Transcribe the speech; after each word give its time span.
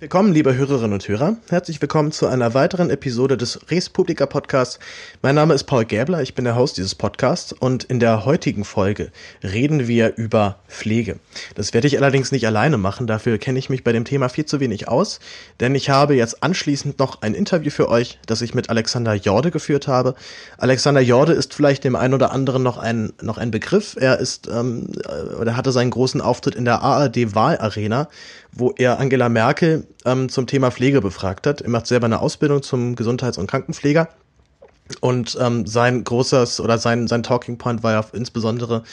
Willkommen, 0.00 0.32
liebe 0.32 0.54
Hörerinnen 0.54 0.92
und 0.92 1.08
Hörer. 1.08 1.38
Herzlich 1.48 1.82
willkommen 1.82 2.12
zu 2.12 2.28
einer 2.28 2.54
weiteren 2.54 2.88
Episode 2.88 3.36
des 3.36 3.68
Res 3.68 3.88
Publica 3.88 4.26
Podcasts. 4.26 4.78
Mein 5.22 5.34
Name 5.34 5.54
ist 5.54 5.64
Paul 5.64 5.84
Gäbler, 5.84 6.22
ich 6.22 6.36
bin 6.36 6.44
der 6.44 6.54
Host 6.54 6.76
dieses 6.76 6.94
Podcasts 6.94 7.52
und 7.52 7.82
in 7.82 7.98
der 7.98 8.24
heutigen 8.24 8.64
Folge 8.64 9.10
reden 9.42 9.88
wir 9.88 10.16
über 10.16 10.60
Pflege. 10.68 11.18
Das 11.56 11.74
werde 11.74 11.88
ich 11.88 11.98
allerdings 11.98 12.30
nicht 12.30 12.46
alleine 12.46 12.78
machen, 12.78 13.08
dafür 13.08 13.38
kenne 13.38 13.58
ich 13.58 13.70
mich 13.70 13.82
bei 13.82 13.90
dem 13.90 14.04
Thema 14.04 14.28
viel 14.28 14.44
zu 14.44 14.60
wenig 14.60 14.86
aus, 14.86 15.18
denn 15.58 15.74
ich 15.74 15.90
habe 15.90 16.14
jetzt 16.14 16.44
anschließend 16.44 17.00
noch 17.00 17.22
ein 17.22 17.34
Interview 17.34 17.70
für 17.72 17.88
euch, 17.88 18.20
das 18.24 18.40
ich 18.40 18.54
mit 18.54 18.70
Alexander 18.70 19.14
Jorde 19.14 19.50
geführt 19.50 19.88
habe. 19.88 20.14
Alexander 20.58 21.00
Jorde 21.00 21.32
ist 21.32 21.54
vielleicht 21.54 21.82
dem 21.82 21.96
einen 21.96 22.14
oder 22.14 22.30
anderen 22.30 22.62
noch 22.62 22.78
ein, 22.78 23.14
noch 23.20 23.36
ein 23.36 23.50
Begriff. 23.50 23.96
Er 23.98 24.20
ist, 24.20 24.46
ähm, 24.46 24.92
oder 25.40 25.56
hatte 25.56 25.72
seinen 25.72 25.90
großen 25.90 26.20
Auftritt 26.20 26.54
in 26.54 26.64
der 26.64 26.82
ARD 26.82 27.34
Wahlarena 27.34 28.06
wo 28.52 28.74
er 28.76 28.98
Angela 28.98 29.28
Merkel 29.28 29.86
ähm, 30.04 30.28
zum 30.28 30.46
Thema 30.46 30.70
Pflege 30.70 31.00
befragt 31.00 31.46
hat. 31.46 31.60
Er 31.60 31.70
macht 31.70 31.86
selber 31.86 32.06
eine 32.06 32.20
Ausbildung 32.20 32.62
zum 32.62 32.96
Gesundheits- 32.96 33.38
und 33.38 33.48
Krankenpfleger. 33.48 34.08
Und 35.00 35.36
ähm, 35.38 35.66
sein 35.66 36.02
großes 36.02 36.60
oder 36.60 36.78
sein, 36.78 37.08
sein 37.08 37.22
Talking 37.22 37.58
Point 37.58 37.82
war 37.82 37.92
ja 37.92 38.04
insbesondere, 38.14 38.84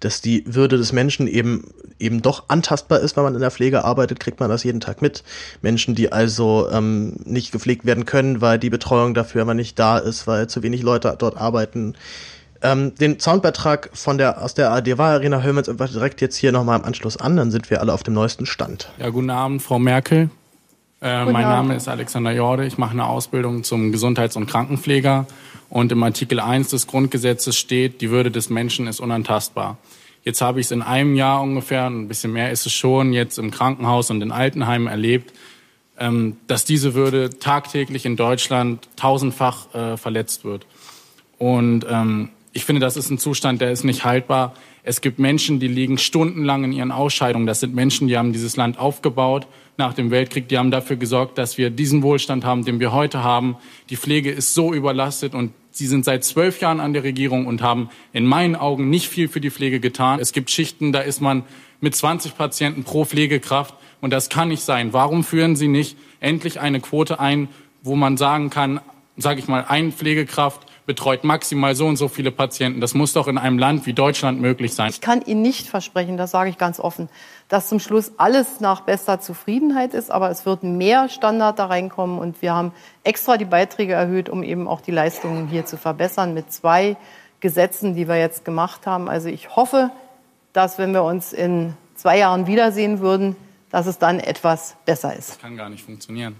dass 0.00 0.22
die 0.22 0.44
Würde 0.46 0.78
des 0.78 0.92
Menschen 0.92 1.26
eben 1.26 1.74
eben 1.98 2.22
doch 2.22 2.48
antastbar 2.48 3.00
ist, 3.00 3.16
wenn 3.16 3.22
man 3.22 3.34
in 3.34 3.40
der 3.40 3.50
Pflege 3.50 3.84
arbeitet, 3.84 4.18
kriegt 4.18 4.40
man 4.40 4.50
das 4.50 4.64
jeden 4.64 4.80
Tag 4.80 5.02
mit. 5.02 5.22
Menschen, 5.60 5.94
die 5.94 6.10
also 6.10 6.68
ähm, 6.72 7.16
nicht 7.24 7.52
gepflegt 7.52 7.84
werden 7.84 8.06
können, 8.06 8.40
weil 8.40 8.58
die 8.58 8.70
Betreuung 8.70 9.14
dafür 9.14 9.42
immer 9.42 9.54
nicht 9.54 9.78
da 9.78 9.98
ist, 9.98 10.26
weil 10.26 10.48
zu 10.48 10.62
wenig 10.62 10.82
Leute 10.82 11.14
dort 11.16 11.36
arbeiten, 11.36 11.94
ähm, 12.62 12.94
den 12.94 13.18
Soundbeitrag 13.18 13.90
von 13.92 14.18
der, 14.18 14.42
aus 14.42 14.54
der 14.54 14.70
ARD 14.70 14.98
Arena 14.98 15.42
hören 15.42 15.56
wir 15.56 15.60
uns 15.60 15.68
einfach 15.68 15.90
direkt 15.90 16.20
jetzt 16.20 16.36
hier 16.36 16.52
nochmal 16.52 16.78
im 16.78 16.84
Anschluss 16.84 17.16
an, 17.16 17.36
dann 17.36 17.50
sind 17.50 17.70
wir 17.70 17.80
alle 17.80 17.92
auf 17.92 18.02
dem 18.02 18.14
neuesten 18.14 18.46
Stand. 18.46 18.88
Ja, 18.98 19.10
guten 19.10 19.30
Abend, 19.30 19.62
Frau 19.62 19.78
Merkel. 19.78 20.30
Äh, 21.02 21.24
mein 21.24 21.42
Name 21.42 21.74
ist 21.74 21.88
Alexander 21.88 22.30
Jorde. 22.30 22.64
Ich 22.64 22.78
mache 22.78 22.92
eine 22.92 23.06
Ausbildung 23.06 23.64
zum 23.64 23.90
Gesundheits- 23.90 24.36
und 24.36 24.46
Krankenpfleger. 24.46 25.26
Und 25.68 25.90
im 25.90 26.00
Artikel 26.02 26.38
1 26.38 26.68
des 26.68 26.86
Grundgesetzes 26.86 27.58
steht, 27.58 28.00
die 28.00 28.10
Würde 28.10 28.30
des 28.30 28.50
Menschen 28.50 28.86
ist 28.86 29.00
unantastbar. 29.00 29.78
Jetzt 30.22 30.40
habe 30.40 30.60
ich 30.60 30.66
es 30.66 30.70
in 30.70 30.80
einem 30.80 31.16
Jahr 31.16 31.42
ungefähr, 31.42 31.86
ein 31.86 32.06
bisschen 32.06 32.32
mehr 32.32 32.52
ist 32.52 32.66
es 32.66 32.72
schon, 32.72 33.12
jetzt 33.12 33.38
im 33.38 33.50
Krankenhaus 33.50 34.10
und 34.10 34.22
in 34.22 34.30
Altenheimen 34.30 34.86
erlebt, 34.86 35.32
ähm, 35.98 36.36
dass 36.46 36.64
diese 36.64 36.94
Würde 36.94 37.30
tagtäglich 37.30 38.06
in 38.06 38.14
Deutschland 38.14 38.88
tausendfach 38.94 39.74
äh, 39.74 39.96
verletzt 39.96 40.44
wird. 40.44 40.66
Und 41.38 41.84
ähm, 41.90 42.28
ich 42.52 42.64
finde, 42.64 42.80
das 42.80 42.96
ist 42.96 43.10
ein 43.10 43.18
Zustand, 43.18 43.60
der 43.60 43.72
ist 43.72 43.82
nicht 43.82 44.04
haltbar. 44.04 44.54
Es 44.84 45.00
gibt 45.00 45.18
Menschen, 45.18 45.58
die 45.58 45.68
liegen 45.68 45.98
stundenlang 45.98 46.62
in 46.62 46.72
ihren 46.72 46.92
Ausscheidungen. 46.92 47.46
Das 47.46 47.58
sind 47.58 47.74
Menschen, 47.74 48.06
die 48.06 48.16
haben 48.16 48.32
dieses 48.32 48.56
Land 48.56 48.78
aufgebaut 48.78 49.48
nach 49.76 49.94
dem 49.94 50.10
Weltkrieg. 50.10 50.48
Die 50.48 50.58
haben 50.58 50.70
dafür 50.70 50.96
gesorgt, 50.96 51.38
dass 51.38 51.58
wir 51.58 51.70
diesen 51.70 52.02
Wohlstand 52.02 52.44
haben, 52.44 52.64
den 52.64 52.80
wir 52.80 52.92
heute 52.92 53.22
haben. 53.22 53.56
Die 53.90 53.96
Pflege 53.96 54.30
ist 54.30 54.54
so 54.54 54.72
überlastet 54.72 55.34
und 55.34 55.52
sie 55.70 55.86
sind 55.86 56.04
seit 56.04 56.24
zwölf 56.24 56.60
Jahren 56.60 56.80
an 56.80 56.92
der 56.92 57.02
Regierung 57.02 57.46
und 57.46 57.62
haben 57.62 57.88
in 58.12 58.26
meinen 58.26 58.56
Augen 58.56 58.90
nicht 58.90 59.08
viel 59.08 59.28
für 59.28 59.40
die 59.40 59.50
Pflege 59.50 59.80
getan. 59.80 60.20
Es 60.20 60.32
gibt 60.32 60.50
Schichten, 60.50 60.92
da 60.92 61.00
ist 61.00 61.20
man 61.20 61.44
mit 61.80 61.96
20 61.96 62.36
Patienten 62.36 62.84
pro 62.84 63.04
Pflegekraft 63.04 63.74
und 64.00 64.12
das 64.12 64.28
kann 64.28 64.48
nicht 64.48 64.62
sein. 64.62 64.92
Warum 64.92 65.24
führen 65.24 65.56
Sie 65.56 65.68
nicht 65.68 65.96
endlich 66.20 66.60
eine 66.60 66.80
Quote 66.80 67.18
ein, 67.18 67.48
wo 67.82 67.96
man 67.96 68.16
sagen 68.16 68.50
kann, 68.50 68.80
sage 69.16 69.40
ich 69.40 69.48
mal, 69.48 69.64
ein 69.68 69.92
Pflegekraft 69.92 70.66
betreut 70.86 71.24
maximal 71.24 71.74
so 71.74 71.86
und 71.86 71.96
so 71.96 72.08
viele 72.08 72.30
Patienten. 72.30 72.80
Das 72.80 72.94
muss 72.94 73.12
doch 73.12 73.28
in 73.28 73.38
einem 73.38 73.58
Land 73.58 73.86
wie 73.86 73.92
Deutschland 73.92 74.40
möglich 74.40 74.74
sein. 74.74 74.90
Ich 74.90 75.00
kann 75.00 75.22
Ihnen 75.22 75.42
nicht 75.42 75.68
versprechen, 75.68 76.16
das 76.16 76.30
sage 76.30 76.50
ich 76.50 76.58
ganz 76.58 76.80
offen, 76.80 77.08
dass 77.48 77.68
zum 77.68 77.78
Schluss 77.78 78.12
alles 78.16 78.60
nach 78.60 78.80
bester 78.80 79.20
Zufriedenheit 79.20 79.94
ist, 79.94 80.10
aber 80.10 80.30
es 80.30 80.44
wird 80.46 80.62
mehr 80.62 81.08
Standard 81.08 81.58
da 81.58 81.66
reinkommen 81.66 82.18
und 82.18 82.42
wir 82.42 82.54
haben 82.54 82.72
extra 83.04 83.36
die 83.36 83.44
Beiträge 83.44 83.92
erhöht, 83.92 84.28
um 84.28 84.42
eben 84.42 84.66
auch 84.66 84.80
die 84.80 84.90
Leistungen 84.90 85.48
hier 85.48 85.66
zu 85.66 85.76
verbessern 85.76 86.34
mit 86.34 86.52
zwei 86.52 86.96
Gesetzen, 87.40 87.94
die 87.94 88.08
wir 88.08 88.18
jetzt 88.18 88.44
gemacht 88.44 88.86
haben. 88.86 89.08
Also 89.08 89.28
ich 89.28 89.54
hoffe, 89.56 89.90
dass 90.52 90.78
wenn 90.78 90.92
wir 90.92 91.02
uns 91.02 91.32
in 91.32 91.74
zwei 91.94 92.18
Jahren 92.18 92.46
wiedersehen 92.46 93.00
würden, 93.00 93.36
dass 93.70 93.86
es 93.86 93.98
dann 93.98 94.20
etwas 94.20 94.76
besser 94.84 95.16
ist. 95.16 95.30
Das 95.30 95.38
kann 95.38 95.56
gar 95.56 95.68
nicht 95.68 95.84
funktionieren. 95.84 96.36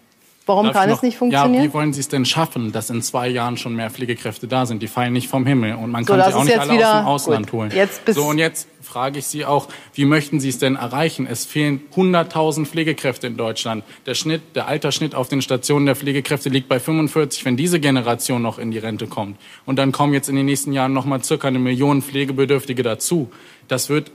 Warum 0.46 0.66
Darf 0.66 0.74
kann 0.74 0.88
noch, 0.88 0.96
es 0.96 1.02
nicht 1.02 1.16
funktionieren? 1.16 1.54
Ja, 1.54 1.68
wie 1.68 1.72
wollen 1.72 1.92
Sie 1.92 2.00
es 2.00 2.08
denn 2.08 2.24
schaffen, 2.24 2.72
dass 2.72 2.90
in 2.90 3.02
zwei 3.02 3.28
Jahren 3.28 3.56
schon 3.56 3.76
mehr 3.76 3.90
Pflegekräfte 3.90 4.48
da 4.48 4.66
sind? 4.66 4.82
Die 4.82 4.88
fallen 4.88 5.12
nicht 5.12 5.28
vom 5.28 5.46
Himmel 5.46 5.74
und 5.74 5.90
man 5.90 6.04
so, 6.04 6.14
kann 6.14 6.30
sie 6.30 6.36
auch 6.36 6.44
nicht 6.44 6.58
alle 6.58 6.72
wieder, 6.72 7.06
aus 7.06 7.24
dem 7.24 7.34
Ausland 7.34 7.50
gut, 7.50 7.72
holen. 7.72 7.88
So, 8.08 8.24
und 8.24 8.38
jetzt 8.38 8.68
frage 8.80 9.20
ich 9.20 9.26
Sie 9.26 9.44
auch, 9.44 9.68
wie 9.94 10.04
möchten 10.04 10.40
Sie 10.40 10.48
es 10.48 10.58
denn 10.58 10.76
erreichen? 10.76 11.26
Es 11.26 11.44
fehlen 11.44 11.80
100.000 11.94 12.66
Pflegekräfte 12.66 13.28
in 13.28 13.36
Deutschland. 13.36 13.84
Der 14.06 14.14
Schnitt, 14.14 14.42
der 14.54 14.66
Altersschnitt 14.66 15.14
auf 15.14 15.28
den 15.28 15.42
Stationen 15.42 15.86
der 15.86 15.96
Pflegekräfte 15.96 16.48
liegt 16.48 16.68
bei 16.68 16.80
45, 16.80 17.44
wenn 17.44 17.56
diese 17.56 17.78
Generation 17.80 18.42
noch 18.42 18.58
in 18.58 18.70
die 18.70 18.78
Rente 18.78 19.06
kommt. 19.06 19.38
Und 19.64 19.76
dann 19.76 19.92
kommen 19.92 20.12
jetzt 20.12 20.28
in 20.28 20.36
den 20.36 20.46
nächsten 20.46 20.72
Jahren 20.72 20.92
noch 20.92 21.04
mal 21.04 21.22
circa 21.22 21.48
eine 21.48 21.58
Million 21.58 22.02
Pflegebedürftige 22.02 22.82
dazu. 22.82 23.30
Das 23.68 23.88
wird 23.88 24.10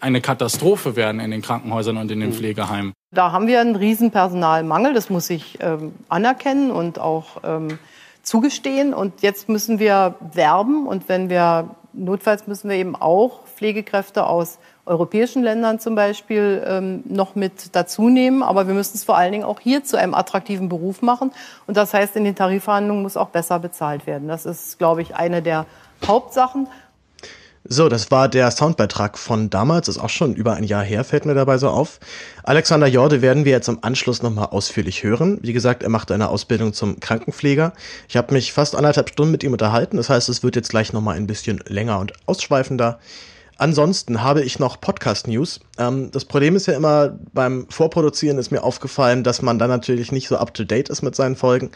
eine 0.00 0.20
Katastrophe 0.20 0.96
werden 0.96 1.20
in 1.20 1.30
den 1.30 1.42
Krankenhäusern 1.42 1.96
und 1.96 2.10
in 2.10 2.20
den 2.20 2.32
Pflegeheimen. 2.32 2.92
Da 3.12 3.32
haben 3.32 3.46
wir 3.46 3.60
einen 3.60 3.76
riesen 3.76 4.10
Personalmangel, 4.10 4.94
das 4.94 5.10
muss 5.10 5.30
ich 5.30 5.58
ähm, 5.60 5.94
anerkennen 6.08 6.70
und 6.70 6.98
auch 6.98 7.42
ähm, 7.44 7.78
zugestehen. 8.22 8.92
Und 8.92 9.22
jetzt 9.22 9.48
müssen 9.48 9.78
wir 9.78 10.16
werben 10.32 10.86
und 10.86 11.08
wenn 11.08 11.30
wir, 11.30 11.70
notfalls 11.92 12.46
müssen 12.46 12.68
wir 12.68 12.76
eben 12.76 12.94
auch 12.94 13.46
Pflegekräfte 13.46 14.26
aus 14.26 14.58
europäischen 14.86 15.42
Ländern 15.42 15.80
zum 15.80 15.94
Beispiel 15.94 16.62
ähm, 16.66 17.02
noch 17.06 17.34
mit 17.34 17.74
dazu 17.74 18.08
nehmen. 18.08 18.42
Aber 18.42 18.66
wir 18.68 18.74
müssen 18.74 18.96
es 18.96 19.04
vor 19.04 19.16
allen 19.16 19.32
Dingen 19.32 19.44
auch 19.44 19.60
hier 19.60 19.82
zu 19.82 19.98
einem 19.98 20.14
attraktiven 20.14 20.68
Beruf 20.68 21.02
machen. 21.02 21.32
Und 21.66 21.76
das 21.76 21.92
heißt, 21.92 22.16
in 22.16 22.24
den 22.24 22.36
Tarifverhandlungen 22.36 23.02
muss 23.02 23.16
auch 23.16 23.28
besser 23.28 23.58
bezahlt 23.58 24.06
werden. 24.06 24.28
Das 24.28 24.46
ist, 24.46 24.78
glaube 24.78 25.02
ich, 25.02 25.16
eine 25.16 25.42
der 25.42 25.66
Hauptsachen. 26.06 26.68
So, 27.68 27.88
das 27.88 28.10
war 28.12 28.28
der 28.28 28.50
Soundbeitrag 28.50 29.18
von 29.18 29.50
damals, 29.50 29.88
ist 29.88 29.98
auch 29.98 30.08
schon 30.08 30.34
über 30.34 30.54
ein 30.54 30.62
Jahr 30.62 30.84
her, 30.84 31.02
fällt 31.02 31.26
mir 31.26 31.34
dabei 31.34 31.58
so 31.58 31.68
auf. 31.68 31.98
Alexander 32.44 32.86
Jorde 32.86 33.22
werden 33.22 33.44
wir 33.44 33.52
jetzt 33.52 33.68
im 33.68 33.78
Anschluss 33.82 34.22
nochmal 34.22 34.46
ausführlich 34.46 35.02
hören. 35.02 35.38
Wie 35.42 35.52
gesagt, 35.52 35.82
er 35.82 35.88
macht 35.88 36.12
eine 36.12 36.28
Ausbildung 36.28 36.72
zum 36.72 37.00
Krankenpfleger. 37.00 37.72
Ich 38.08 38.16
habe 38.16 38.34
mich 38.34 38.52
fast 38.52 38.76
anderthalb 38.76 39.08
Stunden 39.08 39.32
mit 39.32 39.42
ihm 39.42 39.52
unterhalten, 39.52 39.96
das 39.96 40.08
heißt, 40.08 40.28
es 40.28 40.44
wird 40.44 40.54
jetzt 40.54 40.70
gleich 40.70 40.92
nochmal 40.92 41.16
ein 41.16 41.26
bisschen 41.26 41.60
länger 41.66 41.98
und 41.98 42.12
ausschweifender. 42.26 43.00
Ansonsten 43.58 44.22
habe 44.22 44.42
ich 44.42 44.58
noch 44.58 44.80
Podcast-News. 44.80 45.60
Ähm, 45.78 46.10
das 46.10 46.26
Problem 46.26 46.56
ist 46.56 46.66
ja 46.66 46.74
immer, 46.74 47.18
beim 47.32 47.66
Vorproduzieren 47.70 48.36
ist 48.36 48.50
mir 48.50 48.62
aufgefallen, 48.62 49.24
dass 49.24 49.40
man 49.40 49.58
dann 49.58 49.70
natürlich 49.70 50.12
nicht 50.12 50.28
so 50.28 50.36
up-to-date 50.36 50.90
ist 50.90 51.00
mit 51.00 51.16
seinen 51.16 51.36
Folgen. 51.36 51.70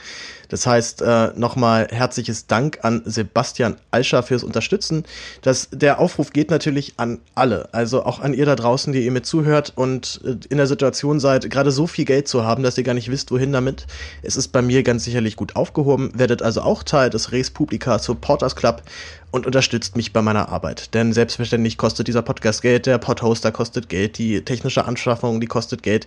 Das 0.51 0.67
heißt, 0.67 1.01
äh, 1.01 1.29
nochmal 1.37 1.89
herzliches 1.91 2.47
Dank 2.47 2.81
an 2.83 3.03
Sebastian 3.07 3.77
Alscher 3.91 4.23
fürs 4.23 4.45
Unterstützen. 4.45 5.05
Das, 5.43 5.69
der 5.73 5.99
Aufruf 5.99 6.33
geht 6.33 6.51
natürlich 6.51 6.95
an 6.99 7.21
alle, 7.35 7.69
also 7.73 8.05
auch 8.05 8.21
an 8.21 8.35
ihr 8.35 8.45
da 8.45 8.57
draußen, 8.57 8.93
die 8.93 9.05
ihr 9.05 9.13
mit 9.13 9.25
zuhört 9.25 9.73
und 9.77 10.21
äh, 10.25 10.37
in 10.51 10.59
der 10.59 10.67
Situation 10.67 11.21
seid, 11.21 11.49
gerade 11.49 11.71
so 11.71 11.87
viel 11.87 12.05
Geld 12.05 12.29
zu 12.29 12.45
haben, 12.45 12.63
dass 12.63 12.77
ihr 12.77 12.85
gar 12.85 12.95
nicht 12.95 13.11
wisst, 13.11 13.31
wohin 13.31 13.53
damit. 13.53 13.87
Es 14.23 14.37
ist 14.37 14.49
bei 14.49 14.61
mir 14.61 14.83
ganz 14.83 15.05
sicherlich 15.05 15.37
gut 15.37 15.57
aufgehoben. 15.57 16.11
Werdet 16.15 16.43
also 16.43 16.63
auch 16.63 16.83
Teil 16.83 17.09
des 17.11 17.33
Res 17.33 17.51
Publica 17.51 17.99
Supporters 17.99 18.57
Club 18.57 18.83
und 19.31 19.47
unterstützt 19.47 19.97
mich 19.97 20.13
bei 20.13 20.23
meiner 20.23 20.49
Arbeit. 20.49 20.95
Denn 20.95 21.13
selbstverständlich 21.13 21.79
kostet 21.79 22.09
dieser 22.09 22.23
Podcast 22.23 22.63
Geld, 22.63 22.87
der 22.87 22.99
Podhoster 22.99 23.53
kostet 23.53 23.89
Geld, 23.89 24.19
die 24.19 24.45
technische 24.45 24.85
Anschaffung, 24.85 25.41
die 25.41 25.47
kostet 25.47 25.83
Geld. 25.83 26.07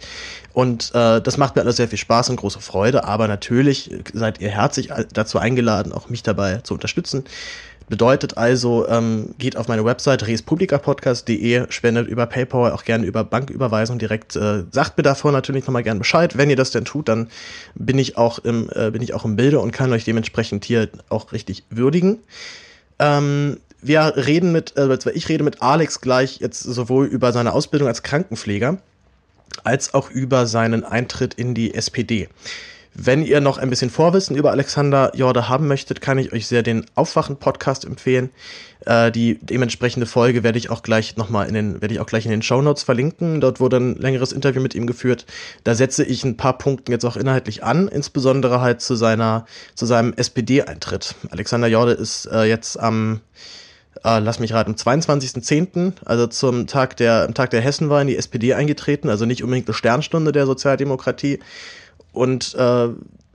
Und 0.54 0.92
äh, 0.94 1.22
das 1.22 1.38
macht 1.38 1.56
mir 1.56 1.62
alles 1.62 1.78
sehr 1.78 1.88
viel 1.88 1.98
Spaß 1.98 2.30
und 2.30 2.36
große 2.38 2.60
Freude. 2.60 3.06
Aber 3.06 3.28
natürlich 3.28 3.92
seid 4.14 4.33
ihr 4.42 4.50
herzlich 4.50 4.90
dazu 5.14 5.40
eingeladen, 5.40 5.92
auch 5.92 6.10
mich 6.10 6.24
dabei 6.24 6.58
zu 6.58 6.74
unterstützen. 6.74 7.24
Bedeutet 7.90 8.38
also, 8.38 8.88
ähm, 8.88 9.36
geht 9.38 9.58
auf 9.58 9.68
meine 9.68 9.84
Website 9.84 10.26
respublikapodcast.de, 10.26 11.66
spendet 11.70 12.08
über 12.08 12.26
PayPal, 12.26 12.72
auch 12.72 12.86
gerne 12.86 13.06
über 13.06 13.26
Banküberweisung 13.26 14.00
direkt. 14.00 14.36
Äh, 14.36 14.64
sagt 14.72 14.98
mir 14.98 15.04
davor 15.04 15.32
natürlich 15.34 15.66
nochmal 15.66 15.84
gerne 15.84 16.00
Bescheid. 16.00 16.38
Wenn 16.38 16.50
ihr 16.50 16.56
das 16.56 16.72
denn 16.72 16.86
tut, 16.86 17.10
dann 17.10 17.28
bin 17.76 18.00
ich 18.00 18.18
auch 18.18 18.40
im, 18.40 18.70
äh, 18.74 18.92
bin 18.92 19.02
ich 19.02 19.14
auch 19.14 19.26
im 19.26 19.36
Bilde 19.36 19.60
und 19.60 19.72
kann 19.72 19.92
euch 19.92 20.06
dementsprechend 20.06 20.64
hier 20.64 20.88
auch 21.10 21.34
richtig 21.34 21.66
würdigen. 21.70 22.20
Ähm, 23.00 23.58
wir 23.82 24.14
reden 24.16 24.54
mit, 24.54 24.78
äh, 24.78 24.98
ich 25.14 25.28
rede 25.28 25.44
mit 25.44 25.62
Alex 25.62 26.00
gleich 26.00 26.38
jetzt 26.38 26.62
sowohl 26.62 27.06
über 27.06 27.34
seine 27.34 27.52
Ausbildung 27.52 27.90
als 27.90 28.02
Krankenpfleger 28.02 28.78
als 29.64 29.94
auch 29.94 30.10
über 30.10 30.46
seinen 30.46 30.84
Eintritt 30.84 31.34
in 31.34 31.54
die 31.54 31.74
SPD. 31.74 32.30
Wenn 32.96 33.24
ihr 33.24 33.42
noch 33.42 33.58
ein 33.58 33.70
bisschen 33.72 33.90
Vorwissen 33.90 34.36
über 34.36 34.52
Alexander 34.52 35.12
Jorde 35.16 35.50
haben 35.50 35.68
möchtet, 35.68 36.00
kann 36.00 36.20
ich 36.20 36.32
euch 36.32 36.48
sehr 36.48 36.62
den 36.62 36.86
Aufwachen-Podcast 36.94 37.86
empfehlen. 37.86 38.30
Äh, 38.86 39.12
die 39.12 39.40
dementsprechende 39.42 40.06
Folge 40.06 40.44
werde 40.44 40.60
ich 40.60 40.70
auch 40.70 40.84
gleich 40.84 41.18
nochmal 41.18 41.48
in 41.48 41.56
den, 41.56 41.82
werde 41.82 41.96
ich 41.96 42.00
auch 42.00 42.06
gleich 42.06 42.26
in 42.26 42.32
den 42.32 42.44
Show 42.44 42.62
Notes 42.62 42.84
verlinken. 42.84 43.42
Dort 43.42 43.60
wurde 43.60 43.78
ein 43.78 43.96
längeres 43.96 44.32
Interview 44.32 44.62
mit 44.62 44.76
ihm 44.76 44.86
geführt. 44.86 45.26
Da 45.64 45.74
setze 45.74 46.04
ich 46.04 46.24
ein 46.24 46.38
paar 46.38 46.58
Punkte 46.58 46.92
jetzt 46.92 47.06
auch 47.06 47.18
inhaltlich 47.18 47.64
an, 47.64 47.88
insbesondere 47.88 48.62
halt 48.62 48.82
zu 48.82 48.96
seiner, 48.96 49.48
zu 49.74 49.88
seinem 49.88 50.14
SPD-Eintritt. 50.14 51.16
Alexander 51.32 51.68
Jorde 51.68 51.94
ist 51.94 52.28
äh, 52.28 52.44
jetzt 52.44 52.80
am 52.80 53.22
äh, 54.04 54.20
lass 54.20 54.40
mich 54.40 54.54
raten, 54.54 54.72
am 54.72 54.76
22.10., 54.76 55.94
also 56.04 56.28
zum 56.28 56.68
Tag 56.68 56.98
der, 56.98 57.24
am 57.24 57.34
Tag 57.34 57.52
der 57.52 57.62
Hessenwahl 57.62 58.02
in 58.02 58.08
die 58.08 58.18
SPD 58.18 58.54
eingetreten, 58.54 59.10
also 59.10 59.26
nicht 59.26 59.44
unbedingt 59.44 59.68
eine 59.68 59.76
Sternstunde 59.76 60.32
der 60.32 60.46
Sozialdemokratie. 60.46 61.40
Und 62.14 62.56
äh, 62.56 62.90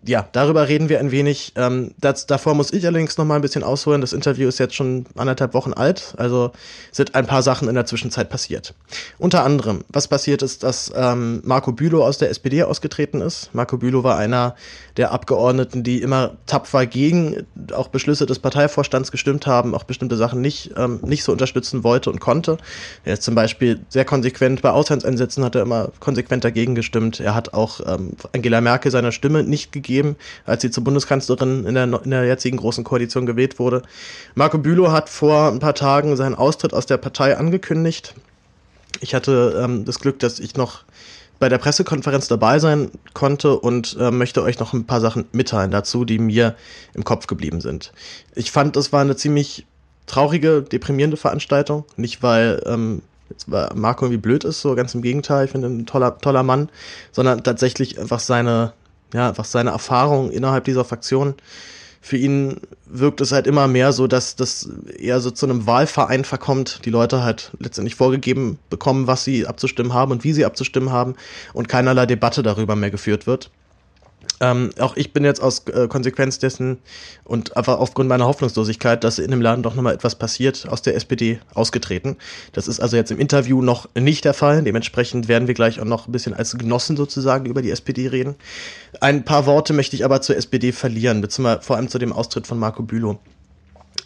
ja, 0.06 0.28
darüber 0.32 0.68
reden 0.68 0.88
wir 0.88 1.00
ein 1.00 1.10
wenig. 1.10 1.52
Ähm, 1.56 1.92
das, 1.98 2.26
davor 2.26 2.54
muss 2.54 2.72
ich 2.72 2.86
allerdings 2.86 3.18
noch 3.18 3.24
mal 3.24 3.34
ein 3.34 3.42
bisschen 3.42 3.64
ausholen. 3.64 4.00
Das 4.00 4.12
Interview 4.12 4.48
ist 4.48 4.58
jetzt 4.58 4.74
schon 4.74 5.06
anderthalb 5.16 5.54
Wochen 5.54 5.72
alt, 5.72 6.14
also 6.16 6.52
sind 6.92 7.16
ein 7.16 7.26
paar 7.26 7.42
Sachen 7.42 7.68
in 7.68 7.74
der 7.74 7.84
Zwischenzeit 7.84 8.30
passiert. 8.30 8.74
Unter 9.18 9.44
anderem, 9.44 9.84
was 9.88 10.06
passiert 10.06 10.42
ist, 10.42 10.62
dass 10.62 10.92
ähm, 10.94 11.42
Marco 11.44 11.72
Bülow 11.72 12.04
aus 12.04 12.18
der 12.18 12.30
SPD 12.30 12.62
ausgetreten 12.62 13.20
ist. 13.20 13.50
Marco 13.52 13.76
Bülow 13.76 14.04
war 14.04 14.16
einer 14.16 14.54
der 14.96 15.10
Abgeordneten, 15.10 15.82
die 15.82 16.00
immer 16.00 16.36
tapfer 16.46 16.86
gegen 16.86 17.46
auch 17.72 17.88
Beschlüsse 17.88 18.26
des 18.26 18.38
Parteivorstands 18.38 19.10
gestimmt 19.10 19.46
haben, 19.46 19.74
auch 19.74 19.84
bestimmte 19.84 20.16
Sachen 20.16 20.40
nicht, 20.40 20.72
ähm, 20.76 21.00
nicht 21.04 21.24
so 21.24 21.32
unterstützen 21.32 21.82
wollte 21.82 22.10
und 22.10 22.20
konnte. 22.20 22.58
Er 23.04 23.14
ist 23.14 23.22
zum 23.24 23.34
Beispiel 23.34 23.80
sehr 23.88 24.04
konsequent 24.04 24.62
bei 24.62 24.70
Auslandseinsätzen, 24.70 25.44
hat 25.44 25.56
er 25.56 25.62
immer 25.62 25.90
konsequent 25.98 26.44
dagegen 26.44 26.76
gestimmt. 26.76 27.18
Er 27.18 27.34
hat 27.34 27.52
auch 27.52 27.80
ähm, 27.84 28.12
Angela 28.32 28.60
Merkel 28.60 28.92
seine 28.92 29.10
Stimme 29.10 29.42
nicht 29.42 29.72
gegeben, 29.72 29.87
als 30.46 30.62
sie 30.62 30.70
zur 30.70 30.84
Bundeskanzlerin 30.84 31.66
in 31.66 31.74
der, 31.74 31.84
in 31.84 32.10
der 32.10 32.24
jetzigen 32.24 32.56
großen 32.56 32.84
Koalition 32.84 33.26
gewählt 33.26 33.58
wurde. 33.58 33.82
Marco 34.34 34.58
Bülow 34.58 34.90
hat 34.90 35.08
vor 35.08 35.48
ein 35.48 35.58
paar 35.58 35.74
Tagen 35.74 36.16
seinen 36.16 36.34
Austritt 36.34 36.74
aus 36.74 36.86
der 36.86 36.98
Partei 36.98 37.36
angekündigt. 37.36 38.14
Ich 39.00 39.14
hatte 39.14 39.60
ähm, 39.62 39.84
das 39.84 39.98
Glück, 39.98 40.18
dass 40.18 40.38
ich 40.38 40.56
noch 40.56 40.84
bei 41.38 41.48
der 41.48 41.58
Pressekonferenz 41.58 42.28
dabei 42.28 42.58
sein 42.58 42.90
konnte 43.14 43.58
und 43.58 43.96
äh, 43.98 44.10
möchte 44.10 44.42
euch 44.42 44.58
noch 44.58 44.72
ein 44.72 44.86
paar 44.86 45.00
Sachen 45.00 45.26
mitteilen 45.32 45.70
dazu, 45.70 46.04
die 46.04 46.18
mir 46.18 46.56
im 46.94 47.04
Kopf 47.04 47.26
geblieben 47.26 47.60
sind. 47.60 47.92
Ich 48.34 48.50
fand, 48.50 48.76
es 48.76 48.92
war 48.92 49.02
eine 49.02 49.16
ziemlich 49.16 49.66
traurige, 50.06 50.62
deprimierende 50.62 51.16
Veranstaltung. 51.16 51.84
Nicht, 51.96 52.22
weil 52.22 52.62
ähm, 52.66 53.02
Marco 53.46 54.06
irgendwie 54.06 54.20
blöd 54.20 54.44
ist, 54.44 54.60
so 54.60 54.74
ganz 54.74 54.94
im 54.94 55.02
Gegenteil, 55.02 55.44
ich 55.44 55.52
finde 55.52 55.68
ein 55.68 55.86
toller, 55.86 56.18
toller 56.18 56.42
Mann, 56.42 56.70
sondern 57.12 57.44
tatsächlich 57.44 58.00
einfach 58.00 58.20
seine, 58.20 58.72
ja, 59.14 59.28
einfach 59.28 59.44
seine 59.44 59.70
Erfahrung 59.70 60.30
innerhalb 60.30 60.64
dieser 60.64 60.84
Fraktion 60.84 61.34
für 62.00 62.16
ihn 62.16 62.60
wirkt 62.86 63.20
es 63.20 63.32
halt 63.32 63.46
immer 63.46 63.68
mehr 63.68 63.92
so, 63.92 64.06
dass 64.06 64.36
das 64.36 64.68
eher 64.98 65.20
so 65.20 65.30
zu 65.30 65.46
einem 65.46 65.66
Wahlverein 65.66 66.24
verkommt. 66.24 66.84
Die 66.84 66.90
Leute 66.90 67.22
halt 67.22 67.50
letztendlich 67.58 67.96
vorgegeben 67.96 68.58
bekommen, 68.70 69.06
was 69.06 69.24
sie 69.24 69.46
abzustimmen 69.46 69.92
haben 69.92 70.12
und 70.12 70.24
wie 70.24 70.32
sie 70.32 70.44
abzustimmen 70.44 70.90
haben 70.90 71.16
und 71.52 71.68
keinerlei 71.68 72.06
Debatte 72.06 72.42
darüber 72.42 72.76
mehr 72.76 72.90
geführt 72.90 73.26
wird. 73.26 73.50
Ähm, 74.40 74.70
auch 74.78 74.96
ich 74.96 75.12
bin 75.12 75.24
jetzt 75.24 75.42
aus 75.42 75.66
äh, 75.66 75.88
Konsequenz 75.88 76.38
dessen 76.38 76.78
und 77.24 77.56
einfach 77.56 77.78
aufgrund 77.78 78.08
meiner 78.08 78.26
Hoffnungslosigkeit, 78.26 79.02
dass 79.02 79.18
in 79.18 79.30
dem 79.30 79.42
Laden 79.42 79.62
doch 79.62 79.74
nochmal 79.74 79.94
etwas 79.94 80.14
passiert, 80.14 80.66
aus 80.68 80.82
der 80.82 80.94
SPD 80.94 81.40
ausgetreten. 81.54 82.16
Das 82.52 82.68
ist 82.68 82.80
also 82.80 82.96
jetzt 82.96 83.10
im 83.10 83.18
Interview 83.18 83.62
noch 83.62 83.88
nicht 83.94 84.24
der 84.24 84.34
Fall. 84.34 84.62
Dementsprechend 84.62 85.28
werden 85.28 85.48
wir 85.48 85.54
gleich 85.54 85.80
auch 85.80 85.84
noch 85.84 86.06
ein 86.06 86.12
bisschen 86.12 86.34
als 86.34 86.56
Genossen 86.56 86.96
sozusagen 86.96 87.46
über 87.46 87.62
die 87.62 87.70
SPD 87.70 88.08
reden. 88.08 88.36
Ein 89.00 89.24
paar 89.24 89.46
Worte 89.46 89.72
möchte 89.72 89.96
ich 89.96 90.04
aber 90.04 90.20
zur 90.20 90.36
SPD 90.36 90.72
verlieren, 90.72 91.20
beziehungsweise 91.20 91.62
vor 91.62 91.76
allem 91.76 91.88
zu 91.88 91.98
dem 91.98 92.12
Austritt 92.12 92.46
von 92.46 92.58
Marco 92.58 92.82
Bülow 92.82 93.18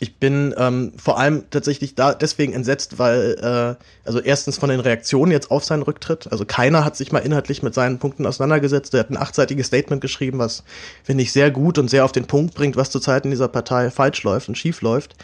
ich 0.02 0.16
bin 0.16 0.52
ähm, 0.58 0.94
vor 0.96 1.16
allem 1.16 1.44
tatsächlich 1.50 1.94
da 1.94 2.12
deswegen 2.12 2.52
entsetzt, 2.54 2.98
weil 2.98 3.36
äh, 3.40 3.84
also 4.04 4.18
erstens 4.18 4.58
von 4.58 4.68
den 4.68 4.80
Reaktionen 4.80 5.30
jetzt 5.30 5.52
auf 5.52 5.62
seinen 5.62 5.84
Rücktritt, 5.84 6.26
also 6.32 6.44
keiner 6.44 6.84
hat 6.84 6.96
sich 6.96 7.12
mal 7.12 7.20
inhaltlich 7.20 7.62
mit 7.62 7.72
seinen 7.72 8.00
Punkten 8.00 8.26
auseinandergesetzt. 8.26 8.94
Er 8.94 9.00
hat 9.00 9.10
ein 9.10 9.16
achtseitiges 9.16 9.68
Statement 9.68 10.00
geschrieben, 10.00 10.40
was 10.40 10.64
finde 11.04 11.22
ich 11.22 11.30
sehr 11.30 11.52
gut 11.52 11.78
und 11.78 11.88
sehr 11.88 12.04
auf 12.04 12.10
den 12.10 12.26
Punkt 12.26 12.54
bringt, 12.54 12.74
was 12.74 12.90
zurzeit 12.90 13.24
in 13.26 13.30
dieser 13.30 13.46
Partei 13.46 13.92
falsch 13.92 14.24
läuft 14.24 14.48
und 14.48 14.58
schief 14.58 14.82
läuft. 14.82 15.14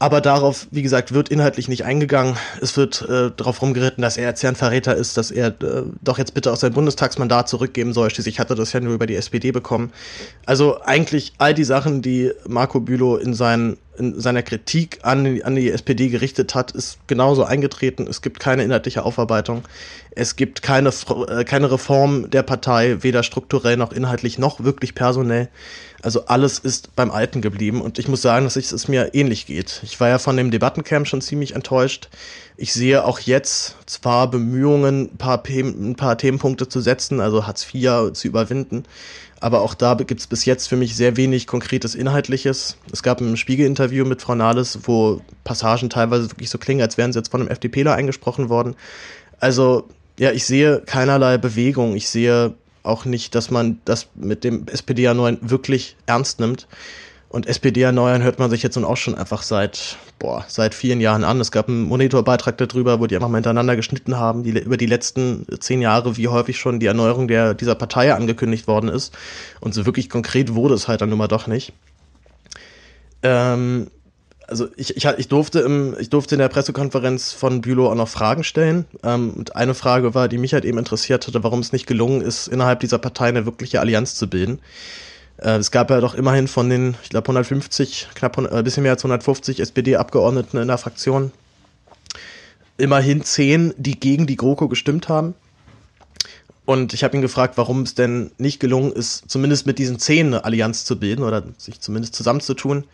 Aber 0.00 0.22
darauf, 0.22 0.66
wie 0.70 0.80
gesagt, 0.80 1.12
wird 1.12 1.28
inhaltlich 1.28 1.68
nicht 1.68 1.84
eingegangen. 1.84 2.38
Es 2.62 2.74
wird 2.78 3.02
äh, 3.02 3.30
darauf 3.36 3.60
rumgeritten, 3.60 4.00
dass 4.00 4.16
er 4.16 4.28
jetzt 4.28 4.40
ja 4.40 4.48
ein 4.48 4.56
Verräter 4.56 4.96
ist, 4.96 5.18
dass 5.18 5.30
er 5.30 5.48
äh, 5.48 5.82
doch 6.00 6.16
jetzt 6.16 6.32
bitte 6.32 6.50
auch 6.50 6.56
sein 6.56 6.72
Bundestagsmandat 6.72 7.50
zurückgeben 7.50 7.92
soll. 7.92 8.08
Schließlich 8.08 8.40
hat 8.40 8.48
er 8.48 8.56
das 8.56 8.72
ja 8.72 8.80
nur 8.80 8.94
über 8.94 9.06
die 9.06 9.14
SPD 9.14 9.52
bekommen. 9.52 9.92
Also 10.46 10.80
eigentlich 10.80 11.34
all 11.36 11.52
die 11.52 11.64
Sachen, 11.64 12.00
die 12.00 12.32
Marco 12.48 12.80
Bülow 12.80 13.16
in, 13.16 13.34
seinen, 13.34 13.76
in 14.00 14.18
seiner 14.18 14.42
Kritik 14.42 14.98
an, 15.02 15.40
an 15.42 15.54
die 15.54 15.70
SPD 15.70 16.08
gerichtet 16.08 16.54
hat, 16.54 16.72
ist 16.72 16.98
genauso 17.06 17.44
eingetreten. 17.44 18.06
Es 18.08 18.22
gibt 18.22 18.40
keine 18.40 18.64
inhaltliche 18.64 19.04
Aufarbeitung. 19.04 19.62
Es 20.12 20.34
gibt 20.34 20.62
keine, 20.62 20.88
äh, 21.28 21.44
keine 21.44 21.70
Reform 21.70 22.30
der 22.30 22.42
Partei, 22.42 23.02
weder 23.02 23.22
strukturell 23.22 23.76
noch 23.76 23.92
inhaltlich 23.92 24.38
noch 24.38 24.64
wirklich 24.64 24.94
personell. 24.94 25.48
Also 26.02 26.26
alles 26.26 26.58
ist 26.58 26.96
beim 26.96 27.10
Alten 27.10 27.42
geblieben 27.42 27.82
und 27.82 27.98
ich 27.98 28.08
muss 28.08 28.22
sagen, 28.22 28.44
dass 28.44 28.56
es 28.56 28.88
mir 28.88 29.10
ähnlich 29.12 29.44
geht. 29.44 29.80
Ich 29.84 30.00
war 30.00 30.08
ja 30.08 30.18
von 30.18 30.36
dem 30.36 30.50
Debattencamp 30.50 31.06
schon 31.06 31.20
ziemlich 31.20 31.54
enttäuscht. 31.54 32.08
Ich 32.56 32.72
sehe 32.72 33.04
auch 33.04 33.20
jetzt 33.20 33.76
zwar 33.86 34.30
Bemühungen, 34.30 35.10
ein 35.12 35.18
paar, 35.18 35.42
ein 35.46 35.96
paar 35.96 36.16
Themenpunkte 36.16 36.68
zu 36.68 36.80
setzen, 36.80 37.20
also 37.20 37.46
Hartz 37.46 37.66
IV 37.74 38.12
zu 38.14 38.28
überwinden, 38.28 38.84
aber 39.40 39.62
auch 39.62 39.74
da 39.74 39.94
gibt 39.94 40.20
es 40.20 40.26
bis 40.26 40.44
jetzt 40.44 40.68
für 40.68 40.76
mich 40.76 40.94
sehr 40.94 41.16
wenig 41.16 41.46
konkretes 41.46 41.94
Inhaltliches. 41.94 42.76
Es 42.92 43.02
gab 43.02 43.20
ein 43.20 43.38
Spiegel-Interview 43.38 44.04
mit 44.04 44.20
Frau 44.20 44.34
Nahles, 44.34 44.80
wo 44.84 45.22
Passagen 45.44 45.88
teilweise 45.88 46.30
wirklich 46.30 46.50
so 46.50 46.58
klingen, 46.58 46.82
als 46.82 46.98
wären 46.98 47.12
sie 47.12 47.18
jetzt 47.18 47.30
von 47.30 47.40
einem 47.40 47.50
FDPler 47.50 47.94
eingesprochen 47.94 48.50
worden. 48.50 48.76
Also 49.38 49.88
ja, 50.18 50.30
ich 50.32 50.44
sehe 50.44 50.82
keinerlei 50.84 51.38
Bewegung. 51.38 51.96
Ich 51.96 52.10
sehe 52.10 52.54
auch 52.82 53.06
nicht, 53.06 53.34
dass 53.34 53.50
man 53.50 53.80
das 53.86 54.08
mit 54.14 54.44
dem 54.44 54.66
SPD 54.68 55.04
erneuern 55.04 55.38
wirklich 55.40 55.96
ernst 56.04 56.40
nimmt. 56.40 56.68
Und 57.30 57.46
SPD 57.46 57.82
erneuern 57.82 58.24
hört 58.24 58.40
man 58.40 58.50
sich 58.50 58.64
jetzt 58.64 58.74
nun 58.74 58.84
auch 58.84 58.96
schon 58.96 59.14
einfach 59.14 59.42
seit, 59.42 59.96
boah, 60.18 60.44
seit 60.48 60.74
vielen 60.74 61.00
Jahren 61.00 61.22
an. 61.22 61.40
Es 61.40 61.52
gab 61.52 61.68
einen 61.68 61.84
Monitorbeitrag 61.84 62.58
darüber, 62.58 62.98
wo 62.98 63.06
die 63.06 63.14
einfach 63.14 63.28
mal 63.28 63.36
hintereinander 63.38 63.76
geschnitten 63.76 64.16
haben, 64.16 64.42
die, 64.42 64.50
über 64.50 64.76
die 64.76 64.86
letzten 64.86 65.46
zehn 65.60 65.80
Jahre, 65.80 66.16
wie 66.16 66.26
häufig 66.26 66.58
schon 66.58 66.80
die 66.80 66.86
Erneuerung 66.86 67.28
der, 67.28 67.54
dieser 67.54 67.76
Partei 67.76 68.12
angekündigt 68.12 68.66
worden 68.66 68.90
ist. 68.90 69.16
Und 69.60 69.74
so 69.74 69.86
wirklich 69.86 70.10
konkret 70.10 70.56
wurde 70.56 70.74
es 70.74 70.88
halt 70.88 71.02
dann 71.02 71.08
nun 71.08 71.18
mal 71.18 71.28
doch 71.28 71.46
nicht. 71.46 71.72
Ähm, 73.22 73.92
also 74.48 74.66
ich, 74.76 74.96
ich, 74.96 75.04
ich, 75.04 75.28
durfte 75.28 75.60
im, 75.60 75.94
ich 76.00 76.10
durfte 76.10 76.34
in 76.34 76.40
der 76.40 76.48
Pressekonferenz 76.48 77.32
von 77.32 77.60
Bülow 77.60 77.90
auch 77.90 77.94
noch 77.94 78.08
Fragen 78.08 78.42
stellen. 78.42 78.86
Ähm, 79.04 79.34
und 79.34 79.54
eine 79.54 79.74
Frage 79.74 80.16
war, 80.16 80.26
die 80.26 80.38
mich 80.38 80.52
halt 80.52 80.64
eben 80.64 80.78
interessiert 80.78 81.28
hatte, 81.28 81.44
warum 81.44 81.60
es 81.60 81.70
nicht 81.70 81.86
gelungen 81.86 82.22
ist, 82.22 82.48
innerhalb 82.48 82.80
dieser 82.80 82.98
Partei 82.98 83.28
eine 83.28 83.46
wirkliche 83.46 83.78
Allianz 83.78 84.16
zu 84.16 84.28
bilden. 84.28 84.58
Äh, 85.40 85.56
es 85.56 85.70
gab 85.70 85.90
ja 85.90 86.00
doch 86.00 86.14
immerhin 86.14 86.48
von 86.48 86.68
den, 86.68 86.96
ich 87.02 87.10
glaube, 87.10 87.26
150, 87.26 88.08
knapp 88.14 88.38
ein 88.38 88.46
äh, 88.46 88.62
bisschen 88.62 88.82
mehr 88.82 88.92
als 88.92 89.02
150 89.04 89.60
SPD-Abgeordneten 89.60 90.58
in 90.58 90.68
der 90.68 90.78
Fraktion, 90.78 91.32
immerhin 92.76 93.24
zehn, 93.24 93.74
die 93.76 93.98
gegen 93.98 94.26
die 94.26 94.36
GroKo 94.36 94.68
gestimmt 94.68 95.08
haben. 95.08 95.34
Und 96.66 96.94
ich 96.94 97.02
habe 97.02 97.16
ihn 97.16 97.22
gefragt, 97.22 97.56
warum 97.56 97.82
es 97.82 97.94
denn 97.94 98.30
nicht 98.38 98.60
gelungen 98.60 98.92
ist, 98.92 99.24
zumindest 99.28 99.66
mit 99.66 99.78
diesen 99.78 99.98
zehn 99.98 100.28
eine 100.28 100.44
Allianz 100.44 100.84
zu 100.84 100.98
bilden 100.98 101.24
oder 101.24 101.42
sich 101.58 101.80
zumindest 101.80 102.14
zusammenzutun. 102.14 102.84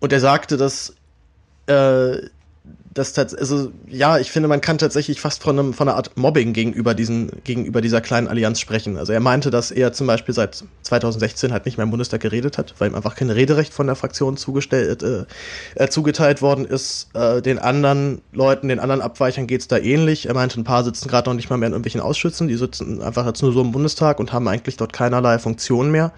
Und 0.00 0.12
er 0.12 0.20
sagte, 0.20 0.56
dass 0.56 0.94
äh, 1.66 2.18
das 2.96 3.18
also 3.18 3.70
ja, 3.88 4.18
ich 4.18 4.30
finde, 4.30 4.48
man 4.48 4.62
kann 4.62 4.78
tatsächlich 4.78 5.20
fast 5.20 5.42
von, 5.42 5.58
einem, 5.58 5.74
von 5.74 5.86
einer 5.86 5.98
Art 5.98 6.16
Mobbing 6.16 6.54
gegenüber 6.54 6.94
diesen, 6.94 7.30
gegenüber 7.44 7.82
dieser 7.82 8.00
kleinen 8.00 8.26
Allianz 8.26 8.58
sprechen. 8.58 8.96
Also 8.96 9.12
er 9.12 9.20
meinte, 9.20 9.50
dass 9.50 9.70
er 9.70 9.92
zum 9.92 10.06
Beispiel 10.06 10.34
seit 10.34 10.64
2016 10.82 11.52
halt 11.52 11.66
nicht 11.66 11.76
mehr 11.76 11.84
im 11.84 11.90
Bundestag 11.90 12.22
geredet 12.22 12.56
hat, 12.56 12.74
weil 12.78 12.90
ihm 12.90 12.94
einfach 12.94 13.14
kein 13.14 13.28
Rederecht 13.28 13.74
von 13.74 13.86
der 13.86 13.96
Fraktion 13.96 14.38
zugestellt, 14.38 15.02
äh, 15.02 15.24
äh, 15.74 15.88
zugeteilt 15.88 16.40
worden 16.40 16.64
ist. 16.64 17.08
Äh, 17.14 17.42
den 17.42 17.58
anderen 17.58 18.22
Leuten, 18.32 18.68
den 18.68 18.80
anderen 18.80 19.02
Abweichern 19.02 19.46
geht's 19.46 19.68
da 19.68 19.76
ähnlich. 19.76 20.26
Er 20.26 20.34
meinte, 20.34 20.58
ein 20.58 20.64
paar 20.64 20.82
sitzen 20.82 21.08
gerade 21.08 21.28
noch 21.28 21.36
nicht 21.36 21.50
mal 21.50 21.58
mehr 21.58 21.66
in 21.66 21.74
irgendwelchen 21.74 22.00
Ausschüssen, 22.00 22.48
die 22.48 22.56
sitzen 22.56 23.02
einfach 23.02 23.26
jetzt 23.26 23.42
nur 23.42 23.52
so 23.52 23.60
im 23.60 23.72
Bundestag 23.72 24.18
und 24.18 24.32
haben 24.32 24.48
eigentlich 24.48 24.78
dort 24.78 24.94
keinerlei 24.94 25.38
Funktion 25.38 25.90
mehr. 25.90 26.12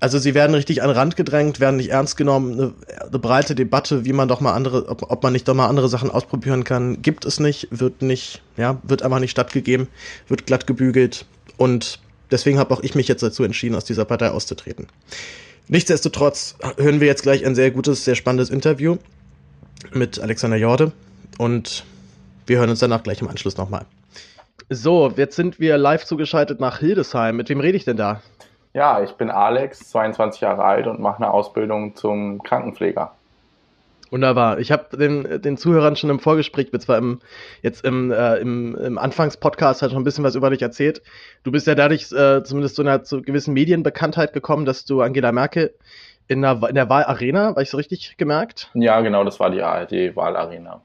Also 0.00 0.18
sie 0.18 0.34
werden 0.34 0.54
richtig 0.54 0.82
an 0.82 0.88
den 0.88 0.96
Rand 0.96 1.16
gedrängt, 1.16 1.58
werden 1.58 1.76
nicht 1.76 1.90
ernst 1.90 2.16
genommen. 2.16 2.52
Eine, 2.52 2.74
eine, 3.08 3.18
breite 3.18 3.54
Debatte, 3.54 4.04
wie 4.04 4.12
man 4.12 4.28
doch 4.28 4.40
mal 4.40 4.52
andere, 4.52 4.88
ob, 4.88 5.10
ob, 5.10 5.22
man 5.22 5.32
nicht 5.32 5.48
doch 5.48 5.54
mal 5.54 5.66
andere 5.66 5.88
Sachen 5.88 6.10
ausprobieren 6.10 6.62
kann, 6.62 7.02
gibt 7.02 7.24
es 7.24 7.40
nicht, 7.40 7.68
wird 7.70 8.02
nicht, 8.02 8.40
ja, 8.56 8.78
wird 8.84 9.02
einfach 9.02 9.18
nicht 9.18 9.32
stattgegeben, 9.32 9.88
wird 10.28 10.46
glatt 10.46 10.68
gebügelt 10.68 11.26
und 11.56 11.98
deswegen 12.30 12.58
habe 12.58 12.72
auch 12.74 12.82
ich 12.82 12.94
mich 12.94 13.08
jetzt 13.08 13.22
dazu 13.22 13.42
entschieden, 13.42 13.74
aus 13.74 13.84
dieser 13.84 14.04
Partei 14.04 14.30
auszutreten. 14.30 14.86
Nichtsdestotrotz 15.66 16.56
hören 16.76 17.00
wir 17.00 17.08
jetzt 17.08 17.22
gleich 17.22 17.44
ein 17.44 17.56
sehr 17.56 17.72
gutes, 17.72 18.04
sehr 18.04 18.14
spannendes 18.14 18.50
Interview 18.50 18.96
mit 19.92 20.20
Alexander 20.20 20.56
Jorde 20.56 20.92
und 21.38 21.84
wir 22.46 22.58
hören 22.58 22.70
uns 22.70 22.78
danach 22.78 23.02
gleich 23.02 23.20
im 23.20 23.28
Anschluss 23.28 23.56
nochmal. 23.56 23.84
So, 24.70 25.12
jetzt 25.16 25.34
sind 25.34 25.58
wir 25.58 25.76
live 25.76 26.04
zugeschaltet 26.04 26.60
nach 26.60 26.78
Hildesheim. 26.78 27.36
Mit 27.36 27.48
wem 27.48 27.60
rede 27.60 27.76
ich 27.76 27.84
denn 27.84 27.96
da? 27.96 28.22
Ja, 28.78 29.02
ich 29.02 29.10
bin 29.14 29.28
Alex, 29.28 29.90
22 29.90 30.40
Jahre 30.40 30.62
alt 30.62 30.86
und 30.86 31.00
mache 31.00 31.16
eine 31.16 31.32
Ausbildung 31.32 31.96
zum 31.96 32.40
Krankenpfleger. 32.44 33.10
Wunderbar. 34.12 34.60
Ich 34.60 34.70
habe 34.70 34.96
den, 34.96 35.42
den 35.42 35.56
Zuhörern 35.56 35.96
schon 35.96 36.10
im 36.10 36.20
Vorgespräch, 36.20 36.70
zwar 36.78 36.98
im, 36.98 37.18
jetzt 37.60 37.84
im, 37.84 38.12
äh, 38.12 38.36
im, 38.36 38.76
im 38.76 38.96
Anfangspodcast 38.96 39.82
halt 39.82 39.90
schon 39.90 40.00
ein 40.00 40.04
bisschen 40.04 40.22
was 40.22 40.36
über 40.36 40.50
dich 40.50 40.62
erzählt. 40.62 41.02
Du 41.42 41.50
bist 41.50 41.66
ja 41.66 41.74
dadurch 41.74 42.12
äh, 42.12 42.44
zumindest 42.44 42.76
zu 42.76 42.82
einer 42.82 43.02
zu 43.02 43.20
gewissen 43.20 43.52
Medienbekanntheit 43.52 44.32
gekommen, 44.32 44.64
dass 44.64 44.84
du 44.84 45.02
Angela 45.02 45.32
Merkel 45.32 45.74
in 46.28 46.42
der, 46.42 46.60
in 46.68 46.76
der 46.76 46.88
Wahlarena, 46.88 47.56
war 47.56 47.62
ich 47.62 47.70
so 47.70 47.78
richtig 47.78 48.16
gemerkt? 48.16 48.70
Ja, 48.74 49.00
genau, 49.00 49.24
das 49.24 49.40
war 49.40 49.50
die 49.50 49.60
ARD-Wahlarena. 49.60 50.82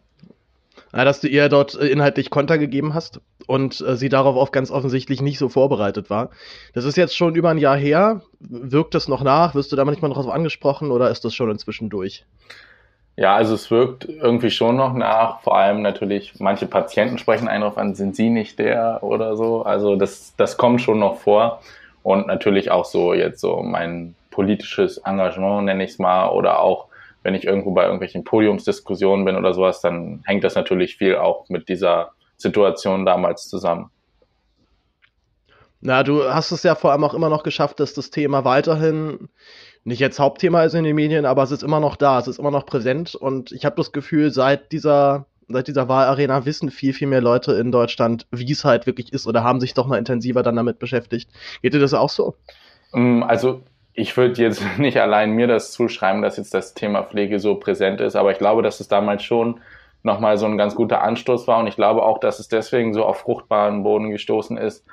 Ja, 0.96 1.06
dass 1.06 1.22
du 1.22 1.28
ihr 1.28 1.50
dort 1.50 1.76
äh, 1.76 1.88
inhaltlich 1.88 2.30
Konter 2.30 2.58
gegeben 2.58 2.94
hast 2.94 3.20
und 3.48 3.82
äh, 3.82 3.96
sie 3.96 4.10
darauf 4.10 4.36
auch 4.36 4.52
ganz 4.52 4.70
offensichtlich 4.70 5.22
nicht 5.22 5.40
so 5.40 5.50
vorbereitet 5.50 6.10
war. 6.10 6.30
Das 6.74 6.86
ist 6.86 6.98
jetzt 6.98 7.16
schon 7.16 7.36
über 7.36 7.50
ein 7.50 7.58
Jahr 7.58 7.78
her. 7.78 8.22
Wirkt 8.40 8.94
das 8.94 9.08
noch 9.08 9.24
nach? 9.24 9.56
Wirst 9.56 9.72
du 9.72 9.76
da 9.76 9.86
manchmal 9.86 10.10
noch 10.10 10.18
drauf 10.18 10.32
angesprochen 10.32 10.92
oder 10.92 11.10
ist 11.10 11.26
das 11.26 11.34
schon 11.34 11.50
inzwischen 11.50 11.90
durch? 11.90 12.26
Ja, 13.16 13.36
also 13.36 13.54
es 13.54 13.70
wirkt 13.70 14.06
irgendwie 14.06 14.52
schon 14.52 14.76
noch 14.76 14.94
nach. 14.94 15.42
Vor 15.42 15.58
allem 15.58 15.82
natürlich, 15.82 16.40
manche 16.40 16.66
Patienten 16.68 17.18
sprechen 17.18 17.48
einen 17.48 17.62
darauf 17.62 17.78
an, 17.78 17.96
sind 17.96 18.16
sie 18.16 18.30
nicht 18.30 18.60
der 18.60 19.00
oder 19.02 19.36
so. 19.36 19.64
Also 19.64 19.96
das, 19.96 20.34
das 20.38 20.58
kommt 20.58 20.82
schon 20.82 21.00
noch 21.00 21.18
vor. 21.18 21.62
Und 22.04 22.28
natürlich 22.28 22.70
auch 22.70 22.86
so 22.86 23.14
jetzt 23.14 23.40
so 23.40 23.62
mein 23.64 24.16
politisches 24.30 24.98
Engagement, 24.98 25.66
nenne 25.66 25.84
ich 25.84 25.92
es 25.92 26.00
mal, 26.00 26.30
oder 26.30 26.60
auch 26.60 26.88
wenn 27.24 27.36
ich 27.36 27.46
irgendwo 27.46 27.72
bei 27.72 27.84
irgendwelchen 27.84 28.24
Podiumsdiskussionen 28.24 29.26
bin 29.26 29.36
oder 29.36 29.54
sowas, 29.54 29.82
dann 29.82 30.22
hängt 30.26 30.44
das 30.44 30.56
natürlich 30.56 30.98
viel 30.98 31.16
auch 31.16 31.50
mit 31.50 31.70
dieser 31.70 32.12
Situation 32.38 33.06
damals 33.06 33.48
zusammen. 33.48 33.90
Na, 35.82 36.04
du 36.04 36.24
hast 36.24 36.52
es 36.52 36.64
ja 36.64 36.76
vor 36.76 36.92
allem 36.92 37.04
auch 37.04 37.14
immer 37.14 37.30
noch 37.30 37.44
geschafft, 37.44 37.80
dass 37.80 37.94
das 37.94 38.10
Thema 38.10 38.46
weiterhin 38.46 39.30
nicht 39.84 40.00
jetzt 40.00 40.20
Hauptthema 40.20 40.64
ist 40.64 40.76
in 40.76 40.86
den 40.86 40.96
Medien, 40.96 41.26
aber 41.26 41.44
es 41.44 41.52
ist 41.52 41.64
immer 41.64 41.82
noch 41.82 41.98
da, 41.98 42.20
es 42.20 42.28
ist 42.28 42.40
immer 42.40 42.52
noch 42.52 42.66
präsent 42.66 43.16
und 43.16 43.52
ich 43.52 43.66
habe 43.66 43.76
das 43.76 43.92
Gefühl, 43.92 44.32
seit 44.32 44.72
dieser 44.72 45.26
seit 45.50 45.68
dieser 45.68 45.90
Wahlarena 45.90 46.46
wissen 46.46 46.72
viel, 46.72 46.94
viel 46.94 47.08
mehr 47.08 47.20
Leute 47.22 47.54
in 47.54 47.72
Deutschland, 47.72 48.26
wie 48.32 48.50
es 48.50 48.64
halt 48.64 48.86
wirklich 48.86 49.12
ist 49.12 49.28
oder 49.28 49.44
haben 49.44 49.60
sich 49.60 49.74
doch 49.74 49.88
mal 49.88 49.98
intensiver 49.98 50.42
dann 50.42 50.56
damit 50.56 50.80
beschäftigt. 50.80 51.30
Geht 51.62 51.74
dir 51.74 51.80
das 51.80 51.94
auch 51.94 52.10
so? 52.10 52.36
Mm, 52.94 53.24
also 53.24 53.62
ich 53.94 54.16
würde 54.18 54.42
jetzt 54.42 54.64
nicht 54.78 55.00
allein 55.00 55.32
mir 55.32 55.48
das 55.48 55.72
zuschreiben, 55.72 56.22
dass 56.22 56.38
jetzt 56.38 56.54
das 56.54 56.74
Thema 56.74 57.04
Pflege 57.04 57.40
so 57.40 57.56
präsent 57.56 58.02
ist, 58.02 58.16
aber 58.16 58.32
ich 58.32 58.38
glaube, 58.38 58.62
dass 58.62 58.80
es 58.80 58.88
damals 58.88 59.24
schon 59.24 59.60
nochmal 60.04 60.38
so 60.38 60.46
ein 60.46 60.58
ganz 60.58 60.76
guter 60.76 61.02
Anstoß 61.02 61.48
war 61.48 61.60
und 61.60 61.68
ich 61.68 61.76
glaube 61.76 62.04
auch, 62.04 62.20
dass 62.20 62.40
es 62.40 62.50
deswegen 62.50 62.94
so 62.94 63.06
auf 63.06 63.20
fruchtbaren 63.20 63.84
Boden 63.84 64.12
gestoßen 64.12 64.58
ist, 64.58 64.86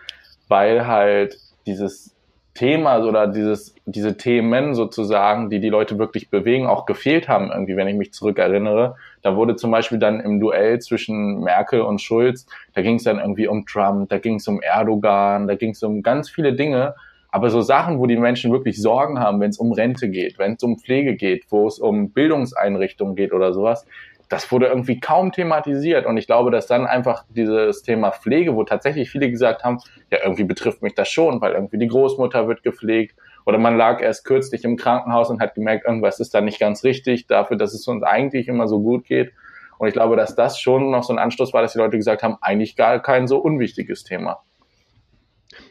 weil 0.49 0.87
halt 0.87 1.37
dieses 1.67 2.15
Thema 2.55 2.99
oder 2.99 3.27
dieses, 3.27 3.75
diese 3.87 4.17
Themen 4.17 4.75
sozusagen, 4.75 5.51
die 5.51 5.61
die 5.61 5.69
Leute 5.69 5.99
wirklich 5.99 6.31
bewegen, 6.31 6.67
auch 6.67 6.85
gefehlt 6.85 7.29
haben 7.29 7.51
irgendwie, 7.51 7.77
wenn 7.77 7.89
ich 7.89 7.97
mich 7.97 8.13
zurückerinnere. 8.13 8.97
Da 9.23 9.37
wurde 9.37 9.57
zum 9.57 9.71
Beispiel 9.71 9.99
dann 9.99 10.21
im 10.21 10.41
Duell 10.41 10.79
zwischen 10.81 11.41
Merkel 11.41 11.81
und 11.81 12.01
Schulz, 12.03 12.47
da 12.75 12.83
ging 12.83 12.97
es 12.97 13.05
dann 13.05 13.19
irgendwie 13.19 13.47
um 13.47 13.67
Trump, 13.67 14.09
da 14.11 14.19
ging 14.19 14.37
es 14.37 14.49
um 14.49 14.61
Erdogan, 14.61 15.47
da 15.47 15.55
ging 15.55 15.71
es 15.71 15.83
um 15.83 16.03
ganz 16.03 16.29
viele 16.29 16.53
Dinge, 16.53 16.95
aber 17.33 17.51
so 17.51 17.61
Sachen, 17.61 17.99
wo 17.99 18.07
die 18.07 18.17
Menschen 18.17 18.53
wirklich 18.53 18.81
Sorgen 18.81 19.21
haben, 19.21 19.41
wenn 19.41 19.51
es 19.51 19.59
um 19.59 19.73
Rente 19.73 20.09
geht, 20.09 20.39
wenn 20.39 20.55
es 20.55 20.63
um 20.63 20.79
Pflege 20.79 21.15
geht, 21.15 21.45
wo 21.51 21.67
es 21.67 21.79
um 21.79 22.11
Bildungseinrichtungen 22.11 23.15
geht 23.15 23.33
oder 23.33 23.53
sowas, 23.53 23.87
das 24.31 24.51
wurde 24.53 24.67
irgendwie 24.67 25.01
kaum 25.01 25.33
thematisiert. 25.33 26.07
Und 26.07 26.17
ich 26.17 26.27
glaube, 26.27 26.51
dass 26.53 26.67
dann 26.67 26.87
einfach 26.87 27.25
dieses 27.31 27.83
Thema 27.83 28.13
Pflege, 28.13 28.55
wo 28.55 28.63
tatsächlich 28.63 29.11
viele 29.11 29.29
gesagt 29.29 29.65
haben, 29.65 29.79
ja, 30.11 30.19
irgendwie 30.23 30.45
betrifft 30.45 30.83
mich 30.83 30.95
das 30.95 31.09
schon, 31.09 31.41
weil 31.41 31.53
irgendwie 31.53 31.79
die 31.79 31.89
Großmutter 31.89 32.47
wird 32.47 32.63
gepflegt. 32.63 33.17
Oder 33.45 33.59
man 33.59 33.77
lag 33.77 34.01
erst 34.01 34.25
kürzlich 34.25 34.65
im 34.65 34.77
Krankenhaus 34.77 35.31
und 35.31 35.41
hat 35.41 35.55
gemerkt, 35.55 35.85
irgendwas 35.85 36.21
ist 36.21 36.33
da 36.33 36.41
nicht 36.41 36.61
ganz 36.61 36.85
richtig 36.85 37.27
dafür, 37.27 37.57
dass 37.57 37.75
es 37.75 37.89
uns 37.89 38.05
eigentlich 38.05 38.47
immer 38.47 38.69
so 38.69 38.81
gut 38.81 39.05
geht. 39.05 39.33
Und 39.79 39.89
ich 39.89 39.95
glaube, 39.95 40.15
dass 40.15 40.37
das 40.37 40.61
schon 40.61 40.93
noch 40.93 41.03
so 41.03 41.13
ein 41.13 41.19
Anstoß 41.19 41.53
war, 41.53 41.63
dass 41.63 41.73
die 41.73 41.79
Leute 41.79 41.97
gesagt 41.97 42.23
haben, 42.23 42.37
eigentlich 42.41 42.77
gar 42.77 43.03
kein 43.03 43.27
so 43.27 43.39
unwichtiges 43.39 44.05
Thema. 44.05 44.43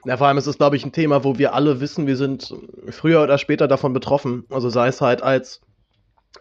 Ja, 0.05 0.17
vor 0.17 0.27
allem 0.27 0.37
ist 0.37 0.47
es, 0.47 0.57
glaube 0.57 0.75
ich, 0.75 0.85
ein 0.85 0.91
Thema, 0.91 1.23
wo 1.23 1.37
wir 1.37 1.53
alle 1.53 1.79
wissen, 1.79 2.07
wir 2.07 2.17
sind 2.17 2.53
früher 2.89 3.23
oder 3.23 3.37
später 3.37 3.67
davon 3.67 3.93
betroffen. 3.93 4.45
Also 4.49 4.69
sei 4.69 4.87
es 4.87 5.01
halt 5.01 5.23
als, 5.23 5.61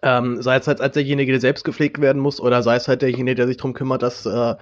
ähm, 0.03 0.43
sei 0.43 0.57
es 0.57 0.67
halt 0.67 0.81
als 0.81 0.95
derjenige, 0.95 1.33
der 1.33 1.41
selbst 1.41 1.65
gepflegt 1.65 2.01
werden 2.01 2.21
muss, 2.21 2.41
oder 2.41 2.63
sei 2.63 2.77
es 2.77 2.89
halt 2.89 3.03
derjenige, 3.03 3.37
der 3.37 3.47
sich 3.47 3.57
darum 3.57 3.75
kümmert, 3.75 4.03
dass, 4.03 4.27
äh, 4.27 4.55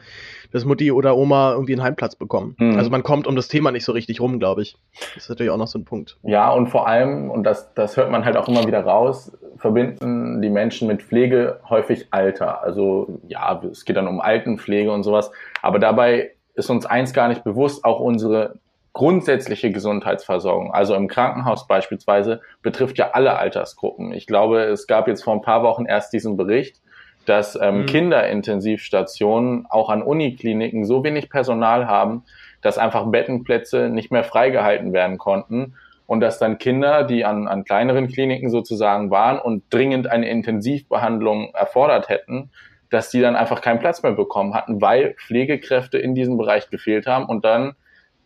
dass 0.52 0.64
Mutti 0.64 0.92
oder 0.92 1.16
Oma 1.16 1.52
irgendwie 1.52 1.72
einen 1.72 1.82
Heimplatz 1.82 2.16
bekommen. 2.16 2.54
Mhm. 2.58 2.76
Also 2.76 2.90
man 2.90 3.02
kommt 3.02 3.26
um 3.26 3.36
das 3.36 3.48
Thema 3.48 3.70
nicht 3.70 3.84
so 3.84 3.92
richtig 3.92 4.20
rum, 4.20 4.38
glaube 4.38 4.62
ich. 4.62 4.76
Das 5.14 5.24
ist 5.24 5.28
natürlich 5.28 5.50
auch 5.50 5.58
noch 5.58 5.66
so 5.66 5.78
ein 5.78 5.84
Punkt. 5.84 6.18
Ja, 6.22 6.50
und 6.52 6.68
vor 6.68 6.86
allem, 6.86 7.30
und 7.30 7.44
das, 7.44 7.72
das 7.74 7.96
hört 7.96 8.10
man 8.10 8.24
halt 8.24 8.36
auch 8.36 8.48
immer 8.48 8.66
wieder 8.66 8.80
raus, 8.80 9.32
verbinden 9.56 10.40
die 10.42 10.50
Menschen 10.50 10.86
mit 10.86 11.02
Pflege 11.02 11.60
häufig 11.68 12.06
Alter. 12.10 12.62
Also 12.62 13.20
ja, 13.26 13.60
es 13.70 13.84
geht 13.84 13.96
dann 13.96 14.06
um 14.06 14.20
Altenpflege 14.20 14.92
und 14.92 15.02
sowas. 15.02 15.30
Aber 15.62 15.78
dabei 15.78 16.32
ist 16.54 16.70
uns 16.70 16.86
eins 16.86 17.12
gar 17.12 17.28
nicht 17.28 17.44
bewusst, 17.44 17.84
auch 17.84 18.00
unsere 18.00 18.54
grundsätzliche 18.96 19.70
Gesundheitsversorgung, 19.70 20.72
also 20.72 20.94
im 20.94 21.06
Krankenhaus 21.06 21.66
beispielsweise, 21.66 22.40
betrifft 22.62 22.96
ja 22.96 23.10
alle 23.10 23.38
Altersgruppen. 23.38 24.10
Ich 24.14 24.26
glaube, 24.26 24.62
es 24.62 24.86
gab 24.86 25.06
jetzt 25.06 25.22
vor 25.22 25.34
ein 25.34 25.42
paar 25.42 25.62
Wochen 25.62 25.84
erst 25.84 26.14
diesen 26.14 26.38
Bericht, 26.38 26.80
dass 27.26 27.58
ähm, 27.60 27.80
mhm. 27.82 27.86
Kinderintensivstationen 27.86 29.66
auch 29.68 29.90
an 29.90 30.00
Unikliniken 30.00 30.86
so 30.86 31.04
wenig 31.04 31.28
Personal 31.28 31.86
haben, 31.86 32.24
dass 32.62 32.78
einfach 32.78 33.04
Bettenplätze 33.10 33.90
nicht 33.90 34.10
mehr 34.12 34.24
freigehalten 34.24 34.94
werden 34.94 35.18
konnten 35.18 35.74
und 36.06 36.20
dass 36.20 36.38
dann 36.38 36.56
Kinder, 36.56 37.04
die 37.04 37.26
an, 37.26 37.48
an 37.48 37.64
kleineren 37.64 38.08
Kliniken 38.08 38.48
sozusagen 38.48 39.10
waren 39.10 39.38
und 39.38 39.62
dringend 39.68 40.06
eine 40.06 40.30
Intensivbehandlung 40.30 41.50
erfordert 41.52 42.08
hätten, 42.08 42.48
dass 42.88 43.10
die 43.10 43.20
dann 43.20 43.36
einfach 43.36 43.60
keinen 43.60 43.78
Platz 43.78 44.02
mehr 44.02 44.12
bekommen 44.12 44.54
hatten, 44.54 44.80
weil 44.80 45.16
Pflegekräfte 45.26 45.98
in 45.98 46.14
diesem 46.14 46.38
Bereich 46.38 46.70
gefehlt 46.70 47.06
haben 47.06 47.26
und 47.26 47.44
dann 47.44 47.74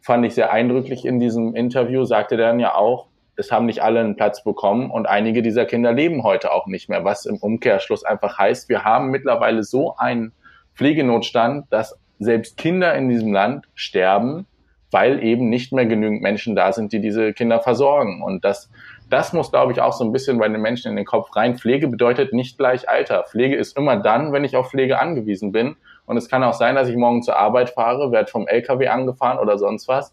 fand 0.00 0.24
ich 0.24 0.34
sehr 0.34 0.52
eindrücklich 0.52 1.04
in 1.04 1.20
diesem 1.20 1.54
Interview, 1.54 2.04
sagte 2.04 2.36
dann 2.36 2.60
ja 2.60 2.74
auch, 2.74 3.06
es 3.36 3.50
haben 3.50 3.66
nicht 3.66 3.82
alle 3.82 4.00
einen 4.00 4.16
Platz 4.16 4.44
bekommen 4.44 4.90
und 4.90 5.06
einige 5.06 5.42
dieser 5.42 5.64
Kinder 5.64 5.92
leben 5.92 6.22
heute 6.22 6.52
auch 6.52 6.66
nicht 6.66 6.88
mehr, 6.88 7.04
was 7.04 7.26
im 7.26 7.36
Umkehrschluss 7.36 8.04
einfach 8.04 8.38
heißt, 8.38 8.68
wir 8.68 8.84
haben 8.84 9.10
mittlerweile 9.10 9.62
so 9.62 9.96
einen 9.96 10.32
Pflegenotstand, 10.74 11.66
dass 11.70 11.98
selbst 12.18 12.56
Kinder 12.56 12.94
in 12.94 13.08
diesem 13.08 13.32
Land 13.32 13.66
sterben, 13.74 14.46
weil 14.90 15.22
eben 15.22 15.48
nicht 15.48 15.72
mehr 15.72 15.86
genügend 15.86 16.22
Menschen 16.22 16.54
da 16.54 16.72
sind, 16.72 16.92
die 16.92 17.00
diese 17.00 17.32
Kinder 17.32 17.60
versorgen. 17.60 18.22
Und 18.22 18.44
das, 18.44 18.70
das 19.08 19.32
muss, 19.32 19.50
glaube 19.50 19.72
ich, 19.72 19.80
auch 19.80 19.92
so 19.92 20.04
ein 20.04 20.12
bisschen 20.12 20.38
bei 20.38 20.48
den 20.48 20.60
Menschen 20.60 20.90
in 20.90 20.96
den 20.96 21.06
Kopf 21.06 21.34
rein. 21.34 21.56
Pflege 21.56 21.88
bedeutet 21.88 22.32
nicht 22.32 22.58
gleich 22.58 22.88
Alter. 22.88 23.24
Pflege 23.28 23.56
ist 23.56 23.76
immer 23.76 23.96
dann, 23.96 24.32
wenn 24.32 24.44
ich 24.44 24.56
auf 24.56 24.70
Pflege 24.70 24.98
angewiesen 24.98 25.52
bin. 25.52 25.76
Und 26.10 26.16
es 26.16 26.28
kann 26.28 26.42
auch 26.42 26.54
sein, 26.54 26.74
dass 26.74 26.88
ich 26.88 26.96
morgen 26.96 27.22
zur 27.22 27.36
Arbeit 27.36 27.70
fahre, 27.70 28.10
werde 28.10 28.28
vom 28.28 28.48
LKW 28.48 28.88
angefahren 28.88 29.38
oder 29.38 29.58
sonst 29.58 29.86
was. 29.86 30.12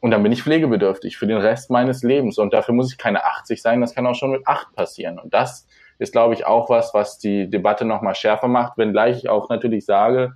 Und 0.00 0.10
dann 0.10 0.24
bin 0.24 0.32
ich 0.32 0.42
pflegebedürftig 0.42 1.16
für 1.16 1.28
den 1.28 1.36
Rest 1.36 1.70
meines 1.70 2.02
Lebens. 2.02 2.36
Und 2.36 2.52
dafür 2.52 2.74
muss 2.74 2.90
ich 2.90 2.98
keine 2.98 3.22
80 3.24 3.62
sein, 3.62 3.80
das 3.80 3.94
kann 3.94 4.04
auch 4.08 4.16
schon 4.16 4.32
mit 4.32 4.44
8 4.48 4.74
passieren. 4.74 5.20
Und 5.20 5.32
das 5.32 5.68
ist, 6.00 6.10
glaube 6.10 6.34
ich, 6.34 6.46
auch 6.46 6.68
was, 6.68 6.94
was 6.94 7.18
die 7.18 7.48
Debatte 7.48 7.84
nochmal 7.84 8.16
schärfer 8.16 8.48
macht, 8.48 8.76
wenngleich 8.76 9.18
ich 9.18 9.28
auch 9.28 9.48
natürlich 9.48 9.84
sage, 9.84 10.32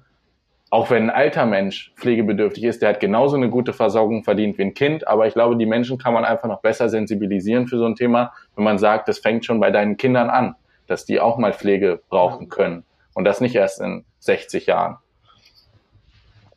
auch 0.70 0.90
wenn 0.90 1.10
ein 1.10 1.16
alter 1.16 1.44
Mensch 1.44 1.92
pflegebedürftig 1.96 2.62
ist, 2.62 2.80
der 2.80 2.90
hat 2.90 3.00
genauso 3.00 3.34
eine 3.34 3.50
gute 3.50 3.72
Versorgung 3.72 4.22
verdient 4.22 4.58
wie 4.58 4.62
ein 4.62 4.74
Kind. 4.74 5.08
Aber 5.08 5.26
ich 5.26 5.34
glaube, 5.34 5.56
die 5.56 5.66
Menschen 5.66 5.98
kann 5.98 6.14
man 6.14 6.24
einfach 6.24 6.46
noch 6.46 6.60
besser 6.60 6.88
sensibilisieren 6.88 7.66
für 7.66 7.78
so 7.78 7.86
ein 7.86 7.96
Thema, 7.96 8.32
wenn 8.54 8.62
man 8.62 8.78
sagt, 8.78 9.08
das 9.08 9.18
fängt 9.18 9.44
schon 9.44 9.58
bei 9.58 9.72
deinen 9.72 9.96
Kindern 9.96 10.30
an, 10.30 10.54
dass 10.86 11.04
die 11.04 11.18
auch 11.18 11.36
mal 11.36 11.52
Pflege 11.52 12.00
brauchen 12.08 12.48
können. 12.48 12.84
Und 13.14 13.24
das 13.24 13.40
nicht 13.40 13.54
erst 13.54 13.80
in 13.80 14.04
60 14.18 14.66
Jahren. 14.66 14.98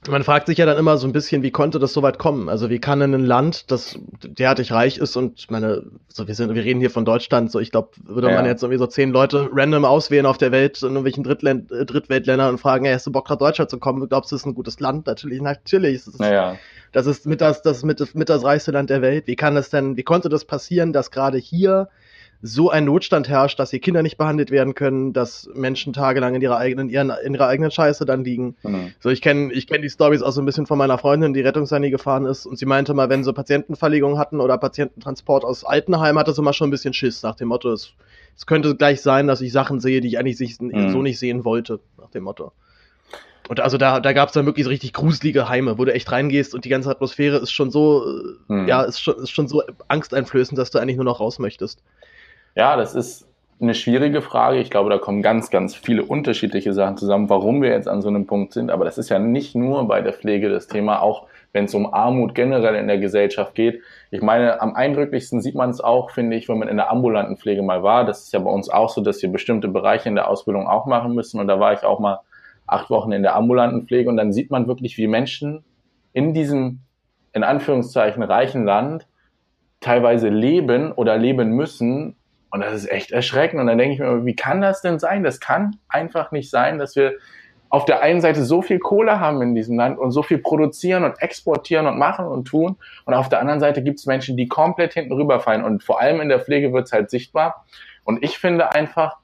Man 0.08 0.24
fragt 0.24 0.48
sich 0.48 0.58
ja 0.58 0.66
dann 0.66 0.78
immer 0.78 0.98
so 0.98 1.08
ein 1.08 1.12
bisschen, 1.12 1.44
wie 1.44 1.52
konnte 1.52 1.80
das 1.80 1.92
so 1.92 2.02
weit 2.02 2.18
kommen? 2.18 2.50
Also 2.50 2.70
wie 2.70 2.80
kann 2.80 3.02
in 3.02 3.14
ein 3.14 3.26
Land, 3.26 3.72
das 3.72 4.00
derartig 4.24 4.72
reich 4.72 4.98
ist 4.98 5.18
und 5.18 5.50
meine, 5.52 5.84
so 6.08 6.28
wir 6.28 6.36
sind, 6.36 6.54
wir 6.54 6.64
reden 6.64 6.80
hier 6.80 6.92
von 6.92 7.04
Deutschland, 7.04 7.52
so 7.52 7.60
ich 7.60 7.72
glaube, 7.72 7.90
würde 8.04 8.30
ja. 8.30 8.36
man 8.36 8.46
jetzt 8.46 8.64
irgendwie 8.64 8.78
so 8.78 8.88
zehn 8.88 9.12
Leute 9.12 9.50
random 9.52 9.86
auswählen 9.86 10.26
auf 10.26 10.38
der 10.38 10.52
Welt 10.52 10.82
in 10.82 10.90
irgendwelchen 10.90 11.24
Drittländ 11.24 11.72
äh, 11.72 11.86
Drittweltländern 11.86 12.50
und 12.50 12.58
fragen, 12.60 12.86
hey, 12.86 12.94
hast 12.94 13.08
du 13.08 13.12
Bock 13.12 13.30
nach 13.30 13.38
Deutschland 13.38 13.70
zu 13.70 13.80
kommen? 13.80 14.08
Glaubst 14.08 14.32
du, 14.32 14.36
es 14.36 14.44
ist 14.44 14.46
ein 14.46 14.56
gutes 14.56 14.80
Land? 14.80 15.08
Natürlich, 15.08 15.42
natürlich 15.42 15.96
ist 15.96 16.08
es. 16.08 16.20
Naja. 16.20 16.58
Das 16.94 17.06
ist 17.06 17.26
mit 17.26 17.42
das, 17.42 17.62
das 17.62 17.84
mit, 17.84 18.16
mit 18.16 18.30
das 18.30 18.44
reichste 18.44 18.72
Land 18.72 18.90
der 18.90 19.02
Welt. 19.02 19.28
Wie 19.28 19.36
kann 19.36 19.58
es 19.58 19.70
denn, 19.70 19.98
wie 19.98 20.04
konnte 20.04 20.30
das 20.30 20.46
passieren, 20.46 20.94
dass 20.94 21.12
gerade 21.12 21.38
hier 21.38 21.90
so 22.41 22.70
ein 22.70 22.86
Notstand 22.86 23.27
herrscht, 23.27 23.60
dass 23.60 23.72
die 23.72 23.79
Kinder 23.79 24.03
nicht 24.03 24.17
behandelt 24.17 24.51
werden 24.51 24.75
können, 24.75 25.13
dass 25.13 25.50
Menschen 25.53 25.94
tagelang 25.94 26.36
in 26.36 26.41
ihrer 26.41 26.58
eigenen, 26.58 26.89
ihren, 26.89 27.12
in 27.24 27.34
ihrer 27.34 27.48
eigenen 27.48 27.72
Scheiße 27.72 28.06
dann 28.06 28.24
liegen. 28.24 28.56
Mhm. 28.63 28.94
So, 29.00 29.10
ich 29.10 29.22
kenne 29.22 29.51
ich 29.53 29.67
kenn 29.67 29.82
die 29.82 29.89
Stories 29.89 30.22
auch 30.22 30.32
so 30.32 30.41
ein 30.41 30.46
bisschen 30.46 30.67
von 30.67 30.77
meiner 30.77 30.98
Freundin, 30.98 31.34
die 31.34 31.41
Rettungssani 31.41 31.89
gefahren 31.89 32.25
ist 32.25 32.46
und 32.46 32.58
sie 32.58 32.65
meinte 32.65 32.94
mal, 32.94 33.10
wenn 33.10 33.24
sie 33.24 33.34
Patientenverlegung 33.34 34.17
hatten 34.17 34.39
oder 34.39 34.58
Patiententransport 34.58 35.46
aus 35.46 35.63
Altenheim, 35.63 36.17
hatte 36.20 36.34
sie 36.34 36.41
mal 36.41 36.53
schon 36.53 36.67
ein 36.67 36.72
bisschen 36.72 36.94
Schiss 36.94 37.24
nach 37.24 37.36
dem 37.36 37.48
Motto, 37.48 37.72
es, 37.72 37.94
es 38.36 38.46
könnte 38.46 38.75
gleich 38.75 39.01
sein, 39.01 39.27
dass 39.27 39.41
ich 39.41 39.51
Sachen 39.51 39.79
sehe, 39.79 40.01
die 40.01 40.10
ich 40.10 40.20
eigentlich 40.20 40.60
mhm. 40.60 40.91
so 40.91 41.01
nicht 41.01 41.17
sehen 41.17 41.44
wollte, 41.44 41.79
nach 41.98 42.12
dem 42.12 42.24
Motto. 42.24 42.51
Und 43.48 43.62
also 43.62 43.77
da, 43.77 44.00
da 44.00 44.13
gab 44.13 44.27
es 44.27 44.34
dann 44.34 44.46
wirklich 44.46 44.65
so 44.65 44.70
richtig 44.70 44.94
gruselige 44.94 45.48
Heime, 45.48 45.77
wo 45.77 45.86
du 45.86 45.94
echt 45.94 46.12
reingehst 46.12 46.53
und 46.53 46.65
die 46.65 46.70
ganze 46.70 46.89
Atmosphäre 46.89 47.38
ist 47.38 47.51
schon 47.51 47.72
so, 47.72 48.06
mhm. 48.48 48.67
ja, 48.67 48.84
ist 48.84 49.00
schon, 49.00 49.15
ist 49.24 49.32
schon 49.32 49.48
so 49.48 49.63
angsteinflößend, 49.88 50.58
dass 50.58 50.70
du 50.70 50.79
eigentlich 50.79 50.98
nur 50.98 51.06
noch 51.06 51.20
raus 51.20 51.39
möchtest. 51.39 51.82
Ja, 52.58 52.76
das 52.76 52.96
ist 52.96 53.30
eine 53.62 53.76
schwierige 53.76 54.24
Frage. 54.24 54.58
Ich 54.58 54.72
glaube, 54.72 54.90
da 54.90 54.98
kommen 54.98 55.22
ganz, 55.22 55.52
ganz 55.52 55.76
viele 55.76 56.04
unterschiedliche 56.04 56.74
Sachen 56.74 56.98
zusammen, 56.98 57.30
warum 57.30 57.62
wir 57.62 57.70
jetzt 57.70 57.88
an 57.88 58.02
so 58.02 58.08
einem 58.08 58.26
Punkt 58.26 58.52
sind. 58.52 58.72
Aber 58.72 58.84
das 58.84 58.98
ist 58.98 59.10
ja 59.10 59.20
nicht 59.20 59.54
nur 59.54 59.88
bei 59.88 60.02
der 60.02 60.12
Pflege 60.12 60.50
das 60.50 60.66
Thema, 60.66 61.04
auch 61.04 61.28
wenn 61.54 61.66
es 61.66 61.76
um 61.76 61.94
Armut 61.94 62.34
generell 62.34 62.74
in 62.74 62.88
der 62.88 62.98
Gesellschaft 62.98 63.54
geht. 63.54 63.82
Ich 64.10 64.24
meine, 64.24 64.60
am 64.60 64.74
eindrücklichsten 64.74 65.40
sieht 65.40 65.54
man 65.54 65.70
es 65.70 65.82
auch, 65.82 66.10
finde 66.10 66.36
ich, 66.36 66.50
wenn 66.50 66.58
man 66.58 66.68
in 66.68 66.78
der 66.78 66.90
ambulanten 66.90 67.38
Pflege 67.38 67.62
mal 67.62 67.84
war. 67.84 68.06
Das 68.06 68.24
ist 68.24 68.34
ja 68.34 68.40
bei 68.40 68.50
uns 68.50 68.72
auch 68.72 68.90
so, 68.90 69.02
dass 69.02 69.22
wir 69.22 69.32
bestimmte 69.32 69.68
Bereiche 69.68 70.10
in 70.10 70.16
der 70.16 70.28
Ausbildung 70.28 70.68
auch 70.68 70.88
machen 70.88 71.14
müssen. 71.14 71.40
Und 71.40 71.48
da 71.48 71.60
war 71.60 71.74
ich 71.74 71.84
auch 71.84 72.00
mal 72.00 72.22
acht 72.66 72.90
Wochen 72.90 73.12
in 73.12 73.22
der 73.22 73.36
ambulanten 73.36 73.86
Pflege 73.86 74.10
und 74.10 74.18
dann 74.18 74.34
sieht 74.34 74.50
man 74.50 74.68
wirklich, 74.68 74.98
wie 74.98 75.06
Menschen 75.06 75.64
in 76.12 76.34
diesem, 76.34 76.80
in 77.34 77.44
Anführungszeichen, 77.44 78.24
reichen 78.24 78.66
Land 78.66 79.08
teilweise 79.80 80.30
leben 80.30 80.92
oder 80.92 81.20
leben 81.20 81.52
müssen. 81.52 82.16
Und 82.58 82.64
das 82.64 82.74
ist 82.74 82.92
echt 82.92 83.12
erschreckend. 83.12 83.62
Und 83.62 83.68
dann 83.68 83.78
denke 83.78 83.94
ich 83.94 84.00
mir, 84.00 84.26
wie 84.26 84.36
kann 84.36 84.62
das 84.62 84.82
denn 84.82 84.98
sein? 84.98 85.22
Das 85.22 85.40
kann 85.40 85.78
einfach 85.90 86.32
nicht 86.32 86.50
sein, 86.50 86.80
dass 86.80 86.96
wir 86.96 87.14
auf 87.70 87.86
der 87.86 88.02
einen 88.02 88.20
Seite 88.20 88.44
so 88.44 88.64
viel 88.64 88.80
Kohle 88.80 89.20
haben 89.20 89.44
in 89.44 89.54
diesem 89.54 89.78
Land 89.78 90.00
und 90.00 90.10
so 90.10 90.24
viel 90.24 90.40
produzieren 90.40 91.04
und 91.04 91.22
exportieren 91.22 91.86
und 91.86 92.00
machen 92.00 92.26
und 92.26 92.46
tun. 92.46 92.78
Und 93.06 93.14
auf 93.14 93.30
der 93.30 93.40
anderen 93.42 93.60
Seite 93.60 93.84
gibt 93.84 94.00
es 94.00 94.08
Menschen, 94.08 94.38
die 94.38 94.48
komplett 94.48 94.96
hinten 94.96 95.14
rüberfallen. 95.14 95.64
Und 95.64 95.84
vor 95.84 96.02
allem 96.02 96.20
in 96.20 96.30
der 96.30 96.40
Pflege 96.40 96.74
wird 96.74 96.88
es 96.88 96.94
halt 96.94 97.12
sichtbar. 97.12 97.64
Und 98.04 98.24
ich 98.24 98.40
finde 98.40 98.74
einfach, 98.74 99.18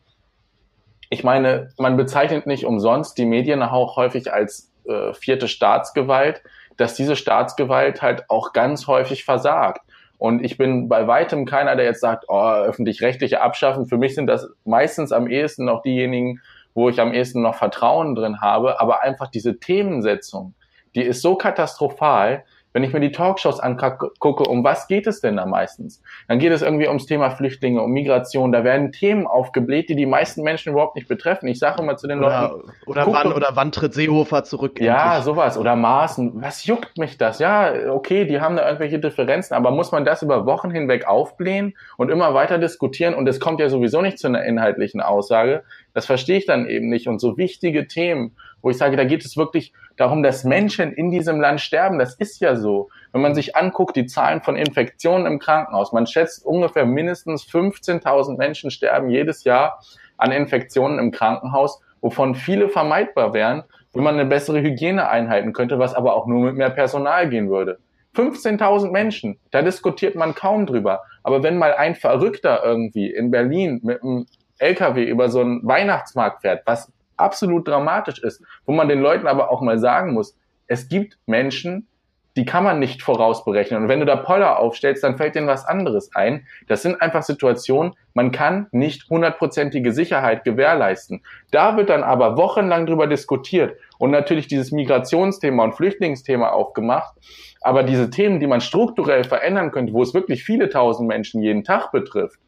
ich 1.09 1.23
meine, 1.23 1.69
man 1.79 1.97
bezeichnet 1.97 2.45
nicht 2.45 2.65
umsonst 2.65 3.17
die 3.17 3.25
Medien 3.25 3.63
auch 3.63 3.95
häufig 3.95 4.31
als 4.31 4.71
äh, 4.85 5.11
vierte 5.13 5.47
Staatsgewalt, 5.47 6.43
dass 6.77 6.93
diese 6.93 7.15
Staatsgewalt 7.15 8.03
halt 8.03 8.29
auch 8.29 8.53
ganz 8.53 8.85
häufig 8.85 9.25
versagt. 9.25 9.81
Und 10.23 10.41
ich 10.41 10.57
bin 10.57 10.87
bei 10.87 11.05
weitem 11.05 11.45
keiner, 11.45 11.75
der 11.75 11.83
jetzt 11.83 11.99
sagt, 11.99 12.23
oh, 12.29 12.53
öffentlich-rechtliche 12.53 13.41
abschaffen. 13.41 13.87
Für 13.87 13.97
mich 13.97 14.15
sind 14.15 14.27
das 14.27 14.47
meistens 14.63 15.11
am 15.11 15.27
ehesten 15.27 15.65
noch 15.65 15.81
diejenigen, 15.81 16.39
wo 16.73 16.87
ich 16.87 17.01
am 17.01 17.13
ehesten 17.13 17.41
noch 17.41 17.55
Vertrauen 17.55 18.15
drin 18.15 18.39
habe. 18.39 18.79
Aber 18.79 19.03
einfach 19.03 19.27
diese 19.27 19.59
Themensetzung, 19.59 20.53
die 20.95 21.01
ist 21.01 21.21
so 21.21 21.35
katastrophal, 21.35 22.45
wenn 22.73 22.83
ich 22.83 22.91
mir 22.91 22.99
die 22.99 23.11
Talkshows 23.11 23.59
angucke, 23.59 24.43
um 24.43 24.63
was 24.63 24.87
geht 24.87 25.05
es 25.07 25.21
denn 25.21 25.37
da 25.37 25.45
meistens? 25.45 26.01
Dann 26.27 26.39
geht 26.39 26.51
es 26.51 26.63
irgendwie 26.63 26.87
ums 26.87 27.05
Thema 27.05 27.29
Flüchtlinge, 27.29 27.81
um 27.81 27.91
Migration. 27.91 28.51
Da 28.51 28.63
werden 28.63 28.91
Themen 28.91 29.27
aufgebläht, 29.27 29.89
die 29.89 29.95
die 29.95 30.07
meisten 30.07 30.41
Menschen 30.41 30.73
überhaupt 30.73 30.95
nicht 30.95 31.07
betreffen. 31.07 31.47
Ich 31.47 31.59
sage 31.59 31.81
immer 31.81 31.97
zu 31.97 32.07
den 32.07 32.19
oder, 32.19 32.49
Leuten. 32.49 32.71
Oder 32.87 33.07
wann, 33.07 33.31
oder 33.31 33.49
wann 33.53 33.71
tritt 33.71 33.93
Seehofer 33.93 34.43
zurück? 34.43 34.81
Ja, 34.81 35.09
endlich? 35.09 35.25
sowas. 35.25 35.57
Oder 35.57 35.75
Maßen. 35.75 36.41
Was 36.41 36.65
juckt 36.65 36.97
mich 36.97 37.17
das? 37.17 37.37
Ja, 37.37 37.91
okay, 37.91 38.25
die 38.25 38.41
haben 38.41 38.55
da 38.55 38.65
irgendwelche 38.65 38.99
Differenzen, 38.99 39.53
aber 39.53 39.69
muss 39.69 39.91
man 39.91 40.03
das 40.03 40.23
über 40.23 40.47
Wochen 40.47 40.71
hinweg 40.71 41.07
aufblähen 41.07 41.75
und 41.97 42.09
immer 42.09 42.33
weiter 42.33 42.57
diskutieren? 42.57 43.13
Und 43.13 43.27
es 43.27 43.39
kommt 43.39 43.59
ja 43.59 43.69
sowieso 43.69 44.01
nicht 44.01 44.17
zu 44.17 44.27
einer 44.27 44.43
inhaltlichen 44.43 44.99
Aussage. 44.99 45.63
Das 45.93 46.07
verstehe 46.07 46.39
ich 46.39 46.47
dann 46.47 46.67
eben 46.67 46.89
nicht. 46.89 47.07
Und 47.07 47.19
so 47.19 47.37
wichtige 47.37 47.87
Themen, 47.87 48.35
wo 48.63 48.69
ich 48.69 48.77
sage, 48.77 48.95
da 48.95 49.03
geht 49.03 49.23
es 49.23 49.37
wirklich 49.37 49.73
darum, 49.97 50.23
dass 50.23 50.45
Menschen 50.45 50.93
in 50.93 51.11
diesem 51.11 51.39
Land 51.39 51.61
sterben. 51.61 51.99
Das 51.99 52.15
ist 52.15 52.41
ja 52.41 52.55
so. 52.55 52.89
Wenn 53.11 53.21
man 53.21 53.35
sich 53.35 53.55
anguckt, 53.55 53.95
die 53.95 54.07
Zahlen 54.07 54.41
von 54.41 54.55
Infektionen 54.55 55.27
im 55.27 55.37
Krankenhaus, 55.37 55.91
man 55.91 56.07
schätzt 56.07 56.45
ungefähr 56.45 56.85
mindestens 56.85 57.43
15.000 57.43 58.37
Menschen 58.37 58.71
sterben 58.71 59.09
jedes 59.09 59.43
Jahr 59.43 59.83
an 60.17 60.31
Infektionen 60.31 60.97
im 60.97 61.11
Krankenhaus, 61.11 61.81
wovon 62.01 62.35
viele 62.35 62.69
vermeidbar 62.69 63.33
wären, 63.33 63.63
wenn 63.93 64.03
man 64.03 64.15
eine 64.15 64.25
bessere 64.25 64.61
Hygiene 64.61 65.09
einhalten 65.09 65.51
könnte, 65.51 65.77
was 65.77 65.93
aber 65.93 66.15
auch 66.15 66.25
nur 66.25 66.39
mit 66.39 66.55
mehr 66.55 66.69
Personal 66.69 67.29
gehen 67.29 67.49
würde. 67.49 67.79
15.000 68.15 68.91
Menschen, 68.91 69.39
da 69.51 69.61
diskutiert 69.61 70.15
man 70.15 70.35
kaum 70.35 70.65
drüber. 70.65 71.01
Aber 71.23 71.43
wenn 71.43 71.57
mal 71.57 71.73
ein 71.73 71.95
Verrückter 71.95 72.63
irgendwie 72.63 73.11
in 73.11 73.29
Berlin 73.29 73.81
mit 73.83 74.01
einem 74.03 74.25
LKW 74.59 75.03
über 75.03 75.29
so 75.29 75.41
einen 75.41 75.67
Weihnachtsmarkt 75.67 76.41
fährt, 76.41 76.61
was 76.65 76.92
absolut 77.17 77.67
dramatisch 77.67 78.19
ist, 78.19 78.43
wo 78.65 78.73
man 78.73 78.89
den 78.89 79.01
Leuten 79.01 79.27
aber 79.27 79.51
auch 79.51 79.61
mal 79.61 79.79
sagen 79.79 80.13
muss, 80.13 80.37
es 80.67 80.87
gibt 80.87 81.17
Menschen, 81.25 81.87
die 82.35 82.45
kann 82.45 82.63
man 82.63 82.79
nicht 82.79 83.03
vorausberechnen. 83.03 83.83
Und 83.83 83.89
wenn 83.89 83.99
du 83.99 84.05
da 84.05 84.15
Poller 84.15 84.57
aufstellst, 84.57 85.03
dann 85.03 85.17
fällt 85.17 85.35
denen 85.35 85.47
was 85.47 85.65
anderes 85.65 86.15
ein. 86.15 86.47
Das 86.67 86.81
sind 86.81 86.99
einfach 87.01 87.21
Situationen, 87.21 87.93
man 88.13 88.31
kann 88.31 88.67
nicht 88.71 89.09
hundertprozentige 89.09 89.91
Sicherheit 89.91 90.43
gewährleisten. 90.43 91.21
Da 91.51 91.77
wird 91.77 91.89
dann 91.89 92.03
aber 92.03 92.37
wochenlang 92.37 92.85
drüber 92.85 93.07
diskutiert 93.07 93.77
und 93.99 94.11
natürlich 94.11 94.47
dieses 94.47 94.71
Migrationsthema 94.71 95.63
und 95.63 95.75
Flüchtlingsthema 95.75 96.49
aufgemacht. 96.49 97.13
Aber 97.61 97.83
diese 97.83 98.09
Themen, 98.09 98.39
die 98.39 98.47
man 98.47 98.61
strukturell 98.61 99.23
verändern 99.23 99.71
könnte, 99.71 99.93
wo 99.93 100.01
es 100.01 100.13
wirklich 100.13 100.43
viele 100.43 100.69
tausend 100.69 101.07
Menschen 101.07 101.41
jeden 101.41 101.63
Tag 101.63 101.91
betrifft, 101.91 102.39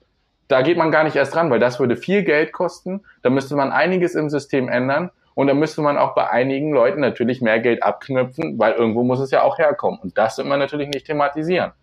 da 0.48 0.62
geht 0.62 0.78
man 0.78 0.92
gar 0.92 1.04
nicht 1.04 1.16
erst 1.16 1.34
dran, 1.34 1.50
weil 1.50 1.60
das 1.60 1.80
würde 1.80 1.98
viel 1.98 2.24
Geld 2.24 2.52
kosten. 2.52 3.02
Da 3.24 3.30
müsste 3.30 3.56
man 3.56 3.72
einiges 3.72 4.16
im 4.16 4.30
System 4.30 4.70
ändern. 4.70 5.12
Und 5.34 5.48
da 5.48 5.54
müsste 5.54 5.82
man 5.82 5.98
auch 5.98 6.16
bei 6.16 6.30
einigen 6.30 6.72
Leuten 6.72 7.02
natürlich 7.02 7.42
mehr 7.42 7.60
Geld 7.60 7.84
abknüpfen, 7.84 8.58
weil 8.58 8.74
irgendwo 8.74 9.04
muss 9.04 9.20
es 9.20 9.32
ja 9.32 9.44
auch 9.44 9.58
herkommen. 9.58 10.00
Und 10.02 10.18
das 10.18 10.38
wird 10.38 10.48
man 10.48 10.60
natürlich 10.60 10.88
nicht 10.88 11.06
thematisieren. 11.08 11.74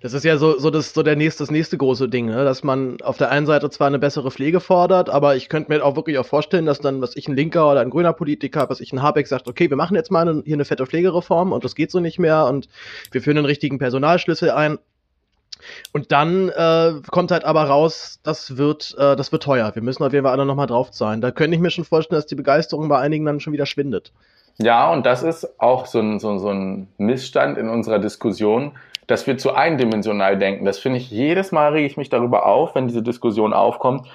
Das 0.00 0.12
ist 0.12 0.24
ja 0.24 0.36
so, 0.36 0.58
so, 0.58 0.70
das, 0.70 0.92
so 0.92 1.02
der 1.02 1.16
nächste, 1.16 1.42
das 1.42 1.50
nächste 1.50 1.78
große 1.78 2.08
Ding, 2.08 2.26
ne? 2.26 2.44
dass 2.44 2.64
man 2.64 3.00
auf 3.02 3.16
der 3.16 3.30
einen 3.30 3.46
Seite 3.46 3.70
zwar 3.70 3.86
eine 3.86 3.98
bessere 3.98 4.30
Pflege 4.30 4.60
fordert, 4.60 5.08
aber 5.08 5.36
ich 5.36 5.48
könnte 5.48 5.72
mir 5.72 5.84
auch 5.84 5.96
wirklich 5.96 6.18
auch 6.18 6.26
vorstellen, 6.26 6.66
dass 6.66 6.80
dann, 6.80 7.00
was 7.00 7.16
ich 7.16 7.28
ein 7.28 7.36
linker 7.36 7.70
oder 7.70 7.80
ein 7.80 7.90
grüner 7.90 8.12
Politiker, 8.12 8.68
was 8.68 8.80
ich 8.80 8.92
ein 8.92 9.02
Habeck 9.02 9.26
sagt, 9.26 9.48
okay, 9.48 9.70
wir 9.70 9.76
machen 9.76 9.94
jetzt 9.94 10.10
mal 10.10 10.28
eine, 10.28 10.42
hier 10.44 10.54
eine 10.54 10.64
fette 10.64 10.86
Pflegereform 10.86 11.52
und 11.52 11.64
das 11.64 11.74
geht 11.74 11.90
so 11.90 12.00
nicht 12.00 12.18
mehr 12.18 12.46
und 12.46 12.68
wir 13.12 13.22
führen 13.22 13.38
einen 13.38 13.46
richtigen 13.46 13.78
Personalschlüssel 13.78 14.50
ein. 14.50 14.78
Und 15.92 16.12
dann 16.12 16.48
äh, 16.48 16.94
kommt 17.10 17.30
halt 17.30 17.44
aber 17.44 17.64
raus, 17.64 18.20
das 18.22 18.56
wird, 18.56 18.94
äh, 18.98 19.16
das 19.16 19.32
wird 19.32 19.42
teuer. 19.42 19.74
Wir 19.74 19.82
müssen 19.82 20.04
auf 20.04 20.12
jeden 20.12 20.24
Fall 20.24 20.32
alle 20.32 20.46
nochmal 20.46 20.66
drauf 20.66 20.90
zahlen. 20.90 21.20
Da 21.20 21.30
könnte 21.30 21.56
ich 21.56 21.60
mir 21.60 21.70
schon 21.70 21.84
vorstellen, 21.84 22.18
dass 22.18 22.26
die 22.26 22.36
Begeisterung 22.36 22.88
bei 22.88 22.98
einigen 22.98 23.24
dann 23.24 23.40
schon 23.40 23.52
wieder 23.52 23.66
schwindet. 23.66 24.12
Ja, 24.58 24.90
und 24.92 25.06
das 25.06 25.22
ist 25.22 25.60
auch 25.60 25.86
so 25.86 26.00
ein, 26.00 26.18
so, 26.18 26.38
so 26.38 26.50
ein 26.50 26.88
Missstand 26.98 27.58
in 27.58 27.68
unserer 27.68 27.98
Diskussion, 27.98 28.72
dass 29.06 29.26
wir 29.26 29.38
zu 29.38 29.52
eindimensional 29.54 30.36
denken. 30.36 30.64
Das 30.64 30.78
finde 30.78 30.98
ich, 30.98 31.10
jedes 31.10 31.52
Mal 31.52 31.72
rege 31.72 31.86
ich 31.86 31.96
mich 31.96 32.08
darüber 32.08 32.46
auf, 32.46 32.74
wenn 32.74 32.88
diese 32.88 33.02
Diskussion 33.02 33.52
aufkommt, 33.52 34.06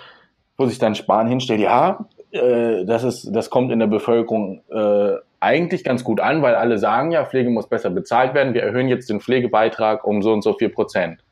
wo 0.58 0.65
sich 0.65 0.80
dann 0.80 0.96
Spahn 0.96 1.28
hinstellt, 1.28 1.62
ja, 1.62 2.06
äh, 2.32 2.86
das, 2.86 3.04
ist, 3.04 3.30
das 3.32 3.50
kommt 3.50 3.72
in 3.72 3.80
der 3.80 3.88
Bevölkerung 3.88 4.62
äh, 4.69 5.15
eigentlich 5.43 5.84
ganz 5.84 6.03
gut 6.03 6.19
an, 6.19 6.41
weil 6.41 6.56
alle 6.56 6.77
sagen 6.77 7.12
ja, 7.12 7.25
Pflege 7.25 7.49
muss 7.49 7.67
besser 7.67 7.89
bezahlt 7.89 8.34
werden. 8.34 8.53
Wir 8.53 8.63
erhöhen 8.63 8.88
jetzt 8.88 9.10
den 9.10 9.19
Pflegebeitrag 9.19 10.06
um 10.06 10.21
so 10.21 10.34
und 10.34 10.41
so 10.41 10.53
viel 10.53 10.69
Prozent. 10.69 11.23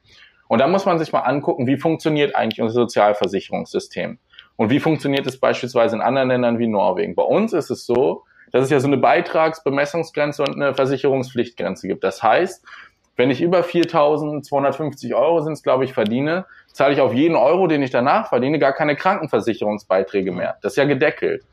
Und 0.48 0.60
da 0.60 0.68
muss 0.68 0.86
man 0.86 1.00
sich 1.00 1.14
mal 1.14 1.22
angucken, 1.22 1.66
wie 1.66 1.78
funktioniert 1.78 2.36
eigentlich 2.36 2.62
unser 2.62 2.74
Sozialversicherungssystem? 2.74 4.20
Und 4.58 4.70
wie 4.70 4.82
funktioniert 4.82 5.26
es 5.26 5.40
beispielsweise 5.40 5.96
in 5.96 6.02
anderen 6.02 6.28
Ländern 6.28 6.60
wie 6.60 6.68
Norwegen? 6.68 7.16
Bei 7.16 7.24
uns 7.24 7.54
ist 7.54 7.72
es 7.72 7.86
so, 7.86 8.26
dass 8.52 8.66
es 8.66 8.70
ja 8.70 8.80
so 8.80 8.88
eine 8.88 8.98
Beitragsbemessungsgrenze 8.98 10.44
und 10.44 10.56
eine 10.56 10.76
Versicherungspflichtgrenze 10.76 11.88
gibt. 11.88 12.04
Das 12.04 12.22
heißt, 12.22 12.66
wenn 13.16 13.30
ich 13.30 13.42
über 13.42 13.62
4.250 13.62 15.16
Euro 15.16 15.42
sind 15.42 15.54
es, 15.54 15.64
glaube 15.64 15.86
ich, 15.86 15.94
verdiene, 15.94 16.46
zahle 16.74 16.94
ich 16.94 17.02
auf 17.02 17.14
jeden 17.14 17.36
Euro, 17.36 17.68
den 17.68 17.82
ich 17.82 17.92
danach 17.92 18.30
verdiene, 18.30 18.60
gar 18.60 18.74
keine 18.74 18.96
Krankenversicherungsbeiträge 18.96 20.32
mehr. 20.32 20.58
Das 20.62 20.74
ist 20.74 20.78
ja 20.78 20.86
gedeckelt. 20.86 21.44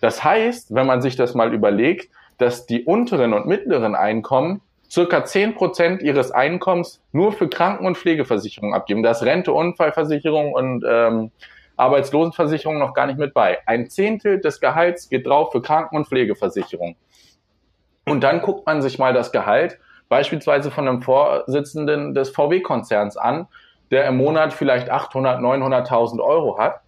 Das 0.00 0.24
heißt, 0.24 0.74
wenn 0.74 0.86
man 0.86 1.02
sich 1.02 1.16
das 1.16 1.34
mal 1.34 1.52
überlegt, 1.52 2.10
dass 2.38 2.66
die 2.66 2.84
unteren 2.84 3.34
und 3.34 3.46
mittleren 3.46 3.94
Einkommen 3.94 4.62
circa 4.90 5.24
zehn 5.24 5.54
Prozent 5.54 6.02
ihres 6.02 6.32
Einkommens 6.32 7.00
nur 7.12 7.32
für 7.32 7.48
Kranken- 7.48 7.86
und 7.86 7.96
Pflegeversicherung 7.96 8.74
abgeben. 8.74 9.02
Da 9.02 9.12
ist 9.12 9.22
Rente, 9.22 9.52
Unfallversicherung 9.52 10.52
und 10.52 10.84
ähm, 10.88 11.30
Arbeitslosenversicherung 11.76 12.78
noch 12.78 12.92
gar 12.92 13.06
nicht 13.06 13.18
mit 13.18 13.32
bei. 13.32 13.58
Ein 13.66 13.88
Zehntel 13.88 14.40
des 14.40 14.60
Gehalts 14.60 15.08
geht 15.08 15.26
drauf 15.26 15.52
für 15.52 15.62
Kranken- 15.62 15.96
und 15.96 16.08
Pflegeversicherung. 16.08 16.96
Und 18.06 18.22
dann 18.22 18.42
guckt 18.42 18.66
man 18.66 18.82
sich 18.82 18.98
mal 18.98 19.12
das 19.12 19.32
Gehalt 19.32 19.78
beispielsweise 20.08 20.70
von 20.70 20.88
einem 20.88 21.02
Vorsitzenden 21.02 22.14
des 22.14 22.30
VW-Konzerns 22.30 23.16
an, 23.16 23.46
der 23.90 24.06
im 24.06 24.16
Monat 24.16 24.52
vielleicht 24.52 24.90
800, 24.90 25.40
900.000 25.40 26.20
Euro 26.20 26.58
hat. 26.58 26.80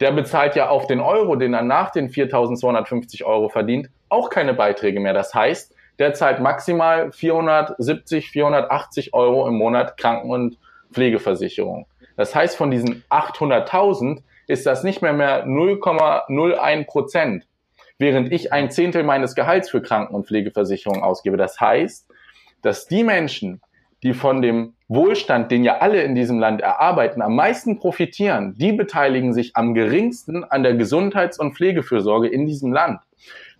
Der 0.00 0.12
bezahlt 0.12 0.56
ja 0.56 0.68
auf 0.68 0.86
den 0.86 1.00
Euro, 1.00 1.36
den 1.36 1.54
er 1.54 1.62
nach 1.62 1.90
den 1.90 2.10
4.250 2.10 3.24
Euro 3.24 3.48
verdient, 3.48 3.88
auch 4.08 4.28
keine 4.28 4.54
Beiträge 4.54 5.00
mehr. 5.00 5.14
Das 5.14 5.34
heißt, 5.34 5.74
der 5.98 6.14
zahlt 6.14 6.40
maximal 6.40 7.12
470, 7.12 8.30
480 8.30 9.14
Euro 9.14 9.46
im 9.46 9.54
Monat 9.54 9.96
Kranken- 9.96 10.30
und 10.30 10.58
Pflegeversicherung. 10.92 11.86
Das 12.16 12.34
heißt, 12.34 12.56
von 12.56 12.70
diesen 12.70 13.04
800.000 13.10 14.22
ist 14.46 14.66
das 14.66 14.84
nicht 14.84 15.02
mehr 15.02 15.12
mehr 15.12 15.46
0,01 15.46 16.86
Prozent, 16.86 17.46
während 17.98 18.32
ich 18.32 18.52
ein 18.52 18.70
Zehntel 18.70 19.02
meines 19.04 19.34
Gehalts 19.34 19.70
für 19.70 19.82
Kranken- 19.82 20.14
und 20.14 20.26
Pflegeversicherung 20.26 21.02
ausgebe. 21.02 21.36
Das 21.36 21.60
heißt, 21.60 22.08
dass 22.62 22.86
die 22.86 23.04
Menschen, 23.04 23.60
die 24.04 24.14
von 24.14 24.42
dem 24.42 24.74
Wohlstand, 24.86 25.50
den 25.50 25.64
ja 25.64 25.78
alle 25.78 26.02
in 26.02 26.14
diesem 26.14 26.38
Land 26.38 26.60
erarbeiten, 26.60 27.22
am 27.22 27.34
meisten 27.34 27.78
profitieren, 27.78 28.54
die 28.58 28.72
beteiligen 28.72 29.32
sich 29.32 29.56
am 29.56 29.74
geringsten 29.74 30.44
an 30.44 30.62
der 30.62 30.74
Gesundheits- 30.74 31.38
und 31.38 31.54
Pflegefürsorge 31.54 32.28
in 32.28 32.46
diesem 32.46 32.72
Land. 32.72 33.00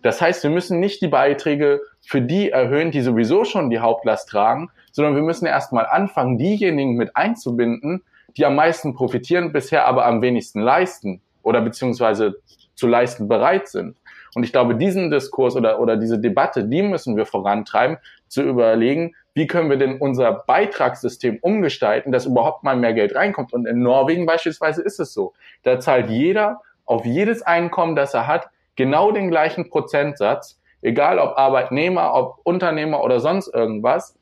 Das 0.03 0.21
heißt, 0.21 0.43
wir 0.43 0.51
müssen 0.51 0.79
nicht 0.79 1.01
die 1.01 1.07
Beiträge 1.07 1.81
für 2.05 2.21
die 2.21 2.51
erhöhen, 2.51 2.91
die 2.91 3.01
sowieso 3.01 3.43
schon 3.43 3.71
die 3.71 3.79
Hauptlast 3.79 4.29
tragen, 4.29 4.69
sondern 4.91 5.15
wir 5.15 5.23
müssen 5.23 5.47
erstmal 5.47 5.87
anfangen, 5.87 6.37
diejenigen 6.37 6.95
mit 6.95 7.17
einzubinden, 7.17 8.03
die 8.37 8.45
am 8.45 8.55
meisten 8.55 8.93
profitieren, 8.93 9.51
bisher 9.51 9.87
aber 9.87 10.05
am 10.05 10.21
wenigsten 10.21 10.61
leisten 10.61 11.21
oder 11.41 11.61
beziehungsweise 11.61 12.35
zu 12.75 12.85
leisten 12.85 13.27
bereit 13.27 13.67
sind. 13.67 13.97
Und 14.35 14.43
ich 14.43 14.51
glaube, 14.51 14.75
diesen 14.75 15.09
Diskurs 15.09 15.55
oder, 15.55 15.79
oder 15.79 15.97
diese 15.97 16.19
Debatte, 16.19 16.65
die 16.65 16.83
müssen 16.83 17.15
wir 17.15 17.25
vorantreiben, 17.25 17.97
zu 18.27 18.43
überlegen, 18.43 19.15
wie 19.35 19.47
können 19.47 19.69
wir 19.69 19.77
denn 19.77 19.99
unser 19.99 20.31
Beitragssystem 20.31 21.37
umgestalten, 21.41 22.11
dass 22.11 22.25
überhaupt 22.25 22.63
mal 22.63 22.77
mehr 22.77 22.93
Geld 22.93 23.13
reinkommt. 23.13 23.53
Und 23.53 23.67
in 23.67 23.81
Norwegen 23.81 24.25
beispielsweise 24.25 24.81
ist 24.81 24.99
es 24.99 25.13
so. 25.13 25.33
Da 25.63 25.79
zahlt 25.79 26.09
jeder 26.09 26.61
auf 26.85 27.05
jedes 27.05 27.41
Einkommen, 27.41 27.97
das 27.97 28.13
er 28.13 28.27
hat, 28.27 28.47
genau 28.75 29.11
den 29.11 29.29
gleichen 29.29 29.69
Prozentsatz, 29.69 30.59
egal 30.81 31.19
ob 31.19 31.37
Arbeitnehmer, 31.37 32.13
ob 32.13 32.39
Unternehmer 32.43 33.03
oder 33.03 33.19
sonst 33.19 33.53
irgendwas. 33.53 34.17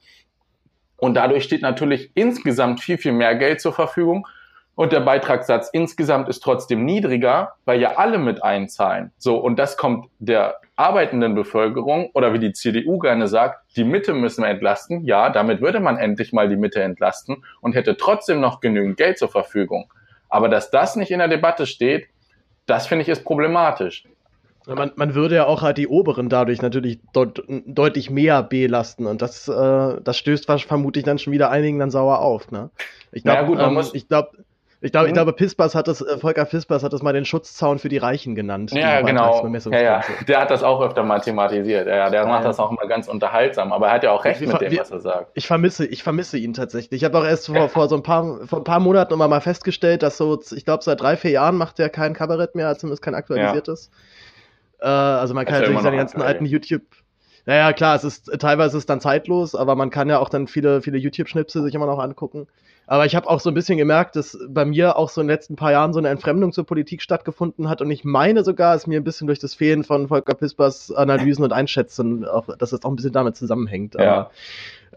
Und 0.97 1.13
dadurch 1.13 1.43
steht 1.43 1.61
natürlich 1.61 2.11
insgesamt 2.15 2.81
viel, 2.81 2.97
viel 2.97 3.11
mehr 3.11 3.35
Geld 3.35 3.61
zur 3.61 3.73
Verfügung. 3.73 4.27
Und 4.75 4.91
der 4.91 5.01
Beitragssatz 5.01 5.69
insgesamt 5.71 6.29
ist 6.29 6.41
trotzdem 6.41 6.83
niedriger, 6.83 7.53
weil 7.65 7.79
ja 7.79 7.97
alle 7.97 8.17
mit 8.17 8.43
einzahlen. 8.43 9.11
So, 9.17 9.37
und 9.37 9.57
das 9.59 9.77
kommt 9.77 10.07
der 10.17 10.55
arbeitenden 10.75 11.35
Bevölkerung 11.35 12.09
oder 12.13 12.33
wie 12.33 12.39
die 12.39 12.53
CDU 12.53 12.97
gerne 12.97 13.27
sagt, 13.27 13.59
die 13.75 13.83
Mitte 13.83 14.13
müssen 14.13 14.43
wir 14.43 14.49
entlasten. 14.49 15.05
Ja, 15.05 15.29
damit 15.29 15.61
würde 15.61 15.79
man 15.79 15.97
endlich 15.97 16.33
mal 16.33 16.49
die 16.49 16.55
Mitte 16.55 16.81
entlasten 16.81 17.43
und 17.61 17.75
hätte 17.75 17.97
trotzdem 17.97 18.39
noch 18.39 18.59
genügend 18.61 18.97
Geld 18.97 19.19
zur 19.19 19.29
Verfügung. 19.29 19.91
Aber 20.29 20.49
dass 20.49 20.71
das 20.71 20.95
nicht 20.95 21.11
in 21.11 21.19
der 21.19 21.27
Debatte 21.27 21.67
steht, 21.67 22.07
das 22.65 22.87
finde 22.87 23.03
ich 23.03 23.09
ist 23.09 23.23
problematisch. 23.23 24.05
Man, 24.65 24.93
man 24.95 25.13
würde 25.13 25.35
ja 25.35 25.45
auch 25.45 25.61
halt 25.61 25.77
die 25.77 25.89
Oberen 25.89 26.29
dadurch 26.29 26.61
natürlich 26.61 26.99
deut 27.13 27.43
deutlich 27.65 28.09
mehr 28.09 28.41
belasten 28.41 29.05
und 29.05 29.21
das, 29.21 29.49
äh, 29.49 30.01
das 30.01 30.17
stößt 30.17 30.45
vermutlich 30.45 31.03
dann 31.03 31.19
schon 31.19 31.33
wieder 31.33 31.51
einigen 31.51 31.79
dann 31.79 31.91
sauer 31.91 32.19
auf. 32.19 32.49
Ne? 32.49 32.69
Ich 33.11 33.23
glaube, 33.23 33.55
naja, 33.55 33.69
ähm, 33.69 33.85
ich 33.91 34.07
glaube, 34.07 34.37
ich 34.83 34.91
glaube, 34.91 35.05
mhm. 35.05 35.11
ich 35.11 35.13
glaube, 35.13 35.31
Pispers 35.31 35.75
hat 35.75 35.87
das, 35.87 36.01
äh, 36.01 36.17
Volker 36.17 36.43
Pispers 36.43 36.83
hat 36.83 36.91
das 36.91 37.01
mal 37.01 37.13
den 37.13 37.23
Schutzzaun 37.23 37.79
für 37.79 37.87
die 37.87 37.99
Reichen 37.99 38.35
genannt. 38.35 38.71
Ja, 38.73 38.99
genau. 38.99 39.47
Ja, 39.47 39.81
ja. 39.81 40.01
Der 40.27 40.41
hat 40.41 40.51
das 40.51 40.61
auch 40.61 40.81
öfter 40.81 41.03
mal 41.03 41.21
thematisiert. 41.21 41.87
Ja, 41.87 42.09
der 42.09 42.23
ja, 42.23 42.27
macht 42.27 42.41
ja. 42.41 42.49
das 42.49 42.59
auch 42.59 42.69
mal 42.69 42.85
ganz 42.89 43.07
unterhaltsam, 43.07 43.71
aber 43.71 43.87
er 43.87 43.93
hat 43.93 44.03
ja 44.03 44.11
auch 44.11 44.25
recht 44.25 44.41
mit 44.41 44.59
dem, 44.59 44.77
was 44.77 44.91
er 44.91 44.99
sagt. 44.99 45.31
Ich 45.35 45.47
vermisse, 45.47 45.85
ich 45.85 46.03
vermisse 46.03 46.37
ihn 46.37 46.51
tatsächlich. 46.51 47.01
Ich 47.01 47.05
habe 47.05 47.17
auch 47.17 47.23
erst 47.23 47.47
vor, 47.47 47.69
vor 47.69 47.87
so 47.87 47.95
ein 47.95 48.03
paar, 48.03 48.45
vor 48.45 48.59
ein 48.59 48.65
paar 48.65 48.81
Monaten 48.81 49.17
mal 49.17 49.39
festgestellt, 49.39 50.03
dass 50.03 50.17
so, 50.17 50.37
ich 50.53 50.65
glaube, 50.65 50.83
seit 50.83 50.99
drei, 50.99 51.15
vier 51.15 51.31
Jahren 51.31 51.55
macht 51.55 51.79
er 51.79 51.87
kein 51.87 52.13
Kabarett 52.13 52.55
mehr, 52.55 52.77
zumindest 52.77 53.01
kein 53.01 53.15
aktualisiertes. 53.15 53.89
Äh, 54.81 54.87
also 54.87 55.33
man 55.33 55.45
kann 55.45 55.61
natürlich 55.61 55.79
seine 55.79 55.95
ganzen 55.95 56.21
alten 56.21 56.45
YouTube, 56.45 56.83
naja, 57.45 57.73
klar, 57.73 57.95
es 57.95 58.03
ist 58.03 58.31
teilweise 58.39 58.77
ist 58.77 58.83
es 58.83 58.85
dann 58.85 59.01
zeitlos, 59.01 59.55
aber 59.55 59.75
man 59.75 59.89
kann 59.89 60.09
ja 60.09 60.19
auch 60.19 60.29
dann 60.29 60.47
viele, 60.47 60.81
viele 60.81 60.97
YouTube-Schnipsel 60.97 61.61
sich 61.63 61.75
immer 61.75 61.85
noch 61.85 61.99
angucken. 61.99 62.47
Aber 62.85 63.05
ich 63.05 63.15
habe 63.15 63.29
auch 63.29 63.39
so 63.39 63.49
ein 63.49 63.53
bisschen 63.53 63.77
gemerkt, 63.77 64.15
dass 64.17 64.37
bei 64.49 64.65
mir 64.65 64.97
auch 64.97 65.09
so 65.09 65.21
in 65.21 65.27
den 65.27 65.33
letzten 65.33 65.55
paar 65.55 65.71
Jahren 65.71 65.93
so 65.93 65.99
eine 65.99 66.09
Entfremdung 66.09 66.51
zur 66.51 66.65
Politik 66.65 67.01
stattgefunden 67.01 67.69
hat. 67.69 67.81
Und 67.81 67.89
ich 67.91 68.03
meine 68.03 68.43
sogar, 68.43 68.75
es 68.75 68.87
mir 68.87 68.99
ein 68.99 69.05
bisschen 69.05 69.27
durch 69.27 69.39
das 69.39 69.53
Fehlen 69.53 69.85
von 69.85 70.09
Volker 70.09 70.35
Pispers 70.35 70.91
Analysen 70.91 71.45
und 71.45 71.53
Einschätzen, 71.53 72.25
auch, 72.25 72.47
dass 72.57 72.71
das 72.71 72.83
auch 72.83 72.89
ein 72.89 72.97
bisschen 72.97 73.13
damit 73.13 73.37
zusammenhängt. 73.37 73.95
Ja. 73.95 74.01
Aber, 74.01 74.31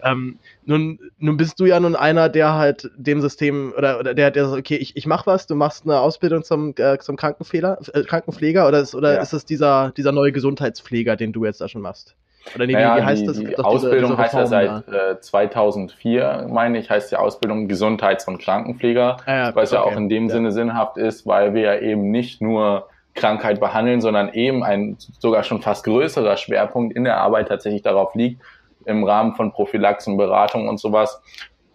ähm, 0.03 0.39
nun, 0.65 0.99
nun 1.19 1.37
bist 1.37 1.61
du 1.61 1.65
ja 1.65 1.79
nun 1.79 1.97
einer, 1.97 2.29
der 2.29 2.55
halt 2.55 2.91
dem 2.97 3.21
System 3.21 3.73
oder, 3.77 3.99
oder 3.99 4.15
der, 4.15 4.31
der 4.31 4.49
sagt, 4.49 4.59
okay, 4.59 4.77
ich, 4.77 4.97
ich 4.97 5.07
mach 5.07 5.27
was, 5.27 5.47
du 5.47 5.55
machst 5.55 5.85
eine 5.85 6.01
Ausbildung 6.01 6.43
zum, 6.43 6.75
äh, 6.77 6.99
zum 6.99 7.17
Krankenpfleger, 7.17 7.79
äh, 7.95 8.03
Krankenpfleger 8.03 8.67
oder 8.67 8.81
ist, 8.81 8.95
oder 8.95 9.15
ja. 9.15 9.23
ist 9.23 9.33
es 9.33 9.45
dieser, 9.45 9.93
dieser 9.97 10.13
neue 10.13 10.33
Gesundheitspfleger, 10.33 11.17
den 11.17 11.33
du 11.33 11.45
jetzt 11.45 11.61
da 11.61 11.69
schon 11.69 11.83
machst? 11.83 12.17
Oder 12.55 12.67
nee, 12.67 12.73
naja, 12.73 12.97
wie, 12.97 13.03
heißt 13.03 13.23
die, 13.23 13.27
das? 13.27 13.39
Die 13.39 13.59
Ausbildung 13.59 14.13
diese, 14.13 14.23
diese 14.23 14.23
heißt 14.23 14.35
ja 14.35 14.47
seit 14.47 14.89
äh, 14.89 15.21
2004, 15.21 16.47
meine 16.51 16.79
ich, 16.79 16.91
heißt 16.91 17.11
die 17.11 17.17
Ausbildung 17.17 17.69
Gesundheits- 17.69 18.29
und 18.29 18.39
Krankenpfleger, 18.39 19.17
ah, 19.27 19.35
ja, 19.35 19.55
was 19.55 19.73
okay. 19.73 19.83
ja 19.83 19.87
auch 19.87 19.97
in 19.97 20.09
dem 20.09 20.25
ja. 20.25 20.31
Sinne 20.31 20.53
sinnhaft 20.53 20.97
ist, 20.97 21.27
weil 21.27 21.55
wir 21.55 21.63
ja 21.63 21.79
eben 21.81 22.11
nicht 22.11 22.41
nur 22.41 22.89
Krankheit 23.15 23.61
behandeln, 23.61 24.01
sondern 24.01 24.29
eben 24.33 24.63
ein 24.63 24.97
sogar 25.19 25.43
schon 25.43 25.63
fast 25.63 25.85
größerer 25.85 26.37
Schwerpunkt 26.37 26.95
in 26.95 27.05
der 27.05 27.19
Arbeit 27.19 27.49
tatsächlich 27.49 27.83
darauf 27.83 28.15
liegt, 28.15 28.43
im 28.85 29.03
Rahmen 29.03 29.35
von 29.35 29.53
Prophylaxen, 29.53 30.17
Beratung 30.17 30.69
und 30.69 30.79
sowas, 30.79 31.21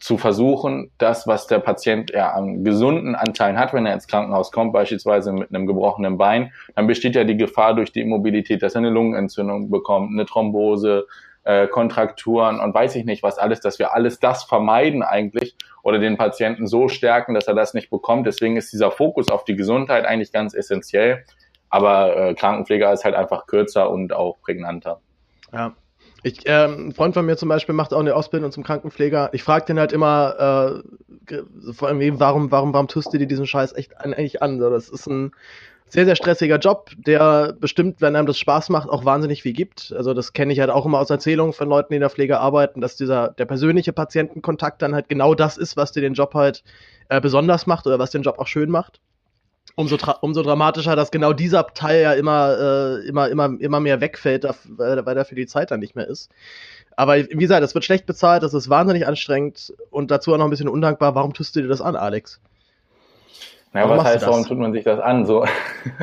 zu 0.01 0.17
versuchen, 0.17 0.91
das, 0.97 1.27
was 1.27 1.45
der 1.45 1.59
Patient 1.59 2.09
ja 2.09 2.31
an 2.31 2.63
gesunden 2.63 3.13
Anteilen 3.15 3.59
hat, 3.59 3.71
wenn 3.71 3.85
er 3.85 3.93
ins 3.93 4.07
Krankenhaus 4.07 4.51
kommt, 4.51 4.73
beispielsweise 4.73 5.31
mit 5.31 5.53
einem 5.53 5.67
gebrochenen 5.67 6.17
Bein, 6.17 6.51
dann 6.75 6.87
besteht 6.87 7.15
ja 7.15 7.23
die 7.23 7.37
Gefahr 7.37 7.75
durch 7.75 7.91
die 7.91 8.01
Immobilität, 8.01 8.63
dass 8.63 8.73
er 8.73 8.79
eine 8.79 8.89
Lungenentzündung 8.89 9.69
bekommt, 9.69 10.11
eine 10.11 10.25
Thrombose, 10.25 11.05
äh, 11.43 11.67
Kontrakturen 11.67 12.59
und 12.59 12.73
weiß 12.73 12.95
ich 12.95 13.05
nicht 13.05 13.21
was 13.21 13.37
alles, 13.37 13.61
dass 13.61 13.77
wir 13.77 13.93
alles 13.93 14.19
das 14.19 14.43
vermeiden 14.43 15.03
eigentlich 15.03 15.55
oder 15.83 15.99
den 15.99 16.17
Patienten 16.17 16.65
so 16.65 16.87
stärken, 16.87 17.35
dass 17.35 17.47
er 17.47 17.53
das 17.53 17.75
nicht 17.75 17.91
bekommt. 17.91 18.25
Deswegen 18.25 18.57
ist 18.57 18.73
dieser 18.73 18.89
Fokus 18.89 19.29
auf 19.29 19.43
die 19.43 19.55
Gesundheit 19.55 20.05
eigentlich 20.05 20.31
ganz 20.31 20.55
essentiell. 20.55 21.25
Aber 21.69 22.15
äh, 22.17 22.33
Krankenpfleger 22.33 22.91
ist 22.91 23.05
halt 23.05 23.15
einfach 23.15 23.45
kürzer 23.45 23.91
und 23.91 24.13
auch 24.13 24.41
prägnanter. 24.41 24.99
Ja, 25.53 25.73
ich, 26.23 26.41
ähm, 26.45 26.89
ein 26.89 26.91
Freund 26.93 27.13
von 27.13 27.25
mir 27.25 27.35
zum 27.35 27.49
Beispiel 27.49 27.73
macht 27.73 27.93
auch 27.93 27.99
eine 27.99 28.15
Ausbildung 28.15 28.51
zum 28.51 28.63
Krankenpfleger. 28.63 29.29
Ich 29.33 29.43
frage 29.43 29.65
den 29.65 29.79
halt 29.79 29.91
immer, 29.91 30.83
äh, 31.27 31.73
vor 31.73 31.87
allem, 31.87 32.19
warum, 32.19 32.51
warum, 32.51 32.73
warum 32.73 32.87
tust 32.87 33.13
du 33.13 33.17
dir 33.17 33.27
diesen 33.27 33.47
Scheiß 33.47 33.73
echt 33.73 33.97
eigentlich 33.97 34.41
an? 34.41 34.59
So, 34.59 34.69
das 34.69 34.89
ist 34.89 35.07
ein 35.07 35.31
sehr, 35.87 36.05
sehr 36.05 36.15
stressiger 36.15 36.57
Job, 36.57 36.91
der 36.95 37.53
bestimmt, 37.59 38.01
wenn 38.01 38.15
einem 38.15 38.27
das 38.27 38.39
Spaß 38.39 38.69
macht, 38.69 38.89
auch 38.89 39.03
wahnsinnig 39.03 39.41
viel 39.41 39.53
gibt. 39.53 39.93
Also 39.97 40.13
das 40.13 40.31
kenne 40.31 40.53
ich 40.53 40.59
halt 40.59 40.69
auch 40.69 40.85
immer 40.85 40.99
aus 40.99 41.09
Erzählungen 41.09 41.53
von 41.53 41.67
Leuten, 41.67 41.89
die 41.89 41.95
in 41.95 42.01
der 42.01 42.09
Pflege 42.09 42.39
arbeiten, 42.39 42.81
dass 42.81 42.95
dieser 42.95 43.29
der 43.29 43.45
persönliche 43.45 43.91
Patientenkontakt 43.91 44.81
dann 44.81 44.95
halt 44.95 45.09
genau 45.09 45.35
das 45.35 45.57
ist, 45.57 45.75
was 45.75 45.91
dir 45.91 46.01
den 46.01 46.13
Job 46.13 46.33
halt 46.33 46.63
äh, 47.09 47.19
besonders 47.19 47.67
macht 47.67 47.87
oder 47.87 47.99
was 47.99 48.11
den 48.11 48.21
Job 48.21 48.39
auch 48.39 48.47
schön 48.47 48.69
macht 48.69 49.01
umso, 49.75 49.97
umso 50.21 50.43
dramatischer, 50.43 50.95
dass 50.95 51.11
genau 51.11 51.33
dieser 51.33 51.67
Teil 51.67 52.01
ja 52.01 52.13
immer, 52.13 52.57
äh, 52.59 53.07
immer, 53.07 53.29
immer, 53.29 53.49
immer 53.59 53.79
mehr 53.79 54.01
wegfällt, 54.01 54.45
weil, 54.67 55.05
weil 55.05 55.15
dafür 55.15 55.35
die 55.35 55.47
Zeit 55.47 55.71
dann 55.71 55.79
nicht 55.79 55.95
mehr 55.95 56.07
ist. 56.07 56.31
Aber 56.95 57.17
wie 57.17 57.35
gesagt, 57.35 57.63
es 57.63 57.73
wird 57.73 57.85
schlecht 57.85 58.05
bezahlt, 58.05 58.43
das 58.43 58.53
ist 58.53 58.69
wahnsinnig 58.69 59.07
anstrengend 59.07 59.73
und 59.89 60.11
dazu 60.11 60.33
auch 60.33 60.37
noch 60.37 60.45
ein 60.45 60.49
bisschen 60.49 60.69
undankbar. 60.69 61.15
Warum 61.15 61.33
tust 61.33 61.55
du 61.55 61.61
dir 61.61 61.67
das 61.67 61.81
an, 61.81 61.95
Alex? 61.95 62.39
Naja, 63.73 63.87
warum 63.87 64.03
was 64.03 64.13
heißt, 64.13 64.27
warum 64.27 64.45
tut 64.45 64.57
man 64.57 64.73
sich 64.73 64.83
das 64.83 64.99
an? 64.99 65.25
So, 65.25 65.45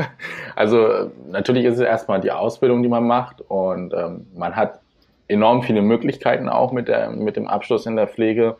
also 0.57 1.11
natürlich 1.29 1.67
ist 1.67 1.75
es 1.75 1.81
erstmal 1.81 2.21
die 2.21 2.33
Ausbildung, 2.33 2.83
die 2.83 2.89
man 2.89 3.07
macht 3.07 3.43
und 3.43 3.93
ähm, 3.93 4.27
man 4.35 4.57
hat 4.57 4.81
enorm 5.29 5.63
viele 5.63 5.83
Möglichkeiten 5.83 6.49
auch 6.49 6.73
mit, 6.73 6.89
der, 6.89 7.11
mit 7.11 7.37
dem 7.37 7.47
Abschluss 7.47 7.85
in 7.85 7.97
der 7.97 8.09
Pflege. 8.09 8.57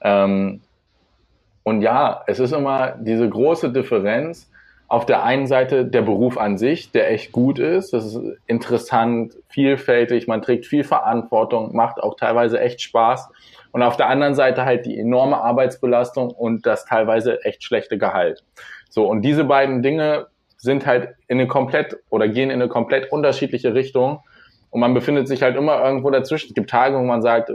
Ähm, 0.00 0.60
und 1.70 1.82
ja, 1.82 2.24
es 2.26 2.40
ist 2.40 2.52
immer 2.52 2.96
diese 2.98 3.28
große 3.28 3.70
Differenz. 3.72 4.50
Auf 4.88 5.06
der 5.06 5.22
einen 5.22 5.46
Seite 5.46 5.84
der 5.84 6.02
Beruf 6.02 6.36
an 6.36 6.58
sich, 6.58 6.90
der 6.90 7.12
echt 7.12 7.30
gut 7.30 7.60
ist. 7.60 7.92
Das 7.92 8.04
ist 8.04 8.18
interessant, 8.48 9.34
vielfältig, 9.48 10.26
man 10.26 10.42
trägt 10.42 10.66
viel 10.66 10.82
Verantwortung, 10.82 11.76
macht 11.76 12.02
auch 12.02 12.16
teilweise 12.16 12.58
echt 12.58 12.82
Spaß. 12.82 13.28
Und 13.70 13.84
auf 13.84 13.96
der 13.96 14.08
anderen 14.08 14.34
Seite 14.34 14.64
halt 14.64 14.84
die 14.84 14.98
enorme 14.98 15.36
Arbeitsbelastung 15.36 16.32
und 16.32 16.66
das 16.66 16.86
teilweise 16.86 17.44
echt 17.44 17.62
schlechte 17.62 17.98
Gehalt. 17.98 18.42
So, 18.88 19.06
und 19.06 19.22
diese 19.22 19.44
beiden 19.44 19.80
Dinge 19.80 20.26
sind 20.56 20.86
halt 20.86 21.14
in 21.28 21.38
eine 21.38 21.46
komplett 21.46 21.98
oder 22.10 22.26
gehen 22.26 22.50
in 22.50 22.60
eine 22.60 22.68
komplett 22.68 23.12
unterschiedliche 23.12 23.74
Richtung. 23.74 24.24
Und 24.70 24.80
man 24.80 24.92
befindet 24.92 25.28
sich 25.28 25.42
halt 25.42 25.54
immer 25.54 25.84
irgendwo 25.84 26.10
dazwischen. 26.10 26.48
Es 26.48 26.54
gibt 26.54 26.68
Tage, 26.68 26.98
wo 26.98 27.04
man 27.04 27.22
sagt, 27.22 27.52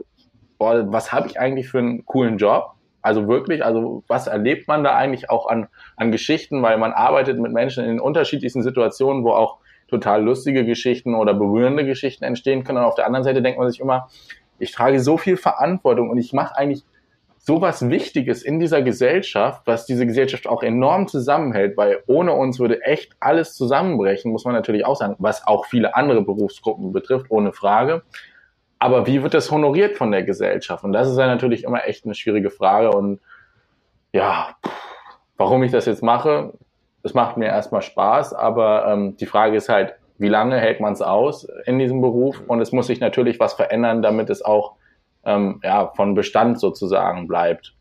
boah, 0.58 0.90
was 0.90 1.12
habe 1.12 1.28
ich 1.28 1.38
eigentlich 1.38 1.68
für 1.68 1.80
einen 1.80 2.06
coolen 2.06 2.38
Job? 2.38 2.76
Also 3.06 3.28
wirklich, 3.28 3.64
also 3.64 4.04
was 4.08 4.26
erlebt 4.26 4.68
man 4.68 4.84
da 4.84 4.96
eigentlich 4.96 5.30
auch 5.30 5.48
an, 5.48 5.68
an 5.96 6.12
Geschichten, 6.12 6.64
weil 6.64 6.78
man 6.78 6.92
arbeitet 6.92 7.40
mit 7.40 7.52
Menschen 7.52 7.86
in 7.86 8.00
unterschiedlichsten 8.00 8.64
Situationen, 8.64 9.24
wo 9.24 9.32
auch 9.32 9.60
total 9.88 10.24
lustige 10.24 10.66
Geschichten 10.66 11.14
oder 11.14 11.36
berührende 11.36 11.86
Geschichten 11.86 12.24
entstehen 12.24 12.64
können. 12.64 12.80
Und 12.80 12.86
auf 12.86 12.96
der 12.96 13.06
anderen 13.06 13.24
Seite 13.24 13.44
denkt 13.44 13.60
man 13.60 13.70
sich 13.70 13.80
immer, 13.80 14.10
ich 14.58 14.72
trage 14.72 15.00
so 15.00 15.18
viel 15.18 15.38
Verantwortung 15.38 16.10
und 16.10 16.18
ich 16.18 16.34
mache 16.34 16.58
eigentlich 16.58 16.84
so 17.38 17.62
was 17.62 17.90
Wichtiges 17.92 18.42
in 18.42 18.60
dieser 18.60 18.82
Gesellschaft, 18.82 19.62
was 19.66 19.86
diese 19.86 20.08
Gesellschaft 20.08 20.48
auch 20.48 20.64
enorm 20.64 21.08
zusammenhält, 21.08 21.78
weil 21.78 22.00
ohne 22.08 22.34
uns 22.34 22.60
würde 22.60 22.82
echt 22.82 23.16
alles 23.20 23.54
zusammenbrechen, 23.54 24.32
muss 24.32 24.46
man 24.46 24.56
natürlich 24.56 24.84
auch 24.84 24.96
sagen, 24.96 25.16
was 25.20 25.46
auch 25.46 25.68
viele 25.68 25.96
andere 25.96 26.24
Berufsgruppen 26.24 26.92
betrifft, 26.92 27.28
ohne 27.30 27.54
Frage. 27.54 28.02
Aber 28.80 29.08
wie 29.08 29.24
wird 29.24 29.34
das 29.34 29.52
honoriert 29.52 29.98
von 29.98 30.12
der 30.12 30.24
Gesellschaft? 30.24 30.84
Und 30.84 30.94
das 30.94 31.10
ist 31.10 31.18
ja 31.18 31.28
natürlich 31.28 31.64
immer 31.64 31.86
echt 31.88 32.06
eine 32.06 32.16
schwierige 32.16 32.50
Frage. 32.50 32.92
Und 32.92 33.20
ja, 34.12 34.56
warum 35.38 35.64
ich 35.64 35.72
das 35.72 35.86
jetzt 35.86 36.04
mache, 36.04 36.54
es 37.04 37.14
macht 37.14 37.38
mir 37.38 37.46
erstmal 37.46 37.82
Spaß, 37.82 38.34
aber 38.34 38.88
ähm, 38.88 39.16
die 39.18 39.28
Frage 39.28 39.58
ist 39.58 39.70
halt, 39.70 39.96
wie 40.18 40.28
lange 40.28 40.60
hält 40.60 40.80
man 40.80 40.94
es 40.94 41.02
aus 41.02 41.48
in 41.66 41.78
diesem 41.78 42.02
Beruf? 42.02 42.42
Und 42.48 42.62
es 42.62 42.72
muss 42.72 42.88
sich 42.88 43.00
natürlich 43.00 43.40
was 43.40 43.54
verändern, 43.54 44.02
damit 44.02 44.30
es 44.30 44.44
auch 44.44 44.74
ähm, 45.26 45.60
ja, 45.64 45.88
von 45.96 46.16
Bestand 46.16 46.60
sozusagen 46.60 47.28
bleibt. 47.28 47.76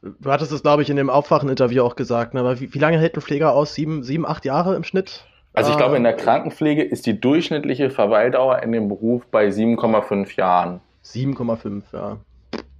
Du 0.00 0.30
hattest 0.30 0.52
es, 0.52 0.62
glaube 0.62 0.82
ich, 0.82 0.90
in 0.90 0.96
dem 0.96 1.10
Aufwachen-Interview 1.10 1.82
auch 1.82 1.94
gesagt, 1.94 2.34
ne? 2.34 2.40
aber 2.40 2.60
wie, 2.60 2.72
wie, 2.74 2.78
lange 2.78 2.98
hält 2.98 3.16
ein 3.16 3.20
Pfleger 3.20 3.52
aus? 3.52 3.74
Sieben, 3.74 4.02
sieben, 4.02 4.26
acht 4.26 4.44
Jahre 4.44 4.74
im 4.74 4.84
Schnitt? 4.84 5.26
Also 5.54 5.70
ich 5.70 5.76
glaube, 5.76 5.96
in 5.96 6.02
der 6.02 6.16
Krankenpflege 6.16 6.82
ist 6.82 7.06
die 7.06 7.20
durchschnittliche 7.20 7.90
Verweildauer 7.90 8.62
in 8.62 8.72
dem 8.72 8.88
Beruf 8.88 9.26
bei 9.26 9.48
7,5 9.48 10.36
Jahren. 10.36 10.80
7,5, 11.04 11.82
ja. 11.92 12.16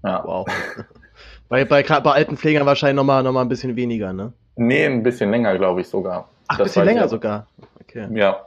ja. 0.04 0.22
Wow. 0.24 0.46
bei, 1.48 1.64
bei, 1.64 1.82
bei 1.82 2.12
alten 2.12 2.36
Pflegern 2.36 2.64
wahrscheinlich 2.64 2.96
nochmal 2.96 3.22
noch 3.22 3.32
mal 3.32 3.42
ein 3.42 3.48
bisschen 3.48 3.76
weniger, 3.76 4.12
ne? 4.12 4.32
Nee, 4.56 4.86
ein 4.86 5.02
bisschen 5.02 5.30
länger, 5.30 5.56
glaube 5.58 5.82
ich 5.82 5.88
sogar. 5.88 6.28
Ach, 6.48 6.58
ein 6.58 6.64
bisschen 6.64 6.84
länger 6.84 7.08
sogar. 7.08 7.46
Okay. 7.80 8.06
Ja. 8.12 8.46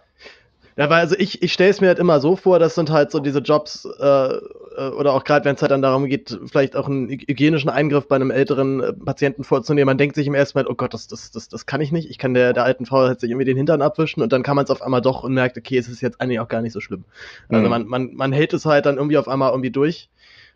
Ja, 0.77 0.89
weil 0.89 0.99
also 0.99 1.15
ich, 1.17 1.41
ich 1.41 1.53
stelle 1.53 1.69
es 1.69 1.79
mir 1.79 1.87
halt 1.87 1.99
immer 1.99 2.19
so 2.19 2.35
vor, 2.35 2.59
das 2.59 2.75
sind 2.75 2.89
halt 2.89 3.09
so 3.09 3.19
diese 3.19 3.39
Jobs, 3.39 3.87
äh, 3.97 4.05
äh 4.05 4.89
oder 4.97 5.13
auch 5.13 5.23
gerade 5.23 5.45
wenn 5.45 5.55
es 5.55 5.61
halt 5.61 5.71
dann 5.71 5.81
darum 5.81 6.05
geht, 6.05 6.37
vielleicht 6.47 6.75
auch 6.75 6.87
einen 6.87 7.07
hygienischen 7.07 7.69
Eingriff 7.69 8.09
bei 8.09 8.17
einem 8.17 8.29
älteren 8.29 8.81
äh, 8.81 8.91
Patienten 8.91 9.45
vorzunehmen, 9.45 9.85
man 9.85 9.97
denkt 9.97 10.15
sich 10.15 10.27
im 10.27 10.33
ersten 10.33 10.57
Mal, 10.57 10.67
oh 10.67 10.75
Gott, 10.75 10.93
das, 10.93 11.07
das, 11.07 11.31
das, 11.31 11.47
das 11.47 11.65
kann 11.65 11.79
ich 11.79 11.93
nicht. 11.93 12.09
Ich 12.09 12.17
kann 12.17 12.33
der, 12.33 12.51
der 12.51 12.65
alten 12.65 12.85
Frau 12.85 12.97
halt 12.97 13.21
sich 13.21 13.29
irgendwie 13.29 13.45
den 13.45 13.55
Hintern 13.55 13.81
abwischen 13.81 14.21
und 14.21 14.33
dann 14.33 14.43
kann 14.43 14.57
man 14.57 14.65
es 14.65 14.71
auf 14.71 14.81
einmal 14.81 15.01
doch 15.01 15.23
und 15.23 15.33
merkt, 15.33 15.57
okay, 15.57 15.77
es 15.77 15.87
ist 15.87 16.01
jetzt 16.01 16.19
eigentlich 16.19 16.41
auch 16.41 16.49
gar 16.49 16.61
nicht 16.61 16.73
so 16.73 16.81
schlimm. 16.81 17.05
Also 17.47 17.63
mhm. 17.63 17.69
man, 17.69 17.87
man, 17.87 18.13
man 18.13 18.33
hält 18.33 18.53
es 18.53 18.65
halt 18.65 18.85
dann 18.85 18.97
irgendwie 18.97 19.17
auf 19.17 19.29
einmal 19.29 19.51
irgendwie 19.51 19.71
durch. 19.71 20.09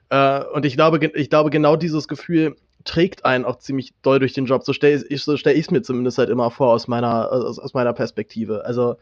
Äh, 0.10 0.44
und 0.54 0.66
ich 0.66 0.76
glaube, 0.76 1.00
ich 1.14 1.30
glaube, 1.30 1.50
genau 1.50 1.78
dieses 1.78 2.10
Gefühl 2.10 2.58
trägt 2.84 3.24
einen 3.24 3.46
auch 3.46 3.60
ziemlich 3.60 3.94
doll 4.02 4.20
durch 4.20 4.34
den 4.34 4.46
Job. 4.46 4.64
So 4.64 4.74
stelle 4.74 5.02
ich 5.02 5.12
es 5.12 5.24
so 5.24 5.38
stell 5.38 5.62
mir 5.72 5.82
zumindest 5.82 6.18
halt 6.18 6.30
immer 6.30 6.52
vor 6.52 6.74
aus 6.74 6.90
meiner, 6.90 7.32
aus, 7.32 7.58
aus 7.58 7.74
meiner 7.74 7.94
Perspektive. 7.94 8.66
Also 8.66 8.98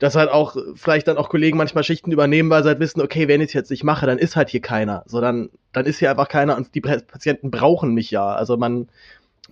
dass 0.00 0.16
halt 0.16 0.30
auch 0.30 0.56
vielleicht 0.74 1.06
dann 1.06 1.18
auch 1.18 1.28
Kollegen 1.28 1.58
manchmal 1.58 1.84
Schichten 1.84 2.10
übernehmen, 2.10 2.50
weil 2.50 2.62
sie 2.62 2.70
halt 2.70 2.80
wissen, 2.80 3.02
okay, 3.02 3.28
wenn 3.28 3.40
ich 3.40 3.48
es 3.48 3.52
jetzt 3.52 3.70
nicht 3.70 3.84
mache, 3.84 4.06
dann 4.06 4.18
ist 4.18 4.34
halt 4.34 4.48
hier 4.48 4.62
keiner. 4.62 5.04
So, 5.06 5.20
dann, 5.20 5.50
dann 5.72 5.86
ist 5.86 5.98
hier 5.98 6.10
einfach 6.10 6.28
keiner 6.28 6.56
und 6.56 6.74
die 6.74 6.80
Patienten 6.80 7.50
brauchen 7.50 7.92
mich 7.92 8.10
ja. 8.10 8.32
Also 8.32 8.56
man, 8.56 8.88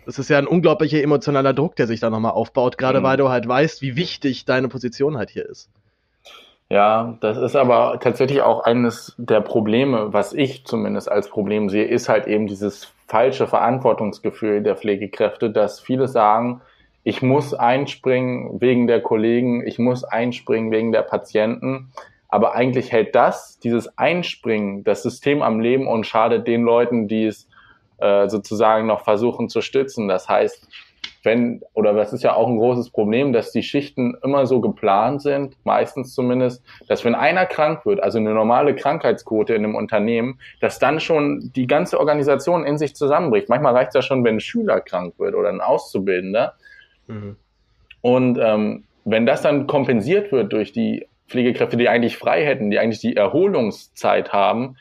es 0.07 0.19
ist 0.19 0.31
ja 0.31 0.39
ein 0.39 0.47
unglaublicher 0.47 1.03
emotionaler 1.03 1.53
Druck, 1.53 1.77
der 1.77 1.87
sich 1.87 2.01
da 2.01 2.09
nochmal 2.09 2.33
aufbaut, 2.33 2.79
gerade 2.79 3.01
mhm. 3.01 3.05
weil 3.05 3.17
du 3.19 3.29
halt 3.29 3.47
weißt, 3.47 3.83
wie 3.83 3.95
wichtig 3.95 4.47
deine 4.47 4.69
Position 4.69 5.19
halt 5.19 5.31
hier 5.31 5.47
ist. 5.47 5.71
Ja, 6.71 7.19
das 7.21 7.37
ist 7.37 7.55
aber 7.55 7.99
tatsächlich 8.01 8.41
auch 8.41 8.65
eines 8.65 9.15
der 9.19 9.43
Probleme, 9.43 10.13
was 10.15 10.33
ich 10.33 10.65
zumindest 10.65 11.11
als 11.11 11.29
Problem 11.29 11.69
sehe, 11.69 11.85
ist 11.85 12.09
halt 12.09 12.27
eben 12.27 12.47
dieses 12.47 12.93
falsche 13.07 13.47
Verantwortungsgefühl 13.47 14.63
der 14.63 14.77
Pflegekräfte, 14.77 15.51
dass 15.51 15.81
viele 15.81 16.09
sagen, 16.09 16.63
ich 17.05 17.23
muss 17.23 17.55
einspringen 17.55 18.61
wegen 18.61 18.87
der 18.87 19.01
Kollegen, 19.01 19.67
ich 19.67 19.79
muss 19.79 20.05
einspringen 20.05 20.71
wegen 20.71 20.93
der 20.93 21.03
Patienten. 21.03 21.93
Aber 22.29 22.55
eigentlich 22.55 22.93
hält 22.93 23.15
das, 23.15 23.59
dieses 23.59 23.97
Einspringen, 23.97 24.85
das 24.85 25.03
System 25.03 25.41
am 25.41 25.61
Leben 25.61 25.87
und 25.87 26.07
schadet 26.07 26.47
den 26.47 26.63
Leuten, 26.63 27.09
die 27.09 27.25
es 27.25 27.49
äh, 27.99 28.29
sozusagen 28.29 28.87
noch 28.87 29.03
versuchen 29.05 29.49
zu 29.49 29.63
stützen. 29.63 30.09
Das 30.09 30.29
heißt, 30.29 30.69
wenn, 31.25 31.63
oder 31.75 31.95
das 31.95 32.13
ist 32.13 32.23
ja 32.23 32.35
auch 32.35 32.49
ein 32.49 32.59
großes 32.59 32.91
Problem, 32.91 33.33
dass 33.33 33.51
die 33.51 33.63
Schichten 33.63 34.17
immer 34.23 34.47
so 34.47 34.61
geplant 34.61 35.23
sind, 35.23 35.57
meistens 35.65 36.15
zumindest, 36.15 36.63
dass 36.87 37.05
wenn 37.05 37.15
einer 37.15 37.47
krank 37.47 37.85
wird, 37.87 38.03
also 38.03 38.19
eine 38.19 38.35
normale 38.35 38.75
Krankheitsquote 38.75 39.55
in 39.55 39.65
einem 39.65 39.75
Unternehmen, 39.75 40.39
dass 40.61 40.79
dann 40.79 41.01
schon 41.01 41.51
die 41.55 41.67
ganze 41.67 41.99
Organisation 41.99 42.65
in 42.65 42.79
sich 42.79 42.95
zusammenbricht. 42.95 43.49
Manchmal 43.49 43.75
reicht 43.75 43.89
es 43.89 43.95
ja 43.95 44.03
schon, 44.03 44.25
wenn 44.25 44.37
ein 44.37 44.41
Schüler 44.41 44.81
krank 44.81 45.15
wird 45.19 45.35
oder 45.35 45.49
ein 45.49 45.61
Auszubildender. 45.61 46.55
Mhm. 47.09 47.37
Und 48.01 48.39
ähm, 48.41 48.85
wenn 49.05 49.27
das 49.27 49.43
dann 49.43 49.67
kompensiert 49.67 50.33
wird 50.33 50.53
durch 50.53 50.73
die 50.73 51.07
Pflegekräfte, 51.29 51.77
die 51.77 51.89
eigentlich 51.89 52.17
frei 52.17 52.45
hätten, 52.45 52.71
die 52.71 52.79
eigentlich 52.79 53.01
die 53.01 53.17
Erholungszeit 53.17 54.33
haben, 54.33 54.77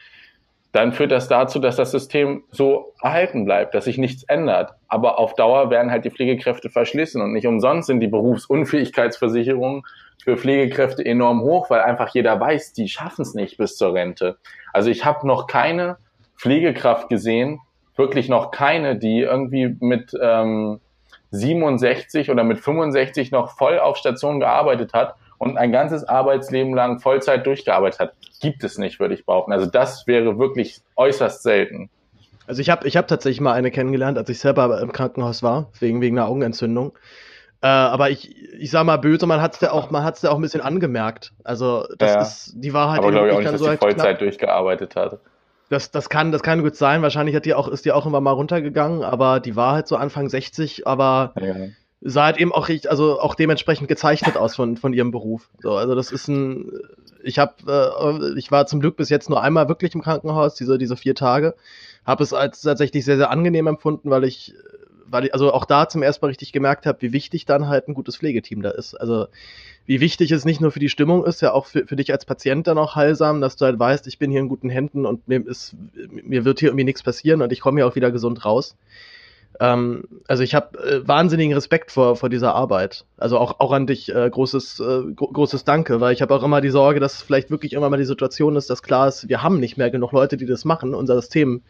dann 0.71 0.91
führt 0.91 1.11
das 1.11 1.27
dazu, 1.27 1.59
dass 1.59 1.75
das 1.75 1.91
System 1.91 2.43
so 2.51 2.93
erhalten 3.01 3.45
bleibt, 3.45 3.73
dass 3.73 3.85
sich 3.85 3.97
nichts 3.97 4.23
ändert. 4.23 4.73
Aber 4.87 5.17
auf 5.17 5.33
Dauer 5.33 5.69
werden 5.69 5.91
halt 5.91 6.05
die 6.05 6.11
Pflegekräfte 6.11 6.69
verschlissen 6.69 7.21
und 7.21 7.33
nicht 7.33 7.47
umsonst 7.47 7.87
sind 7.87 7.99
die 7.99 8.07
Berufsunfähigkeitsversicherungen 8.07 9.83
für 10.23 10.37
Pflegekräfte 10.37 11.05
enorm 11.05 11.41
hoch, 11.41 11.69
weil 11.69 11.81
einfach 11.81 12.13
jeder 12.13 12.39
weiß, 12.39 12.73
die 12.73 12.89
schaffen 12.89 13.21
es 13.21 13.33
nicht 13.33 13.57
bis 13.57 13.77
zur 13.77 13.93
Rente. 13.93 14.37
Also 14.73 14.89
ich 14.89 15.05
habe 15.05 15.25
noch 15.25 15.47
keine 15.47 15.97
Pflegekraft 16.37 17.09
gesehen, 17.09 17.59
wirklich 17.95 18.29
noch 18.29 18.51
keine, 18.51 18.97
die 18.97 19.21
irgendwie 19.21 19.75
mit 19.79 20.11
ähm, 20.21 20.79
67 21.31 22.29
oder 22.29 22.43
mit 22.43 22.59
65 22.59 23.31
noch 23.31 23.57
voll 23.57 23.79
auf 23.79 23.97
Station 23.97 24.39
gearbeitet 24.39 24.93
hat 24.93 25.15
und 25.37 25.57
ein 25.57 25.71
ganzes 25.71 26.03
Arbeitsleben 26.03 26.73
lang 26.73 26.99
Vollzeit 26.99 27.45
durchgearbeitet 27.45 27.99
hat. 27.99 28.13
Gibt 28.41 28.63
es 28.63 28.77
nicht, 28.77 28.99
würde 28.99 29.13
ich 29.13 29.25
behaupten. 29.25 29.51
Also 29.51 29.65
das 29.65 30.07
wäre 30.07 30.37
wirklich 30.39 30.81
äußerst 30.95 31.43
selten. 31.43 31.89
Also 32.47 32.61
ich 32.61 32.69
habe 32.69 32.87
ich 32.87 32.95
hab 32.95 33.07
tatsächlich 33.07 33.41
mal 33.41 33.53
eine 33.53 33.71
kennengelernt, 33.71 34.17
als 34.17 34.29
ich 34.29 34.39
selber 34.39 34.79
im 34.81 34.93
Krankenhaus 34.93 35.43
war, 35.43 35.69
wegen, 35.79 36.01
wegen 36.01 36.17
einer 36.17 36.29
Augenentzündung. 36.29 36.93
Äh, 37.61 37.67
aber 37.67 38.09
ich, 38.09 38.35
ich 38.53 38.71
sag 38.71 38.85
mal 38.85 38.97
böse, 38.97 39.25
man 39.25 39.41
hat 39.41 39.55
es 39.55 39.61
ja 39.61 39.71
auch, 39.71 39.89
man 39.89 40.03
hat's 40.03 40.21
ja 40.21 40.29
auch 40.29 40.35
ein 40.35 40.41
bisschen 40.41 40.61
angemerkt. 40.61 41.33
Also 41.43 41.85
das 41.97 42.13
ja. 42.13 42.21
ist, 42.21 42.53
die 42.55 42.73
war 42.73 42.91
halt. 42.91 42.99
Aber 42.99 43.11
glaube 43.11 43.27
ich 43.27 43.33
auch 43.33 43.39
nicht, 43.39 43.51
dass 43.51 43.59
so 43.59 43.69
die 43.69 43.77
Vollzeit 43.77 44.01
knapp. 44.01 44.19
durchgearbeitet 44.19 44.95
hat. 44.95 45.19
Das, 45.69 45.91
das, 45.91 46.09
kann, 46.09 46.31
das 46.31 46.43
kann 46.43 46.61
gut 46.61 46.75
sein. 46.75 47.01
Wahrscheinlich 47.01 47.35
hat 47.35 47.45
die 47.45 47.53
auch, 47.53 47.67
ist 47.67 47.85
die 47.85 47.91
auch 47.91 48.05
immer 48.05 48.21
mal 48.21 48.31
runtergegangen, 48.31 49.03
aber 49.03 49.39
die 49.39 49.55
war 49.55 49.73
halt 49.73 49.87
so 49.87 49.97
Anfang 49.97 50.29
60, 50.29 50.87
aber 50.87 51.33
ja. 51.39 51.55
sah 52.01 52.25
halt 52.25 52.37
eben 52.37 52.53
auch, 52.53 52.69
also 52.87 53.19
auch 53.19 53.35
dementsprechend 53.35 53.87
gezeichnet 53.89 54.37
aus 54.37 54.55
von, 54.55 54.77
von 54.77 54.93
ihrem 54.93 55.11
Beruf. 55.11 55.49
So, 55.59 55.73
also 55.73 55.93
das 55.93 56.11
ist 56.11 56.29
ein, 56.29 56.71
ich 57.21 57.39
habe, 57.39 57.53
äh, 57.67 58.39
ich 58.39 58.51
war 58.51 58.65
zum 58.65 58.79
Glück 58.79 58.95
bis 58.95 59.09
jetzt 59.09 59.29
nur 59.29 59.43
einmal 59.43 59.67
wirklich 59.67 59.93
im 59.93 60.01
Krankenhaus, 60.01 60.55
diese, 60.55 60.77
diese 60.77 60.95
vier 60.95 61.15
Tage, 61.15 61.55
habe 62.05 62.23
es 62.23 62.33
als 62.33 62.61
tatsächlich 62.61 63.03
sehr, 63.03 63.17
sehr 63.17 63.29
angenehm 63.29 63.67
empfunden, 63.67 64.09
weil 64.09 64.23
ich, 64.23 64.53
weil 65.05 65.25
ich 65.25 65.33
also 65.33 65.53
auch 65.53 65.65
da 65.65 65.89
zum 65.89 66.01
ersten 66.01 66.25
Mal 66.25 66.29
richtig 66.29 66.53
gemerkt 66.53 66.85
habe, 66.85 67.01
wie 67.01 67.11
wichtig 67.11 67.45
dann 67.45 67.67
halt 67.67 67.87
ein 67.87 67.93
gutes 67.93 68.15
Pflegeteam 68.15 68.61
da 68.61 68.71
ist. 68.71 68.95
Also 68.95 69.27
wie 69.87 70.01
wichtig 70.01 70.31
es 70.31 70.45
nicht 70.45 70.61
nur 70.61 70.71
für 70.71 70.79
die 70.79 70.89
Stimmung 70.89 71.25
ist, 71.25 71.41
ja 71.41 71.53
auch 71.53 71.65
für, 71.65 71.87
für 71.87 71.95
dich 71.95 72.11
als 72.11 72.25
Patient 72.25 72.67
dann 72.67 72.77
auch 72.77 72.95
heilsam, 72.95 73.41
dass 73.41 73.55
du 73.55 73.65
halt 73.65 73.79
weißt, 73.79 74.05
ich 74.05 74.19
bin 74.19 74.29
hier 74.29 74.41
in 74.41 74.49
guten 74.49 74.69
Händen 74.69 75.05
und 75.05 75.27
mir, 75.27 75.47
ist, 75.47 75.75
mir 76.11 76.45
wird 76.45 76.59
hier 76.59 76.69
irgendwie 76.69 76.83
nichts 76.83 77.01
passieren 77.01 77.41
und 77.41 77.51
ich 77.51 77.61
komme 77.61 77.79
hier 77.79 77.87
auch 77.87 77.95
wieder 77.95 78.11
gesund 78.11 78.45
raus. 78.45 78.75
Ähm, 79.59 80.03
also 80.27 80.43
ich 80.43 80.53
habe 80.53 80.77
äh, 80.77 81.07
wahnsinnigen 81.07 81.53
Respekt 81.53 81.91
vor, 81.91 82.17
vor 82.17 82.29
dieser 82.29 82.53
Arbeit. 82.53 83.05
Also 83.17 83.39
auch, 83.39 83.59
auch 83.59 83.71
an 83.71 83.87
dich 83.87 84.13
äh, 84.13 84.29
großes, 84.29 84.81
äh, 84.81 85.13
gro 85.15 85.29
großes 85.29 85.63
Danke, 85.63 86.01
weil 86.01 86.13
ich 86.13 86.21
habe 86.21 86.35
auch 86.35 86.43
immer 86.43 86.59
die 86.59 86.69
Sorge, 86.69 86.99
dass 86.99 87.21
vielleicht 87.21 87.49
wirklich 87.49 87.71
immer 87.71 87.89
mal 87.89 87.97
die 87.97 88.03
Situation 88.03 88.57
ist, 88.57 88.69
dass 88.69 88.83
klar 88.83 89.07
ist, 89.07 89.29
wir 89.29 89.41
haben 89.41 89.59
nicht 89.59 89.77
mehr 89.77 89.89
genug 89.89 90.11
Leute, 90.11 90.35
die 90.35 90.45
das 90.45 90.65
machen. 90.65 90.93
Unser 90.93 91.15
System 91.15 91.61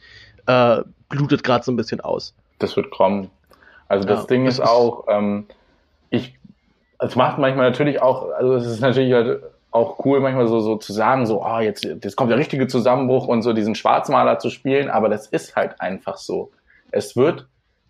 äh, 0.47 0.81
blutet 1.09 1.43
gerade 1.43 1.63
so 1.63 1.71
ein 1.71 1.77
bisschen 1.77 2.01
aus. 2.01 2.33
Das 2.59 2.75
wird 2.75 2.89
kommen. 2.89 3.29
Also 3.87 4.07
das 4.07 4.21
ja, 4.21 4.25
Ding 4.25 4.47
ist 4.47 4.59
auch, 4.59 5.05
ähm, 5.07 5.45
ich 6.09 6.36
es 6.99 7.15
macht 7.15 7.37
manchmal 7.37 7.69
natürlich 7.69 8.01
auch, 8.01 8.31
also 8.31 8.55
es 8.55 8.65
ist 8.65 8.81
natürlich 8.81 9.13
halt 9.13 9.43
auch 9.71 10.03
cool, 10.05 10.19
manchmal 10.19 10.47
so, 10.47 10.59
so 10.59 10.77
zu 10.77 10.93
sagen, 10.93 11.25
so, 11.25 11.43
ah, 11.43 11.57
oh, 11.57 11.59
jetzt, 11.61 11.83
jetzt 11.83 12.15
kommt 12.15 12.31
der 12.31 12.37
richtige 12.37 12.67
Zusammenbruch 12.67 13.27
und 13.27 13.41
so 13.41 13.53
diesen 13.53 13.75
Schwarzmaler 13.75 14.39
zu 14.39 14.49
spielen, 14.49 14.89
aber 14.89 15.09
das 15.09 15.27
ist 15.27 15.55
halt 15.55 15.79
einfach 15.79 16.17
so. 16.17 16.51
Es 16.91 17.15
wird 17.15 17.47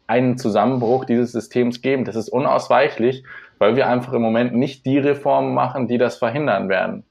einen 0.07 0.37
Zusammenbruch 0.37 1.05
dieses 1.05 1.31
Systems 1.31 1.81
geben. 1.81 2.05
Das 2.05 2.15
ist 2.15 2.29
unausweichlich, 2.29 3.23
weil 3.59 3.75
wir 3.75 3.87
einfach 3.87 4.13
im 4.13 4.21
Moment 4.21 4.55
nicht 4.55 4.85
die 4.85 4.97
Reformen 4.97 5.53
machen, 5.53 5.87
die 5.87 5.97
das 5.97 6.17
verhindern 6.17 6.69
werden. 6.69 7.03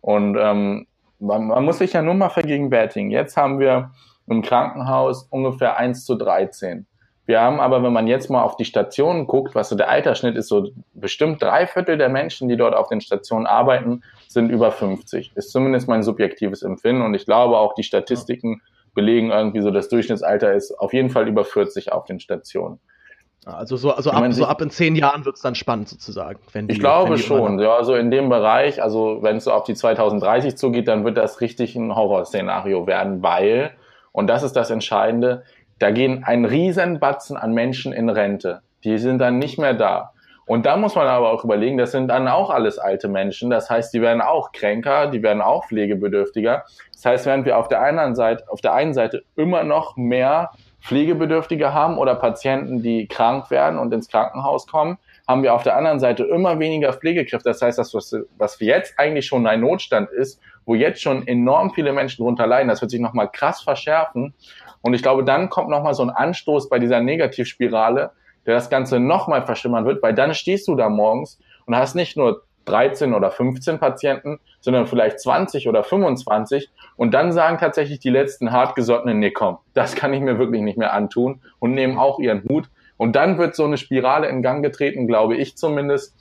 Und 0.00 0.36
ähm, 0.38 0.86
man, 1.18 1.46
man 1.46 1.64
muss 1.64 1.78
sich 1.78 1.92
ja 1.92 2.02
nur 2.02 2.14
mal 2.14 2.30
vergegenwärtigen. 2.30 3.10
Jetzt 3.10 3.36
haben 3.36 3.58
wir 3.58 3.90
im 4.26 4.42
Krankenhaus 4.42 5.26
ungefähr 5.30 5.76
1 5.76 6.04
zu 6.04 6.14
13. 6.14 6.86
Wir 7.26 7.40
haben 7.40 7.58
aber, 7.58 7.82
wenn 7.82 7.92
man 7.92 8.06
jetzt 8.06 8.28
mal 8.28 8.42
auf 8.42 8.56
die 8.56 8.66
Stationen 8.66 9.26
guckt, 9.26 9.54
was 9.54 9.70
so 9.70 9.76
der 9.76 9.88
Altersschnitt 9.88 10.36
ist, 10.36 10.48
so 10.48 10.70
bestimmt 10.92 11.42
drei 11.42 11.66
Viertel 11.66 11.96
der 11.96 12.10
Menschen, 12.10 12.48
die 12.48 12.56
dort 12.56 12.74
auf 12.74 12.88
den 12.88 13.00
Stationen 13.00 13.46
arbeiten, 13.46 14.02
sind 14.28 14.50
über 14.50 14.70
50. 14.70 15.32
Ist 15.34 15.50
zumindest 15.50 15.88
mein 15.88 16.02
subjektives 16.02 16.62
Empfinden 16.62 17.02
und 17.02 17.14
ich 17.14 17.24
glaube 17.24 17.56
auch 17.56 17.74
die 17.74 17.82
Statistiken 17.82 18.60
belegen 18.94 19.30
irgendwie 19.30 19.60
so, 19.60 19.70
das 19.70 19.88
Durchschnittsalter 19.88 20.52
ist 20.52 20.72
auf 20.78 20.92
jeden 20.92 21.10
Fall 21.10 21.26
über 21.26 21.44
40 21.44 21.92
auf 21.92 22.04
den 22.04 22.20
Stationen. 22.20 22.78
Also 23.46 23.76
so, 23.76 23.90
also 23.90 24.10
ab, 24.10 24.24
so 24.32 24.46
ab 24.46 24.62
in 24.62 24.70
zehn 24.70 24.96
Jahren 24.96 25.26
wird 25.26 25.36
es 25.36 25.42
dann 25.42 25.54
spannend 25.54 25.88
sozusagen. 25.88 26.38
Wenn 26.52 26.66
die, 26.66 26.74
ich 26.74 26.80
glaube 26.80 27.18
schon, 27.18 27.58
ja, 27.58 27.84
so 27.84 27.94
in 27.94 28.10
dem 28.10 28.30
Bereich, 28.30 28.82
also 28.82 29.18
wenn 29.20 29.36
es 29.36 29.44
so 29.44 29.52
auf 29.52 29.64
die 29.64 29.74
2030 29.74 30.56
zugeht, 30.56 30.88
dann 30.88 31.04
wird 31.04 31.18
das 31.18 31.42
richtig 31.42 31.76
ein 31.76 31.94
Horrorszenario 31.94 32.86
werden, 32.86 33.22
weil, 33.22 33.72
und 34.12 34.28
das 34.28 34.42
ist 34.42 34.54
das 34.54 34.70
Entscheidende, 34.70 35.42
da 35.78 35.90
gehen 35.90 36.24
ein 36.24 36.44
Riesenbatzen 36.44 37.36
an 37.36 37.52
Menschen 37.52 37.92
in 37.92 38.08
Rente. 38.08 38.62
Die 38.84 38.98
sind 38.98 39.18
dann 39.18 39.38
nicht 39.38 39.58
mehr 39.58 39.74
da. 39.74 40.12
Und 40.46 40.66
da 40.66 40.76
muss 40.76 40.94
man 40.94 41.06
aber 41.06 41.32
auch 41.32 41.44
überlegen, 41.44 41.78
das 41.78 41.92
sind 41.92 42.08
dann 42.08 42.28
auch 42.28 42.50
alles 42.50 42.78
alte 42.78 43.08
Menschen. 43.08 43.48
Das 43.48 43.70
heißt, 43.70 43.94
die 43.94 44.02
werden 44.02 44.20
auch 44.20 44.52
kränker, 44.52 45.06
die 45.06 45.22
werden 45.22 45.40
auch 45.40 45.66
pflegebedürftiger. 45.66 46.64
Das 46.92 47.04
heißt, 47.04 47.26
während 47.26 47.46
wir 47.46 47.58
auf 47.58 47.68
der 47.68 47.80
einen 47.80 48.14
Seite, 48.14 48.44
auf 48.48 48.60
der 48.60 48.74
einen 48.74 48.92
Seite 48.92 49.24
immer 49.36 49.64
noch 49.64 49.96
mehr 49.96 50.50
Pflegebedürftige 50.82 51.72
haben 51.72 51.96
oder 51.96 52.14
Patienten, 52.14 52.82
die 52.82 53.06
krank 53.06 53.50
werden 53.50 53.78
und 53.78 53.92
ins 53.94 54.08
Krankenhaus 54.08 54.66
kommen, 54.66 54.98
haben 55.26 55.42
wir 55.42 55.54
auf 55.54 55.62
der 55.62 55.76
anderen 55.76 55.98
Seite 55.98 56.24
immer 56.24 56.58
weniger 56.58 56.92
Pflegekräfte. 56.92 57.48
Das 57.48 57.62
heißt, 57.62 57.78
das, 57.78 57.94
was, 57.94 58.14
was 58.36 58.60
jetzt 58.60 58.98
eigentlich 58.98 59.24
schon 59.24 59.46
ein 59.46 59.60
Notstand 59.60 60.10
ist, 60.10 60.40
wo 60.66 60.74
jetzt 60.74 61.00
schon 61.00 61.26
enorm 61.26 61.70
viele 61.70 61.94
Menschen 61.94 62.22
drunter 62.22 62.46
leiden, 62.46 62.68
das 62.68 62.82
wird 62.82 62.90
sich 62.90 63.00
nochmal 63.00 63.30
krass 63.30 63.62
verschärfen. 63.62 64.34
Und 64.84 64.92
ich 64.92 65.02
glaube, 65.02 65.24
dann 65.24 65.48
kommt 65.48 65.70
nochmal 65.70 65.94
so 65.94 66.02
ein 66.02 66.10
Anstoß 66.10 66.68
bei 66.68 66.78
dieser 66.78 67.00
Negativspirale, 67.00 68.10
der 68.44 68.54
das 68.54 68.68
Ganze 68.68 69.00
nochmal 69.00 69.46
verschimmern 69.46 69.86
wird, 69.86 70.02
weil 70.02 70.12
dann 70.12 70.34
stehst 70.34 70.68
du 70.68 70.74
da 70.74 70.90
morgens 70.90 71.38
und 71.64 71.74
hast 71.74 71.94
nicht 71.94 72.18
nur 72.18 72.42
13 72.66 73.14
oder 73.14 73.30
15 73.30 73.78
Patienten, 73.78 74.40
sondern 74.60 74.86
vielleicht 74.86 75.20
20 75.20 75.68
oder 75.68 75.84
25. 75.84 76.68
Und 76.96 77.14
dann 77.14 77.32
sagen 77.32 77.56
tatsächlich 77.56 77.98
die 77.98 78.10
letzten 78.10 78.52
hartgesottenen, 78.52 79.20
nee, 79.20 79.30
komm, 79.30 79.56
das 79.72 79.94
kann 79.94 80.12
ich 80.12 80.20
mir 80.20 80.38
wirklich 80.38 80.60
nicht 80.60 80.76
mehr 80.76 80.92
antun 80.92 81.40
und 81.60 81.72
nehmen 81.72 81.96
auch 81.96 82.18
ihren 82.18 82.44
Hut. 82.44 82.68
Und 82.98 83.16
dann 83.16 83.38
wird 83.38 83.56
so 83.56 83.64
eine 83.64 83.78
Spirale 83.78 84.28
in 84.28 84.42
Gang 84.42 84.62
getreten, 84.62 85.06
glaube 85.06 85.34
ich 85.34 85.56
zumindest, 85.56 86.14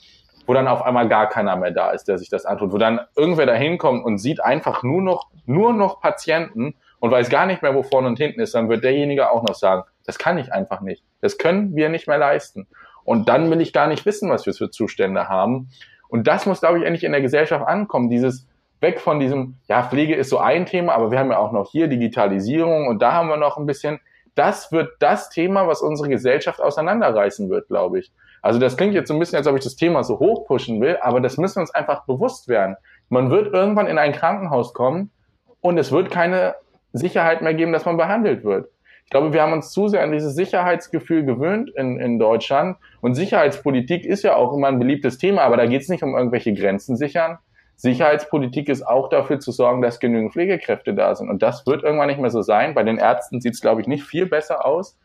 wo 0.48 0.54
dann 0.54 0.70
auf 0.70 0.84
einmal 0.84 1.10
gar 1.10 1.28
keiner 1.28 1.58
mehr 1.58 1.72
da 1.72 1.92
ist, 1.92 2.06
der 2.06 2.18
sich 2.18 2.30
das 2.30 2.46
antut, 2.46 2.72
wo 2.72 2.78
dann 2.78 3.02
irgendwer 3.18 3.46
da 3.46 3.56
hinkommt 3.56 4.06
und 4.06 4.20
sieht 4.20 4.42
einfach 4.42 4.84
nur 4.84 5.02
noch, 5.02 5.28
nur 5.46 5.74
noch 5.74 6.00
Patienten 6.00 6.76
und 7.04 7.12
weiß 7.12 7.28
gar 7.28 7.46
nicht 7.46 7.62
mehr, 7.62 7.76
wo 7.76 7.84
vorne 7.84 8.08
und 8.08 8.18
hinten 8.18 8.40
ist, 8.40 8.56
dann 8.56 8.70
wird 8.70 8.86
derjenige 8.86 9.30
auch 9.30 9.44
noch 9.44 9.56
sagen, 9.56 9.84
das 10.06 10.18
kann 10.18 10.38
ich 10.38 10.54
einfach 10.54 10.80
nicht. 10.80 11.04
Das 11.20 11.38
können 11.38 11.76
wir 11.76 11.90
nicht 11.90 12.08
mehr 12.08 12.18
leisten. 12.18 12.66
Und 13.04 13.28
dann 13.28 13.52
will 13.52 13.60
ich 13.60 13.74
gar 13.74 13.88
nicht 13.88 14.06
wissen, 14.06 14.30
was 14.30 14.46
wir 14.46 14.54
für 14.54 14.70
Zustände 14.70 15.28
haben. 15.28 15.68
Und 16.08 16.28
das 16.28 16.46
muss, 16.46 16.62
glaube 16.62 16.80
ich, 16.80 16.86
endlich 16.86 17.04
in 17.04 17.12
der 17.12 17.20
Gesellschaft 17.20 17.68
ankommen. 17.68 18.10
Dieses 18.10 18.48
weg 18.80 19.02
von 19.02 19.20
diesem, 19.20 19.58
ja, 19.68 19.84
Pflege 19.84 20.16
ist 20.16 20.30
so 20.30 20.38
ein 20.38 20.66
Thema, 20.66 20.94
aber 20.94 21.12
wir 21.12 21.20
haben 21.20 21.30
ja 21.30 21.40
auch 21.40 21.52
noch 21.52 21.70
hier 21.70 21.90
Digitalisierung 21.90 22.88
und 22.88 23.02
da 23.02 23.12
haben 23.12 23.28
wir 23.28 23.36
noch 23.36 23.58
ein 23.58 23.66
bisschen. 23.66 24.00
Das 24.34 24.72
wird 24.72 24.92
das 25.00 25.28
Thema, 25.30 25.68
was 25.68 25.82
unsere 25.82 26.08
Gesellschaft 26.08 26.62
auseinanderreißen 26.62 27.50
wird, 27.50 27.68
glaube 27.68 28.00
ich. 28.00 28.14
Also 28.42 28.60
das 28.60 28.78
klingt 28.78 28.94
jetzt 28.94 29.10
so 29.10 29.14
ein 29.14 29.20
bisschen, 29.20 29.38
als 29.38 29.48
ob 29.48 29.58
ich 29.58 29.64
das 29.66 29.76
Thema 29.76 30.06
so 30.06 30.20
hochpushen 30.20 30.80
will, 30.80 30.98
aber 31.02 31.20
das 31.20 31.36
müssen 31.36 31.58
wir 31.58 31.64
uns 31.64 31.76
einfach 31.76 32.06
bewusst 32.06 32.48
werden. 32.48 32.78
Man 33.10 33.30
wird 33.30 33.54
irgendwann 33.54 33.88
in 33.88 33.98
ein 33.98 34.14
Krankenhaus 34.14 34.74
kommen 34.74 35.12
und 35.60 35.78
es 35.78 35.92
wird 35.92 36.10
keine 36.10 36.56
Sicherheit 36.94 37.42
mehr 37.42 37.54
geben, 37.54 37.74
dass 37.74 37.86
man 37.86 37.98
behandelt 37.98 38.44
wird. 38.44 38.70
Ich 39.06 39.10
glaube, 39.10 39.34
wir 39.34 39.42
haben 39.42 39.54
uns 39.54 39.72
zu 39.72 39.90
sehr 39.90 40.02
an 40.02 40.12
dieses 40.12 40.34
Sicherheitsgefühl 40.34 41.26
gewöhnt 41.26 41.70
in, 41.76 42.00
in 42.00 42.20
Deutschland. 42.20 42.78
Und 43.02 43.16
Sicherheitspolitik 43.16 44.06
ist 44.06 44.24
ja 44.24 44.36
auch 44.36 44.54
immer 44.54 44.68
ein 44.70 44.80
beliebtes 44.80 45.18
Thema, 45.18 45.42
aber 45.42 45.58
da 45.58 45.66
geht 45.66 45.82
es 45.82 45.90
nicht 45.90 46.04
um 46.04 46.16
irgendwelche 46.16 46.54
Grenzen 46.54 46.96
sichern. 46.96 47.38
Sicherheitspolitik 47.76 48.70
ist 48.70 48.88
auch 48.88 49.10
dafür 49.10 49.40
zu 49.40 49.52
sorgen, 49.52 49.82
dass 49.82 50.00
genügend 50.00 50.34
Pflegekräfte 50.34 50.94
da 50.94 51.16
sind. 51.16 51.30
Und 51.30 51.44
das 51.44 51.66
wird 51.68 51.84
irgendwann 51.84 52.08
nicht 52.08 52.20
mehr 52.20 52.30
so 52.30 52.42
sein. 52.42 52.74
Bei 52.74 52.84
den 52.84 52.98
Ärzten 52.98 53.42
sieht 53.42 53.56
es, 53.56 53.62
glaube 53.62 53.82
ich, 53.82 53.88
nicht 53.88 54.04
viel 54.04 54.26
besser 54.26 54.66
aus. 54.66 54.98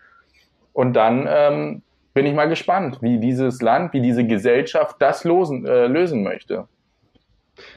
Und 0.72 0.92
dann 0.94 1.27
ähm, 1.29 1.83
bin 2.14 2.27
ich 2.27 2.35
mal 2.35 2.48
gespannt, 2.48 2.98
wie 3.01 3.18
dieses 3.18 3.61
Land, 3.62 3.92
wie 3.92 4.01
diese 4.01 4.24
Gesellschaft 4.24 4.96
das 5.01 5.24
losen, 5.24 5.66
äh, 5.66 5.87
lösen 5.87 6.22
möchte. 6.22 6.68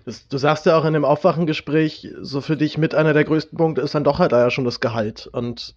Das, 0.06 0.28
du 0.28 0.38
sagst 0.38 0.66
ja 0.66 0.78
auch 0.78 0.86
in 0.86 0.94
dem 0.94 1.06
Aufwachengespräch, 1.06 2.10
so 2.22 2.42
für 2.42 2.58
dich 2.58 2.78
mit 2.78 2.96
einer 2.96 3.14
der 3.14 3.24
größten 3.24 3.58
Punkte 3.58 3.82
ist 3.82 3.96
dann 3.96 4.04
doch 4.04 4.20
halt 4.20 4.32
ja 4.32 4.50
schon 4.50 4.66
das 4.66 4.80
Gehalt. 4.80 5.28
Und 5.32 5.76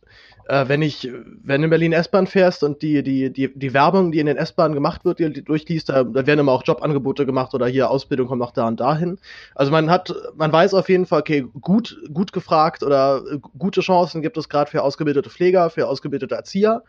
äh, 0.48 0.68
wenn 0.68 0.82
ich, 0.82 1.10
wenn 1.42 1.60
du 1.60 1.66
in 1.66 1.70
Berlin 1.70 1.92
S-Bahn 1.92 2.26
fährst 2.26 2.62
und 2.62 2.82
die, 2.82 3.02
die, 3.02 3.32
die, 3.32 3.52
die 3.54 3.74
Werbung, 3.74 4.12
die 4.12 4.20
in 4.20 4.26
den 4.26 4.36
S-Bahnen 4.36 4.74
gemacht 4.74 5.04
wird, 5.04 5.18
die, 5.18 5.42
durchliest, 5.42 5.88
da, 5.88 6.04
da, 6.04 6.26
werden 6.26 6.40
immer 6.40 6.52
auch 6.52 6.62
Jobangebote 6.64 7.24
gemacht 7.24 7.54
oder 7.54 7.66
hier 7.66 7.90
Ausbildung 7.90 8.28
kommt 8.28 8.40
noch 8.40 8.52
da 8.52 8.66
und 8.68 8.80
dahin. 8.80 9.18
Also 9.54 9.72
man 9.72 9.90
hat, 9.90 10.14
man 10.36 10.52
weiß 10.52 10.74
auf 10.74 10.88
jeden 10.88 11.06
Fall, 11.06 11.20
okay, 11.20 11.46
gut, 11.60 11.98
gut 12.12 12.32
gefragt 12.32 12.82
oder 12.82 13.22
gute 13.58 13.80
Chancen 13.80 14.22
gibt 14.22 14.36
es 14.36 14.48
gerade 14.48 14.70
für 14.70 14.82
ausgebildete 14.82 15.30
Pfleger, 15.30 15.70
für 15.70 15.88
ausgebildete 15.88 16.34
Erzieher 16.34 16.82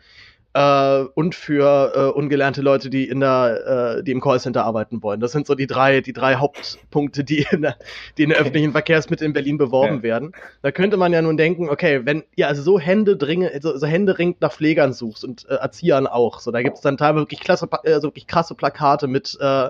äh, 0.56 1.06
und 1.16 1.36
für 1.36 1.92
äh, 1.94 2.18
ungelernte 2.18 2.62
Leute, 2.62 2.90
die 2.90 3.10
in 3.10 3.20
der, 3.20 3.98
äh, 3.98 4.04
die 4.04 4.12
im 4.12 4.22
Callcenter 4.22 4.64
arbeiten 4.64 5.04
wollen. 5.04 5.20
Das 5.20 5.34
sind 5.34 5.46
so 5.48 5.54
die 5.54 5.68
drei, 5.68 6.00
die 6.00 6.14
drei 6.14 6.36
Hauptpunkte, 6.36 7.26
die 7.26 7.46
in 7.52 7.64
der, 7.64 7.76
die 8.18 8.24
in 8.24 8.30
der 8.30 8.40
öffentlichen 8.40 8.72
Verkehrsmittel 8.72 9.26
in 9.26 9.34
Berlin 9.34 9.58
beworben 9.58 9.98
ja. 9.98 10.04
werden. 10.04 10.32
Da 10.62 10.72
könnte 10.72 10.96
man 10.96 11.12
ja 11.12 11.22
nun 11.22 11.36
denken, 11.36 11.70
okay, 11.70 12.06
wenn 12.06 12.24
ihr 12.38 12.48
also 12.48 12.62
so 12.62 12.80
Hände 12.80 13.18
dringe, 13.18 13.52
so, 13.62 13.78
so 13.78 13.86
Hände 13.86 14.18
ringt 14.18 14.40
nach 14.40 14.54
Pflegern 14.54 14.94
suchst 14.94 15.26
und 15.26 15.46
äh, 15.50 15.56
Erziehern 15.56 16.08
auch, 16.08 16.40
so 16.40 16.52
da 16.52 16.62
gibt 16.62 16.78
es 16.78 16.82
dann 16.82 16.96
teilweise 16.96 17.24
wirklich 17.24 17.42
klasse, 17.42 17.68
also 17.72 18.08
wirklich 18.08 18.28
krasse 18.28 18.56
Plakate 18.56 19.08
mit 19.08 19.38
äh, 19.42 19.70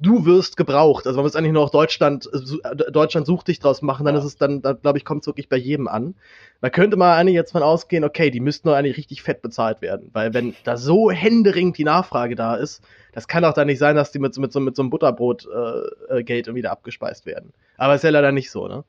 du 0.00 0.24
wirst 0.26 0.56
gebraucht. 0.56 1.06
Also 1.06 1.18
man 1.18 1.24
muss 1.24 1.36
eigentlich 1.36 1.52
nur 1.52 1.64
noch 1.64 1.70
Deutschland, 1.70 2.28
äh, 2.32 2.90
Deutschland 2.90 3.26
sucht 3.26 3.48
dich 3.48 3.60
draus 3.60 3.82
machen, 3.82 4.04
dann 4.04 4.14
ja. 4.14 4.20
ist 4.20 4.26
es 4.26 4.36
dann, 4.36 4.62
dann 4.62 4.80
glaube 4.80 4.98
ich, 4.98 5.04
kommt 5.04 5.22
es 5.22 5.26
wirklich 5.26 5.48
bei 5.48 5.56
jedem 5.56 5.88
an. 5.88 6.14
Da 6.60 6.70
könnte 6.70 6.96
man 6.96 7.16
eigentlich 7.16 7.34
jetzt 7.34 7.52
von 7.52 7.62
ausgehen, 7.62 8.04
okay, 8.04 8.30
die 8.30 8.40
müssten 8.40 8.68
doch 8.68 8.74
eigentlich 8.74 8.96
richtig 8.96 9.22
fett 9.22 9.42
bezahlt 9.42 9.82
werden. 9.82 10.10
Weil 10.12 10.34
wenn 10.34 10.54
da 10.64 10.76
so 10.76 11.10
händeringend 11.10 11.78
die 11.78 11.84
Nachfrage 11.84 12.34
da 12.34 12.56
ist, 12.56 12.82
das 13.12 13.28
kann 13.28 13.42
doch 13.42 13.54
dann 13.54 13.66
nicht 13.66 13.78
sein, 13.78 13.96
dass 13.96 14.12
die 14.12 14.18
mit, 14.18 14.36
mit, 14.36 14.52
so, 14.52 14.60
mit 14.60 14.76
so 14.76 14.82
einem 14.82 14.90
Butterbrot-Geld 14.90 16.30
äh, 16.30 16.32
äh 16.32 16.38
irgendwie 16.38 16.62
da 16.62 16.70
abgespeist 16.70 17.26
werden. 17.26 17.52
Aber 17.76 17.94
ist 17.94 18.04
ja 18.04 18.10
leider 18.10 18.32
nicht 18.32 18.50
so, 18.50 18.68
ne? 18.68 18.84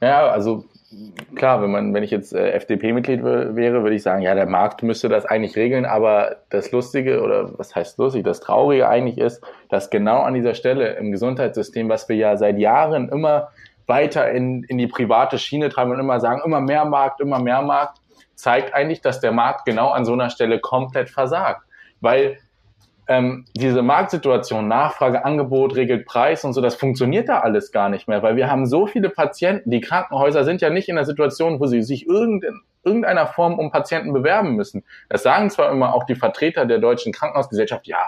Ja, 0.00 0.28
also 0.28 0.64
klar, 1.34 1.62
wenn 1.62 1.70
man, 1.70 1.94
wenn 1.94 2.02
ich 2.02 2.10
jetzt 2.10 2.32
äh, 2.34 2.50
FDP-Mitglied 2.52 3.22
wäre, 3.22 3.82
würde 3.82 3.94
ich 3.94 4.02
sagen, 4.02 4.22
ja, 4.22 4.34
der 4.34 4.46
Markt 4.46 4.82
müsste 4.82 5.08
das 5.08 5.24
eigentlich 5.24 5.56
regeln, 5.56 5.84
aber 5.84 6.36
das 6.48 6.72
Lustige 6.72 7.22
oder 7.22 7.56
was 7.58 7.74
heißt 7.74 7.98
lustig, 7.98 8.24
das 8.24 8.40
Traurige 8.40 8.88
eigentlich 8.88 9.18
ist, 9.18 9.42
dass 9.68 9.90
genau 9.90 10.20
an 10.22 10.34
dieser 10.34 10.54
Stelle 10.54 10.94
im 10.94 11.12
Gesundheitssystem, 11.12 11.88
was 11.88 12.08
wir 12.08 12.16
ja 12.16 12.36
seit 12.36 12.58
Jahren 12.58 13.08
immer 13.08 13.50
weiter 13.86 14.30
in, 14.30 14.64
in 14.64 14.78
die 14.78 14.86
private 14.86 15.38
Schiene 15.38 15.68
treiben 15.68 15.92
und 15.92 16.00
immer 16.00 16.18
sagen, 16.20 16.40
immer 16.44 16.60
mehr 16.60 16.84
Markt, 16.84 17.20
immer 17.20 17.40
mehr 17.40 17.62
Markt, 17.62 17.98
zeigt 18.34 18.74
eigentlich, 18.74 19.00
dass 19.00 19.20
der 19.20 19.32
Markt 19.32 19.66
genau 19.66 19.90
an 19.90 20.04
so 20.04 20.12
einer 20.12 20.30
Stelle 20.30 20.60
komplett 20.60 21.10
versagt. 21.10 21.62
Weil 22.00 22.38
ähm, 23.10 23.44
diese 23.56 23.82
Marktsituation, 23.82 24.68
Nachfrage, 24.68 25.24
Angebot, 25.24 25.74
regelt 25.74 26.06
Preis 26.06 26.44
und 26.44 26.52
so, 26.52 26.60
das 26.60 26.76
funktioniert 26.76 27.28
da 27.28 27.40
alles 27.40 27.72
gar 27.72 27.88
nicht 27.88 28.06
mehr, 28.06 28.22
weil 28.22 28.36
wir 28.36 28.48
haben 28.48 28.66
so 28.66 28.86
viele 28.86 29.10
Patienten, 29.10 29.68
die 29.68 29.80
Krankenhäuser 29.80 30.44
sind 30.44 30.60
ja 30.60 30.70
nicht 30.70 30.88
in 30.88 30.94
der 30.94 31.04
Situation, 31.04 31.58
wo 31.58 31.66
sie 31.66 31.82
sich 31.82 32.06
in 32.06 32.40
irgendeiner 32.84 33.26
Form 33.26 33.58
um 33.58 33.72
Patienten 33.72 34.12
bewerben 34.12 34.54
müssen. 34.54 34.84
Das 35.08 35.24
sagen 35.24 35.50
zwar 35.50 35.72
immer 35.72 35.92
auch 35.92 36.04
die 36.04 36.14
Vertreter 36.14 36.66
der 36.66 36.78
deutschen 36.78 37.12
Krankenhausgesellschaft, 37.12 37.88
ja, 37.88 37.98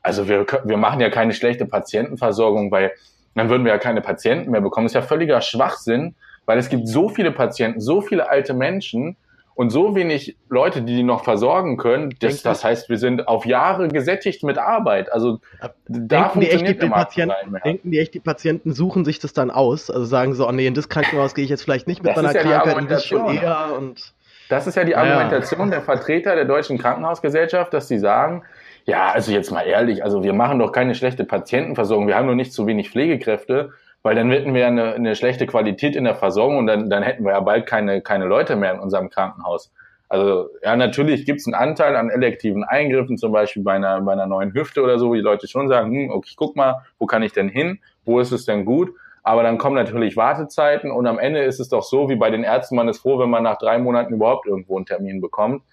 also 0.00 0.28
wir, 0.28 0.46
wir 0.62 0.76
machen 0.76 1.00
ja 1.00 1.10
keine 1.10 1.32
schlechte 1.32 1.66
Patientenversorgung, 1.66 2.70
weil 2.70 2.92
dann 3.34 3.50
würden 3.50 3.64
wir 3.64 3.72
ja 3.72 3.78
keine 3.78 4.00
Patienten 4.00 4.52
mehr 4.52 4.60
bekommen. 4.60 4.84
Das 4.84 4.92
ist 4.92 4.94
ja 4.94 5.02
völliger 5.02 5.40
Schwachsinn, 5.40 6.14
weil 6.44 6.56
es 6.58 6.68
gibt 6.68 6.86
so 6.86 7.08
viele 7.08 7.32
Patienten, 7.32 7.80
so 7.80 8.00
viele 8.00 8.28
alte 8.28 8.54
Menschen, 8.54 9.16
und 9.56 9.70
so 9.70 9.94
wenig 9.94 10.36
Leute, 10.50 10.82
die 10.82 10.96
die 10.96 11.02
noch 11.02 11.24
versorgen 11.24 11.78
können, 11.78 12.14
das, 12.20 12.42
das 12.42 12.62
heißt, 12.62 12.90
wir 12.90 12.98
sind 12.98 13.26
auf 13.26 13.46
Jahre 13.46 13.88
gesättigt 13.88 14.42
mit 14.42 14.58
Arbeit. 14.58 15.10
Also 15.10 15.40
da 15.58 15.72
denken 15.88 16.40
die, 16.40 16.50
echt, 16.50 16.68
die, 16.68 16.78
die 16.78 16.88
Patienten, 16.88 17.56
denken 17.64 17.90
die 17.90 17.98
echt, 17.98 18.12
die 18.12 18.20
Patienten 18.20 18.74
suchen 18.74 19.06
sich 19.06 19.18
das 19.18 19.32
dann 19.32 19.50
aus? 19.50 19.90
Also 19.90 20.04
sagen 20.04 20.34
so, 20.34 20.46
oh 20.46 20.52
nee, 20.52 20.66
in 20.66 20.74
das 20.74 20.90
Krankenhaus 20.90 21.34
gehe 21.34 21.42
ich 21.42 21.50
jetzt 21.50 21.62
vielleicht 21.62 21.86
nicht 21.86 22.02
mit 22.02 22.14
das 22.14 22.22
meiner 22.22 22.34
ja 22.34 22.42
Krankheit, 22.42 22.78
in 22.78 22.88
das 22.88 23.06
schon 23.06 23.34
eher 23.34 23.74
und 23.78 24.12
das 24.50 24.66
ist 24.66 24.76
ja 24.76 24.84
die 24.84 24.94
Argumentation 24.94 25.68
ja. 25.68 25.76
der 25.76 25.82
Vertreter 25.82 26.36
der 26.36 26.44
deutschen 26.44 26.76
Krankenhausgesellschaft, 26.76 27.72
dass 27.72 27.88
sie 27.88 27.98
sagen, 27.98 28.44
ja, 28.84 29.10
also 29.10 29.32
jetzt 29.32 29.50
mal 29.50 29.62
ehrlich, 29.62 30.04
also 30.04 30.22
wir 30.22 30.34
machen 30.34 30.58
doch 30.58 30.70
keine 30.70 30.94
schlechte 30.94 31.24
Patientenversorgung, 31.24 32.06
wir 32.06 32.14
haben 32.14 32.26
nur 32.26 32.36
nicht 32.36 32.52
zu 32.52 32.66
wenig 32.66 32.90
Pflegekräfte 32.90 33.72
weil 34.06 34.14
dann 34.14 34.30
hätten 34.30 34.54
wir 34.54 34.68
eine, 34.68 34.94
eine 34.94 35.16
schlechte 35.16 35.46
Qualität 35.46 35.96
in 35.96 36.04
der 36.04 36.14
Versorgung 36.14 36.58
und 36.58 36.68
dann, 36.68 36.88
dann 36.88 37.02
hätten 37.02 37.24
wir 37.24 37.32
ja 37.32 37.40
bald 37.40 37.66
keine, 37.66 38.02
keine 38.02 38.26
Leute 38.26 38.54
mehr 38.54 38.72
in 38.72 38.78
unserem 38.78 39.10
Krankenhaus. 39.10 39.72
Also 40.08 40.48
ja, 40.62 40.76
natürlich 40.76 41.26
gibt 41.26 41.40
es 41.40 41.46
einen 41.48 41.54
Anteil 41.54 41.96
an 41.96 42.10
elektiven 42.10 42.62
Eingriffen, 42.62 43.18
zum 43.18 43.32
Beispiel 43.32 43.64
bei 43.64 43.72
einer, 43.72 44.00
bei 44.02 44.12
einer 44.12 44.28
neuen 44.28 44.54
Hüfte 44.54 44.80
oder 44.84 45.00
so, 45.00 45.08
wo 45.08 45.14
die 45.14 45.22
Leute 45.22 45.48
schon 45.48 45.66
sagen, 45.66 45.90
hm, 45.90 46.10
okay, 46.12 46.34
guck 46.36 46.54
mal, 46.54 46.84
wo 47.00 47.06
kann 47.06 47.24
ich 47.24 47.32
denn 47.32 47.48
hin? 47.48 47.80
Wo 48.04 48.20
ist 48.20 48.30
es 48.30 48.44
denn 48.44 48.64
gut? 48.64 48.94
Aber 49.24 49.42
dann 49.42 49.58
kommen 49.58 49.74
natürlich 49.74 50.16
Wartezeiten 50.16 50.92
und 50.92 51.08
am 51.08 51.18
Ende 51.18 51.42
ist 51.42 51.58
es 51.58 51.68
doch 51.68 51.82
so, 51.82 52.08
wie 52.08 52.14
bei 52.14 52.30
den 52.30 52.44
Ärzten, 52.44 52.76
man 52.76 52.86
ist 52.86 53.00
froh, 53.00 53.18
wenn 53.18 53.28
man 53.28 53.42
nach 53.42 53.58
drei 53.58 53.76
Monaten 53.78 54.14
überhaupt 54.14 54.46
irgendwo 54.46 54.76
einen 54.76 54.86
Termin 54.86 55.20
bekommt. 55.20 55.64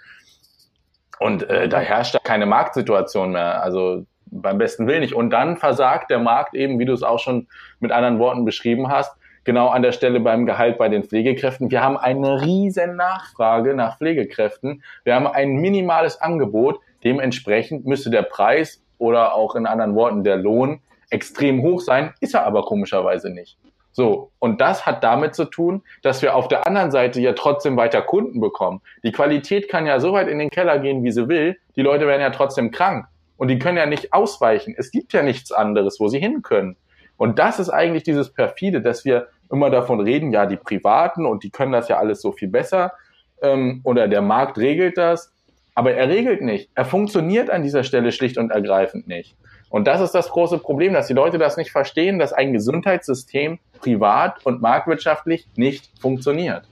Und 1.19 1.47
äh, 1.47 1.69
da 1.69 1.77
herrscht 1.77 2.15
da 2.15 2.19
keine 2.19 2.47
Marktsituation 2.47 3.31
mehr. 3.31 3.61
Also 3.61 4.07
beim 4.41 4.57
besten 4.57 4.87
Willen 4.87 5.01
nicht. 5.01 5.13
Und 5.13 5.29
dann 5.29 5.57
versagt 5.57 6.09
der 6.09 6.19
Markt 6.19 6.55
eben, 6.55 6.79
wie 6.79 6.85
du 6.85 6.93
es 6.93 7.03
auch 7.03 7.19
schon 7.19 7.47
mit 7.79 7.91
anderen 7.91 8.19
Worten 8.19 8.45
beschrieben 8.45 8.89
hast, 8.89 9.15
genau 9.43 9.69
an 9.69 9.81
der 9.81 9.91
Stelle 9.91 10.19
beim 10.19 10.45
Gehalt 10.45 10.77
bei 10.77 10.89
den 10.89 11.03
Pflegekräften. 11.03 11.69
Wir 11.69 11.83
haben 11.83 11.97
eine 11.97 12.41
riesen 12.41 12.95
Nachfrage 12.95 13.73
nach 13.73 13.97
Pflegekräften. 13.97 14.83
Wir 15.03 15.15
haben 15.15 15.27
ein 15.27 15.55
minimales 15.55 16.21
Angebot. 16.21 16.79
Dementsprechend 17.03 17.85
müsste 17.85 18.09
der 18.09 18.23
Preis 18.23 18.81
oder 18.97 19.35
auch 19.35 19.55
in 19.55 19.65
anderen 19.65 19.95
Worten 19.95 20.23
der 20.23 20.37
Lohn 20.37 20.81
extrem 21.09 21.61
hoch 21.61 21.81
sein, 21.81 22.13
ist 22.21 22.33
er 22.33 22.45
aber 22.45 22.63
komischerweise 22.63 23.29
nicht. 23.29 23.57
So, 23.91 24.31
und 24.39 24.59
das 24.59 24.87
hat 24.87 25.03
damit 25.03 25.35
zu 25.35 25.45
tun, 25.45 25.83
dass 26.01 26.23
wir 26.23 26.35
auf 26.35 26.47
der 26.47 26.65
anderen 26.65 26.89
Seite 26.89 27.21
ja 27.21 27.33
trotzdem 27.33 27.77
weiter 27.77 28.01
Kunden 28.01 28.39
bekommen. 28.41 28.81
Die 29.03 29.11
Qualität 29.11 29.69
kann 29.69 29.85
ja 29.85 29.99
so 29.99 30.13
weit 30.13 30.27
in 30.27 30.39
den 30.39 30.49
Keller 30.49 30.79
gehen, 30.79 31.03
wie 31.03 31.11
sie 31.11 31.27
will. 31.27 31.57
Die 31.75 31.83
Leute 31.83 32.07
werden 32.07 32.21
ja 32.21 32.31
trotzdem 32.31 32.71
krank. 32.71 33.05
Und 33.37 33.47
die 33.47 33.59
können 33.59 33.77
ja 33.77 33.85
nicht 33.85 34.13
ausweichen. 34.13 34.75
Es 34.77 34.91
gibt 34.91 35.13
ja 35.13 35.23
nichts 35.23 35.51
anderes, 35.51 35.99
wo 35.99 36.07
sie 36.07 36.19
hin 36.19 36.41
können. 36.41 36.77
Und 37.17 37.39
das 37.39 37.59
ist 37.59 37.69
eigentlich 37.69 38.03
dieses 38.03 38.31
perfide, 38.31 38.81
dass 38.81 39.05
wir 39.05 39.27
immer 39.51 39.69
davon 39.69 39.99
reden, 39.99 40.31
ja, 40.31 40.45
die 40.45 40.57
Privaten 40.57 41.25
und 41.25 41.43
die 41.43 41.49
können 41.49 41.71
das 41.71 41.87
ja 41.87 41.97
alles 41.97 42.21
so 42.21 42.31
viel 42.31 42.47
besser 42.47 42.93
ähm, 43.41 43.81
oder 43.83 44.07
der 44.07 44.21
Markt 44.21 44.57
regelt 44.57 44.97
das. 44.97 45.31
Aber 45.75 45.93
er 45.93 46.07
regelt 46.07 46.41
nicht. 46.41 46.69
Er 46.75 46.85
funktioniert 46.85 47.49
an 47.49 47.63
dieser 47.63 47.83
Stelle 47.83 48.11
schlicht 48.11 48.37
und 48.37 48.51
ergreifend 48.51 49.07
nicht. 49.07 49.35
Und 49.69 49.87
das 49.87 50.01
ist 50.01 50.11
das 50.11 50.29
große 50.29 50.59
Problem, 50.59 50.93
dass 50.93 51.07
die 51.07 51.13
Leute 51.13 51.39
das 51.39 51.57
nicht 51.57 51.71
verstehen, 51.71 52.19
dass 52.19 52.31
ein 52.31 52.53
Gesundheitssystem 52.53 53.57
privat 53.79 54.45
und 54.45 54.61
marktwirtschaftlich 54.61 55.47
nicht 55.55 55.89
funktioniert. 55.99 56.67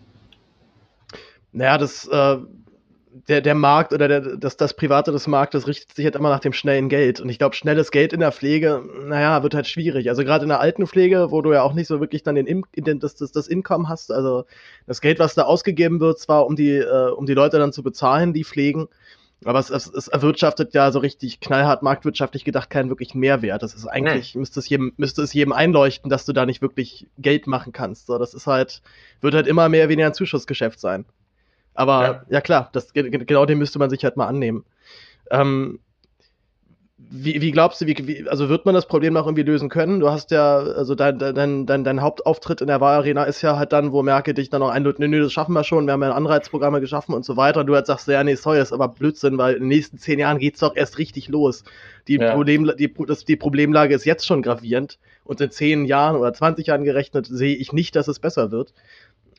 Naja, 1.52 1.80
das 1.80 2.08
äh, 2.08 2.38
der, 3.28 3.42
der 3.42 3.56
Markt 3.56 3.94
oder 3.94 4.08
der, 4.08 4.22
das, 4.38 4.58
das 4.58 4.74
Private 4.74 5.12
des 5.12 5.28
Marktes 5.28 5.68
richtet 5.68 5.96
sich 5.96 6.06
halt 6.06 6.16
immer 6.16 6.30
nach 6.30 6.40
dem 6.40 6.54
schnellen 6.54 6.90
Geld. 6.90 7.20
Und 7.20 7.30
ich 7.30 7.38
glaube, 7.38 7.56
schnelles 7.56 7.92
Geld 7.92 8.14
in 8.14 8.22
der 8.22 8.32
Pflege, 8.32 8.84
naja, 9.06 9.44
wird 9.44 9.54
halt 9.54 9.68
schwierig. 9.68 10.10
Also 10.10 10.24
gerade 10.24 10.44
in 10.44 10.50
der 10.50 10.62
Altenpflege, 10.62 11.32
wo 11.32 11.42
du 11.42 11.52
ja 11.54 11.62
auch 11.64 11.74
nicht 11.74 11.88
so 11.88 12.00
wirklich 12.00 12.24
dann 12.24 12.36
den, 12.36 12.64
den 12.76 13.00
das, 13.00 13.16
das, 13.16 13.32
das 13.32 13.48
Income 13.48 13.90
hast, 13.90 14.12
also 14.12 14.46
das 14.88 15.02
Geld, 15.02 15.20
was 15.20 15.36
da 15.36 15.44
ausgegeben 15.44 16.00
wird, 16.00 16.20
zwar 16.20 16.46
um 16.46 16.56
die, 16.56 16.78
äh, 16.78 17.10
um 17.12 17.26
die 17.26 17.34
Leute 17.34 17.60
dann 17.60 17.74
zu 17.74 17.84
bezahlen, 17.84 18.34
die 18.34 18.46
pflegen, 18.46 18.88
Aber 19.44 19.60
es, 19.60 19.70
es, 19.72 19.88
es 19.88 20.08
erwirtschaftet 20.08 20.74
ja 20.74 20.92
so 20.92 21.00
richtig 21.00 21.40
knallhart 21.40 21.82
marktwirtschaftlich 21.82 22.46
gedacht 22.46 22.70
keinen 22.70 22.90
wirklichen 22.90 23.20
Mehrwert. 23.20 23.64
Das 23.64 23.74
ist 23.74 23.88
eigentlich, 23.88 24.36
nee. 24.36 24.40
müsste, 24.40 24.60
es 24.60 24.70
jedem, 24.70 24.94
müsste 24.98 25.24
es 25.24 25.34
jedem 25.34 25.52
einleuchten, 25.52 26.10
dass 26.10 26.26
du 26.26 26.34
da 26.34 26.46
nicht 26.46 26.62
wirklich 26.62 27.08
Geld 27.18 27.48
machen 27.48 27.74
kannst. 27.74 28.06
So, 28.08 28.18
das 28.20 28.34
ist 28.36 28.48
halt, 28.48 28.82
wird 29.20 29.34
halt 29.34 29.48
immer 29.48 29.68
mehr 29.68 29.90
weniger 29.90 30.08
ein 30.08 30.14
Zuschussgeschäft 30.14 30.80
sein. 30.80 31.06
Aber 31.74 32.04
ja, 32.04 32.24
ja 32.30 32.42
klar, 32.42 32.70
das, 32.74 32.94
genau 32.94 33.46
dem 33.46 33.60
müsste 33.60 33.80
man 33.80 33.90
sich 33.90 34.04
halt 34.04 34.18
mal 34.18 34.28
annehmen. 34.28 34.66
Ähm, 35.30 35.80
wie, 37.14 37.42
wie 37.42 37.52
glaubst 37.52 37.82
du, 37.82 37.88
wie, 37.88 37.96
wie, 38.08 38.30
also 38.30 38.48
wird 38.48 38.66
man 38.66 38.74
das 38.74 38.86
Problem 38.86 39.14
noch 39.14 39.26
irgendwie 39.26 39.44
lösen 39.44 39.68
können? 39.68 40.00
Du 40.00 40.10
hast 40.10 40.32
ja, 40.32 40.60
also 40.60 40.96
dein, 40.96 41.20
dein, 41.20 41.66
dein, 41.66 41.84
dein 41.84 42.02
Hauptauftritt 42.02 42.62
in 42.62 42.68
der 42.68 42.80
Wahlarena 42.80 43.26
ist 43.26 43.42
ja 43.42 43.58
halt 43.58 43.74
dann, 43.74 43.92
wo 43.92 44.02
Merkel 44.02 44.34
dich 44.34 44.50
dann 44.50 44.62
noch 44.62 44.70
einlädt, 44.70 45.00
nee, 45.00 45.10
nee, 45.10 45.20
das 45.20 45.34
schaffen 45.34 45.54
wir 45.54 45.66
schon, 45.66 45.86
wir 45.86 45.94
haben 45.94 46.04
ja 46.04 46.14
Anreizprogramme 46.14 46.80
geschaffen 46.80 47.14
und 47.14 47.26
so 47.26 47.36
weiter. 47.36 47.60
Und 47.60 47.68
du 47.68 47.76
halt 47.76 47.86
sagst, 47.86 48.08
ja, 48.08 48.24
nee, 48.24 48.36
sorry, 48.36 48.60
das 48.60 48.70
ist 48.70 48.74
aber 48.74 48.88
Blödsinn, 48.88 49.38
weil 49.38 49.56
in 49.56 49.64
den 49.64 49.68
nächsten 49.68 49.98
zehn 49.98 50.20
Jahren 50.20 50.38
geht's 50.38 50.62
doch 50.62 50.76
erst 50.76 51.00
richtig 51.00 51.28
los. 51.28 51.66
Die, 52.08 52.16
ja. 52.16 52.32
Problem, 52.34 52.72
die, 52.78 52.94
das, 53.08 53.26
die 53.26 53.36
Problemlage 53.36 53.94
ist 53.94 54.06
jetzt 54.06 54.26
schon 54.26 54.42
gravierend 54.42 54.98
und 55.26 55.42
in 55.42 55.52
zehn 55.52 55.86
Jahren 55.86 56.16
oder 56.16 56.34
20 56.34 56.68
Jahren 56.68 56.86
gerechnet 56.86 57.28
sehe 57.28 57.56
ich 57.56 57.74
nicht, 57.74 57.96
dass 57.98 58.08
es 58.08 58.20
besser 58.20 58.52
wird. 58.52 58.74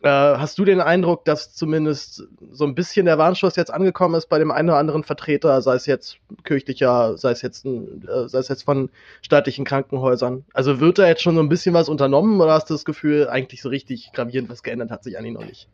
Äh, 0.02 0.08
hast 0.08 0.58
du 0.58 0.64
den 0.64 0.80
Eindruck, 0.80 1.24
dass 1.24 1.54
zumindest 1.54 2.24
so 2.50 2.64
ein 2.64 2.74
bisschen 2.74 3.06
der 3.06 3.18
Warnschuss 3.18 3.54
jetzt 3.54 3.72
angekommen 3.72 4.16
ist 4.16 4.28
bei 4.28 4.40
dem 4.40 4.50
einen 4.50 4.68
oder 4.68 4.78
anderen 4.78 5.04
Vertreter, 5.04 5.62
sei 5.62 5.76
es 5.76 5.86
jetzt 5.86 6.16
kirchlicher, 6.42 7.16
sei 7.16 7.30
es 7.30 7.42
jetzt, 7.42 7.64
ein, 7.64 8.02
äh, 8.08 8.28
sei 8.28 8.40
es 8.40 8.48
jetzt 8.48 8.64
von 8.64 8.90
staatlichen 9.22 9.64
Krankenhäusern? 9.64 10.44
Also 10.54 10.80
wird 10.80 10.98
da 10.98 11.06
jetzt 11.06 11.22
schon 11.22 11.36
so 11.36 11.40
ein 11.40 11.48
bisschen 11.48 11.72
was 11.72 11.88
unternommen 11.88 12.40
oder 12.40 12.52
hast 12.52 12.68
du 12.68 12.74
das 12.74 12.84
Gefühl, 12.84 13.28
eigentlich 13.28 13.62
so 13.62 13.68
richtig 13.68 14.10
gravierend 14.12 14.50
was 14.50 14.64
geändert 14.64 14.90
hat 14.90 15.04
sich 15.04 15.16
eigentlich 15.16 15.34
noch 15.34 15.44
nicht? 15.44 15.68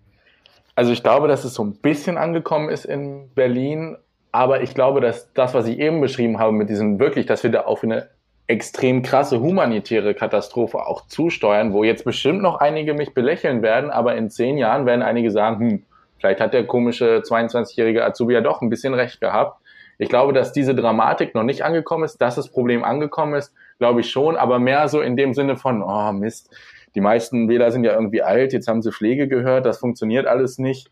Also 0.75 0.93
ich 0.93 1.03
glaube, 1.03 1.27
dass 1.27 1.45
es 1.45 1.55
so 1.55 1.65
ein 1.65 1.73
bisschen 1.77 2.19
angekommen 2.19 2.69
ist 2.69 2.85
in 2.85 3.31
Berlin, 3.35 3.97
aber 4.31 4.61
ich 4.63 4.75
glaube, 4.75 5.01
dass 5.01 5.33
das, 5.33 5.55
was 5.55 5.67
ich 5.67 5.79
eben 5.79 6.03
beschrieben 6.03 6.39
habe, 6.39 6.53
mit 6.53 6.69
diesem 6.69 6.99
wirklich, 6.99 7.25
dass 7.25 7.43
wir 7.45 7.51
da 7.51 7.63
auf 7.63 7.83
eine 7.83 8.11
extrem 8.49 9.03
krasse 9.03 9.41
humanitäre 9.41 10.15
Katastrophe 10.15 10.79
auch 10.79 11.07
zusteuern, 11.07 11.75
wo 11.75 11.85
jetzt 11.85 12.05
bestimmt 12.05 12.43
noch 12.43 12.57
einige 12.57 12.95
mich 12.95 13.13
belächeln 13.13 13.63
werden, 13.63 13.91
aber 13.91 14.17
in 14.17 14.31
zehn 14.31 14.57
Jahren 14.57 14.87
werden 14.87 15.03
einige 15.03 15.31
sagen, 15.31 15.59
hm, 15.61 15.83
vielleicht 16.19 16.41
hat 16.41 16.55
der 16.55 16.67
komische 16.67 17.19
22-jährige 17.19 18.05
Azubi 18.05 18.33
ja 18.33 18.41
doch 18.41 18.63
ein 18.63 18.71
bisschen 18.71 18.95
recht 18.95 19.21
gehabt. 19.21 19.61
Ich 19.99 20.09
glaube, 20.09 20.33
dass 20.33 20.53
diese 20.53 20.75
Dramatik 20.75 21.35
noch 21.35 21.43
nicht 21.43 21.63
angekommen 21.63 22.05
ist, 22.05 22.23
dass 22.23 22.37
das 22.37 22.49
Problem 22.49 22.85
angekommen 22.85 23.35
ist, 23.35 23.53
glaube 23.79 24.01
ich 24.01 24.11
schon, 24.11 24.37
aber 24.37 24.59
mehr 24.59 24.89
so 24.89 25.03
in 25.03 25.17
dem 25.17 25.35
Sinne 25.35 25.57
von, 25.57 25.83
oh 25.83 26.13
Mist, 26.13 26.51
die 26.95 27.03
meisten 27.03 27.51
Wähler 27.51 27.71
sind 27.71 27.85
ja 27.85 27.93
irgendwie 27.93 28.23
alt, 28.23 28.55
jetzt 28.55 28.67
haben 28.67 28.81
sie 28.81 28.93
Pflege 28.93 29.29
gehört, 29.29 29.67
das 29.67 29.79
funktioniert 29.79 30.27
alles 30.27 30.59
nicht. 30.59 30.91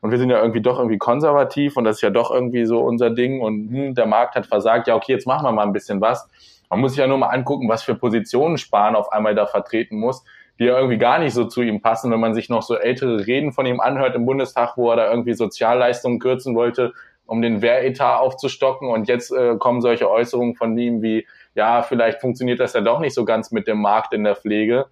Und 0.00 0.10
wir 0.10 0.18
sind 0.18 0.30
ja 0.30 0.40
irgendwie 0.40 0.62
doch 0.62 0.78
irgendwie 0.78 0.98
konservativ 0.98 1.76
und 1.76 1.84
das 1.84 1.96
ist 1.96 2.02
ja 2.02 2.10
doch 2.10 2.30
irgendwie 2.30 2.64
so 2.64 2.80
unser 2.80 3.10
Ding 3.10 3.42
und 3.42 3.70
hm, 3.70 3.94
der 3.94 4.06
Markt 4.06 4.36
hat 4.36 4.46
versagt, 4.46 4.88
ja 4.88 4.94
okay, 4.96 5.12
jetzt 5.12 5.26
machen 5.26 5.44
wir 5.44 5.52
mal 5.52 5.64
ein 5.64 5.72
bisschen 5.72 6.00
was. 6.00 6.28
Man 6.74 6.80
muss 6.80 6.94
sich 6.94 6.98
ja 6.98 7.06
nur 7.06 7.18
mal 7.18 7.28
angucken, 7.28 7.68
was 7.68 7.84
für 7.84 7.94
Positionen 7.94 8.58
Spahn 8.58 8.96
auf 8.96 9.12
einmal 9.12 9.36
da 9.36 9.46
vertreten 9.46 9.96
muss, 9.96 10.24
die 10.58 10.64
ja 10.64 10.76
irgendwie 10.76 10.98
gar 10.98 11.20
nicht 11.20 11.32
so 11.32 11.44
zu 11.44 11.62
ihm 11.62 11.80
passen, 11.80 12.10
wenn 12.10 12.18
man 12.18 12.34
sich 12.34 12.48
noch 12.48 12.62
so 12.62 12.74
ältere 12.74 13.28
Reden 13.28 13.52
von 13.52 13.64
ihm 13.64 13.78
anhört 13.78 14.16
im 14.16 14.26
Bundestag, 14.26 14.76
wo 14.76 14.90
er 14.90 14.96
da 14.96 15.08
irgendwie 15.08 15.34
Sozialleistungen 15.34 16.18
kürzen 16.18 16.56
wollte, 16.56 16.92
um 17.26 17.42
den 17.42 17.62
Wehretat 17.62 18.18
aufzustocken. 18.18 18.88
Und 18.88 19.06
jetzt 19.06 19.30
äh, 19.30 19.54
kommen 19.56 19.82
solche 19.82 20.10
Äußerungen 20.10 20.56
von 20.56 20.76
ihm 20.76 21.00
wie, 21.00 21.28
ja, 21.54 21.82
vielleicht 21.82 22.20
funktioniert 22.20 22.58
das 22.58 22.72
ja 22.72 22.80
doch 22.80 22.98
nicht 22.98 23.14
so 23.14 23.24
ganz 23.24 23.52
mit 23.52 23.68
dem 23.68 23.80
Markt 23.80 24.12
in 24.12 24.24
der 24.24 24.34
Pflege. 24.34 24.86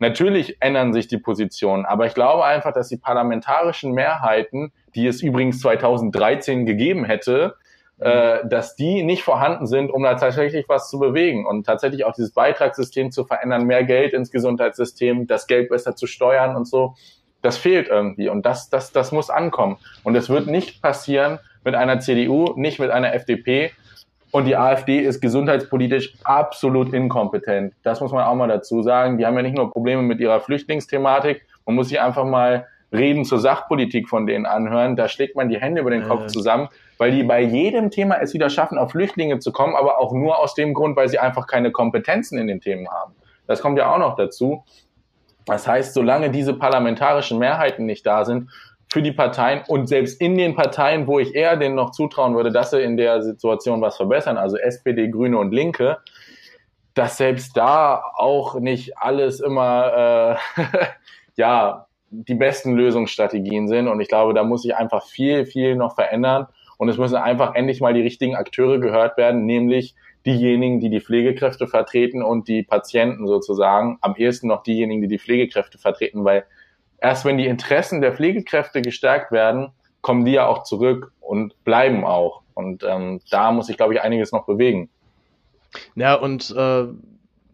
Natürlich 0.00 0.56
ändern 0.60 0.92
sich 0.92 1.06
die 1.06 1.18
Positionen, 1.18 1.86
aber 1.86 2.06
ich 2.06 2.14
glaube 2.14 2.44
einfach, 2.44 2.72
dass 2.72 2.88
die 2.88 2.96
parlamentarischen 2.96 3.92
Mehrheiten, 3.92 4.72
die 4.96 5.06
es 5.06 5.22
übrigens 5.22 5.60
2013 5.60 6.66
gegeben 6.66 7.04
hätte, 7.04 7.54
äh, 7.98 8.46
dass 8.46 8.74
die 8.74 9.02
nicht 9.02 9.22
vorhanden 9.22 9.66
sind, 9.66 9.90
um 9.90 10.02
da 10.02 10.14
tatsächlich 10.14 10.68
was 10.68 10.90
zu 10.90 10.98
bewegen 10.98 11.46
und 11.46 11.64
tatsächlich 11.64 12.04
auch 12.04 12.12
dieses 12.12 12.32
Beitragssystem 12.32 13.12
zu 13.12 13.24
verändern, 13.24 13.64
mehr 13.64 13.84
Geld 13.84 14.14
ins 14.14 14.30
Gesundheitssystem, 14.30 15.26
das 15.26 15.46
Geld 15.46 15.68
besser 15.68 15.94
zu 15.94 16.06
steuern 16.06 16.56
und 16.56 16.66
so. 16.66 16.94
Das 17.40 17.56
fehlt 17.56 17.88
irgendwie 17.88 18.28
und 18.28 18.44
das, 18.44 18.68
das, 18.68 18.90
das 18.90 19.12
muss 19.12 19.30
ankommen. 19.30 19.76
Und 20.02 20.16
es 20.16 20.28
wird 20.28 20.46
nicht 20.46 20.82
passieren 20.82 21.38
mit 21.62 21.74
einer 21.74 22.00
CDU, 22.00 22.54
nicht 22.56 22.80
mit 22.80 22.90
einer 22.90 23.14
FDP. 23.14 23.72
Und 24.32 24.46
die 24.46 24.56
AfD 24.56 24.98
ist 24.98 25.20
gesundheitspolitisch 25.20 26.14
absolut 26.24 26.92
inkompetent. 26.92 27.74
Das 27.84 28.00
muss 28.00 28.10
man 28.10 28.24
auch 28.24 28.34
mal 28.34 28.48
dazu 28.48 28.82
sagen. 28.82 29.18
Die 29.18 29.26
haben 29.26 29.36
ja 29.36 29.42
nicht 29.42 29.56
nur 29.56 29.70
Probleme 29.70 30.02
mit 30.02 30.18
ihrer 30.18 30.40
Flüchtlingsthematik. 30.40 31.46
Man 31.64 31.76
muss 31.76 31.90
sich 31.90 32.00
einfach 32.00 32.24
mal 32.24 32.66
Reden 32.94 33.24
zur 33.24 33.38
Sachpolitik 33.38 34.08
von 34.08 34.26
denen 34.26 34.46
anhören. 34.46 34.96
Da 34.96 35.08
schlägt 35.08 35.36
man 35.36 35.48
die 35.48 35.60
Hände 35.60 35.80
über 35.80 35.90
den 35.90 36.04
Kopf 36.04 36.26
zusammen 36.26 36.68
weil 36.98 37.10
die 37.10 37.22
bei 37.22 37.40
jedem 37.40 37.90
Thema 37.90 38.16
es 38.20 38.34
wieder 38.34 38.50
schaffen, 38.50 38.78
auf 38.78 38.92
Flüchtlinge 38.92 39.38
zu 39.38 39.52
kommen, 39.52 39.74
aber 39.74 39.98
auch 39.98 40.12
nur 40.12 40.38
aus 40.38 40.54
dem 40.54 40.74
Grund, 40.74 40.96
weil 40.96 41.08
sie 41.08 41.18
einfach 41.18 41.46
keine 41.46 41.72
Kompetenzen 41.72 42.38
in 42.38 42.46
den 42.46 42.60
Themen 42.60 42.88
haben. 42.88 43.14
Das 43.46 43.60
kommt 43.60 43.78
ja 43.78 43.92
auch 43.92 43.98
noch 43.98 44.16
dazu. 44.16 44.64
Das 45.46 45.66
heißt, 45.66 45.92
solange 45.92 46.30
diese 46.30 46.54
parlamentarischen 46.54 47.38
Mehrheiten 47.38 47.84
nicht 47.84 48.06
da 48.06 48.24
sind 48.24 48.50
für 48.90 49.02
die 49.02 49.12
Parteien 49.12 49.62
und 49.66 49.88
selbst 49.88 50.20
in 50.20 50.38
den 50.38 50.54
Parteien, 50.54 51.06
wo 51.06 51.18
ich 51.18 51.34
eher 51.34 51.56
denen 51.56 51.74
noch 51.74 51.90
zutrauen 51.90 52.34
würde, 52.34 52.52
dass 52.52 52.70
sie 52.70 52.80
in 52.80 52.96
der 52.96 53.22
Situation 53.22 53.80
was 53.80 53.96
verbessern, 53.96 54.38
also 54.38 54.56
SPD, 54.56 55.08
Grüne 55.08 55.36
und 55.38 55.52
Linke, 55.52 55.98
dass 56.94 57.16
selbst 57.16 57.56
da 57.56 58.02
auch 58.16 58.54
nicht 58.60 58.96
alles 58.96 59.40
immer 59.40 60.38
äh, 60.56 60.62
ja 61.36 61.86
die 62.22 62.34
besten 62.34 62.74
Lösungsstrategien 62.74 63.68
sind. 63.68 63.88
Und 63.88 64.00
ich 64.00 64.08
glaube, 64.08 64.34
da 64.34 64.44
muss 64.44 64.62
sich 64.62 64.76
einfach 64.76 65.04
viel, 65.04 65.46
viel 65.46 65.76
noch 65.76 65.94
verändern. 65.94 66.46
Und 66.78 66.88
es 66.88 66.98
müssen 66.98 67.16
einfach 67.16 67.54
endlich 67.54 67.80
mal 67.80 67.94
die 67.94 68.02
richtigen 68.02 68.34
Akteure 68.34 68.78
gehört 68.78 69.16
werden, 69.16 69.46
nämlich 69.46 69.94
diejenigen, 70.26 70.80
die 70.80 70.90
die 70.90 71.00
Pflegekräfte 71.00 71.66
vertreten 71.66 72.22
und 72.22 72.48
die 72.48 72.62
Patienten 72.62 73.26
sozusagen. 73.26 73.98
Am 74.00 74.16
ehesten 74.16 74.48
noch 74.48 74.62
diejenigen, 74.62 75.02
die 75.02 75.08
die 75.08 75.18
Pflegekräfte 75.18 75.78
vertreten, 75.78 76.24
weil 76.24 76.44
erst 76.98 77.24
wenn 77.24 77.36
die 77.36 77.46
Interessen 77.46 78.00
der 78.00 78.14
Pflegekräfte 78.14 78.82
gestärkt 78.82 79.32
werden, 79.32 79.72
kommen 80.00 80.24
die 80.24 80.32
ja 80.32 80.46
auch 80.46 80.62
zurück 80.64 81.12
und 81.20 81.62
bleiben 81.64 82.04
auch. 82.04 82.42
Und 82.54 82.84
ähm, 82.84 83.20
da 83.30 83.52
muss 83.52 83.68
ich, 83.68 83.76
glaube 83.76 83.94
ich, 83.94 84.00
einiges 84.00 84.32
noch 84.32 84.46
bewegen. 84.46 84.88
Ja, 85.96 86.14
und 86.14 86.54
äh, 86.56 86.86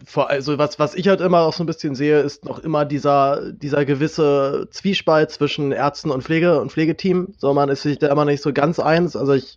vor, 0.04 0.30
also 0.30 0.58
was, 0.58 0.78
was 0.78 0.94
ich 0.94 1.08
halt 1.08 1.20
immer 1.20 1.40
auch 1.40 1.52
so 1.52 1.62
ein 1.62 1.66
bisschen 1.66 1.94
sehe, 1.94 2.20
ist 2.20 2.44
noch 2.44 2.58
immer 2.58 2.84
dieser, 2.84 3.52
dieser 3.52 3.84
gewisse 3.84 4.68
Zwiespalt 4.70 5.30
zwischen 5.30 5.72
Ärzten 5.72 6.10
und 6.10 6.22
Pflege 6.22 6.60
und 6.60 6.72
Pflegeteam. 6.72 7.34
So, 7.38 7.52
man 7.54 7.68
ist 7.68 7.82
sich 7.82 7.98
da 7.98 8.08
immer 8.08 8.24
nicht 8.24 8.42
so 8.42 8.52
ganz 8.52 8.78
eins. 8.78 9.16
Also 9.16 9.34
ich, 9.34 9.56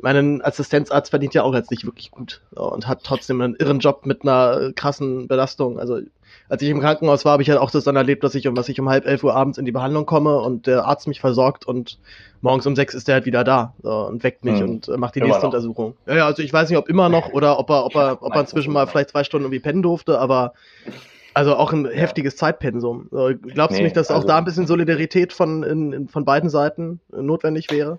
meinen 0.00 0.42
Assistenzarzt 0.42 1.10
verdient 1.10 1.34
ja 1.34 1.42
auch 1.42 1.54
jetzt 1.54 1.70
nicht 1.70 1.84
wirklich 1.84 2.10
gut 2.10 2.42
so, 2.54 2.72
und 2.72 2.86
hat 2.88 3.04
trotzdem 3.04 3.40
einen 3.40 3.54
irren 3.56 3.78
Job 3.78 4.06
mit 4.06 4.22
einer 4.22 4.72
krassen 4.74 5.28
Belastung. 5.28 5.78
Also 5.78 6.00
als 6.48 6.62
ich 6.62 6.68
im 6.68 6.80
Krankenhaus 6.80 7.24
war, 7.24 7.32
habe 7.32 7.42
ich 7.42 7.50
halt 7.50 7.58
auch 7.58 7.70
das 7.70 7.84
dann 7.84 7.96
erlebt, 7.96 8.22
dass 8.22 8.34
ich 8.34 8.46
um 8.46 8.56
was 8.56 8.68
ich 8.68 8.78
um 8.80 8.88
halb 8.88 9.06
elf 9.06 9.24
Uhr 9.24 9.34
abends 9.34 9.58
in 9.58 9.64
die 9.64 9.72
Behandlung 9.72 10.06
komme 10.06 10.38
und 10.40 10.66
der 10.66 10.84
Arzt 10.84 11.08
mich 11.08 11.20
versorgt 11.20 11.66
und 11.66 11.98
morgens 12.42 12.66
um 12.66 12.76
sechs 12.76 12.94
ist 12.94 13.08
der 13.08 13.16
halt 13.16 13.26
wieder 13.26 13.44
da 13.44 13.74
so, 13.82 13.90
und 13.90 14.22
weckt 14.22 14.44
mich 14.44 14.60
hm. 14.60 14.68
und 14.68 14.88
äh, 14.88 14.96
macht 14.96 15.14
die 15.14 15.20
immer 15.20 15.28
nächste 15.28 15.46
noch. 15.46 15.52
Untersuchung. 15.52 15.96
Ja, 16.06 16.16
ja, 16.16 16.26
also 16.26 16.42
ich 16.42 16.52
weiß 16.52 16.68
nicht, 16.68 16.78
ob 16.78 16.88
immer 16.88 17.08
noch 17.08 17.32
oder 17.32 17.58
ob 17.58 17.70
er, 17.70 17.86
ob 17.86 17.94
er, 17.94 18.22
ob 18.22 18.34
er 18.34 18.40
inzwischen 18.40 18.72
mal 18.72 18.86
vielleicht 18.86 19.10
zwei 19.10 19.24
Stunden 19.24 19.46
irgendwie 19.46 19.60
pennen 19.60 19.82
durfte, 19.82 20.18
aber 20.18 20.52
also 21.32 21.56
auch 21.56 21.72
ein 21.72 21.86
heftiges 21.86 22.36
Zeitpensum. 22.36 23.08
Glaubst 23.10 23.72
nee, 23.72 23.78
du 23.78 23.84
nicht, 23.84 23.96
dass 23.96 24.10
also, 24.10 24.22
auch 24.22 24.26
da 24.26 24.38
ein 24.38 24.44
bisschen 24.44 24.66
Solidarität 24.66 25.32
von, 25.32 25.62
in, 25.64 26.08
von 26.08 26.24
beiden 26.24 26.48
Seiten 26.48 27.00
notwendig 27.10 27.70
wäre? 27.70 27.98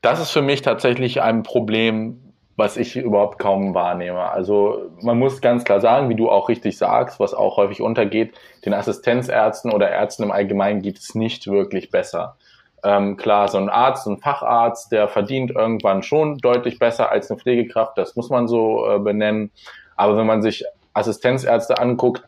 Das 0.00 0.20
ist 0.20 0.30
für 0.30 0.42
mich 0.42 0.62
tatsächlich 0.62 1.20
ein 1.20 1.42
Problem, 1.42 2.20
was 2.58 2.76
ich 2.76 2.96
überhaupt 2.96 3.38
kaum 3.38 3.72
wahrnehme. 3.72 4.18
Also 4.18 4.90
man 5.00 5.16
muss 5.16 5.40
ganz 5.40 5.62
klar 5.62 5.80
sagen, 5.80 6.08
wie 6.08 6.16
du 6.16 6.28
auch 6.28 6.48
richtig 6.48 6.76
sagst, 6.76 7.20
was 7.20 7.32
auch 7.32 7.56
häufig 7.56 7.80
untergeht, 7.80 8.34
den 8.66 8.74
Assistenzärzten 8.74 9.72
oder 9.72 9.88
Ärzten 9.88 10.24
im 10.24 10.32
Allgemeinen 10.32 10.82
geht 10.82 10.98
es 10.98 11.14
nicht 11.14 11.46
wirklich 11.46 11.92
besser. 11.92 12.36
Ähm, 12.82 13.16
klar, 13.16 13.46
so 13.46 13.58
ein 13.58 13.68
Arzt, 13.68 14.08
ein 14.08 14.18
Facharzt, 14.18 14.90
der 14.90 15.06
verdient 15.06 15.52
irgendwann 15.52 16.02
schon 16.02 16.38
deutlich 16.38 16.80
besser 16.80 17.12
als 17.12 17.30
eine 17.30 17.38
Pflegekraft, 17.38 17.96
das 17.96 18.16
muss 18.16 18.28
man 18.28 18.48
so 18.48 18.90
äh, 18.90 18.98
benennen. 18.98 19.52
Aber 19.94 20.16
wenn 20.16 20.26
man 20.26 20.42
sich 20.42 20.64
Assistenzärzte 20.94 21.78
anguckt, 21.78 22.24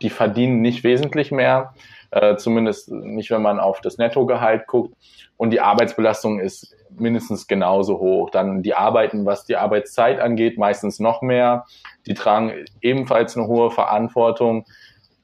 die 0.00 0.10
verdienen 0.10 0.62
nicht 0.62 0.82
wesentlich 0.82 1.30
mehr, 1.30 1.74
äh, 2.10 2.36
zumindest 2.36 2.90
nicht, 2.90 3.30
wenn 3.30 3.42
man 3.42 3.60
auf 3.60 3.82
das 3.82 3.98
Nettogehalt 3.98 4.66
guckt. 4.66 4.94
Und 5.36 5.50
die 5.50 5.60
Arbeitsbelastung 5.60 6.40
ist 6.40 6.74
mindestens 6.98 7.46
genauso 7.46 7.98
hoch. 7.98 8.30
Dann 8.30 8.62
die 8.62 8.74
Arbeiten, 8.74 9.26
was 9.26 9.44
die 9.44 9.56
Arbeitszeit 9.56 10.20
angeht, 10.20 10.58
meistens 10.58 11.00
noch 11.00 11.22
mehr. 11.22 11.64
Die 12.06 12.14
tragen 12.14 12.52
ebenfalls 12.80 13.36
eine 13.36 13.46
hohe 13.46 13.70
Verantwortung. 13.70 14.64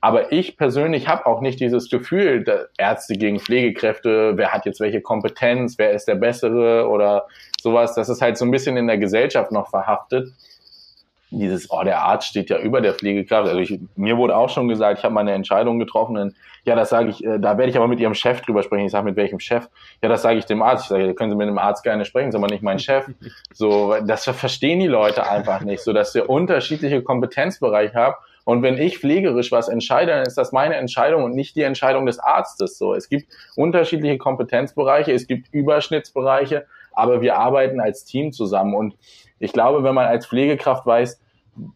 Aber 0.00 0.30
ich 0.32 0.56
persönlich 0.56 1.08
habe 1.08 1.26
auch 1.26 1.40
nicht 1.40 1.58
dieses 1.58 1.90
Gefühl, 1.90 2.68
Ärzte 2.78 3.14
gegen 3.14 3.40
Pflegekräfte, 3.40 4.36
wer 4.36 4.52
hat 4.52 4.64
jetzt 4.64 4.80
welche 4.80 5.00
Kompetenz, 5.00 5.76
wer 5.76 5.90
ist 5.90 6.06
der 6.06 6.14
Bessere 6.14 6.88
oder 6.88 7.26
sowas. 7.60 7.94
Das 7.94 8.08
ist 8.08 8.22
halt 8.22 8.38
so 8.38 8.44
ein 8.44 8.52
bisschen 8.52 8.76
in 8.76 8.86
der 8.86 8.98
Gesellschaft 8.98 9.50
noch 9.50 9.70
verhaftet. 9.70 10.30
Dieses, 11.30 11.70
oh, 11.70 11.82
der 11.82 12.00
Arzt 12.02 12.28
steht 12.28 12.50
ja 12.50 12.58
über 12.58 12.80
der 12.80 12.94
Pflegekraft. 12.94 13.48
Also 13.48 13.60
ich, 13.60 13.78
mir 13.96 14.16
wurde 14.16 14.36
auch 14.36 14.48
schon 14.48 14.68
gesagt, 14.68 14.98
ich 14.98 15.04
habe 15.04 15.14
meine 15.14 15.32
Entscheidung 15.32 15.78
getroffen. 15.78 16.16
Und, 16.16 16.34
ja, 16.64 16.74
das 16.74 16.90
sage 16.90 17.10
ich, 17.10 17.24
äh, 17.24 17.38
da 17.38 17.58
werde 17.58 17.70
ich 17.70 17.76
aber 17.76 17.88
mit 17.88 18.00
Ihrem 18.00 18.14
Chef 18.14 18.40
drüber 18.40 18.62
sprechen. 18.62 18.86
Ich 18.86 18.92
sage, 18.92 19.04
mit 19.04 19.16
welchem 19.16 19.40
Chef? 19.40 19.68
Ja, 20.02 20.08
das 20.08 20.22
sage 20.22 20.38
ich 20.38 20.46
dem 20.46 20.62
Arzt. 20.62 20.84
Ich 20.84 20.88
sage, 20.88 21.14
können 21.14 21.30
Sie 21.30 21.36
mit 21.36 21.48
dem 21.48 21.58
Arzt 21.58 21.82
gerne 21.82 22.04
sprechen, 22.04 22.30
ist 22.30 22.34
aber 22.34 22.46
nicht 22.46 22.62
mein 22.62 22.78
Chef. 22.78 23.06
So, 23.52 23.94
das 24.06 24.24
verstehen 24.24 24.80
die 24.80 24.86
Leute 24.86 25.28
einfach 25.28 25.60
nicht, 25.60 25.82
so 25.82 25.92
dass 25.92 26.14
wir 26.14 26.30
unterschiedliche 26.30 27.02
Kompetenzbereiche 27.02 27.94
haben. 27.94 28.14
Und 28.44 28.62
wenn 28.62 28.78
ich 28.78 28.98
pflegerisch 28.98 29.52
was 29.52 29.68
entscheide, 29.68 30.12
dann 30.12 30.22
ist 30.22 30.38
das 30.38 30.52
meine 30.52 30.76
Entscheidung 30.76 31.24
und 31.24 31.34
nicht 31.34 31.54
die 31.54 31.62
Entscheidung 31.62 32.06
des 32.06 32.18
Arztes. 32.18 32.78
So, 32.78 32.94
es 32.94 33.10
gibt 33.10 33.30
unterschiedliche 33.56 34.16
Kompetenzbereiche, 34.16 35.12
es 35.12 35.26
gibt 35.26 35.52
Überschnittsbereiche, 35.52 36.64
aber 36.92 37.20
wir 37.20 37.36
arbeiten 37.36 37.78
als 37.78 38.06
Team 38.06 38.32
zusammen. 38.32 38.74
Und 38.74 38.94
ich 39.38 39.52
glaube, 39.52 39.82
wenn 39.84 39.94
man 39.94 40.06
als 40.06 40.26
Pflegekraft 40.26 40.86
weiß, 40.86 41.20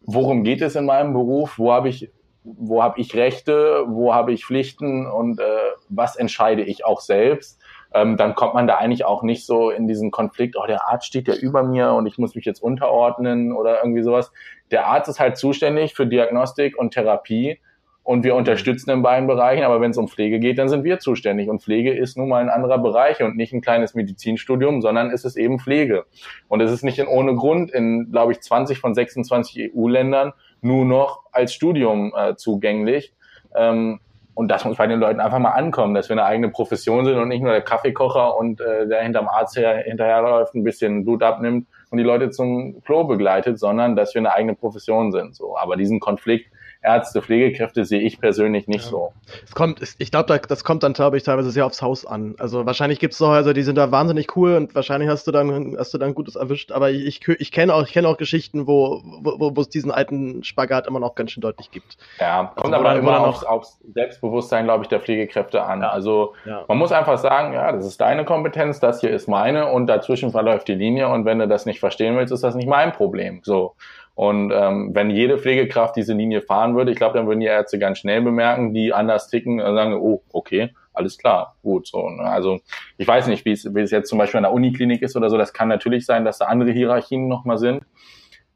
worum 0.03 0.45
geht 0.45 0.63
es 0.63 0.77
in 0.77 0.87
meinem 0.87 1.13
Beruf, 1.13 1.59
wo 1.59 1.73
habe 1.73 1.89
ich, 1.89 2.11
wo 2.45 2.83
habe 2.83 3.01
ich 3.01 3.15
Rechte, 3.15 3.85
wo 3.87 4.15
habe 4.15 4.33
ich 4.33 4.45
Pflichten 4.45 5.07
und 5.07 5.41
äh, 5.41 5.45
was 5.89 6.17
entscheide 6.17 6.63
ich 6.63 6.85
auch 6.85 7.01
selbst, 7.01 7.61
ähm, 7.95 8.17
dann 8.17 8.35
kommt 8.35 8.55
man 8.55 8.67
da 8.67 8.77
eigentlich 8.77 9.05
auch 9.05 9.23
nicht 9.23 9.45
so 9.45 9.71
in 9.71 9.87
diesen 9.87 10.11
Konflikt, 10.11 10.57
oh, 10.57 10.67
der 10.67 10.89
Arzt 10.89 11.07
steht 11.07 11.29
ja 11.29 11.35
über 11.35 11.63
mir 11.63 11.93
und 11.93 12.07
ich 12.07 12.19
muss 12.19 12.35
mich 12.35 12.45
jetzt 12.45 12.63
unterordnen 12.63 13.53
oder 13.53 13.79
irgendwie 13.83 14.03
sowas. 14.03 14.33
Der 14.71 14.87
Arzt 14.87 15.09
ist 15.09 15.21
halt 15.21 15.37
zuständig 15.37 15.95
für 15.95 16.07
Diagnostik 16.07 16.79
und 16.79 16.93
Therapie 16.95 17.61
und 18.05 18.25
wir 18.25 18.35
unterstützen 18.35 18.91
in 18.91 19.03
beiden 19.03 19.29
Bereichen, 19.29 19.63
aber 19.63 19.81
wenn 19.81 19.93
es 19.93 19.97
um 19.97 20.09
Pflege 20.09 20.41
geht, 20.41 20.59
dann 20.59 20.69
sind 20.69 20.83
wir 20.83 20.99
zuständig. 20.99 21.49
Und 21.49 21.63
Pflege 21.63 21.93
ist 21.93 22.17
nun 22.17 22.29
mal 22.29 22.43
ein 22.43 22.49
anderer 22.49 22.79
Bereich 22.79 23.23
und 23.23 23.37
nicht 23.37 23.53
ein 23.53 23.61
kleines 23.61 23.95
Medizinstudium, 23.95 24.83
sondern 24.83 25.11
es 25.11 25.25
ist 25.25 25.37
eben 25.37 25.61
Pflege. 25.61 26.05
Und 26.49 26.61
es 26.61 26.73
ist 26.73 26.83
nicht 26.83 26.99
in, 26.99 27.07
ohne 27.07 27.37
Grund 27.37 27.71
in, 27.71 28.11
glaube 28.11 28.33
ich, 28.33 28.41
20 28.41 28.79
von 28.79 28.95
26 28.95 29.73
EU-Ländern 29.75 30.33
nur 30.63 30.85
noch 30.85 31.23
als 31.31 31.55
Studium 31.55 32.13
äh, 32.17 32.35
zugänglich. 32.35 33.15
Ähm, 33.55 34.01
und 34.35 34.49
das 34.49 34.65
muss 34.65 34.79
bei 34.79 34.87
den 34.87 34.99
Leuten 34.99 35.21
einfach 35.21 35.39
mal 35.39 35.51
ankommen, 35.51 35.95
dass 35.95 36.09
wir 36.09 36.15
eine 36.15 36.25
eigene 36.25 36.49
Profession 36.49 37.05
sind 37.05 37.19
und 37.19 37.29
nicht 37.29 37.43
nur 37.43 37.53
der 37.53 37.61
Kaffeekocher 37.61 38.37
und 38.37 38.61
äh, 38.61 38.89
der 38.89 39.03
hinterm 39.03 39.29
Arzt 39.29 39.57
her, 39.57 39.83
hinterherläuft, 39.85 40.55
ein 40.55 40.65
bisschen 40.65 41.05
Blut 41.05 41.23
abnimmt 41.23 41.69
und 41.91 41.99
die 41.99 42.05
Leute 42.05 42.31
zum 42.31 42.83
Klo 42.83 43.05
begleitet, 43.05 43.59
sondern 43.59 43.95
dass 43.95 44.15
wir 44.15 44.21
eine 44.21 44.33
eigene 44.33 44.55
Profession 44.55 45.13
sind. 45.13 45.37
So, 45.37 45.57
aber 45.57 45.77
diesen 45.77 46.01
Konflikt 46.01 46.51
Ärzte, 46.83 47.23
Pflegekräfte 47.23 47.85
sehe 47.85 48.01
ich 48.01 48.21
persönlich 48.21 48.67
nicht 48.67 48.85
ja. 48.87 48.91
so. 48.91 49.13
Es 49.45 49.55
kommt, 49.55 49.81
ich 49.99 50.11
glaube, 50.11 50.41
das 50.49 50.65
kommt 50.65 50.83
dann, 50.83 50.95
glaube 50.95 51.17
ich, 51.17 51.23
teilweise 51.23 51.53
sehr 51.53 51.65
aufs 51.65 51.81
Haus 51.81 52.05
an. 52.05 52.35
Also 52.39 52.67
wahrscheinlich 52.67 52.99
gibt 52.99 53.13
es 53.13 53.19
so 53.19 53.29
Häuser, 53.29 53.55
die 53.55 53.63
sind 53.63 53.77
da 53.77 53.93
wahnsinnig 53.93 54.37
cool 54.37 54.57
und 54.57 54.75
wahrscheinlich 54.75 55.09
hast 55.09 55.27
du 55.29 55.31
dann, 55.31 55.77
hast 55.79 55.95
du 55.95 55.99
dann 55.99 56.15
Gutes 56.15 56.35
erwischt. 56.35 56.73
Aber 56.73 56.91
ich, 56.91 57.07
ich, 57.07 57.29
ich 57.29 57.53
kenne 57.53 57.73
auch, 57.73 57.87
ich 57.87 57.93
kenne 57.93 58.09
auch 58.09 58.17
Geschichten, 58.17 58.67
wo, 58.67 59.01
wo, 59.21 59.57
wo 59.57 59.61
es 59.61 59.69
diesen 59.69 59.93
alten 59.93 60.43
Spagat 60.43 60.89
immer 60.89 60.99
noch 60.99 61.15
ganz 61.15 61.31
schön 61.31 61.41
deutlich 61.41 61.71
gibt. 61.71 61.97
Ja, 62.19 62.53
kommt 62.57 62.75
also, 62.75 62.87
aber 62.87 62.99
immer 62.99 63.21
noch 63.21 63.45
aufs 63.45 63.79
Selbstbewusstsein, 63.95 64.65
glaube 64.65 64.83
ich, 64.83 64.89
der 64.89 64.99
Pflegekräfte 64.99 65.63
an. 65.63 65.83
Ja. 65.83 65.91
Also 65.91 66.35
ja. 66.45 66.65
man 66.67 66.79
muss 66.79 66.91
einfach 66.91 67.19
sagen, 67.19 67.53
ja, 67.53 67.71
das 67.71 67.87
ist 67.87 68.01
deine 68.01 68.25
Kompetenz, 68.25 68.81
das 68.81 69.01
hier 69.01 69.11
ist 69.11 69.29
meine 69.29 69.69
und 69.69 69.87
dazwischen 69.87 70.33
verläuft 70.33 70.67
die 70.67 70.75
Linie 70.75 71.09
und 71.09 71.25
wenn 71.27 71.39
du 71.39 71.47
das 71.47 71.65
nicht 71.65 71.79
verstehen 71.79 72.17
willst, 72.17 72.33
ist 72.33 72.43
das 72.43 72.57
nicht 72.57 72.69
mein 72.69 72.93
Problem. 72.93 73.41
So. 73.45 73.77
Und 74.15 74.53
ähm, 74.53 74.91
wenn 74.95 75.11
jede 75.11 75.39
Pflegekraft 75.39 75.97
diese 75.97 76.13
Linie 76.13 76.43
fahren 76.43 76.77
würde, 76.77 76.91
ich 76.91 76.99
glaube, 76.99 77.17
dann 77.17 77.27
würden 77.27 77.41
die 77.41 77.47
Ärzte 77.47 77.79
ganz 77.79 77.99
schnell 77.99 78.21
bemerken, 78.21 78.75
die 78.75 78.93
anders 78.93 79.29
ticken 79.29 79.61
und 79.61 79.75
sagen, 79.75 79.95
oh, 79.95 80.23
okay, 80.33 80.75
alles 80.93 81.17
klar, 81.17 81.57
gut. 81.63 81.87
So, 81.87 82.09
ne? 82.11 82.23
Also 82.23 82.61
ich 82.99 83.09
weiß 83.09 83.27
nicht, 83.29 83.45
wie 83.45 83.53
es, 83.53 83.75
wie 83.75 83.81
es 83.81 83.91
jetzt 83.91 84.11
zum 84.11 84.19
Beispiel 84.19 84.39
an 84.39 84.45
der 84.45 84.53
Uniklinik 84.53 85.01
ist 85.01 85.17
oder 85.17 85.31
so. 85.31 85.39
Das 85.39 85.55
kann 85.55 85.69
natürlich 85.69 86.05
sein, 86.05 86.25
dass 86.25 86.39
da 86.39 86.47
andere 86.47 86.73
Hierarchien 86.73 87.29
nochmal 87.29 87.59
sind. 87.59 87.85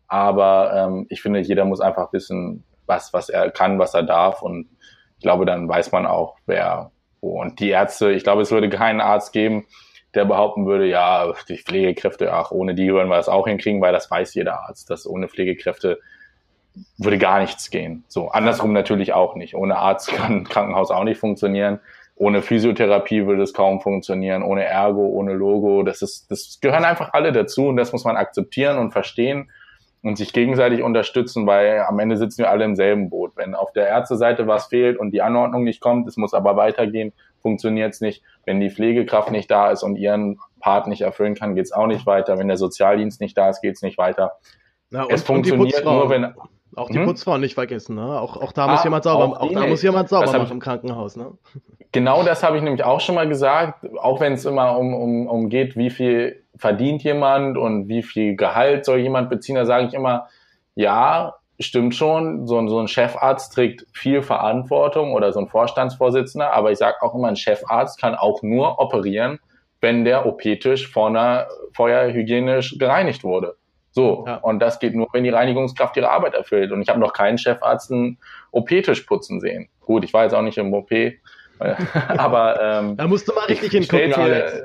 Aber 0.08 0.72
ähm, 0.74 1.06
ich 1.08 1.22
finde, 1.22 1.40
jeder 1.40 1.64
muss 1.64 1.80
einfach 1.80 2.12
wissen, 2.12 2.64
was, 2.84 3.12
was 3.12 3.28
er 3.28 3.50
kann, 3.50 3.78
was 3.78 3.94
er 3.94 4.02
darf. 4.02 4.42
Und 4.42 4.68
ich 5.16 5.22
glaube, 5.22 5.46
dann 5.46 5.68
weiß 5.68 5.90
man 5.92 6.06
auch, 6.06 6.36
wer 6.46 6.90
wo. 7.20 7.40
Und 7.40 7.60
die 7.60 7.70
Ärzte, 7.70 8.12
ich 8.12 8.22
glaube, 8.22 8.42
es 8.42 8.50
würde 8.50 8.68
keinen 8.68 9.00
Arzt 9.00 9.32
geben, 9.32 9.66
der 10.16 10.24
behaupten 10.24 10.66
würde, 10.66 10.86
ja, 10.86 11.32
die 11.48 11.58
Pflegekräfte, 11.58 12.32
ach, 12.32 12.50
ohne 12.50 12.74
die 12.74 12.92
würden 12.92 13.08
wir 13.08 13.16
das 13.16 13.28
auch 13.28 13.46
hinkriegen, 13.46 13.80
weil 13.80 13.92
das 13.92 14.10
weiß 14.10 14.34
jeder 14.34 14.60
Arzt, 14.66 14.90
dass 14.90 15.06
ohne 15.06 15.28
Pflegekräfte 15.28 16.00
würde 16.98 17.18
gar 17.18 17.40
nichts 17.40 17.70
gehen. 17.70 18.04
So, 18.08 18.28
andersrum 18.28 18.72
natürlich 18.72 19.12
auch 19.12 19.34
nicht. 19.34 19.54
Ohne 19.54 19.76
Arzt 19.76 20.08
kann 20.12 20.38
ein 20.38 20.44
Krankenhaus 20.44 20.90
auch 20.90 21.04
nicht 21.04 21.18
funktionieren. 21.18 21.80
Ohne 22.14 22.40
Physiotherapie 22.40 23.26
würde 23.26 23.42
es 23.42 23.52
kaum 23.52 23.80
funktionieren. 23.80 24.42
Ohne 24.42 24.64
Ergo, 24.64 25.06
ohne 25.06 25.34
Logo. 25.34 25.82
Das 25.82 26.02
ist, 26.02 26.30
das 26.30 26.58
gehören 26.60 26.84
einfach 26.84 27.12
alle 27.12 27.32
dazu 27.32 27.68
und 27.68 27.76
das 27.76 27.92
muss 27.92 28.04
man 28.04 28.16
akzeptieren 28.16 28.78
und 28.78 28.92
verstehen 28.92 29.50
und 30.02 30.16
sich 30.16 30.32
gegenseitig 30.32 30.82
unterstützen, 30.82 31.46
weil 31.46 31.80
am 31.80 31.98
Ende 31.98 32.16
sitzen 32.16 32.38
wir 32.38 32.50
alle 32.50 32.64
im 32.64 32.76
selben 32.76 33.10
Boot. 33.10 33.32
Wenn 33.34 33.54
auf 33.54 33.72
der 33.72 33.88
Ärzteseite 33.88 34.46
was 34.46 34.66
fehlt 34.66 34.98
und 34.98 35.10
die 35.10 35.20
Anordnung 35.20 35.64
nicht 35.64 35.80
kommt, 35.80 36.06
es 36.06 36.16
muss 36.16 36.32
aber 36.32 36.56
weitergehen, 36.56 37.12
funktioniert 37.46 37.94
es 37.94 38.00
nicht. 38.00 38.24
Wenn 38.44 38.58
die 38.58 38.70
Pflegekraft 38.70 39.30
nicht 39.30 39.48
da 39.48 39.70
ist 39.70 39.84
und 39.84 39.94
ihren 39.94 40.40
Part 40.58 40.88
nicht 40.88 41.02
erfüllen 41.02 41.36
kann, 41.36 41.54
geht 41.54 41.66
es 41.66 41.72
auch 41.72 41.86
nicht 41.86 42.04
weiter. 42.04 42.38
Wenn 42.38 42.48
der 42.48 42.56
Sozialdienst 42.56 43.20
nicht 43.20 43.38
da 43.38 43.50
ist, 43.50 43.60
geht 43.60 43.76
es 43.76 43.82
nicht 43.82 43.98
weiter. 43.98 44.32
Na, 44.90 45.04
und, 45.04 45.12
es 45.12 45.22
funktioniert 45.22 45.84
nur, 45.84 46.10
wenn. 46.10 46.34
Auch 46.74 46.90
die 46.90 46.98
hm? 46.98 47.06
Putzfrauen 47.06 47.40
nicht 47.40 47.54
vergessen, 47.54 47.94
ne? 47.94 48.20
Auch, 48.20 48.36
auch 48.36 48.52
da 48.52 48.66
muss 48.66 48.80
ah, 48.80 48.84
jemand 48.84 49.04
sauber, 49.04 49.24
auch, 49.24 49.40
auch 49.40 49.52
da 49.52 49.66
muss 49.68 49.80
jemand 49.80 50.08
sauber 50.08 50.38
machen 50.38 50.52
im 50.54 50.60
Krankenhaus, 50.60 51.16
ne? 51.16 51.32
Genau 51.92 52.24
das 52.24 52.42
habe 52.42 52.56
ich 52.58 52.62
nämlich 52.62 52.84
auch 52.84 53.00
schon 53.00 53.14
mal 53.14 53.28
gesagt, 53.28 53.86
auch 53.98 54.20
wenn 54.20 54.34
es 54.34 54.44
immer 54.44 54.76
um, 54.76 54.92
um, 54.92 55.28
um 55.28 55.48
geht, 55.48 55.76
wie 55.76 55.88
viel 55.88 56.42
verdient 56.56 57.04
jemand 57.04 57.56
und 57.56 57.88
wie 57.88 58.02
viel 58.02 58.36
Gehalt 58.36 58.84
soll 58.84 58.98
jemand 58.98 59.30
beziehen, 59.30 59.54
da 59.54 59.64
sage 59.64 59.86
ich 59.86 59.94
immer, 59.94 60.28
ja, 60.74 61.36
stimmt 61.60 61.94
schon, 61.94 62.46
so, 62.46 62.66
so 62.68 62.78
ein 62.78 62.88
Chefarzt 62.88 63.54
trägt 63.54 63.86
viel 63.92 64.22
Verantwortung 64.22 65.12
oder 65.12 65.32
so 65.32 65.40
ein 65.40 65.48
Vorstandsvorsitzender, 65.48 66.52
aber 66.52 66.72
ich 66.72 66.78
sage 66.78 67.00
auch 67.00 67.14
immer, 67.14 67.28
ein 67.28 67.36
Chefarzt 67.36 68.00
kann 68.00 68.14
auch 68.14 68.42
nur 68.42 68.78
operieren, 68.78 69.38
wenn 69.80 70.04
der 70.04 70.26
OP-Tisch 70.26 70.88
vorne, 70.90 71.46
vorher 71.72 72.12
hygienisch 72.12 72.78
gereinigt 72.78 73.24
wurde. 73.24 73.56
So, 73.90 74.24
ja. 74.26 74.36
und 74.36 74.58
das 74.58 74.78
geht 74.78 74.94
nur, 74.94 75.08
wenn 75.12 75.24
die 75.24 75.30
Reinigungskraft 75.30 75.96
ihre 75.96 76.10
Arbeit 76.10 76.34
erfüllt. 76.34 76.70
Und 76.70 76.82
ich 76.82 76.88
habe 76.90 77.00
noch 77.00 77.14
keinen 77.14 77.38
Chefarzt 77.38 77.90
einen 77.90 78.18
OP-Tisch 78.50 79.02
putzen 79.02 79.40
sehen. 79.40 79.68
Gut, 79.80 80.04
ich 80.04 80.12
war 80.12 80.24
jetzt 80.24 80.34
auch 80.34 80.42
nicht 80.42 80.58
im 80.58 80.74
OP, 80.74 80.90
aber 82.08 82.60
ähm, 82.60 82.96
da 82.96 83.06
musst 83.06 83.26
du 83.28 83.34
mal 83.34 83.46
richtig 83.46 83.72
hingucken, 83.72 84.12
Alex. 84.14 84.64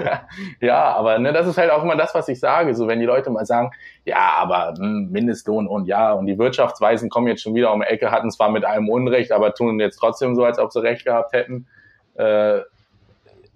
ja, 0.60 0.94
aber 0.94 1.18
ne, 1.18 1.32
das 1.32 1.46
ist 1.46 1.58
halt 1.58 1.70
auch 1.70 1.82
immer 1.82 1.96
das, 1.96 2.14
was 2.14 2.28
ich 2.28 2.40
sage. 2.40 2.74
So, 2.74 2.88
wenn 2.88 3.00
die 3.00 3.06
Leute 3.06 3.30
mal 3.30 3.44
sagen, 3.44 3.70
ja, 4.04 4.32
aber 4.38 4.74
hm, 4.78 5.10
Mindestlohn 5.10 5.66
und 5.66 5.86
ja, 5.86 6.12
und 6.12 6.26
die 6.26 6.38
Wirtschaftsweisen 6.38 7.10
kommen 7.10 7.28
jetzt 7.28 7.42
schon 7.42 7.54
wieder 7.54 7.72
um 7.72 7.80
die 7.80 7.86
Ecke, 7.86 8.10
hatten 8.10 8.30
zwar 8.30 8.50
mit 8.50 8.64
allem 8.64 8.88
Unrecht, 8.88 9.32
aber 9.32 9.54
tun 9.54 9.78
jetzt 9.80 9.96
trotzdem 9.96 10.34
so, 10.34 10.44
als 10.44 10.58
ob 10.58 10.72
sie 10.72 10.82
recht 10.82 11.04
gehabt 11.04 11.32
hätten. 11.32 11.66
Äh, 12.14 12.60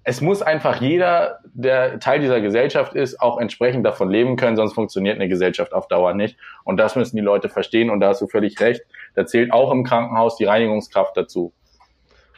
es 0.05 0.23
muss 0.23 0.41
einfach 0.41 0.81
jeder, 0.81 1.41
der 1.53 2.01
Teil 2.01 2.21
dieser 2.21 2.41
Gesellschaft 2.41 2.95
ist, 2.95 3.21
auch 3.21 3.39
entsprechend 3.39 3.85
davon 3.85 4.11
leben 4.11 4.37
können, 4.37 4.57
sonst 4.57 4.73
funktioniert 4.73 5.17
eine 5.17 5.29
Gesellschaft 5.29 5.75
auf 5.75 5.87
Dauer 5.87 6.15
nicht. 6.15 6.39
Und 6.65 6.79
das 6.79 6.97
müssen 6.97 7.17
die 7.17 7.23
Leute 7.23 7.51
verstehen 7.51 7.91
und 7.91 8.01
da 8.01 8.09
hast 8.09 8.23
du 8.23 8.27
völlig 8.27 8.59
recht. 8.61 8.83
Da 9.15 9.27
zählt 9.27 9.53
auch 9.53 9.71
im 9.71 9.85
Krankenhaus 9.85 10.37
die 10.37 10.47
Reinigungskraft 10.47 11.15
dazu. 11.15 11.53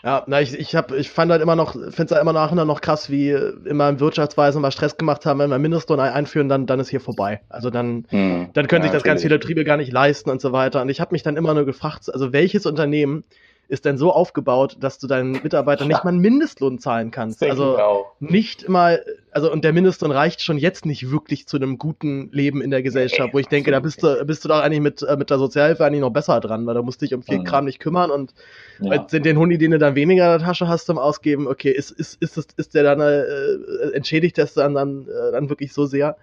Ja, 0.03 0.25
na, 0.27 0.41
ich, 0.41 0.59
ich, 0.59 0.75
hab, 0.75 0.93
ich 0.93 1.11
fand 1.11 1.31
halt 1.31 1.43
immer 1.43 1.57
noch, 1.57 1.73
finde 1.73 2.05
es 2.05 2.11
halt 2.13 2.23
immer 2.23 2.33
nachher 2.33 2.65
noch 2.65 2.81
krass, 2.81 3.11
wie 3.11 3.31
immer 3.31 3.89
im 3.89 4.01
Wirtschaftsweisen 4.01 4.63
mal 4.63 4.71
Stress 4.71 4.97
gemacht 4.97 5.27
haben, 5.27 5.39
wenn 5.41 5.51
wir 5.51 5.59
Mindestlohn 5.59 6.01
einführen, 6.01 6.49
dann, 6.49 6.67
dann 6.67 6.81
ist 6.81 6.89
hier 6.89 7.01
vorbei. 7.01 7.43
Also 7.49 7.71
dann, 7.71 8.07
hm. 8.09 8.49
dann 8.55 8.67
können 8.67 8.83
ja, 8.85 8.91
sich 8.91 8.93
das 8.93 9.03
ganz 9.03 9.23
viele 9.23 9.39
Betriebe 9.39 9.65
gar 9.65 9.77
nicht 9.77 9.93
leisten 9.93 10.31
und 10.31 10.41
so 10.41 10.53
weiter. 10.53 10.81
Und 10.81 10.89
ich 10.89 11.01
habe 11.01 11.13
mich 11.13 11.23
dann 11.23 11.37
immer 11.37 11.53
nur 11.53 11.67
gefragt, 11.67 12.13
also 12.13 12.33
welches 12.33 12.65
Unternehmen 12.65 13.25
ist 13.71 13.85
denn 13.85 13.97
so 13.97 14.13
aufgebaut, 14.13 14.77
dass 14.81 14.99
du 14.99 15.07
deinen 15.07 15.33
Mitarbeitern 15.33 15.89
nicht 15.89 16.03
mal 16.05 16.11
einen 16.11 16.19
Mindestlohn 16.19 16.79
zahlen 16.79 17.11
kannst. 17.11 17.43
Also 17.43 18.05
nicht 18.19 18.69
mal, 18.69 19.05
also 19.31 19.51
und 19.51 19.65
der 19.65 19.73
Mindestlohn 19.73 20.11
reicht 20.11 20.43
schon 20.43 20.59
jetzt 20.59 20.85
nicht 20.85 21.11
wirklich 21.11 21.47
zu 21.47 21.57
einem 21.57 21.79
guten 21.79 22.31
Leben 22.33 22.63
in 22.63 22.71
der 22.71 22.83
Gesellschaft, 22.83 23.33
wo 23.33 23.39
ich 23.39 23.47
denke, 23.47 23.71
da 23.71 23.79
bist 23.79 24.03
du, 24.03 24.25
bist 24.25 24.45
du 24.45 24.49
doch 24.49 24.61
eigentlich 24.61 24.81
mit, 24.81 25.03
äh, 25.03 25.17
mit 25.17 25.31
der 25.31 25.39
Sozialhilfe 25.39 25.85
eigentlich 25.85 26.01
noch 26.01 26.11
besser 26.11 26.41
dran, 26.41 26.67
weil 26.67 26.75
da 26.75 26.83
musst 26.83 27.01
du 27.01 27.07
dich 27.07 27.15
um 27.15 27.23
viel 27.23 27.39
mhm. 27.39 27.45
Kram 27.45 27.65
nicht 27.65 27.79
kümmern 27.79 28.11
und 28.11 28.35
ja. 28.81 28.99
den 28.99 29.39
Hundi, 29.39 29.57
den 29.57 29.71
du 29.71 29.79
dann 29.79 29.95
weniger 29.95 30.33
in 30.35 30.39
der 30.41 30.47
Tasche 30.47 30.67
hast 30.67 30.87
zum 30.87 30.99
Ausgeben, 30.99 31.47
okay, 31.47 31.71
ist, 31.71 31.93
ist, 31.93 32.21
ist, 32.21 32.37
ist, 32.37 32.55
ist 32.57 32.75
der 32.75 32.83
dann, 32.83 33.01
äh, 33.01 33.95
entschädigt 33.95 34.37
das 34.37 34.55
dann, 34.55 34.75
dann, 34.75 35.07
äh, 35.07 35.33
dann 35.33 35.49
wirklich 35.49 35.73
so 35.73 35.87
sehr? 35.87 36.17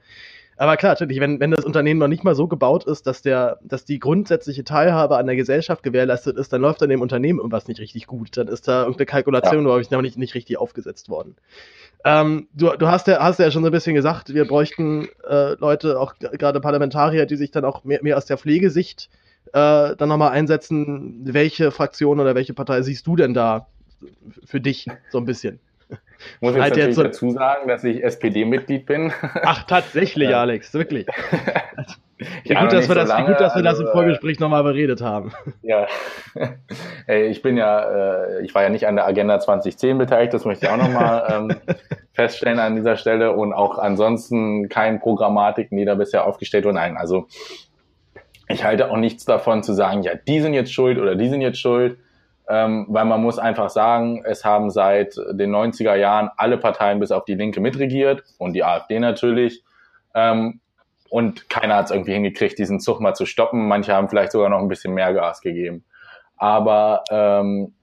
Aber 0.58 0.76
klar, 0.76 0.94
natürlich, 0.94 1.20
wenn, 1.20 1.40
wenn 1.40 1.52
das 1.52 1.66
Unternehmen 1.66 2.00
noch 2.00 2.08
nicht 2.08 2.24
mal 2.24 2.34
so 2.34 2.48
gebaut 2.48 2.86
ist, 2.86 3.06
dass, 3.06 3.22
der, 3.22 3.60
dass 3.62 3.86
die 3.86 4.00
grundsätzliche 4.00 4.64
Teilhabe 4.64 5.18
an 5.18 5.28
der 5.28 5.36
Gesellschaft 5.36 5.84
gewährleistet 5.84 6.36
ist, 6.38 6.52
dann 6.52 6.62
läuft 6.62 6.82
an 6.82 6.90
dem 6.90 7.02
Unternehmen 7.02 7.38
irgendwas 7.38 7.68
nicht 7.68 7.80
richtig 7.80 8.08
gut. 8.08 8.36
Dann 8.38 8.48
ist 8.48 8.68
da 8.68 8.82
irgendeine 8.82 9.06
Kalkulation, 9.06 9.60
ja. 9.60 9.66
glaube 9.66 9.82
ich, 9.82 9.92
noch 9.92 10.02
nicht, 10.02 10.18
nicht 10.18 10.34
richtig 10.34 10.58
aufgesetzt 10.58 11.10
worden. 11.10 11.36
Ähm, 12.04 12.48
du 12.54 12.72
du 12.76 12.88
hast, 12.88 13.08
ja, 13.08 13.20
hast 13.20 13.40
ja 13.40 13.52
schon 13.52 13.64
so 13.64 13.70
ein 13.70 13.72
bisschen 13.72 13.96
gesagt, 13.96 14.34
wir 14.34 14.46
bräuchten 14.46 15.08
äh, 15.28 15.54
Leute, 15.60 16.00
auch 16.00 16.16
gerade 16.18 16.60
Parlamentarier, 16.60 17.26
die 17.26 17.36
sich 17.36 17.52
dann 17.52 17.66
auch 17.66 17.84
mehr, 17.84 18.00
mehr 18.02 18.18
aus 18.18 18.26
der 18.26 18.38
Pflegesicht 18.38 19.10
äh, 19.54 19.96
dann 19.96 20.10
nochmal 20.10 20.32
einsetzen. 20.32 21.22
Welche 21.24 21.72
Fraktion 21.72 22.20
oder 22.20 22.34
welche 22.34 22.54
Partei 22.54 22.82
siehst 22.82 23.06
du 23.06 23.16
denn 23.16 23.34
da 23.34 23.68
für 24.46 24.60
dich 24.60 24.88
so 25.12 25.20
ein 25.20 25.26
bisschen? 25.26 25.60
Ich 26.20 26.42
muss 26.42 26.54
jetzt 26.54 26.62
halt 26.64 26.76
natürlich 26.76 26.96
so 26.96 27.04
dazu 27.04 27.30
sagen, 27.32 27.68
dass 27.68 27.84
ich 27.84 28.04
SPD-Mitglied 28.04 28.86
bin. 28.86 29.12
Ach, 29.44 29.64
tatsächlich, 29.64 30.28
Alex, 30.36 30.74
wirklich. 30.74 31.08
ja, 32.44 32.62
gut, 32.62 32.74
dass 32.74 32.88
wir 32.88 32.96
das, 32.96 33.10
lange, 33.10 33.28
gut, 33.28 33.40
dass 33.40 33.56
wir 33.56 33.64
das 33.64 33.80
im 33.80 33.88
Vorgespräch 33.88 34.40
nochmal 34.40 34.64
beredet 34.64 35.02
haben. 35.02 35.34
Ja, 35.62 35.88
ich 37.08 37.42
bin 37.42 37.58
ja, 37.58 37.80
äh, 38.26 38.44
ich 38.44 38.56
war 38.56 38.64
ja 38.64 38.70
nicht 38.70 38.88
an 38.88 38.96
der 38.96 39.06
Agenda 39.06 39.40
2010 39.40 39.98
beteiligt, 39.98 40.34
das 40.34 40.46
möchte 40.46 40.66
ich 40.66 40.72
auch 40.72 40.78
nochmal 40.78 41.28
ähm, 41.30 41.56
feststellen 42.14 42.60
an 42.60 42.76
dieser 42.76 42.98
Stelle 42.98 43.34
und 43.34 43.54
auch 43.54 43.78
ansonsten 43.78 44.70
kein 44.70 45.00
Programmatiken, 45.00 45.78
die 45.78 45.86
da 45.86 45.96
bisher 45.96 46.26
aufgestellt 46.26 46.66
wurden. 46.66 46.76
Nein, 46.76 46.98
also 46.98 47.28
ich 48.50 48.64
halte 48.64 48.90
auch 48.90 48.98
nichts 48.98 49.26
davon 49.26 49.62
zu 49.62 49.74
sagen, 49.74 50.04
ja, 50.04 50.14
die 50.16 50.40
sind 50.40 50.54
jetzt 50.54 50.74
schuld 50.74 50.98
oder 50.98 51.16
die 51.16 51.30
sind 51.30 51.42
jetzt 51.42 51.60
schuld, 51.60 51.98
ähm, 52.50 52.86
weil 52.90 53.06
man 53.06 53.22
muss 53.22 53.40
einfach 53.40 53.70
sagen, 53.70 54.24
es 54.26 54.46
haben 54.46 54.70
seit 54.70 55.16
den 55.32 55.54
90er 55.54 55.96
Jahren 55.96 56.30
alle 56.38 56.58
Parteien 56.58 57.00
bis 57.00 57.12
auf 57.12 57.26
die 57.26 57.36
Linke 57.36 57.60
mitregiert 57.60 58.24
und 58.38 58.54
die 58.54 58.64
AfD 58.64 59.00
natürlich. 59.00 59.64
Ähm, 60.16 60.62
und 61.10 61.50
keiner 61.50 61.78
hat 61.78 61.86
es 61.86 61.92
irgendwie 61.92 62.14
hingekriegt, 62.14 62.58
diesen 62.58 62.80
Zug 62.80 63.00
mal 63.00 63.14
zu 63.14 63.26
stoppen. 63.26 63.68
Manche 63.68 63.94
haben 63.94 64.10
vielleicht 64.10 64.32
sogar 64.32 64.50
noch 64.50 64.60
ein 64.60 64.68
bisschen 64.68 64.94
mehr 64.94 65.14
Gas 65.14 65.42
gegeben. 65.42 65.86
Aber 66.38 67.04
ähm, 67.10 67.74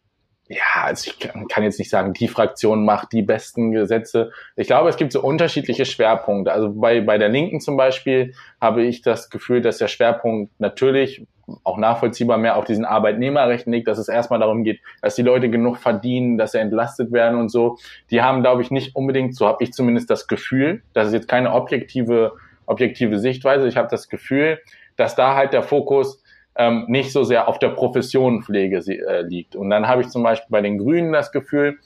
ja, 0.49 0.85
also 0.85 1.11
ich 1.11 1.19
kann 1.49 1.65
jetzt 1.65 1.79
nicht 1.79 1.91
sagen, 1.91 2.13
die 2.13 2.29
Fraktion 2.29 2.85
macht 2.85 3.13
die 3.13 3.23
besten 3.23 3.73
Gesetze. 3.73 4.31
Ich 4.57 4.67
glaube, 4.67 4.91
es 4.91 4.97
gibt 4.97 5.13
so 5.13 5.23
unterschiedliche 5.23 5.87
Schwerpunkte. 5.87 6.53
Also 6.53 6.71
bei, 6.71 7.01
bei 7.01 7.17
der 7.17 7.31
Linken 7.31 7.61
zum 7.61 7.77
Beispiel 7.77 8.35
habe 8.61 8.83
ich 8.83 9.01
das 9.01 9.31
Gefühl, 9.31 9.63
dass 9.63 9.79
der 9.79 9.89
Schwerpunkt 9.89 10.53
natürlich 10.61 11.27
auch 11.63 11.79
nachvollziehbar 11.79 12.39
mehr 12.39 12.57
auf 12.57 12.65
diesen 12.65 12.85
Arbeitnehmerrechten 12.85 13.73
liegt, 13.73 13.89
dass 13.89 13.99
es 13.99 14.09
erstmal 14.09 14.41
darum 14.41 14.65
geht, 14.65 14.81
dass 15.03 15.15
die 15.15 15.23
Leute 15.23 15.51
genug 15.51 15.79
verdienen, 15.79 16.39
dass 16.39 16.53
sie 16.53 16.59
entlastet 16.59 17.13
werden 17.13 17.39
und 17.39 17.51
so. 17.51 17.79
Die 18.11 18.23
haben, 18.23 18.43
glaube 18.43 18.63
ich, 18.63 18.71
nicht 18.71 18.97
unbedingt, 18.97 19.37
so 19.37 19.47
habe 19.47 19.63
ich 19.63 19.73
zumindest 19.73 20.11
das 20.11 20.27
Gefühl, 20.27 20.83
das 20.93 21.09
ist 21.09 21.15
jetzt 21.15 21.29
keine 21.29 21.53
objektive, 21.53 22.33
objektive 22.67 23.19
Sichtweise, 23.19 23.69
ich 23.69 23.77
habe 23.77 23.89
das 23.91 24.09
Gefühl, 24.09 24.61
dass 24.97 25.15
da 25.15 25.35
halt 25.35 25.53
der 25.53 25.63
Fokus 25.63 26.23
ähm, 26.57 26.85
nicht 26.89 27.13
so 27.13 27.25
sehr 27.25 27.49
auf 27.49 27.59
der 27.59 27.71
Profession 27.71 28.43
Pflege 28.43 28.79
äh, 28.79 29.23
liegt. 29.23 29.57
Und 29.57 29.71
dann 29.71 29.89
habe 29.89 30.03
ich 30.03 30.09
zum 30.09 30.23
Beispiel 30.23 30.49
bei 30.51 30.61
den 30.61 30.79
Grünen 30.79 31.13
das 31.13 31.33
Gefühl, 31.33 31.79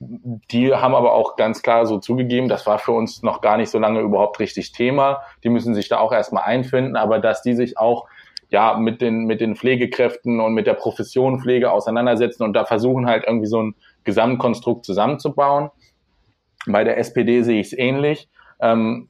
die 0.00 0.74
haben 0.74 0.94
aber 0.94 1.12
auch 1.12 1.36
ganz 1.36 1.62
klar 1.62 1.84
so 1.84 1.98
zugegeben, 1.98 2.48
das 2.48 2.66
war 2.66 2.78
für 2.78 2.92
uns 2.92 3.22
noch 3.22 3.42
gar 3.42 3.58
nicht 3.58 3.68
so 3.68 3.78
lange 3.78 4.00
überhaupt 4.00 4.40
richtig 4.40 4.72
Thema. 4.72 5.22
Die 5.44 5.50
müssen 5.50 5.74
sich 5.74 5.88
da 5.88 5.98
auch 5.98 6.12
erstmal 6.12 6.44
einfinden, 6.44 6.96
aber 6.96 7.18
dass 7.18 7.42
die 7.42 7.54
sich 7.54 7.76
auch 7.76 8.06
ja 8.50 8.76
mit 8.76 9.00
den 9.00 9.24
mit 9.24 9.40
den 9.40 9.56
Pflegekräften 9.56 10.40
und 10.40 10.54
mit 10.54 10.66
der 10.66 10.74
Profession 10.74 11.40
Pflege 11.40 11.70
auseinandersetzen 11.70 12.42
und 12.42 12.52
da 12.52 12.64
versuchen 12.64 13.06
halt 13.06 13.24
irgendwie 13.26 13.46
so 13.46 13.62
ein 13.62 13.74
Gesamtkonstrukt 14.04 14.84
zusammenzubauen. 14.84 15.70
Bei 16.66 16.84
der 16.84 16.98
SPD 16.98 17.42
sehe 17.42 17.60
ich 17.60 17.68
es 17.68 17.78
ähnlich. 17.78 18.28
Ähm, 18.60 19.08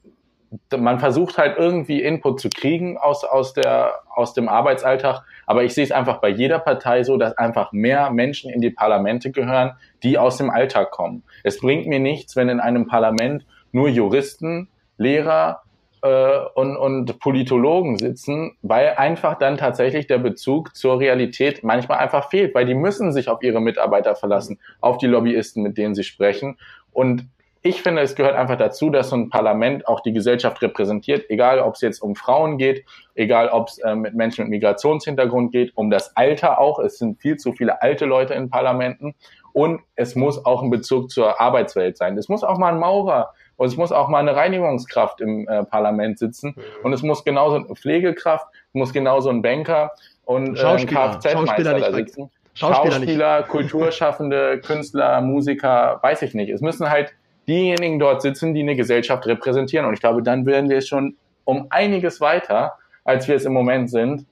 man 0.77 0.99
versucht 0.99 1.37
halt 1.37 1.57
irgendwie 1.57 2.01
Input 2.01 2.41
zu 2.41 2.49
kriegen 2.49 2.97
aus, 2.97 3.23
aus, 3.23 3.53
der, 3.53 4.01
aus 4.13 4.33
dem 4.33 4.49
Arbeitsalltag. 4.49 5.23
Aber 5.45 5.63
ich 5.63 5.73
sehe 5.73 5.83
es 5.83 5.91
einfach 5.91 6.19
bei 6.19 6.29
jeder 6.29 6.59
Partei 6.59 7.03
so, 7.03 7.17
dass 7.17 7.37
einfach 7.37 7.71
mehr 7.71 8.09
Menschen 8.11 8.51
in 8.51 8.59
die 8.59 8.69
Parlamente 8.69 9.31
gehören, 9.31 9.73
die 10.03 10.17
aus 10.17 10.37
dem 10.37 10.49
Alltag 10.49 10.91
kommen. 10.91 11.23
Es 11.43 11.59
bringt 11.59 11.87
mir 11.87 11.99
nichts, 11.99 12.35
wenn 12.35 12.49
in 12.49 12.59
einem 12.59 12.87
Parlament 12.87 13.45
nur 13.71 13.87
Juristen, 13.87 14.67
Lehrer 14.97 15.61
äh, 16.01 16.39
und, 16.55 16.77
und 16.77 17.19
Politologen 17.19 17.97
sitzen, 17.97 18.57
weil 18.61 18.95
einfach 18.95 19.37
dann 19.37 19.57
tatsächlich 19.57 20.07
der 20.07 20.17
Bezug 20.17 20.75
zur 20.75 20.99
Realität 20.99 21.63
manchmal 21.63 21.99
einfach 21.99 22.29
fehlt, 22.29 22.55
weil 22.55 22.65
die 22.65 22.73
müssen 22.73 23.11
sich 23.11 23.29
auf 23.29 23.41
ihre 23.43 23.61
Mitarbeiter 23.61 24.15
verlassen, 24.15 24.59
auf 24.79 24.97
die 24.97 25.07
Lobbyisten, 25.07 25.63
mit 25.63 25.77
denen 25.77 25.95
sie 25.95 26.03
sprechen. 26.03 26.57
Und 26.91 27.27
ich 27.63 27.83
finde, 27.83 28.01
es 28.01 28.15
gehört 28.15 28.35
einfach 28.35 28.57
dazu, 28.57 28.89
dass 28.89 29.09
so 29.09 29.15
ein 29.15 29.29
Parlament 29.29 29.87
auch 29.87 29.99
die 29.99 30.13
Gesellschaft 30.13 30.59
repräsentiert, 30.63 31.29
egal 31.29 31.59
ob 31.59 31.75
es 31.75 31.81
jetzt 31.81 32.01
um 32.01 32.15
Frauen 32.15 32.57
geht, 32.57 32.83
egal 33.13 33.49
ob 33.49 33.67
es 33.67 33.77
äh, 33.77 33.95
mit 33.95 34.15
Menschen 34.15 34.45
mit 34.45 34.49
Migrationshintergrund 34.49 35.51
geht, 35.51 35.71
um 35.75 35.91
das 35.91 36.17
Alter 36.17 36.59
auch. 36.59 36.79
Es 36.79 36.97
sind 36.97 37.21
viel 37.21 37.37
zu 37.37 37.53
viele 37.53 37.81
alte 37.83 38.05
Leute 38.05 38.33
in 38.33 38.49
Parlamenten 38.49 39.13
und 39.53 39.81
es 39.95 40.15
muss 40.15 40.43
auch 40.43 40.63
ein 40.63 40.71
Bezug 40.71 41.11
zur 41.11 41.39
Arbeitswelt 41.39 41.97
sein. 41.97 42.17
Es 42.17 42.29
muss 42.29 42.43
auch 42.43 42.57
mal 42.57 42.73
ein 42.73 42.79
Maurer 42.79 43.33
und 43.61 43.67
es 43.67 43.77
muss 43.77 43.91
auch 43.91 44.07
mal 44.07 44.17
eine 44.17 44.35
Reinigungskraft 44.35 45.21
im 45.21 45.47
äh, 45.47 45.63
Parlament 45.63 46.17
sitzen 46.17 46.55
mhm. 46.55 46.61
und 46.81 46.93
es 46.93 47.03
muss 47.03 47.23
genauso 47.23 47.57
eine 47.57 47.75
Pflegekraft, 47.75 48.47
muss 48.73 48.91
genauso 48.91 49.29
ein 49.29 49.43
Banker 49.43 49.91
und 50.25 50.57
äh, 50.57 50.65
ein 50.65 50.87
Kfz-Meister 50.87 51.77
da 51.77 51.93
sitzen. 51.93 52.31
Schauspieler, 52.55 52.91
Schauspieler 52.95 53.43
Kulturschaffende, 53.43 54.59
Künstler, 54.65 55.21
Musiker, 55.21 55.99
weiß 56.01 56.23
ich 56.23 56.33
nicht. 56.33 56.49
Es 56.49 56.61
müssen 56.61 56.89
halt 56.89 57.13
diejenigen 57.47 57.99
dort 57.99 58.23
sitzen, 58.23 58.55
die 58.55 58.61
eine 58.61 58.75
Gesellschaft 58.75 59.27
repräsentieren. 59.27 59.85
Und 59.85 59.93
ich 59.93 59.99
glaube, 59.99 60.23
dann 60.23 60.47
werden 60.47 60.67
wir 60.67 60.81
schon 60.81 61.15
um 61.45 61.67
einiges 61.69 62.19
weiter, 62.19 62.79
als 63.03 63.27
wir 63.27 63.35
es 63.35 63.45
im 63.45 63.53
Moment 63.53 63.91
sind. 63.91 64.25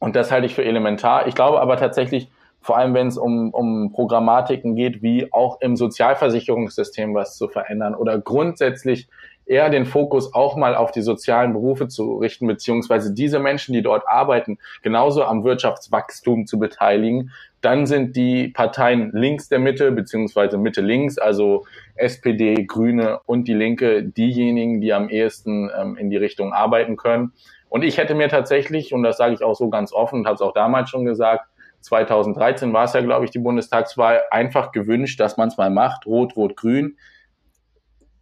Und 0.00 0.16
das 0.16 0.30
halte 0.30 0.44
ich 0.44 0.54
für 0.54 0.66
elementar. 0.66 1.28
Ich 1.28 1.34
glaube 1.34 1.62
aber 1.62 1.78
tatsächlich, 1.78 2.28
vor 2.60 2.76
allem 2.76 2.94
wenn 2.94 3.08
es 3.08 3.16
um, 3.16 3.50
um 3.50 3.92
Programmatiken 3.92 4.74
geht, 4.74 5.02
wie 5.02 5.32
auch 5.32 5.60
im 5.60 5.76
Sozialversicherungssystem 5.76 7.14
was 7.14 7.36
zu 7.36 7.48
verändern 7.48 7.94
oder 7.94 8.18
grundsätzlich 8.18 9.08
eher 9.48 9.70
den 9.70 9.86
Fokus 9.86 10.34
auch 10.34 10.56
mal 10.56 10.74
auf 10.74 10.92
die 10.92 11.00
sozialen 11.00 11.54
Berufe 11.54 11.88
zu 11.88 12.18
richten, 12.18 12.46
beziehungsweise 12.46 13.14
diese 13.14 13.38
Menschen, 13.38 13.72
die 13.72 13.82
dort 13.82 14.06
arbeiten, 14.06 14.58
genauso 14.82 15.24
am 15.24 15.42
Wirtschaftswachstum 15.42 16.46
zu 16.46 16.58
beteiligen. 16.58 17.30
Dann 17.60 17.86
sind 17.86 18.14
die 18.14 18.48
Parteien 18.48 19.10
links 19.12 19.48
der 19.48 19.58
Mitte, 19.58 19.90
beziehungsweise 19.90 20.58
Mitte 20.58 20.80
links, 20.80 21.18
also 21.18 21.64
SPD, 21.96 22.66
Grüne 22.66 23.20
und 23.26 23.48
die 23.48 23.54
Linke, 23.54 24.04
diejenigen, 24.04 24.80
die 24.80 24.92
am 24.92 25.08
ehesten 25.08 25.70
ähm, 25.76 25.96
in 25.96 26.10
die 26.10 26.18
Richtung 26.18 26.52
arbeiten 26.52 26.96
können. 26.96 27.32
Und 27.68 27.82
ich 27.82 27.98
hätte 27.98 28.14
mir 28.14 28.28
tatsächlich, 28.28 28.92
und 28.92 29.02
das 29.02 29.16
sage 29.16 29.34
ich 29.34 29.42
auch 29.42 29.54
so 29.54 29.68
ganz 29.70 29.92
offen 29.92 30.26
habe 30.26 30.34
es 30.34 30.40
auch 30.40 30.54
damals 30.54 30.90
schon 30.90 31.04
gesagt, 31.04 31.46
2013 31.80 32.72
war 32.72 32.84
es 32.84 32.92
ja, 32.92 33.00
glaube 33.00 33.24
ich, 33.24 33.30
die 33.30 33.38
Bundestagswahl, 33.38 34.22
einfach 34.30 34.72
gewünscht, 34.72 35.20
dass 35.20 35.36
man 35.36 35.48
es 35.48 35.56
mal 35.56 35.70
macht, 35.70 36.06
rot, 36.06 36.36
rot, 36.36 36.56
grün 36.56 36.96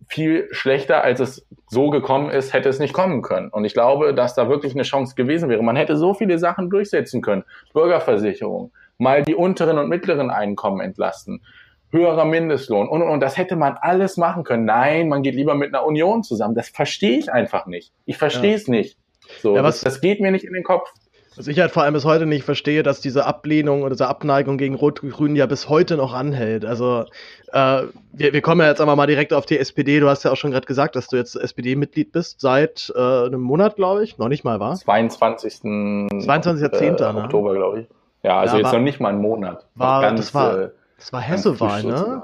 viel 0.08 0.48
schlechter, 0.52 1.02
als 1.02 1.20
es 1.20 1.46
so 1.68 1.90
gekommen 1.90 2.30
ist, 2.30 2.52
hätte 2.52 2.68
es 2.68 2.78
nicht 2.78 2.92
kommen 2.92 3.22
können. 3.22 3.48
Und 3.48 3.64
ich 3.64 3.74
glaube, 3.74 4.14
dass 4.14 4.34
da 4.34 4.48
wirklich 4.48 4.74
eine 4.74 4.84
Chance 4.84 5.14
gewesen 5.14 5.48
wäre. 5.48 5.62
Man 5.62 5.76
hätte 5.76 5.96
so 5.96 6.14
viele 6.14 6.38
Sachen 6.38 6.70
durchsetzen 6.70 7.22
können. 7.22 7.44
Bürgerversicherung, 7.72 8.72
mal 8.98 9.22
die 9.22 9.34
unteren 9.34 9.78
und 9.78 9.88
mittleren 9.88 10.30
Einkommen 10.30 10.80
entlasten, 10.80 11.42
höherer 11.90 12.24
Mindestlohn 12.24 12.88
und, 12.88 13.02
und, 13.02 13.08
und 13.08 13.20
das 13.20 13.36
hätte 13.36 13.56
man 13.56 13.76
alles 13.80 14.16
machen 14.16 14.44
können. 14.44 14.64
Nein, 14.64 15.08
man 15.08 15.22
geht 15.22 15.34
lieber 15.34 15.54
mit 15.54 15.74
einer 15.74 15.84
Union 15.84 16.22
zusammen. 16.22 16.54
Das 16.54 16.68
verstehe 16.68 17.18
ich 17.18 17.32
einfach 17.32 17.66
nicht. 17.66 17.92
Ich 18.04 18.16
verstehe 18.16 18.54
es 18.54 18.66
ja. 18.66 18.72
nicht. 18.72 18.98
So, 19.40 19.56
ja, 19.56 19.64
was, 19.64 19.80
das, 19.80 19.94
das 19.94 20.00
geht 20.00 20.20
mir 20.20 20.30
nicht 20.30 20.44
in 20.44 20.52
den 20.52 20.62
Kopf. 20.62 20.92
Was 21.36 21.46
ich 21.48 21.60
halt 21.60 21.70
vor 21.70 21.82
allem 21.82 21.92
bis 21.92 22.04
heute 22.04 22.24
nicht 22.24 22.44
verstehe, 22.44 22.82
dass 22.82 23.00
diese 23.00 23.26
Ablehnung 23.26 23.82
oder 23.82 23.90
diese 23.90 24.08
Abneigung 24.08 24.56
gegen 24.56 24.74
Rot-Grün 24.74 25.36
ja 25.36 25.46
bis 25.46 25.68
heute 25.68 25.96
noch 25.96 26.14
anhält. 26.14 26.64
Also 26.64 27.04
äh, 27.52 27.82
wir, 28.12 28.32
wir 28.32 28.40
kommen 28.40 28.62
ja 28.62 28.68
jetzt 28.68 28.80
einmal 28.80 28.96
mal 28.96 29.06
direkt 29.06 29.34
auf 29.34 29.44
die 29.44 29.58
SPD. 29.58 30.00
Du 30.00 30.08
hast 30.08 30.24
ja 30.24 30.32
auch 30.32 30.36
schon 30.36 30.50
gerade 30.50 30.66
gesagt, 30.66 30.96
dass 30.96 31.08
du 31.08 31.16
jetzt 31.16 31.36
SPD-Mitglied 31.36 32.12
bist 32.12 32.40
seit 32.40 32.90
äh, 32.96 32.98
einem 32.98 33.42
Monat, 33.42 33.76
glaube 33.76 34.02
ich. 34.02 34.16
Noch 34.16 34.28
nicht 34.28 34.44
mal, 34.44 34.60
war? 34.60 34.76
22. 34.76 35.60
22. 35.60 36.72
Äh, 36.72 36.90
ne? 36.90 37.22
Oktober, 37.24 37.54
glaube 37.54 37.80
ich. 37.80 37.86
Ja, 38.22 38.38
also 38.38 38.56
ja, 38.56 38.62
jetzt 38.62 38.72
war, 38.72 38.78
noch 38.78 38.84
nicht 38.84 39.00
mal 39.00 39.10
einen 39.10 39.20
Monat. 39.20 39.66
War, 39.74 40.00
ganz, 40.00 40.20
das 40.20 40.34
war, 40.34 40.58
äh, 40.58 40.70
das 40.96 41.12
war 41.12 41.20
Hessewahl, 41.20 41.82
ne? 41.84 42.22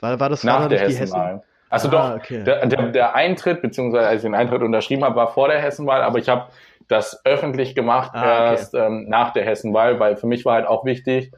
War, 0.00 0.20
war 0.20 0.28
das 0.30 0.42
Nach 0.42 0.68
der 0.68 0.80
Hessenwahl. 0.80 1.28
Hessen? 1.28 1.42
Also 1.70 1.88
ah, 1.88 1.90
doch, 1.90 2.16
okay. 2.16 2.44
der, 2.44 2.66
der, 2.66 2.88
der 2.88 3.14
Eintritt, 3.14 3.60
beziehungsweise 3.60 4.06
als 4.06 4.16
ich 4.16 4.22
den 4.22 4.34
Eintritt 4.34 4.62
unterschrieben 4.62 5.04
habe, 5.04 5.16
war 5.16 5.32
vor 5.32 5.48
der 5.48 5.60
Hessenwahl, 5.60 6.02
aber 6.02 6.18
ich 6.18 6.28
habe 6.28 6.46
das 6.88 7.20
öffentlich 7.24 7.74
gemacht 7.74 8.12
ah, 8.14 8.20
okay. 8.20 8.50
erst 8.52 8.74
ähm, 8.74 9.06
nach 9.08 9.32
der 9.32 9.44
Hessenwahl, 9.44 10.00
weil 10.00 10.16
für 10.16 10.26
mich 10.26 10.44
war 10.44 10.54
halt 10.54 10.66
auch 10.66 10.84
wichtig, 10.84 11.32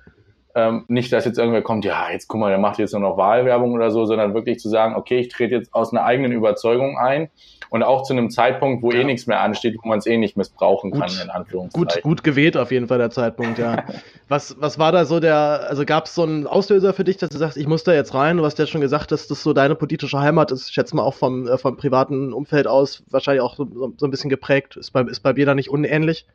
ähm, 0.69 0.85
nicht, 0.89 1.13
dass 1.13 1.25
jetzt 1.25 1.39
irgendwer 1.39 1.63
kommt, 1.63 1.85
ja, 1.85 2.11
jetzt 2.11 2.29
guck 2.29 2.41
mal, 2.41 2.51
der 2.51 2.59
macht 2.59 2.79
jetzt 2.79 2.93
nur 2.93 3.01
noch 3.01 3.17
Wahlwerbung 3.17 3.73
oder 3.73 3.91
so, 3.91 4.05
sondern 4.05 4.35
wirklich 4.35 4.59
zu 4.59 4.69
sagen, 4.69 4.95
okay, 4.95 5.19
ich 5.19 5.29
trete 5.29 5.55
jetzt 5.55 5.75
aus 5.75 5.93
einer 5.93 6.05
eigenen 6.05 6.33
Überzeugung 6.33 6.99
ein 6.99 7.31
und 7.71 7.83
auch 7.83 8.03
zu 8.03 8.13
einem 8.13 8.31
Zeitpunkt, 8.31 8.83
wo 8.83 8.91
eh 8.91 8.97
ja. 8.97 9.01
eh 9.01 9.05
nichts 9.05 9.27
mehr 9.27 9.41
ansteht, 9.41 9.77
wo 9.83 9.89
man 9.89 9.99
es 9.99 10.07
eh 10.07 10.17
nicht 10.17 10.37
missbrauchen 10.37 10.91
gut, 10.91 11.01
kann, 11.01 11.11
in 11.23 11.31
Anführungszeichen. 11.31 11.89
Gut, 11.89 12.03
gut 12.03 12.25
gewählt 12.25 12.57
auf 12.57 12.71
jeden 12.73 12.89
Fall 12.89 12.99
der 12.99 13.11
Zeitpunkt, 13.11 13.59
ja. 13.59 13.85
was, 14.29 14.57
was 14.61 14.79
war 14.79 14.93
da 14.93 15.05
so 15.05 15.21
der, 15.21 15.67
also 15.69 15.85
gab 15.85 16.07
es 16.07 16.15
so 16.15 16.25
einen 16.25 16.47
Auslöser 16.47 16.93
für 16.93 17.05
dich, 17.05 17.17
dass 17.17 17.31
du 17.31 17.39
sagst, 17.39 17.57
ich 17.57 17.67
muss 17.67 17.85
da 17.85 17.93
jetzt 17.93 18.15
rein? 18.15 18.37
Du 18.37 18.45
hast 18.45 18.59
ja 18.59 18.67
schon 18.67 18.81
gesagt, 18.81 19.13
dass 19.13 19.29
das 19.29 19.43
so 19.43 19.53
deine 19.53 19.77
politische 19.77 20.19
Heimat 20.19 20.51
ist. 20.51 20.69
Ich 20.69 20.75
schätze 20.75 20.97
mal 20.97 21.03
auch 21.03 21.15
vom, 21.15 21.47
äh, 21.47 21.59
vom 21.59 21.77
privaten 21.77 22.33
Umfeld 22.33 22.67
aus 22.67 23.03
wahrscheinlich 23.11 23.43
auch 23.43 23.55
so, 23.57 23.93
so 23.97 24.07
ein 24.07 24.11
bisschen 24.11 24.31
geprägt. 24.31 24.77
Ist 24.77 24.93
bei, 24.93 25.03
ist 25.03 25.21
bei 25.21 25.33
dir 25.33 25.47
da 25.47 25.55
nicht 25.55 25.71
unähnlich? 25.71 26.27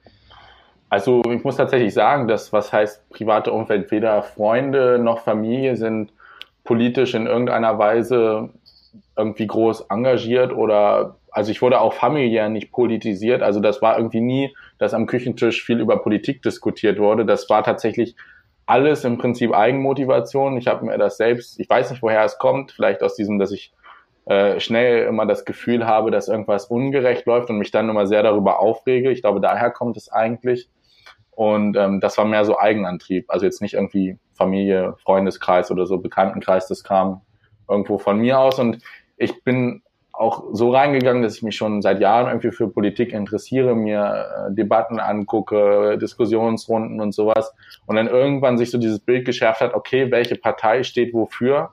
Also 0.90 1.22
ich 1.30 1.44
muss 1.44 1.58
tatsächlich 1.58 1.94
sagen, 1.94 2.28
dass 2.28 2.54
was 2.54 2.72
heißt 2.72 3.10
private 3.10 3.52
Umfeld, 3.52 3.92
weder 3.92 4.22
Freunde 4.24 5.00
noch 5.00 5.22
Familie 5.22 5.76
sind 5.76 6.14
politisch 6.64 7.14
in 7.14 7.28
irgendeiner 7.28 7.78
Weise 7.78 8.50
irgendwie 9.18 9.48
groß 9.48 9.88
engagiert 9.90 10.54
oder 10.54 11.16
also 11.32 11.52
ich 11.52 11.62
wurde 11.62 11.82
auch 11.82 11.94
familiär 11.94 12.50
nicht 12.50 12.72
politisiert. 12.72 13.42
Also 13.42 13.60
das 13.60 13.82
war 13.82 13.98
irgendwie 13.98 14.22
nie, 14.22 14.56
dass 14.78 14.94
am 14.94 15.06
Küchentisch 15.06 15.64
viel 15.64 15.80
über 15.80 16.02
Politik 16.02 16.42
diskutiert 16.42 16.98
wurde. 16.98 17.26
Das 17.26 17.50
war 17.50 17.64
tatsächlich 17.64 18.16
alles 18.66 19.04
im 19.04 19.18
Prinzip 19.18 19.54
Eigenmotivation. 19.54 20.58
Ich 20.58 20.68
habe 20.68 20.86
mir 20.86 20.98
das 20.98 21.18
selbst, 21.18 21.60
ich 21.60 21.70
weiß 21.70 21.92
nicht, 21.92 22.02
woher 22.02 22.24
es 22.24 22.38
kommt, 22.38 22.72
vielleicht 22.72 23.04
aus 23.04 23.16
diesem, 23.16 23.38
dass 23.38 23.52
ich 23.52 23.74
äh, 24.26 24.60
schnell 24.60 25.06
immer 25.06 25.26
das 25.26 25.46
Gefühl 25.46 25.86
habe, 25.86 26.12
dass 26.12 26.28
irgendwas 26.28 26.66
ungerecht 26.66 27.26
läuft 27.26 27.50
und 27.50 27.58
mich 27.58 27.72
dann 27.72 27.90
immer 27.90 28.08
sehr 28.08 28.24
darüber 28.24 28.60
aufrege. 28.60 29.12
Ich 29.12 29.22
glaube, 29.22 29.40
daher 29.40 29.72
kommt 29.72 29.98
es 29.98 30.12
eigentlich. 30.12 30.70
Und 31.32 31.76
ähm, 31.76 32.00
das 32.00 32.18
war 32.18 32.26
mehr 32.26 32.46
so 32.46 32.58
Eigenantrieb. 32.58 33.26
Also 33.30 33.46
jetzt 33.46 33.62
nicht 33.62 33.74
irgendwie 33.74 34.18
Familie, 34.34 34.96
Freundeskreis 35.04 35.70
oder 35.70 35.86
so, 35.86 35.98
Bekanntenkreis, 35.98 36.68
das 36.68 36.84
kam 36.84 37.22
irgendwo 37.70 37.98
von 37.98 38.20
mir 38.20 38.40
aus. 38.40 38.58
Und 38.58 38.80
ich 39.18 39.44
bin 39.44 39.84
auch 40.12 40.46
so 40.54 40.72
reingegangen, 40.72 41.22
dass 41.22 41.36
ich 41.36 41.44
mich 41.44 41.56
schon 41.58 41.82
seit 41.82 42.00
Jahren 42.00 42.28
irgendwie 42.28 42.52
für 42.52 42.70
Politik 42.70 43.12
interessiere, 43.12 43.76
mir 43.76 44.48
äh, 44.50 44.54
Debatten 44.54 45.00
angucke, 45.00 45.98
Diskussionsrunden 46.02 47.02
und 47.02 47.14
sowas. 47.14 47.54
Und 47.86 47.98
dann 47.98 48.08
irgendwann 48.08 48.58
sich 48.58 48.72
so 48.72 48.78
dieses 48.78 49.00
Bild 49.00 49.26
geschärft 49.26 49.62
hat, 49.62 49.74
okay, 49.74 50.10
welche 50.10 50.36
Partei 50.36 50.84
steht 50.84 51.14
wofür? 51.14 51.72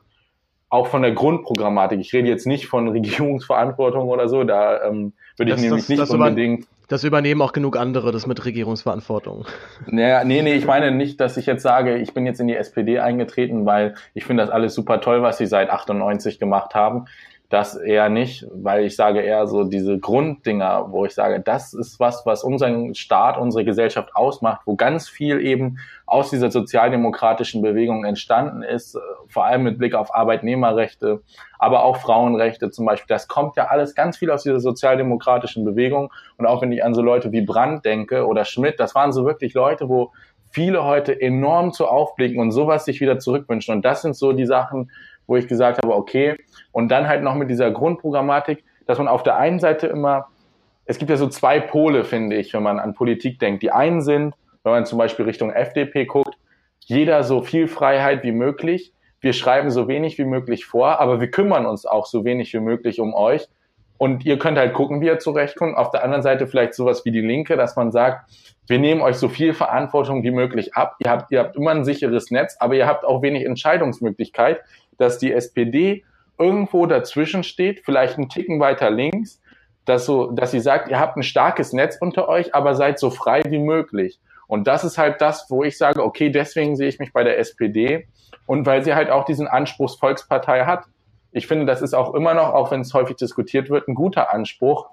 Auch 0.73 0.87
von 0.87 1.03
der 1.03 1.13
Grundprogrammatik. 1.13 2.01
Ich 2.01 2.15
rede 2.15 2.29
jetzt 2.29 2.47
nicht 2.47 2.67
von 2.67 2.89
Regierungsverantwortung 2.97 4.09
oder 4.09 4.27
so, 4.29 4.43
da 4.43 4.83
ähm, 4.85 5.13
würde 5.37 5.51
ich 5.51 5.57
das, 5.57 5.63
nämlich 5.63 5.83
das, 5.83 5.89
nicht 5.91 6.01
das 6.01 6.11
unbedingt. 6.11 6.67
Das 6.89 7.05
übernehmen 7.05 7.43
auch 7.43 7.53
genug 7.53 7.77
andere, 7.77 8.11
das 8.11 8.27
mit 8.27 8.43
Regierungsverantwortung. 8.45 9.45
Naja, 9.87 10.25
nee, 10.25 10.41
nee, 10.41 10.55
ich 10.55 10.65
meine 10.65 10.91
nicht, 10.91 11.21
dass 11.21 11.37
ich 11.37 11.45
jetzt 11.45 11.63
sage, 11.63 11.99
ich 11.99 12.15
bin 12.15 12.25
jetzt 12.25 12.41
in 12.41 12.49
die 12.49 12.57
SPD 12.57 13.01
eingetreten, 13.01 13.67
weil 13.67 13.97
ich 14.15 14.25
finde 14.25 14.43
das 14.43 14.51
alles 14.51 14.75
super 14.75 15.01
toll, 15.03 15.23
was 15.23 15.37
sie 15.37 15.47
seit 15.47 15.69
98 15.69 16.39
gemacht 16.39 16.75
haben 16.75 17.05
das 17.53 17.77
eher 17.77 18.09
nicht, 18.09 18.47
weil 18.51 18.87
ich 18.87 18.97
sage 18.97 19.21
eher 19.21 19.47
so 19.47 19.65
diese 19.65 19.99
Grunddinger, 19.99 20.87
wo 20.91 21.05
ich 21.05 21.13
sage, 21.15 21.39
das 21.39 21.75
ist 21.75 22.01
was, 22.01 22.25
was 22.25 22.45
unseren 22.45 22.95
Staat, 22.95 23.37
unsere 23.37 23.67
Gesellschaft 23.67 24.17
ausmacht, 24.17 24.63
wo 24.65 24.75
ganz 24.75 25.07
viel 25.07 25.39
eben 25.39 25.77
aus 26.07 26.31
dieser 26.31 26.51
sozialdemokratischen 26.51 27.61
Bewegung 27.61 28.07
entstanden 28.07 28.63
ist, 28.63 28.99
vor 29.29 29.45
allem 29.45 29.65
mit 29.65 29.77
Blick 29.77 29.95
auf 29.95 30.15
Arbeitnehmerrechte, 30.15 31.21
aber 31.59 31.85
auch 31.85 31.99
Frauenrechte 31.99 32.71
zum 32.71 32.87
Beispiel. 32.87 33.15
Das 33.15 33.29
kommt 33.29 33.59
ja 33.59 33.67
alles 33.67 33.95
ganz 33.95 34.17
viel 34.17 34.31
aus 34.31 34.45
dieser 34.45 34.61
sozialdemokratischen 34.61 35.67
Bewegung. 35.67 36.11
Und 36.39 36.47
auch 36.47 36.63
wenn 36.63 36.73
ich 36.73 36.83
an 36.83 36.95
so 36.95 37.03
Leute 37.03 37.33
wie 37.33 37.43
Brandt 37.43 37.85
denke 37.85 38.27
oder 38.27 38.47
Schmidt, 38.47 38.81
das 38.81 38.95
waren 38.95 39.13
so 39.13 39.27
wirklich 39.27 39.53
Leute, 39.53 39.91
wo 39.91 40.13
viele 40.53 40.85
heute 40.85 41.19
enorm 41.21 41.73
zu 41.73 41.87
aufblicken 41.87 42.39
und 42.39 42.53
sowas 42.53 42.85
sich 42.85 43.01
wieder 43.01 43.19
zurückwünschen. 43.19 43.75
Und 43.75 43.85
das 43.85 44.03
sind 44.03 44.15
so 44.15 44.33
die 44.33 44.47
Sachen, 44.47 44.91
wo 45.27 45.37
ich 45.37 45.49
gesagt 45.49 45.79
habe, 45.83 45.95
okay, 45.95 46.37
und 46.73 46.89
dann 46.89 47.09
halt 47.09 47.23
noch 47.23 47.35
mit 47.35 47.51
dieser 47.51 47.71
Grundprogrammatik, 47.71 48.65
dass 48.87 48.99
man 48.99 49.09
auf 49.09 49.23
der 49.23 49.37
einen 49.37 49.61
Seite 49.61 49.87
immer, 49.87 50.27
es 50.85 50.99
gibt 50.99 51.11
ja 51.11 51.17
so 51.17 51.29
zwei 51.29 51.61
Pole, 51.61 52.05
finde 52.05 52.37
ich, 52.37 52.53
wenn 52.55 52.63
man 52.63 52.79
an 52.79 52.95
Politik 52.95 53.39
denkt. 53.39 53.63
Die 53.63 53.71
einen 53.71 54.01
sind, 54.01 54.35
wenn 54.65 54.73
man 54.73 54.87
zum 54.87 54.99
Beispiel 54.99 55.25
Richtung 55.25 55.51
FDP 55.51 56.07
guckt, 56.07 56.35
jeder 56.81 57.23
so 57.23 57.43
viel 57.43 57.69
Freiheit 57.69 58.25
wie 58.25 58.33
möglich. 58.33 58.93
Wir 59.21 59.33
schreiben 59.33 59.71
so 59.71 59.87
wenig 59.87 60.19
wie 60.19 60.25
möglich 60.25 60.67
vor, 60.67 61.01
aber 61.01 61.21
wir 61.21 61.31
kümmern 61.31 61.67
uns 61.67 61.87
auch 61.87 62.07
so 62.07 62.25
wenig 62.25 62.53
wie 62.53 62.61
möglich 62.61 62.99
um 62.99 63.15
euch. 63.15 63.49
Und 63.99 64.27
ihr 64.27 64.37
könnt 64.37 64.59
halt 64.59 64.75
gucken, 64.75 65.01
wie 65.01 65.07
ihr 65.07 65.21
zurechtkommt. 65.21 65.77
Auf 65.77 65.91
der 65.91 66.03
anderen 66.03 66.25
Seite 66.25 66.49
vielleicht 66.49 66.75
sowas 66.75 67.05
wie 67.05 67.13
die 67.13 67.21
Linke, 67.21 67.57
dass 67.57 67.77
man 67.77 67.93
sagt, 67.93 68.29
wir 68.67 68.81
nehmen 68.81 69.01
euch 69.01 69.15
so 69.17 69.29
viel 69.29 69.55
Verantwortung 69.55 70.25
wie 70.25 70.33
möglich 70.33 70.75
ab. 70.75 70.97
Ihr 70.99 71.09
habt, 71.09 71.31
ihr 71.31 71.39
habt 71.39 71.55
immer 71.55 71.71
ein 71.71 71.85
sicheres 71.85 72.33
Netz, 72.33 72.57
aber 72.59 72.75
ihr 72.75 72.87
habt 72.89 73.05
auch 73.05 73.23
wenig 73.23 73.45
Entscheidungsmöglichkeit, 73.45 74.61
dass 75.03 75.19
die 75.19 75.33
SPD 75.33 76.05
irgendwo 76.39 76.87
dazwischen 76.87 77.43
steht, 77.43 77.81
vielleicht 77.85 78.17
einen 78.17 78.29
Ticken 78.29 78.61
weiter 78.61 78.91
links, 78.91 79.41
dass 79.85 80.07
so, 80.07 80.31
dass 80.31 80.53
sie 80.53 80.61
sagt, 80.61 80.89
ihr 80.89 81.01
habt 81.01 81.17
ein 81.17 81.23
starkes 81.23 81.73
Netz 81.73 81.99
unter 82.01 82.29
euch, 82.29 82.55
aber 82.55 82.75
seid 82.75 82.99
so 82.99 83.11
frei 83.11 83.43
wie 83.49 83.59
möglich. 83.59 84.21
Und 84.47 84.67
das 84.67 84.85
ist 84.85 84.99
halt 84.99 85.21
das, 85.21 85.47
wo 85.51 85.65
ich 85.65 85.77
sage, 85.77 86.05
okay, 86.05 86.31
deswegen 86.31 86.77
sehe 86.77 86.89
ich 86.89 86.99
mich 86.99 87.13
bei 87.13 87.25
der 87.25 87.39
SPD 87.39 88.07
und 88.47 88.67
weil 88.67 88.85
sie 88.85 88.95
halt 88.95 89.11
auch 89.11 89.25
diesen 89.25 89.49
Anspruch 89.49 89.99
Volkspartei 89.99 90.65
hat. 90.65 90.85
Ich 91.33 91.47
finde, 91.47 91.67
das 91.67 91.83
ist 91.83 91.95
auch 91.95 92.15
immer 92.15 92.35
noch, 92.35 92.53
auch 92.53 92.71
wenn 92.71 92.83
es 92.83 92.95
häufig 92.95 93.17
diskutiert 93.17 93.71
wird, 93.71 93.89
ein 93.89 93.95
guter 93.95 94.33
Anspruch, 94.33 94.91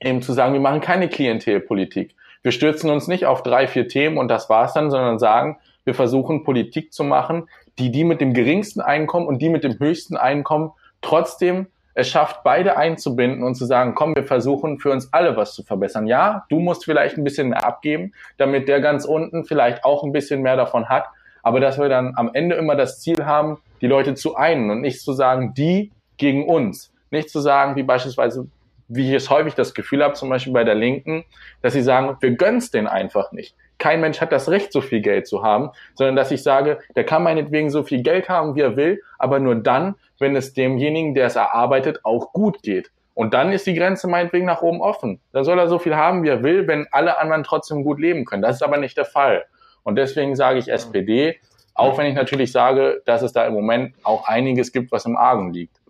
eben 0.00 0.22
zu 0.22 0.32
sagen, 0.32 0.52
wir 0.52 0.60
machen 0.60 0.80
keine 0.80 1.08
Klientelpolitik. 1.08 2.16
Wir 2.42 2.50
stürzen 2.50 2.90
uns 2.90 3.06
nicht 3.06 3.26
auf 3.26 3.42
drei, 3.42 3.68
vier 3.68 3.86
Themen 3.86 4.18
und 4.18 4.28
das 4.28 4.48
war's 4.48 4.72
dann, 4.72 4.90
sondern 4.90 5.18
sagen, 5.18 5.58
wir 5.84 5.94
versuchen 5.94 6.44
Politik 6.44 6.92
zu 6.92 7.04
machen, 7.04 7.48
die 7.78 7.90
die 7.90 8.04
mit 8.04 8.20
dem 8.20 8.34
geringsten 8.34 8.80
Einkommen 8.80 9.26
und 9.26 9.40
die 9.40 9.48
mit 9.48 9.64
dem 9.64 9.78
höchsten 9.78 10.16
Einkommen 10.16 10.72
trotzdem 11.00 11.66
es 11.94 12.08
schafft, 12.08 12.42
beide 12.42 12.76
einzubinden 12.76 13.42
und 13.42 13.54
zu 13.54 13.66
sagen, 13.66 13.94
komm, 13.94 14.14
wir 14.14 14.24
versuchen 14.24 14.78
für 14.78 14.90
uns 14.90 15.12
alle 15.12 15.36
was 15.36 15.54
zu 15.54 15.62
verbessern. 15.62 16.06
Ja, 16.06 16.46
du 16.48 16.58
musst 16.58 16.84
vielleicht 16.84 17.18
ein 17.18 17.24
bisschen 17.24 17.50
mehr 17.50 17.66
abgeben, 17.66 18.14
damit 18.38 18.68
der 18.68 18.80
ganz 18.80 19.04
unten 19.04 19.44
vielleicht 19.44 19.84
auch 19.84 20.02
ein 20.02 20.12
bisschen 20.12 20.42
mehr 20.42 20.56
davon 20.56 20.88
hat, 20.88 21.04
aber 21.42 21.60
dass 21.60 21.78
wir 21.78 21.88
dann 21.88 22.14
am 22.16 22.30
Ende 22.32 22.56
immer 22.56 22.76
das 22.76 23.00
Ziel 23.00 23.26
haben, 23.26 23.58
die 23.80 23.86
Leute 23.86 24.14
zu 24.14 24.36
einen 24.36 24.70
und 24.70 24.80
nicht 24.80 25.02
zu 25.02 25.12
sagen, 25.12 25.54
die 25.54 25.92
gegen 26.16 26.48
uns. 26.48 26.92
Nicht 27.10 27.28
zu 27.28 27.40
sagen, 27.40 27.76
wie 27.76 27.82
beispielsweise, 27.82 28.46
wie 28.88 29.08
ich 29.08 29.14
es 29.14 29.28
häufig 29.28 29.54
das 29.54 29.74
Gefühl 29.74 30.02
habe, 30.02 30.14
zum 30.14 30.30
Beispiel 30.30 30.52
bei 30.52 30.64
der 30.64 30.74
Linken, 30.74 31.24
dass 31.60 31.74
sie 31.74 31.82
sagen, 31.82 32.16
wir 32.20 32.30
gönn's 32.36 32.70
den 32.70 32.86
einfach 32.86 33.32
nicht 33.32 33.54
kein 33.82 34.00
Mensch 34.00 34.20
hat 34.20 34.30
das 34.30 34.48
Recht, 34.48 34.72
so 34.72 34.80
viel 34.80 35.00
Geld 35.00 35.26
zu 35.26 35.42
haben, 35.42 35.70
sondern 35.94 36.14
dass 36.14 36.30
ich 36.30 36.44
sage, 36.44 36.78
der 36.94 37.02
kann 37.02 37.24
meinetwegen 37.24 37.68
so 37.68 37.82
viel 37.82 38.04
Geld 38.04 38.28
haben, 38.28 38.54
wie 38.54 38.60
er 38.60 38.76
will, 38.76 39.02
aber 39.18 39.40
nur 39.40 39.56
dann, 39.56 39.96
wenn 40.20 40.36
es 40.36 40.54
demjenigen, 40.54 41.14
der 41.14 41.26
es 41.26 41.34
erarbeitet, 41.34 41.98
auch 42.04 42.32
gut 42.32 42.62
geht. 42.62 42.92
Und 43.14 43.34
dann 43.34 43.50
ist 43.50 43.66
die 43.66 43.74
Grenze 43.74 44.06
meinetwegen 44.06 44.46
nach 44.46 44.62
oben 44.62 44.80
offen. 44.80 45.20
Da 45.32 45.42
soll 45.42 45.58
er 45.58 45.66
so 45.66 45.80
viel 45.80 45.96
haben, 45.96 46.22
wie 46.22 46.28
er 46.28 46.44
will, 46.44 46.68
wenn 46.68 46.86
alle 46.92 47.18
anderen 47.18 47.42
trotzdem 47.42 47.82
gut 47.82 47.98
leben 47.98 48.24
können. 48.24 48.40
Das 48.40 48.54
ist 48.54 48.62
aber 48.62 48.76
nicht 48.76 48.96
der 48.96 49.04
Fall. 49.04 49.46
Und 49.82 49.96
deswegen 49.96 50.36
sage 50.36 50.60
ich 50.60 50.68
SPD, 50.68 51.40
auch 51.74 51.98
wenn 51.98 52.06
ich 52.06 52.14
natürlich 52.14 52.52
sage, 52.52 53.02
dass 53.04 53.22
es 53.22 53.32
da 53.32 53.44
im 53.44 53.52
Moment 53.52 53.96
auch 54.04 54.28
einiges 54.28 54.70
gibt, 54.70 54.92
was 54.92 55.06
im 55.06 55.16
Argen 55.16 55.52
liegt. 55.52 55.81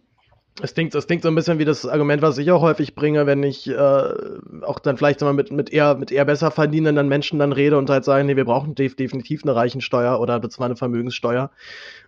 Es 0.61 0.75
klingt, 0.75 0.95
es 0.95 1.07
klingt 1.07 1.23
so 1.23 1.29
ein 1.29 1.35
bisschen 1.35 1.59
wie 1.59 1.65
das 1.65 1.87
Argument, 1.87 2.21
was 2.21 2.37
ich 2.37 2.51
auch 2.51 2.61
häufig 2.61 2.95
bringe, 2.95 3.25
wenn 3.25 3.43
ich 3.43 3.69
äh, 3.69 4.13
auch 4.61 4.79
dann 4.81 4.99
vielleicht 4.99 5.23
mal 5.23 5.33
mit, 5.33 5.51
mit, 5.51 5.73
eher, 5.73 5.95
mit 5.95 6.13
eher 6.13 6.27
besser 6.27 6.51
verdienenden 6.51 7.09
Menschen 7.09 7.39
dann 7.39 7.53
rede 7.53 7.79
und 7.79 7.89
halt 7.89 8.05
sagen, 8.05 8.27
nee, 8.27 8.37
wir 8.37 8.45
brauchen 8.45 8.75
def 8.75 8.95
definitiv 8.95 9.45
eine 9.45 9.57
Reichensteuer 9.57 10.21
oder 10.21 10.43
zwar 10.51 10.67
eine 10.67 10.77
Vermögenssteuer. 10.77 11.51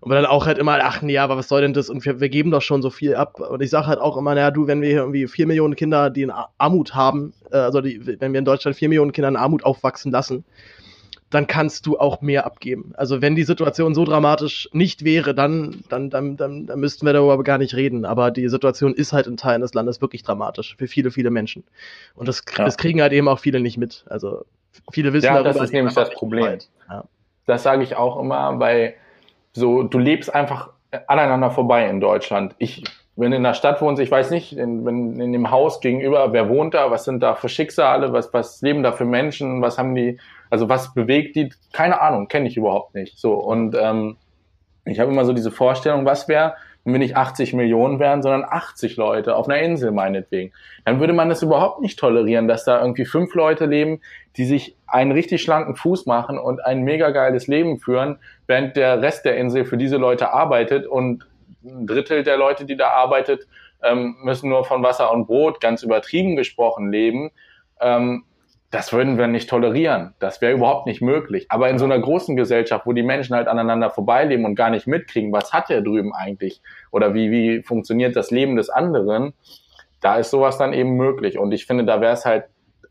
Und 0.01 0.11
wir 0.11 0.17
dann 0.17 0.27
auch 0.27 0.45
halt 0.45 0.59
immer, 0.59 0.79
ach 0.83 1.01
nee, 1.01 1.17
aber 1.17 1.39
was 1.39 1.49
soll 1.49 1.63
denn 1.63 1.73
das? 1.73 1.89
Und 1.89 2.05
wir, 2.05 2.21
wir 2.21 2.29
geben 2.29 2.51
doch 2.51 2.61
schon 2.61 2.83
so 2.83 2.91
viel 2.91 3.15
ab. 3.15 3.41
Und 3.41 3.63
ich 3.63 3.71
sage 3.71 3.87
halt 3.87 3.99
auch 3.99 4.19
immer, 4.19 4.35
naja, 4.35 4.51
du, 4.51 4.67
wenn 4.67 4.83
wir 4.83 4.91
hier 4.91 5.01
irgendwie 5.01 5.27
vier 5.27 5.47
Millionen 5.47 5.75
Kinder, 5.75 6.11
die 6.11 6.23
in 6.23 6.33
Armut 6.59 6.95
haben, 6.95 7.33
äh, 7.51 7.57
also 7.57 7.81
die, 7.81 8.07
wenn 8.21 8.35
wir 8.35 8.39
in 8.39 8.45
Deutschland 8.45 8.77
vier 8.77 8.91
Millionen 8.91 9.13
Kinder 9.13 9.29
in 9.29 9.37
Armut 9.37 9.65
aufwachsen 9.65 10.13
lassen, 10.13 10.45
dann 11.35 11.49
kannst 11.49 11.87
du 11.87 11.99
auch 11.99 12.21
mehr 12.21 12.47
abgeben. 12.47 12.93
Also 12.97 13.21
wenn 13.21 13.35
die 13.35 13.43
Situation 13.43 13.93
so 13.93 14.05
dramatisch 14.05 14.69
nicht 14.73 15.05
wäre, 15.05 15.35
dann, 15.35 15.83
dann, 15.89 16.09
dann, 16.09 16.37
dann, 16.37 16.67
dann 16.67 16.79
müssten 16.79 17.05
wir 17.05 17.13
darüber 17.13 17.43
gar 17.43 17.59
nicht 17.59 17.75
reden. 17.75 18.05
Aber 18.05 18.31
die 18.31 18.49
Situation 18.49 18.95
ist 18.95 19.13
halt 19.13 19.27
in 19.27 19.37
Teilen 19.37 19.61
des 19.61 19.75
Landes 19.75 20.01
wirklich 20.01 20.23
dramatisch 20.23 20.77
für 20.79 20.87
viele, 20.87 21.11
viele 21.11 21.31
Menschen. 21.31 21.65
Und 22.15 22.29
das, 22.29 22.45
ja. 22.57 22.65
das 22.65 22.77
kriegen 22.77 23.03
halt 23.03 23.13
eben 23.13 23.27
auch 23.27 23.41
viele 23.41 23.59
nicht 23.59 23.79
mit. 23.79 24.05
Also 24.09 24.45
viele 24.93 25.13
wissen 25.13 25.27
ja, 25.27 25.35
darüber. 25.35 25.55
Das 25.55 25.63
ist 25.63 25.73
nämlich 25.73 25.95
das 25.95 26.11
Problem. 26.11 26.59
Ja. 26.89 27.05
Das 27.47 27.65
sage 27.65 27.83
ich 27.83 27.97
auch 27.97 28.21
immer, 28.21 28.61
weil 28.61 28.95
so, 29.53 29.83
du 29.83 29.99
lebst 29.99 30.33
einfach 30.33 30.71
aneinander 31.09 31.51
vorbei 31.51 31.89
in 31.89 32.01
Deutschland. 32.01 32.55
Ich, 32.59 32.85
wenn 33.17 33.31
du 33.31 33.37
in 33.37 33.43
der 33.45 33.55
Stadt 33.55 33.81
wohnst, 33.81 34.03
ich 34.03 34.11
weiß 34.11 34.31
nicht, 34.31 34.57
in, 34.57 34.85
wenn 34.85 35.21
in 35.21 35.33
dem 35.33 35.51
Haus 35.51 35.81
gegenüber, 35.81 36.33
wer 36.33 36.49
wohnt 36.49 36.75
da, 36.75 36.91
was 36.91 37.05
sind 37.05 37.23
da 37.23 37.35
für 37.35 37.49
Schicksale, 37.49 38.13
was, 38.13 38.33
was 38.33 38.61
leben 38.61 38.83
da 38.83 38.93
für 38.93 39.05
Menschen, 39.05 39.63
was 39.63 39.79
haben 39.79 39.95
die 39.95 40.19
also 40.55 40.69
was 40.69 40.95
bewegt 40.95 41.35
die? 41.35 41.51
Keine 41.73 42.01
Ahnung, 42.01 42.29
kenne 42.29 42.47
ich 42.47 42.57
überhaupt 42.57 42.95
nicht. 42.95 43.19
So 43.19 43.35
und 43.35 43.75
ähm, 43.75 44.17
ich 44.85 45.01
habe 45.01 45.11
immer 45.11 45.25
so 45.25 45.33
diese 45.33 45.51
Vorstellung, 45.51 46.05
was 46.05 46.29
wäre, 46.29 46.55
wenn 46.85 46.93
wir 46.93 47.01
nicht 47.01 47.17
80 47.17 47.55
Millionen 47.55 47.99
wären, 47.99 48.23
sondern 48.23 48.45
80 48.49 48.97
Leute 48.97 49.35
auf 49.35 49.49
einer 49.49 49.61
Insel 49.61 49.91
meinetwegen. 49.91 50.53
Dann 50.85 51.01
würde 51.01 51.13
man 51.13 51.29
das 51.29 51.43
überhaupt 51.43 51.81
nicht 51.81 51.99
tolerieren, 51.99 52.47
dass 52.47 52.65
da 52.65 52.81
irgendwie 52.81 53.05
fünf 53.05 53.35
Leute 53.35 53.67
leben, 53.67 54.01
die 54.37 54.45
sich 54.45 54.77
einen 54.87 55.11
richtig 55.11 55.43
schlanken 55.43 55.75
Fuß 55.75 56.07
machen 56.07 56.39
und 56.39 56.65
ein 56.65 56.83
mega 56.83 57.11
geiles 57.11 57.49
Leben 57.49 57.81
führen, 57.81 58.19
während 58.47 58.77
der 58.77 59.03
Rest 59.03 59.25
der 59.25 59.37
Insel 59.37 59.65
für 59.65 59.77
diese 59.77 59.97
Leute 59.97 60.33
arbeitet 60.33 60.87
und 60.87 61.27
ein 61.65 61.87
Drittel 61.87 62.23
der 62.23 62.37
Leute, 62.37 62.65
die 62.65 62.77
da 62.77 62.91
arbeitet, 62.91 63.47
ähm, 63.83 64.17
müssen 64.23 64.49
nur 64.49 64.65
von 64.65 64.83
Wasser 64.83 65.13
und 65.13 65.27
Brot, 65.27 65.61
ganz 65.61 65.83
übertrieben 65.83 66.37
gesprochen, 66.37 66.91
leben. 66.91 67.31
Ähm, 67.81 68.25
das 68.71 68.93
würden 68.93 69.19
wir 69.19 69.29
nicht 69.29 69.49
tolerieren. 69.49 70.15
Das 70.19 70.41
wäre 70.41 70.53
überhaupt 70.53 70.87
nicht 70.87 71.01
möglich. 71.01 71.47
Aber 71.49 71.71
in 71.71 71.79
so 71.79 71.85
einer 71.85 71.99
großen 71.99 72.35
Gesellschaft, 72.35 72.87
wo 72.87 72.93
die 72.93 73.05
Menschen 73.05 73.37
halt 73.37 73.47
aneinander 73.47 73.89
vorbeileben 73.91 74.45
und 74.45 74.57
gar 74.57 74.71
nicht 74.71 74.89
mitkriegen, 74.89 75.33
was 75.33 75.53
hat 75.53 75.69
der 75.69 75.81
drüben 75.81 76.13
eigentlich 76.13 76.61
oder 76.91 77.15
wie, 77.15 77.31
wie 77.31 77.63
funktioniert 77.63 78.17
das 78.17 78.33
Leben 78.33 78.57
des 78.57 78.71
anderen, 78.71 79.33
da 80.01 80.17
ist 80.17 80.31
sowas 80.31 80.59
dann 80.59 80.73
eben 80.73 80.97
möglich. 80.97 81.39
Und 81.39 81.53
ich 81.53 81.67
finde, 81.67 81.85
da 81.85 82.01
wäre 82.01 82.15
es 82.15 82.25
halt 82.25 82.47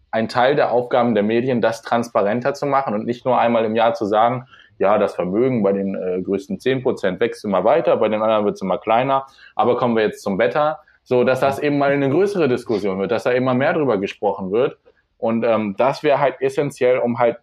ein 0.09 0.29
Teil 0.29 0.55
der 0.55 0.71
Aufgaben 0.71 1.15
der 1.15 1.23
Medien, 1.23 1.59
das 1.59 1.81
transparenter 1.81 2.53
zu 2.53 2.65
machen 2.65 2.93
und 2.93 3.05
nicht 3.05 3.25
nur 3.25 3.37
einmal 3.37 3.65
im 3.65 3.75
Jahr 3.75 3.93
zu 3.93 4.05
sagen, 4.05 4.47
ja, 4.79 4.97
das 4.97 5.15
Vermögen 5.15 5.63
bei 5.63 5.71
den 5.71 5.95
äh, 5.95 6.21
größten 6.21 6.59
zehn 6.59 6.83
Prozent 6.83 7.19
wächst 7.19 7.45
immer 7.45 7.63
weiter, 7.63 7.97
bei 7.97 8.09
den 8.09 8.21
anderen 8.21 8.45
wird 8.45 8.55
es 8.55 8.61
immer 8.61 8.77
kleiner. 8.77 9.27
Aber 9.55 9.77
kommen 9.77 9.95
wir 9.95 10.03
jetzt 10.03 10.21
zum 10.21 10.37
Wetter, 10.37 10.79
so 11.03 11.23
dass 11.23 11.39
das 11.39 11.59
eben 11.59 11.77
mal 11.77 11.91
eine 11.91 12.09
größere 12.09 12.47
Diskussion 12.47 12.99
wird, 12.99 13.11
dass 13.11 13.23
da 13.23 13.31
immer 13.31 13.53
mehr 13.53 13.73
drüber 13.73 13.97
gesprochen 13.97 14.51
wird. 14.51 14.77
Und 15.17 15.43
ähm, 15.43 15.75
das 15.77 16.03
wäre 16.03 16.19
halt 16.19 16.41
essentiell, 16.41 16.97
um 16.97 17.19
halt 17.19 17.37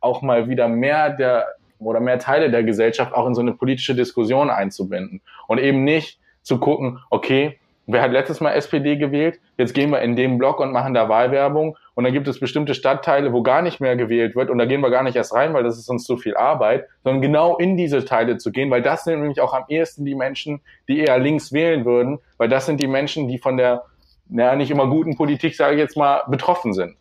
auch 0.00 0.22
mal 0.22 0.48
wieder 0.48 0.68
mehr 0.68 1.10
der 1.10 1.46
oder 1.78 2.00
mehr 2.00 2.18
Teile 2.18 2.50
der 2.50 2.62
Gesellschaft 2.62 3.14
auch 3.14 3.26
in 3.26 3.34
so 3.34 3.40
eine 3.40 3.52
politische 3.52 3.94
Diskussion 3.94 4.50
einzubinden. 4.50 5.20
Und 5.48 5.58
eben 5.58 5.84
nicht 5.84 6.18
zu 6.42 6.58
gucken, 6.58 7.00
okay, 7.10 7.58
wer 7.86 8.02
hat 8.02 8.12
letztes 8.12 8.40
Mal 8.40 8.52
SPD 8.52 8.96
gewählt? 8.96 9.40
Jetzt 9.56 9.74
gehen 9.74 9.90
wir 9.90 10.00
in 10.00 10.16
den 10.16 10.38
Block 10.38 10.60
und 10.60 10.72
machen 10.72 10.94
da 10.94 11.08
Wahlwerbung 11.08 11.76
und 11.94 12.04
dann 12.04 12.12
gibt 12.12 12.28
es 12.28 12.40
bestimmte 12.40 12.74
Stadtteile, 12.74 13.32
wo 13.32 13.42
gar 13.42 13.62
nicht 13.62 13.80
mehr 13.80 13.96
gewählt 13.96 14.36
wird 14.36 14.50
und 14.50 14.58
da 14.58 14.64
gehen 14.64 14.80
wir 14.80 14.90
gar 14.90 15.02
nicht 15.02 15.16
erst 15.16 15.34
rein, 15.34 15.54
weil 15.54 15.62
das 15.62 15.78
ist 15.78 15.88
uns 15.88 16.04
zu 16.04 16.16
viel 16.16 16.36
Arbeit, 16.36 16.86
sondern 17.02 17.22
genau 17.22 17.56
in 17.56 17.76
diese 17.76 18.04
Teile 18.04 18.38
zu 18.38 18.52
gehen, 18.52 18.70
weil 18.70 18.82
das 18.82 19.04
sind 19.04 19.20
nämlich 19.20 19.40
auch 19.40 19.54
am 19.54 19.64
ehesten 19.68 20.04
die 20.04 20.14
Menschen, 20.14 20.60
die 20.88 21.00
eher 21.00 21.18
links 21.18 21.52
wählen 21.52 21.84
würden, 21.84 22.18
weil 22.38 22.48
das 22.48 22.66
sind 22.66 22.80
die 22.80 22.88
Menschen, 22.88 23.28
die 23.28 23.38
von 23.38 23.56
der, 23.56 23.84
naja, 24.28 24.56
nicht 24.56 24.70
immer 24.70 24.88
guten 24.88 25.16
Politik, 25.16 25.54
sage 25.54 25.74
ich 25.74 25.80
jetzt 25.80 25.96
mal, 25.96 26.22
betroffen 26.28 26.72
sind. 26.72 26.96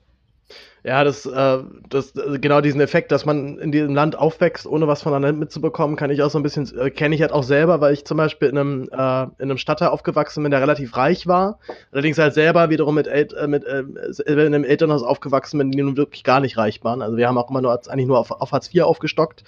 Ja, 0.85 1.05
das, 1.05 1.25
äh, 1.25 1.59
das, 1.87 2.11
genau 2.41 2.59
diesen 2.59 2.81
Effekt, 2.81 3.13
dass 3.13 3.25
man 3.25 3.57
in 3.57 3.71
diesem 3.71 3.95
Land 3.95 4.17
aufwächst, 4.17 4.67
ohne 4.67 4.85
was 4.85 5.01
voneinander 5.01 5.39
mitzubekommen, 5.39 5.95
kann 5.95 6.09
ich 6.09 6.21
auch 6.21 6.29
so 6.29 6.37
ein 6.37 6.43
bisschen, 6.43 6.77
äh, 6.77 6.89
kenne 6.89 7.15
ich 7.15 7.21
halt 7.21 7.31
auch 7.31 7.43
selber, 7.43 7.79
weil 7.79 7.93
ich 7.93 8.03
zum 8.03 8.17
Beispiel 8.17 8.49
in 8.49 8.57
einem, 8.57 8.83
äh, 8.91 9.23
in 9.41 9.49
einem 9.49 9.57
Stadtteil 9.57 9.87
aufgewachsen 9.87 10.43
bin, 10.43 10.51
der 10.51 10.59
relativ 10.59 10.97
reich 10.97 11.25
war. 11.25 11.59
Allerdings 11.93 12.17
halt 12.17 12.33
selber 12.33 12.69
wiederum 12.69 12.95
mit, 12.95 13.07
El 13.07 13.29
äh, 13.33 13.47
mit 13.47 13.63
äh, 13.63 13.83
in 14.25 14.39
einem 14.39 14.65
Elternhaus 14.65 15.03
aufgewachsen 15.03 15.57
bin, 15.57 15.71
die 15.71 15.81
nun 15.81 15.95
wirklich 15.95 16.25
gar 16.25 16.41
nicht 16.41 16.57
reich 16.57 16.83
waren. 16.83 17.01
Also 17.01 17.15
wir 17.15 17.29
haben 17.29 17.37
auch 17.37 17.49
immer 17.49 17.61
nur 17.61 17.79
eigentlich 17.87 18.07
nur 18.07 18.19
auf, 18.19 18.31
auf 18.31 18.51
Hartz 18.51 18.69
IV 18.73 18.83
aufgestockt. 18.83 19.45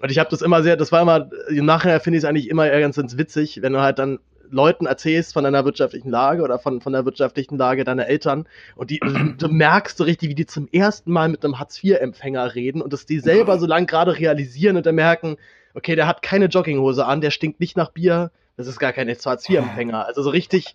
Und 0.00 0.12
ich 0.12 0.20
habe 0.20 0.30
das 0.30 0.40
immer 0.40 0.62
sehr, 0.62 0.76
das 0.76 0.92
war 0.92 1.02
immer, 1.02 1.30
im 1.48 1.64
Nachhinein 1.64 2.00
finde 2.00 2.18
ich 2.18 2.22
es 2.22 2.28
eigentlich 2.28 2.48
immer 2.48 2.68
ganz 2.68 2.96
witzig, 3.18 3.60
wenn 3.60 3.72
du 3.72 3.80
halt 3.80 3.98
dann 3.98 4.20
Leuten 4.50 4.86
erzählst 4.86 5.32
von 5.32 5.44
deiner 5.44 5.64
wirtschaftlichen 5.64 6.10
Lage 6.10 6.42
oder 6.42 6.58
von, 6.58 6.80
von 6.80 6.92
der 6.92 7.04
wirtschaftlichen 7.04 7.56
Lage 7.56 7.84
deiner 7.84 8.06
Eltern 8.06 8.46
und 8.74 8.90
die, 8.90 9.00
du 9.38 9.48
merkst 9.48 9.98
so 9.98 10.04
richtig, 10.04 10.30
wie 10.30 10.34
die 10.34 10.46
zum 10.46 10.68
ersten 10.72 11.12
Mal 11.12 11.28
mit 11.28 11.44
einem 11.44 11.58
Hartz-IV-Empfänger 11.58 12.54
reden 12.54 12.82
und 12.82 12.92
das 12.92 13.06
die 13.06 13.20
selber 13.20 13.58
so 13.58 13.66
lang 13.66 13.86
gerade 13.86 14.18
realisieren 14.18 14.76
und 14.76 14.86
dann 14.86 14.94
merken, 14.94 15.36
okay, 15.74 15.96
der 15.96 16.06
hat 16.06 16.22
keine 16.22 16.46
Jogginghose 16.46 17.04
an, 17.04 17.20
der 17.20 17.30
stinkt 17.30 17.60
nicht 17.60 17.76
nach 17.76 17.90
Bier, 17.90 18.30
das 18.56 18.66
ist 18.66 18.78
gar 18.78 18.92
kein 18.92 19.08
Hartz-IV-Empfänger. 19.08 20.06
Also 20.06 20.22
so 20.22 20.30
richtig 20.30 20.74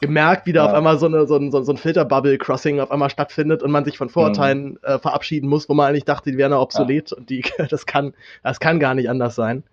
gemerkt, 0.00 0.46
wie 0.46 0.52
da 0.52 0.64
ja. 0.64 0.70
auf 0.70 0.74
einmal 0.74 0.98
so, 0.98 1.06
eine, 1.06 1.26
so 1.26 1.36
ein, 1.36 1.50
so 1.50 1.58
ein 1.58 1.76
Filterbubble-Crossing 1.76 2.80
auf 2.80 2.90
einmal 2.90 3.10
stattfindet 3.10 3.62
und 3.62 3.70
man 3.70 3.84
sich 3.84 3.98
von 3.98 4.08
Vorurteilen 4.08 4.70
mhm. 4.70 4.78
äh, 4.82 4.98
verabschieden 4.98 5.48
muss, 5.48 5.68
wo 5.68 5.74
man 5.74 5.88
eigentlich 5.88 6.04
dachte, 6.04 6.30
die 6.30 6.38
wären 6.38 6.52
obsolet 6.52 7.10
ja. 7.10 7.16
und 7.16 7.30
die, 7.30 7.44
das 7.68 7.86
kann, 7.86 8.14
das 8.42 8.60
kann 8.60 8.80
gar 8.80 8.94
nicht 8.94 9.10
anders 9.10 9.34
sein 9.34 9.64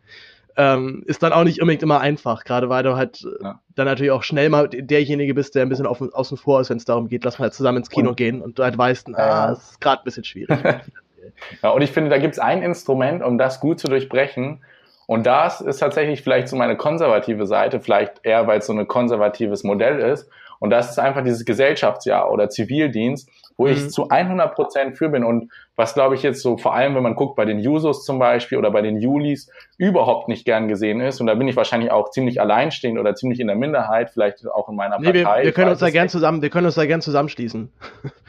ähm, 0.58 1.04
ist 1.06 1.22
dann 1.22 1.34
auch 1.34 1.44
nicht 1.44 1.62
unbedingt 1.62 1.84
immer 1.84 2.00
einfach, 2.00 2.44
gerade 2.44 2.70
weil 2.70 2.84
du 2.84 2.96
halt 2.96 3.24
äh, 3.24 3.44
ja. 3.44 3.60
dann 3.76 3.86
natürlich 3.86 4.12
auch 4.12 4.24
schnell 4.24 4.50
mal 4.50 4.70
derjenige 4.70 5.34
bist, 5.34 5.56
der 5.56 5.64
ein 5.64 5.70
bisschen 5.70 5.86
auf, 5.86 6.02
außen 6.02 6.38
vor 6.38 6.62
ist, 6.62 6.70
wenn 6.70 6.78
es 6.78 6.86
darum 6.86 7.10
geht, 7.10 7.26
lass 7.26 7.40
mal 7.40 7.46
halt 7.46 7.54
zusammen 7.54 7.80
ins 7.80 7.90
Kino 7.90 8.10
und, 8.10 8.18
gehen 8.18 8.42
und 8.42 8.58
du 8.58 8.64
halt 8.64 8.78
weißt, 8.78 9.14
ah, 9.16 9.52
es 9.52 9.72
ist 9.72 9.82
gerade 9.82 10.02
ein 10.02 10.06
bisschen 10.06 10.24
schwierig. 10.24 10.58
ja, 11.64 11.70
und 11.70 11.82
ich 11.82 11.92
finde, 11.92 12.10
da 12.10 12.18
gibt 12.18 12.34
es 12.34 12.40
ein 12.40 12.62
Instrument, 12.62 13.24
um 13.24 13.38
das 13.38 13.60
gut 13.60 13.80
zu 13.80 13.88
durchbrechen. 13.88 14.64
Und 15.08 15.28
das 15.28 15.62
ist 15.62 15.80
tatsächlich 15.80 16.24
vielleicht 16.24 16.48
so 16.48 16.56
meine 16.56 16.78
konservative 16.78 17.46
Seite, 17.46 17.80
vielleicht 17.80 18.22
eher, 18.24 18.48
weil 18.48 18.60
es 18.60 18.66
so 18.66 18.74
ein 18.74 18.88
konservatives 18.88 19.64
Modell 19.64 20.00
ist. 20.00 20.30
Und 20.60 20.70
das 20.72 20.90
ist 20.90 21.00
einfach 21.00 21.24
dieses 21.24 21.46
Gesellschaftsjahr 21.46 22.32
oder 22.32 22.50
Zivildienst, 22.50 23.30
wo 23.58 23.66
mhm. 23.66 23.72
ich 23.72 23.90
zu 23.90 24.10
100 24.10 24.54
Prozent 24.54 24.98
für 24.98 25.10
bin 25.10 25.24
und 25.24 25.52
was 25.76 25.94
glaube 25.94 26.16
ich 26.16 26.24
jetzt 26.24 26.42
so 26.42 26.58
vor 26.58 26.74
allem, 26.74 26.96
wenn 26.96 27.04
man 27.04 27.16
guckt 27.16 27.36
bei 27.36 27.46
den 27.46 27.60
Jusos 27.60 28.06
zum 28.06 28.20
Beispiel 28.20 28.58
oder 28.58 28.72
bei 28.72 28.82
den 28.82 29.00
Julis 29.00 29.50
überhaupt 29.78 30.28
nicht 30.28 30.46
gern 30.46 30.68
gesehen 30.68 31.02
ist 31.02 31.22
und 31.22 31.28
da 31.28 31.36
bin 31.36 31.48
ich 31.48 31.56
wahrscheinlich 31.56 31.92
auch 31.92 32.10
ziemlich 32.10 32.42
alleinstehend 32.42 33.00
oder 33.00 33.16
ziemlich 33.16 33.40
in 33.40 33.48
der 33.48 33.56
Minderheit, 33.56 34.10
vielleicht 34.10 34.48
auch 34.48 34.70
in 34.70 34.76
meiner 34.76 35.00
nee, 35.00 35.24
Partei. 35.24 35.40
Wir, 35.40 35.46
wir 35.46 35.52
können 35.54 35.72
uns 35.72 35.80
da 35.80 35.90
gern 35.90 36.10
zusammen, 36.10 36.42
wir 36.42 36.50
können 36.50 36.66
uns 36.66 36.76
da 36.76 36.86
gern 36.86 37.02
zusammenschließen. 37.02 37.72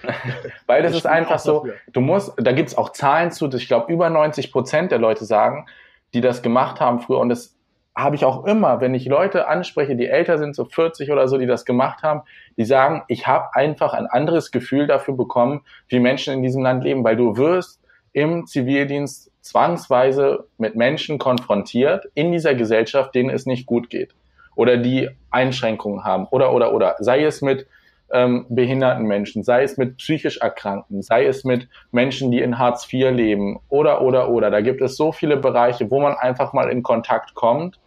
Weil 0.67 0.83
das 0.83 0.95
ist 0.95 1.07
einfach 1.07 1.39
so, 1.39 1.67
du 1.93 2.01
musst, 2.01 2.35
da 2.37 2.53
gibt's 2.53 2.77
auch 2.77 2.91
Zahlen 2.91 3.31
zu, 3.33 3.49
ich 3.53 3.69
glaube 3.69 3.93
über 3.93 4.11
90 4.11 4.53
Prozent 4.53 4.93
der 4.93 4.99
Leute 4.99 5.25
sagen, 5.25 5.67
die 6.15 6.21
das 6.21 6.43
gemacht 6.43 6.81
haben 6.81 7.01
früher 7.01 7.19
und 7.19 7.29
das 7.29 7.56
habe 7.97 8.15
ich 8.15 8.27
auch 8.27 8.45
immer, 8.45 8.83
wenn 8.83 8.95
ich 8.95 9.07
Leute 9.07 9.49
anspreche, 9.49 9.97
die 9.97 10.07
älter 10.07 10.37
sind, 10.37 10.55
so 10.55 10.67
40 10.67 11.11
oder 11.11 11.29
so, 11.29 11.39
die 11.39 11.47
das 11.47 11.65
gemacht 11.65 12.03
haben, 12.03 12.23
die 12.59 12.67
sagen, 12.67 13.03
ich 13.09 13.27
habe 13.27 13.55
einfach 13.55 13.95
ein 13.95 14.07
anderes 14.07 14.51
Gefühl 14.51 14.87
dafür 14.87 15.17
bekommen, 15.17 15.63
wie 15.89 15.99
Menschen 15.99 16.35
in 16.35 16.43
diesem 16.43 16.63
Land 16.63 16.85
leben, 16.85 17.03
weil 17.05 17.17
du 17.17 17.39
wirst 17.39 17.81
im 18.13 18.47
Zivildienst 18.47 19.33
zwangsweise 19.41 20.45
mit 20.59 20.77
Menschen 20.77 21.19
konfrontiert 21.19 22.07
in 22.15 22.33
dieser 22.33 22.55
Gesellschaft, 22.55 23.15
denen 23.15 23.31
es 23.31 23.47
nicht 23.47 23.65
gut 23.65 23.89
geht 23.89 24.15
oder 24.57 24.77
die 24.77 25.09
Einschränkungen 25.31 26.05
haben 26.05 26.27
oder 26.31 26.53
oder 26.53 26.75
oder 26.75 26.97
sei 26.99 27.25
es 27.25 27.43
mit 27.43 27.67
ähm, 28.13 28.47
behinderten 28.49 29.07
Menschen, 29.07 29.43
sei 29.43 29.63
es 29.63 29.77
mit 29.77 29.97
psychisch 29.97 30.39
Erkrankten, 30.39 31.03
sei 31.03 31.27
es 31.27 31.45
mit 31.45 31.69
Menschen, 31.93 32.31
die 32.31 32.41
in 32.41 32.59
Hartz 32.59 32.91
IV 32.93 33.11
leben 33.11 33.59
oder 33.69 34.03
oder 34.03 34.31
oder. 34.31 34.51
Da 34.51 34.61
gibt 34.61 34.81
es 34.81 34.97
so 34.97 35.13
viele 35.13 35.37
Bereiche, 35.37 35.91
wo 35.91 36.01
man 36.01 36.15
einfach 36.15 36.53
mal 36.53 36.71
in 36.71 36.83
Kontakt 36.83 37.35
kommt 37.35 37.79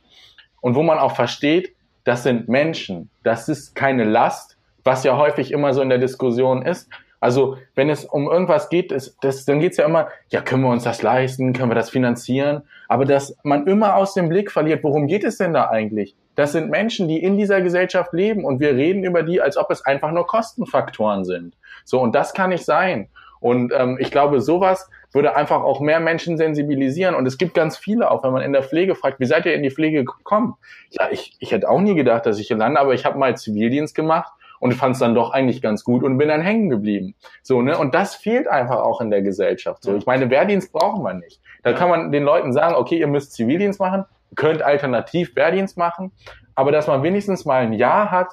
und 0.62 0.76
wo 0.76 0.84
man 0.84 1.00
auch 1.00 1.16
versteht, 1.16 1.76
das 2.04 2.24
sind 2.24 2.48
Menschen, 2.48 3.10
das 3.24 3.50
ist 3.50 3.76
keine 3.76 4.04
Last, 4.04 4.58
was 4.84 5.04
ja 5.04 5.18
häufig 5.18 5.52
immer 5.52 5.74
so 5.74 5.82
in 5.82 5.90
der 5.90 5.98
Diskussion 5.98 6.62
ist. 6.64 6.90
Also 7.20 7.58
wenn 7.76 7.90
es 7.90 8.06
um 8.06 8.32
irgendwas 8.32 8.70
geht, 8.70 8.92
ist, 8.92 9.18
das, 9.22 9.44
dann 9.44 9.60
geht's 9.60 9.78
ja 9.78 9.86
immer, 9.86 10.08
ja, 10.30 10.42
können 10.42 10.64
wir 10.64 10.70
uns 10.70 10.84
das 10.84 11.02
leisten, 11.02 11.52
können 11.52 11.70
wir 11.70 11.76
das 11.76 11.90
finanzieren, 11.90 12.64
aber 12.88 13.04
dass 13.04 13.36
man 13.44 13.68
immer 13.68 13.96
aus 13.96 14.14
dem 14.14 14.30
Blick 14.30 14.52
verliert, 14.52 14.84
worum 14.84 15.08
geht 15.08 15.26
es 15.26 15.38
denn 15.38 15.54
da 15.54 15.70
eigentlich? 15.70 16.16
Das 16.36 16.54
sind 16.54 16.70
Menschen, 16.70 17.10
die 17.10 17.22
in 17.22 17.38
dieser 17.38 17.62
Gesellschaft 17.62 18.14
leben 18.14 18.46
und 18.46 18.62
wir 18.62 18.74
reden 18.74 19.04
über 19.04 19.24
die, 19.24 19.42
als 19.42 19.58
ob 19.58 19.70
es 19.70 19.86
einfach 19.86 20.12
nur 20.12 20.26
Kostenfaktoren 20.26 21.26
sind. 21.26 21.54
So, 21.84 22.00
und 22.00 22.16
das 22.16 22.34
kann 22.34 22.52
nicht 22.52 22.64
sein. 22.64 23.10
Und 23.42 23.74
ähm, 23.76 23.98
ich 24.00 24.12
glaube, 24.12 24.40
sowas 24.40 24.90
würde 25.12 25.36
einfach 25.36 25.62
auch 25.62 25.80
mehr 25.80 26.00
Menschen 26.00 26.38
sensibilisieren. 26.38 27.16
Und 27.16 27.26
es 27.26 27.38
gibt 27.38 27.54
ganz 27.54 27.78
viele, 27.78 28.12
auch 28.12 28.24
wenn 28.24 28.32
man 28.32 28.42
in 28.44 28.54
der 28.54 28.64
Pflege 28.64 28.96
fragt, 28.96 29.20
wie 29.20 29.26
seid 29.26 29.46
ihr 29.46 29.54
in 29.54 29.64
die 29.64 29.72
Pflege 29.72 30.04
gekommen? 30.04 30.56
Ja, 30.92 31.08
ich, 31.12 31.36
ich 31.40 31.52
hätte 31.52 31.70
auch 31.70 31.82
nie 31.82 31.96
gedacht, 31.96 32.26
dass 32.26 32.40
ich 32.40 32.48
hier 32.48 32.58
lande, 32.58 32.80
aber 32.80 32.94
ich 32.94 33.06
habe 33.06 33.18
mal 33.18 33.36
Zivildienst 33.36 33.96
gemacht 33.96 34.32
und 34.60 34.74
fand 34.74 34.94
es 34.94 35.00
dann 35.00 35.16
doch 35.16 35.32
eigentlich 35.32 35.62
ganz 35.62 35.84
gut 35.84 36.04
und 36.04 36.18
bin 36.18 36.28
dann 36.28 36.42
hängen 36.42 36.70
geblieben. 36.70 37.16
So, 37.42 37.62
ne? 37.62 37.78
Und 37.78 37.96
das 37.96 38.16
fehlt 38.16 38.48
einfach 38.48 38.82
auch 38.82 39.02
in 39.02 39.10
der 39.10 39.22
Gesellschaft. 39.22 39.84
So, 39.84 39.96
ich 39.96 40.06
meine, 40.06 40.30
Wehrdienst 40.30 40.72
brauchen 40.72 41.04
wir 41.04 41.14
nicht. 41.14 41.42
Da 41.64 41.74
kann 41.74 41.90
man 41.90 42.12
den 42.12 42.24
Leuten 42.24 42.54
sagen, 42.54 42.76
okay, 42.76 43.00
ihr 43.00 43.08
müsst 43.08 43.34
Zivildienst 43.34 43.80
machen, 43.80 44.06
könnt 44.36 44.62
alternativ 44.62 45.36
Wehrdienst 45.36 45.78
machen, 45.78 46.12
aber 46.56 46.72
dass 46.72 46.88
man 46.88 47.04
wenigstens 47.04 47.46
mal 47.46 47.64
ein 47.64 47.74
Jahr 47.74 48.12
hat, 48.12 48.30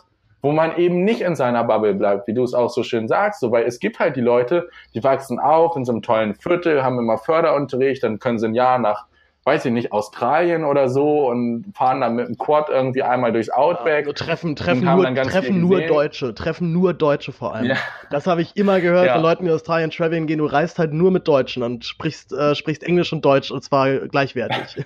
wo 0.46 0.52
man 0.52 0.76
eben 0.76 1.02
nicht 1.02 1.22
in 1.22 1.34
seiner 1.34 1.64
Bubble 1.64 1.94
bleibt, 1.94 2.28
wie 2.28 2.32
du 2.32 2.44
es 2.44 2.54
auch 2.54 2.70
so 2.70 2.84
schön 2.84 3.08
sagst, 3.08 3.40
so, 3.40 3.50
weil 3.50 3.64
es 3.64 3.80
gibt 3.80 3.98
halt 3.98 4.14
die 4.14 4.20
Leute, 4.20 4.68
die 4.94 5.02
wachsen 5.02 5.40
auf 5.40 5.74
in 5.74 5.84
so 5.84 5.90
einem 5.90 6.02
tollen 6.02 6.36
Viertel, 6.36 6.84
haben 6.84 7.00
immer 7.00 7.18
Förderunterricht, 7.18 8.04
dann 8.04 8.20
können 8.20 8.38
sie 8.38 8.46
ein 8.46 8.54
Jahr 8.54 8.78
nach, 8.78 9.06
weiß 9.42 9.64
ich 9.64 9.72
nicht, 9.72 9.90
Australien 9.90 10.62
oder 10.62 10.88
so 10.88 11.26
und 11.28 11.64
fahren 11.76 12.00
dann 12.00 12.14
mit 12.14 12.28
dem 12.28 12.38
Quad 12.38 12.68
irgendwie 12.68 13.02
einmal 13.02 13.32
durchs 13.32 13.50
Outback. 13.50 14.06
Ja, 14.06 14.12
treffen 14.12 14.54
treffen 14.54 14.84
nur, 14.84 15.04
treffen 15.14 15.60
nur 15.60 15.80
Deutsche, 15.80 16.32
treffen 16.32 16.72
nur 16.72 16.94
Deutsche 16.94 17.32
vor 17.32 17.52
allem. 17.52 17.70
Ja. 17.70 17.76
Das 18.10 18.28
habe 18.28 18.40
ich 18.40 18.56
immer 18.56 18.80
gehört 18.80 19.06
ja. 19.06 19.14
von 19.14 19.22
Leuten, 19.22 19.46
die 19.46 19.50
Australien 19.50 19.90
traveln 19.90 20.28
gehen, 20.28 20.38
du 20.38 20.46
reist 20.46 20.78
halt 20.78 20.92
nur 20.92 21.10
mit 21.10 21.26
Deutschen 21.26 21.64
und 21.64 21.84
sprichst, 21.84 22.32
äh, 22.32 22.54
sprichst 22.54 22.84
Englisch 22.84 23.12
und 23.12 23.24
Deutsch 23.24 23.50
und 23.50 23.64
zwar 23.64 23.88
gleichwertig. 24.06 24.84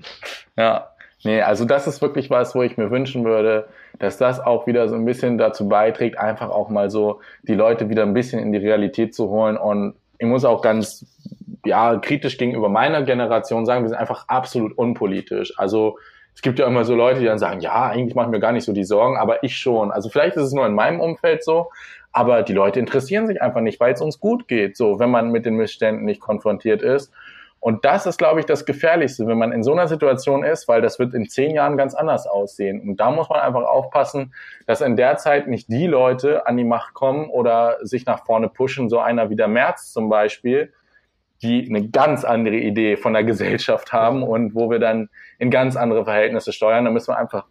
ja, 0.56 0.88
Nee, 1.24 1.40
also 1.40 1.64
das 1.64 1.86
ist 1.86 2.02
wirklich 2.02 2.30
was, 2.30 2.54
wo 2.54 2.62
ich 2.62 2.76
mir 2.76 2.90
wünschen 2.90 3.24
würde, 3.24 3.68
dass 3.98 4.16
das 4.16 4.40
auch 4.40 4.66
wieder 4.66 4.88
so 4.88 4.94
ein 4.94 5.04
bisschen 5.04 5.38
dazu 5.38 5.68
beiträgt, 5.68 6.18
einfach 6.18 6.50
auch 6.50 6.68
mal 6.68 6.90
so 6.90 7.20
die 7.42 7.54
Leute 7.54 7.88
wieder 7.88 8.02
ein 8.02 8.14
bisschen 8.14 8.40
in 8.40 8.52
die 8.52 8.58
Realität 8.58 9.14
zu 9.14 9.28
holen. 9.28 9.56
Und 9.56 9.94
ich 10.18 10.26
muss 10.26 10.44
auch 10.44 10.62
ganz 10.62 11.06
ja 11.64 11.96
kritisch 11.98 12.38
gegenüber 12.38 12.68
meiner 12.68 13.02
Generation 13.02 13.66
sagen, 13.66 13.84
wir 13.84 13.88
sind 13.88 13.98
einfach 13.98 14.28
absolut 14.28 14.76
unpolitisch. 14.76 15.58
Also 15.58 15.98
es 16.34 16.42
gibt 16.42 16.58
ja 16.58 16.66
immer 16.66 16.84
so 16.84 16.94
Leute, 16.94 17.20
die 17.20 17.26
dann 17.26 17.38
sagen, 17.38 17.60
ja, 17.60 17.88
eigentlich 17.88 18.14
machen 18.14 18.30
mir 18.30 18.40
gar 18.40 18.52
nicht 18.52 18.64
so 18.64 18.72
die 18.72 18.84
Sorgen, 18.84 19.16
aber 19.16 19.44
ich 19.44 19.56
schon. 19.56 19.90
Also 19.90 20.08
vielleicht 20.08 20.36
ist 20.36 20.44
es 20.44 20.52
nur 20.52 20.66
in 20.66 20.74
meinem 20.74 21.00
Umfeld 21.00 21.44
so, 21.44 21.70
aber 22.10 22.42
die 22.42 22.52
Leute 22.52 22.80
interessieren 22.80 23.26
sich 23.26 23.40
einfach 23.40 23.60
nicht, 23.60 23.80
weil 23.80 23.92
es 23.92 24.00
uns 24.00 24.18
gut 24.18 24.48
geht, 24.48 24.76
so 24.76 24.98
wenn 24.98 25.10
man 25.10 25.30
mit 25.30 25.46
den 25.46 25.54
Missständen 25.54 26.04
nicht 26.04 26.20
konfrontiert 26.20 26.82
ist. 26.82 27.12
Und 27.64 27.84
das 27.84 28.06
ist, 28.06 28.18
glaube 28.18 28.40
ich, 28.40 28.46
das 28.46 28.66
Gefährlichste, 28.66 29.28
wenn 29.28 29.38
man 29.38 29.52
in 29.52 29.62
so 29.62 29.70
einer 29.70 29.86
Situation 29.86 30.42
ist, 30.42 30.66
weil 30.66 30.82
das 30.82 30.98
wird 30.98 31.14
in 31.14 31.28
zehn 31.28 31.54
Jahren 31.54 31.76
ganz 31.76 31.94
anders 31.94 32.26
aussehen. 32.26 32.80
Und 32.80 32.96
da 32.96 33.12
muss 33.12 33.28
man 33.28 33.38
einfach 33.38 33.62
aufpassen, 33.62 34.34
dass 34.66 34.80
in 34.80 34.96
der 34.96 35.16
Zeit 35.16 35.46
nicht 35.46 35.68
die 35.68 35.86
Leute 35.86 36.44
an 36.48 36.56
die 36.56 36.64
Macht 36.64 36.92
kommen 36.92 37.30
oder 37.30 37.78
sich 37.82 38.04
nach 38.04 38.26
vorne 38.26 38.48
pushen, 38.48 38.88
so 38.88 38.98
einer 38.98 39.30
wie 39.30 39.36
der 39.36 39.46
Merz 39.46 39.92
zum 39.92 40.08
Beispiel, 40.08 40.72
die 41.40 41.68
eine 41.68 41.88
ganz 41.88 42.24
andere 42.24 42.56
Idee 42.56 42.96
von 42.96 43.12
der 43.12 43.22
Gesellschaft 43.22 43.92
haben 43.92 44.24
und 44.24 44.56
wo 44.56 44.68
wir 44.68 44.80
dann 44.80 45.08
in 45.38 45.52
ganz 45.52 45.76
andere 45.76 46.02
Verhältnisse 46.04 46.52
steuern. 46.52 46.84
Da 46.84 46.90
müssen 46.90 47.14
wir 47.14 47.18
einfach 47.18 47.46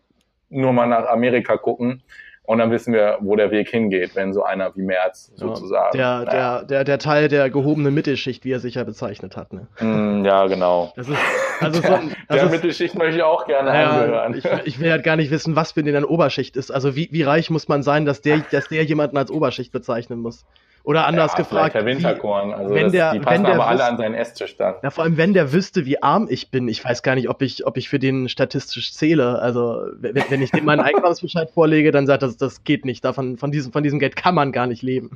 nur 0.50 0.74
mal 0.74 0.88
nach 0.88 1.08
Amerika 1.08 1.56
gucken 1.56 2.04
und 2.52 2.58
dann 2.58 2.70
wissen 2.70 2.94
wir, 2.94 3.18
wo 3.22 3.38
der 3.38 3.50
Weg 3.50 3.70
hingeht, 3.70 4.14
wenn 4.18 4.34
so 4.34 4.44
einer 4.44 4.76
wie 4.76 4.82
Merz 4.82 5.32
sozusagen. 5.36 5.98
Der, 5.98 6.26
der, 6.26 6.64
der, 6.66 6.84
der 6.84 7.00
Teil 7.00 7.30
der 7.30 7.50
gehobenen 7.50 7.94
Mittelschicht, 7.94 8.44
wie 8.44 8.52
er 8.52 8.60
sich 8.60 8.76
ja 8.76 8.84
bezeichnet 8.84 9.38
hat. 9.38 9.54
Ne? 9.54 9.68
Mm, 9.80 10.26
ja, 10.26 10.48
genau. 10.48 10.92
Das 10.98 11.08
ist, 11.08 11.18
Also 11.62 11.82
so 11.82 11.94
ein, 11.94 12.14
der, 12.30 12.40
der 12.40 12.50
Mittelschicht 12.50 12.96
möchte 12.96 13.18
ich 13.18 13.24
auch 13.24 13.46
gerne 13.46 13.70
ja, 13.70 13.90
angehören. 13.90 14.34
Ich, 14.36 14.46
ich, 14.66 14.80
will 14.82 14.92
halt 14.92 15.06
gar 15.06 15.16
nicht 15.16 15.32
wissen, 15.32 15.56
was 15.56 15.72
für 15.72 15.82
den 15.82 15.94
dann 15.94 16.04
Oberschicht 16.04 16.58
ist. 16.58 16.72
Also 16.72 16.94
wie, 16.96 17.08
wie 17.14 17.24
reich 17.24 17.50
muss 17.50 17.70
man 17.70 17.84
sein, 17.84 18.06
dass 18.06 18.22
der, 18.22 18.40
dass 18.52 18.68
der 18.68 18.84
jemanden 18.84 19.16
als 19.16 19.32
Oberschicht 19.32 19.72
bezeichnen 19.72 20.20
muss? 20.20 20.46
Oder 20.84 21.06
anders 21.06 21.34
ja, 21.34 21.38
gefragt. 21.40 21.76
Herr 21.76 21.86
Winterkorn, 21.86 22.54
also 22.54 22.74
wenn 22.74 22.84
das, 22.84 22.92
der, 22.92 23.12
die 23.14 23.20
passen 23.20 23.44
wenn 23.44 23.52
aber 23.52 23.68
alle 23.68 23.84
an 23.84 23.98
seinen 23.98 24.16
Esstisch 24.16 24.58
dann. 24.58 24.76
Ja, 24.82 24.90
vor 24.90 25.04
allem, 25.04 25.18
wenn 25.18 25.34
der 25.34 25.54
wüsste, 25.54 25.86
wie 25.86 26.02
arm 26.02 26.28
ich 26.30 26.50
bin. 26.50 26.68
Ich 26.68 26.84
weiß 26.84 27.04
gar 27.04 27.16
nicht, 27.16 27.30
ob 27.30 27.42
ich, 27.42 27.68
ob 27.68 27.78
ich 27.78 27.88
für 27.88 28.00
den 28.00 28.30
statistisch 28.30 28.94
zähle. 28.94 29.40
Also, 29.40 29.86
wenn, 30.00 30.16
wenn 30.30 30.42
ich 30.42 30.52
dem 30.52 30.66
meinen 30.66 30.80
Einkommensbescheid 30.80 31.52
vorlege, 31.54 31.92
dann 31.92 32.08
sagt 32.08 32.24
er, 32.24 32.30
das, 32.30 32.38
das 32.38 32.64
geht 32.64 32.86
nicht. 32.86 33.06
Davon, 33.06 33.38
von, 33.38 33.52
diesem, 33.52 33.72
von 33.72 33.84
diesem 33.84 34.00
Geld 34.00 34.16
kann 34.16 34.34
man 34.34 34.52
gar 34.52 34.66
nicht 34.66 34.82
leben. 34.82 35.12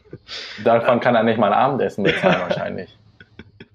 Davon 0.63 0.99
kann 0.99 1.16
er 1.16 1.24
nicht 1.24 1.39
mal 1.39 1.47
ein 1.47 1.53
Abendessen 1.53 2.03
bezahlen, 2.03 2.41
wahrscheinlich. 2.41 2.95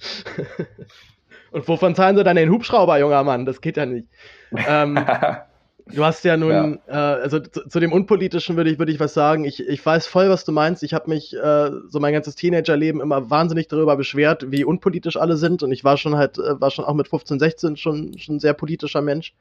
Und 1.50 1.66
wovon 1.66 1.96
zahlen 1.96 2.16
sie 2.16 2.22
dann 2.22 2.36
den 2.36 2.50
Hubschrauber, 2.50 2.98
junger 2.98 3.24
Mann? 3.24 3.44
Das 3.44 3.60
geht 3.60 3.76
ja 3.76 3.86
nicht. 3.86 4.06
Ähm, 4.52 4.96
du 5.94 6.04
hast 6.04 6.24
ja 6.24 6.36
nun, 6.36 6.78
ja. 6.86 7.16
Äh, 7.16 7.22
also 7.22 7.40
zu, 7.40 7.68
zu, 7.68 7.80
dem 7.80 7.92
Unpolitischen 7.92 8.56
würde 8.56 8.70
ich, 8.70 8.78
würde 8.78 8.92
ich 8.92 9.00
was 9.00 9.14
sagen. 9.14 9.44
Ich, 9.44 9.66
ich 9.66 9.84
weiß 9.84 10.06
voll, 10.06 10.28
was 10.28 10.44
du 10.44 10.52
meinst. 10.52 10.82
Ich 10.82 10.94
habe 10.94 11.08
mich 11.08 11.34
äh, 11.34 11.70
so 11.88 12.00
mein 12.00 12.12
ganzes 12.12 12.34
Teenagerleben 12.34 13.00
immer 13.00 13.30
wahnsinnig 13.30 13.68
darüber 13.68 13.96
beschwert, 13.96 14.50
wie 14.50 14.64
unpolitisch 14.64 15.16
alle 15.16 15.36
sind. 15.36 15.62
Und 15.62 15.72
ich 15.72 15.84
war 15.84 15.96
schon 15.96 16.16
halt, 16.16 16.38
äh, 16.38 16.60
war 16.60 16.70
schon 16.70 16.84
auch 16.84 16.94
mit 16.94 17.08
15, 17.08 17.38
16 17.38 17.76
schon, 17.76 18.18
schon 18.18 18.36
ein 18.36 18.40
sehr 18.40 18.54
politischer 18.54 19.02
Mensch. 19.02 19.34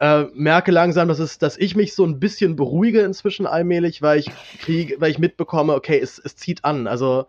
Äh, 0.00 0.24
merke 0.34 0.72
langsam, 0.72 1.08
dass, 1.08 1.18
es, 1.20 1.38
dass 1.38 1.56
ich 1.56 1.76
mich 1.76 1.94
so 1.94 2.04
ein 2.04 2.18
bisschen 2.18 2.56
beruhige 2.56 3.02
inzwischen 3.02 3.46
allmählich, 3.46 4.02
weil 4.02 4.18
ich 4.18 4.30
kriege, 4.60 4.96
weil 4.98 5.10
ich 5.10 5.18
mitbekomme, 5.18 5.74
okay, 5.74 6.00
es, 6.02 6.18
es 6.18 6.36
zieht 6.36 6.64
an. 6.64 6.86
Also 6.86 7.26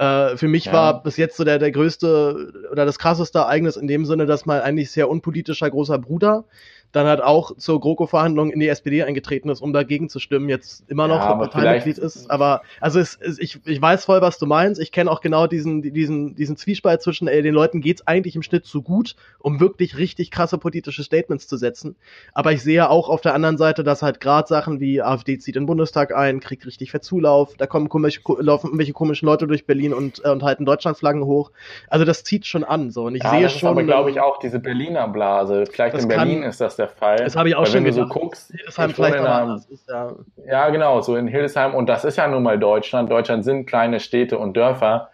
äh, 0.00 0.36
für 0.38 0.48
mich 0.48 0.64
ja. 0.64 0.72
war 0.72 1.02
bis 1.02 1.18
jetzt 1.18 1.36
so 1.36 1.44
der, 1.44 1.58
der 1.58 1.70
größte 1.70 2.68
oder 2.72 2.86
das 2.86 2.98
krasseste 2.98 3.40
Ereignis 3.40 3.76
in 3.76 3.86
dem 3.86 4.06
Sinne, 4.06 4.24
dass 4.24 4.46
mein 4.46 4.62
eigentlich 4.62 4.90
sehr 4.90 5.10
unpolitischer 5.10 5.68
großer 5.68 5.98
Bruder 5.98 6.46
dann 6.92 7.06
halt 7.06 7.22
auch 7.22 7.56
zur 7.56 7.80
GroKo-Verhandlung 7.80 8.50
in 8.50 8.60
die 8.60 8.68
SPD 8.68 9.02
eingetreten 9.02 9.48
ist, 9.48 9.60
um 9.60 9.72
dagegen 9.72 10.08
zu 10.08 10.18
stimmen, 10.18 10.48
jetzt 10.48 10.84
immer 10.90 11.06
noch 11.06 11.20
ja, 11.20 11.34
Parteimitglied 11.34 11.98
ist. 11.98 12.30
Aber 12.30 12.62
also 12.80 12.98
es, 12.98 13.16
es, 13.20 13.38
ich, 13.38 13.60
ich 13.64 13.80
weiß 13.80 14.04
voll, 14.04 14.20
was 14.20 14.38
du 14.38 14.46
meinst. 14.46 14.80
Ich 14.80 14.90
kenne 14.90 15.10
auch 15.10 15.20
genau 15.20 15.46
diesen, 15.46 15.82
diesen, 15.82 16.34
diesen 16.34 16.56
Zwiespalt 16.56 17.02
zwischen, 17.02 17.28
ey, 17.28 17.42
den 17.42 17.54
Leuten 17.54 17.80
geht's 17.80 18.06
eigentlich 18.06 18.34
im 18.34 18.42
Schnitt 18.42 18.66
zu 18.66 18.82
gut, 18.82 19.14
um 19.38 19.60
wirklich 19.60 19.98
richtig 19.98 20.30
krasse 20.30 20.58
politische 20.58 21.04
Statements 21.04 21.46
zu 21.46 21.56
setzen. 21.56 21.96
Aber 22.34 22.52
ich 22.52 22.62
sehe 22.62 22.90
auch 22.90 23.08
auf 23.08 23.20
der 23.20 23.34
anderen 23.34 23.56
Seite, 23.56 23.84
dass 23.84 24.02
halt 24.02 24.20
gerade 24.20 24.48
Sachen 24.48 24.80
wie 24.80 25.00
AfD 25.00 25.38
zieht 25.38 25.56
in 25.56 25.62
den 25.62 25.66
Bundestag 25.66 26.14
ein, 26.14 26.40
kriegt 26.40 26.66
richtig 26.66 26.90
Verzulauf, 26.90 27.54
da 27.56 27.66
kommen 27.66 27.88
komische, 27.88 28.20
laufen 28.38 28.68
irgendwelche 28.68 28.92
komischen 28.92 29.26
Leute 29.26 29.46
durch 29.46 29.64
Berlin 29.64 29.94
und, 29.94 30.24
äh, 30.24 30.30
und 30.30 30.42
halten 30.42 30.64
Deutschlandflaggen 30.64 31.24
hoch. 31.24 31.52
Also 31.88 32.04
das 32.04 32.24
zieht 32.24 32.46
schon 32.46 32.64
an. 32.64 32.90
So. 32.90 33.04
Und 33.04 33.14
ich 33.14 33.22
ja, 33.22 33.30
sehe 33.30 33.42
das 33.42 33.52
schon. 33.52 33.58
Ist 33.58 33.64
aber, 33.70 33.84
glaube 33.84 34.10
ich, 34.10 34.20
auch 34.20 34.38
diese 34.38 34.58
Berliner 34.58 35.06
Blase. 35.06 35.66
Vielleicht 35.70 35.96
in 35.96 36.08
Berlin 36.08 36.40
kann, 36.40 36.50
ist 36.50 36.60
das 36.60 36.79
der 36.80 36.88
Fall. 36.88 37.16
Das 37.18 37.36
habe 37.36 37.48
ich 37.48 37.54
auch 37.54 37.60
Weil 37.60 37.66
schon 37.66 37.84
wenn 37.84 37.92
gedacht. 37.92 38.10
du 38.10 38.14
so 38.14 38.20
guckst, 38.20 38.50
Hildesheim 38.50 38.90
vielleicht 38.90 39.18
einer, 39.18 39.60
ist, 39.70 39.88
ja, 39.88 40.12
ja, 40.46 40.68
genau, 40.70 41.00
so 41.00 41.16
in 41.16 41.28
Hildesheim. 41.28 41.74
Und 41.74 41.88
das 41.88 42.04
ist 42.04 42.16
ja 42.16 42.26
nun 42.26 42.42
mal 42.42 42.58
Deutschland. 42.58 43.10
Deutschland 43.10 43.44
sind 43.44 43.66
kleine 43.66 44.00
Städte 44.00 44.38
und 44.38 44.56
Dörfer. 44.56 45.10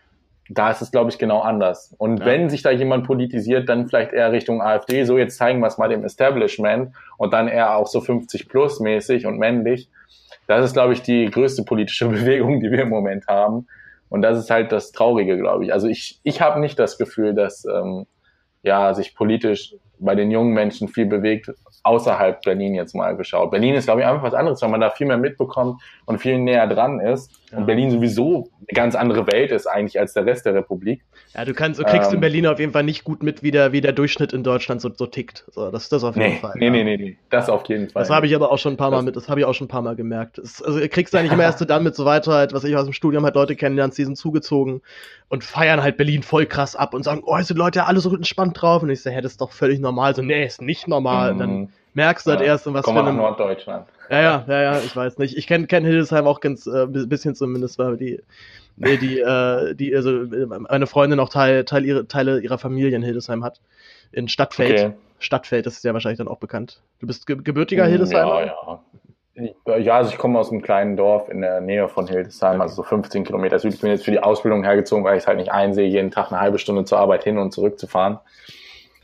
Da 0.49 0.71
ist 0.71 0.81
es, 0.81 0.93
glaube 0.93 1.11
ich, 1.11 1.19
genau 1.19 1.41
anders. 1.41 1.95
Und 1.99 2.21
ja. 2.21 2.27
wenn 2.27 2.49
sich 2.49 2.63
da 2.63 2.71
jemand 2.71 3.07
politisiert, 3.07 3.69
dann 3.69 3.89
vielleicht 3.89 4.13
eher 4.13 4.33
Richtung 4.33 4.63
AfD. 4.63 5.05
So, 5.05 5.19
jetzt 5.19 5.37
zeigen 5.37 5.61
wir 5.61 5.67
es 5.67 5.77
mal 5.77 5.89
dem 5.89 6.05
Establishment 6.05 6.95
und 7.19 7.33
dann 7.33 7.49
eher 7.49 7.77
auch 7.77 7.89
so 7.89 8.01
50 8.01 8.49
plus 8.49 8.81
mäßig 8.81 9.27
und 9.27 9.39
männlich. 9.39 9.91
Das 10.47 10.65
ist, 10.65 10.73
glaube 10.73 10.93
ich, 10.93 11.03
die 11.03 11.27
größte 11.31 11.65
politische 11.65 12.09
Bewegung, 12.09 12.61
die 12.61 12.71
wir 12.71 12.83
im 12.83 12.91
Moment 12.91 13.27
haben. 13.27 13.67
Und 14.09 14.23
das 14.23 14.39
ist 14.39 14.51
halt 14.51 14.71
das 14.71 14.93
Traurige, 14.93 15.37
glaube 15.37 15.65
ich. 15.65 15.73
Also 15.73 15.89
ich, 15.89 16.21
ich 16.23 16.41
habe 16.41 16.61
nicht 16.61 16.79
das 16.79 16.97
Gefühl, 16.97 17.35
dass 17.35 17.65
ähm, 17.65 18.07
ja, 18.63 18.95
sich 18.95 19.15
politisch 19.15 19.75
bei 19.99 20.15
den 20.15 20.31
jungen 20.31 20.53
Menschen 20.53 20.89
viel 20.89 21.07
bewegt, 21.07 21.51
außerhalb 21.83 22.43
Berlin 22.43 22.75
jetzt 22.75 22.95
mal 22.95 23.17
geschaut. 23.17 23.51
Berlin 23.51 23.75
ist, 23.75 23.85
glaube 23.85 24.01
ich, 24.01 24.07
einfach 24.07 24.23
was 24.23 24.35
anderes, 24.35 24.61
weil 24.63 24.71
man 24.71 24.81
da 24.81 24.91
viel 24.91 25.07
mehr 25.07 25.19
mitbekommt 25.19 25.81
und 26.05 26.19
viel 26.19 26.39
näher 26.39 26.67
dran 26.67 27.01
ist. 27.01 27.31
Ja. 27.53 27.59
Und 27.59 27.67
Berlin 27.67 27.91
sowieso 27.91 28.49
eine 28.59 28.75
ganz 28.75 28.97
andere 28.97 29.27
Welt 29.29 29.53
ist 29.53 29.67
eigentlich 29.67 30.01
als 30.01 30.13
der 30.15 30.27
Rest 30.27 30.47
der 30.47 30.55
Republik. 30.55 31.03
Ja, 31.35 31.45
du 31.45 31.55
kannst, 31.55 31.79
du 31.79 31.85
kriegst 31.85 32.09
ähm, 32.09 32.17
in 32.17 32.21
Berlin 32.21 32.47
auf 32.47 32.59
jeden 32.59 32.73
Fall 32.73 32.83
nicht 32.83 33.05
gut 33.05 33.23
mit, 33.23 33.45
wie 33.45 33.53
der, 33.53 33.71
wie 33.71 33.81
der 33.81 33.93
Durchschnitt 33.93 34.33
in 34.33 34.43
Deutschland 34.43 34.81
so, 34.81 34.91
so 34.93 35.07
tickt. 35.07 35.45
So, 35.53 35.71
das 35.71 35.85
ist 35.85 35.93
das 35.93 36.03
auf 36.03 36.17
jeden 36.17 36.33
nee, 36.33 36.39
Fall. 36.39 36.55
Nee, 36.57 36.67
ja. 36.67 36.71
nee, 36.73 36.85
nee, 36.85 36.97
nee, 36.97 37.17
das 37.31 37.49
auf 37.49 37.69
jeden 37.69 37.89
Fall. 37.89 38.03
Das 38.03 38.11
habe 38.11 38.27
ich 38.27 38.35
aber 38.35 38.51
auch 38.51 38.59
schon 38.59 38.75
ein 38.75 38.77
paar 38.77 38.91
Mal 38.91 38.97
das, 38.97 39.05
mit, 39.05 39.17
das 39.17 39.29
habe 39.29 39.41
ich 39.41 39.47
auch 39.47 39.55
schon 39.55 39.67
ein 39.67 39.69
paar 39.69 39.83
Mal 39.83 39.95
gemerkt. 39.95 40.39
Das, 40.39 40.61
also, 40.61 40.81
kriegst 40.89 41.15
eigentlich 41.15 41.33
immer 41.33 41.45
erst 41.45 41.69
dann 41.69 41.85
mit 41.85 41.95
so 41.95 42.05
weiter 42.05 42.33
halt, 42.33 42.53
was 42.53 42.65
ich 42.65 42.77
aus 42.77 42.85
dem 42.85 42.93
Studium 42.93 43.25
halt 43.25 43.37
Leute 43.37 43.55
kennenlernst, 43.55 43.97
die 43.97 44.05
sind 44.05 44.17
zugezogen 44.17 44.83
und 45.29 45.45
feiern 45.45 45.83
halt 45.83 45.97
Berlin 45.97 46.25
voll 46.25 46.47
krass 46.47 46.75
ab 46.75 46.95
und 46.95 47.05
sagen, 47.05 47.23
oh, 47.25 47.41
sind 47.41 47.57
Leute 47.57 47.81
ja 47.81 47.87
alle 47.87 48.01
so 48.01 48.15
entspannt 48.15 48.61
drauf. 48.61 48.83
Und 48.83 48.91
ich 48.91 49.03
sage, 49.03 49.15
hä, 49.15 49.23
das 49.23 49.33
ist 49.33 49.41
doch 49.41 49.53
völlig 49.53 49.79
normal. 49.79 50.17
So, 50.17 50.23
nee, 50.23 50.45
ist 50.45 50.63
nicht 50.63 50.89
normal. 50.89 51.35
Mhm. 51.35 51.39
Dann 51.39 51.69
merkst 51.97 52.27
du 52.27 52.31
halt 52.31 52.41
ja, 52.41 52.47
erst, 52.47 52.67
in 52.67 52.75
was 52.75 52.85
für 52.85 52.93
einem... 52.93 53.17
Norddeutschland. 53.17 53.87
Ja, 54.11 54.21
ja, 54.21 54.45
ja, 54.47 54.63
ja, 54.63 54.79
ich 54.79 54.95
weiß 54.95 55.19
nicht. 55.19 55.37
Ich 55.37 55.47
kenne 55.47 55.67
kenn 55.67 55.85
Hildesheim 55.85 56.27
auch 56.27 56.41
ganz 56.41 56.67
äh, 56.67 56.87
bisschen 56.87 57.35
zumindest, 57.35 57.79
weil 57.79 57.97
die, 57.97 58.23
die, 58.77 58.99
die, 58.99 59.21
äh, 59.21 59.75
die, 59.75 59.97
also 59.97 60.11
meine 60.69 60.87
Freundin 60.87 61.19
auch 61.19 61.31
Teil, 61.31 61.65
Teil 61.65 61.85
ihre, 61.85 62.07
Teile 62.07 62.41
ihrer 62.41 62.59
Familie 62.59 62.95
in 62.95 63.03
Hildesheim 63.03 63.43
hat. 63.43 63.61
In 64.13 64.29
Stadtfeld. 64.29 64.79
Okay. 64.79 64.93
Stadtfeld, 65.19 65.65
das 65.65 65.79
ist 65.79 65.85
ja 65.85 65.95
wahrscheinlich 65.95 66.19
dann 66.19 66.29
auch 66.29 66.39
bekannt. 66.39 66.83
Du 67.01 67.07
bist 67.07 67.27
ge 67.27 67.39
gebürtiger 67.43 67.87
Hildesheimer? 67.87 68.41
Ja, 68.41 68.47
ja. 68.47 69.79
Ja, 69.79 69.97
also 69.97 70.11
ich 70.11 70.19
komme 70.19 70.39
aus 70.39 70.51
einem 70.51 70.63
kleinen 70.63 70.97
Dorf 70.97 71.29
in 71.29 71.43
der 71.43 71.61
Nähe 71.61 71.89
von 71.89 72.07
Hildesheim, 72.07 72.61
also 72.63 72.77
so 72.77 72.83
15 72.83 73.25
Kilometer 73.25 73.59
südlich. 73.59 73.77
Ich 73.77 73.81
bin 73.83 73.91
jetzt 73.91 74.05
für 74.05 74.11
die 74.11 74.23
Ausbildung 74.23 74.65
hergezogen, 74.65 75.05
weil 75.05 75.17
ich 75.17 75.25
es 75.25 75.27
halt 75.27 75.37
nicht 75.39 75.53
einsehe, 75.53 75.87
jeden 75.87 76.11
Tag 76.11 76.33
eine 76.33 76.41
halbe 76.41 76.59
Stunde 76.59 76.85
zur 76.85 76.99
Arbeit 76.99 77.25
hin 77.25 77.37
und 77.37 77.53
zurück 77.53 77.79
zu 77.79 77.87
fahren. 77.87 78.19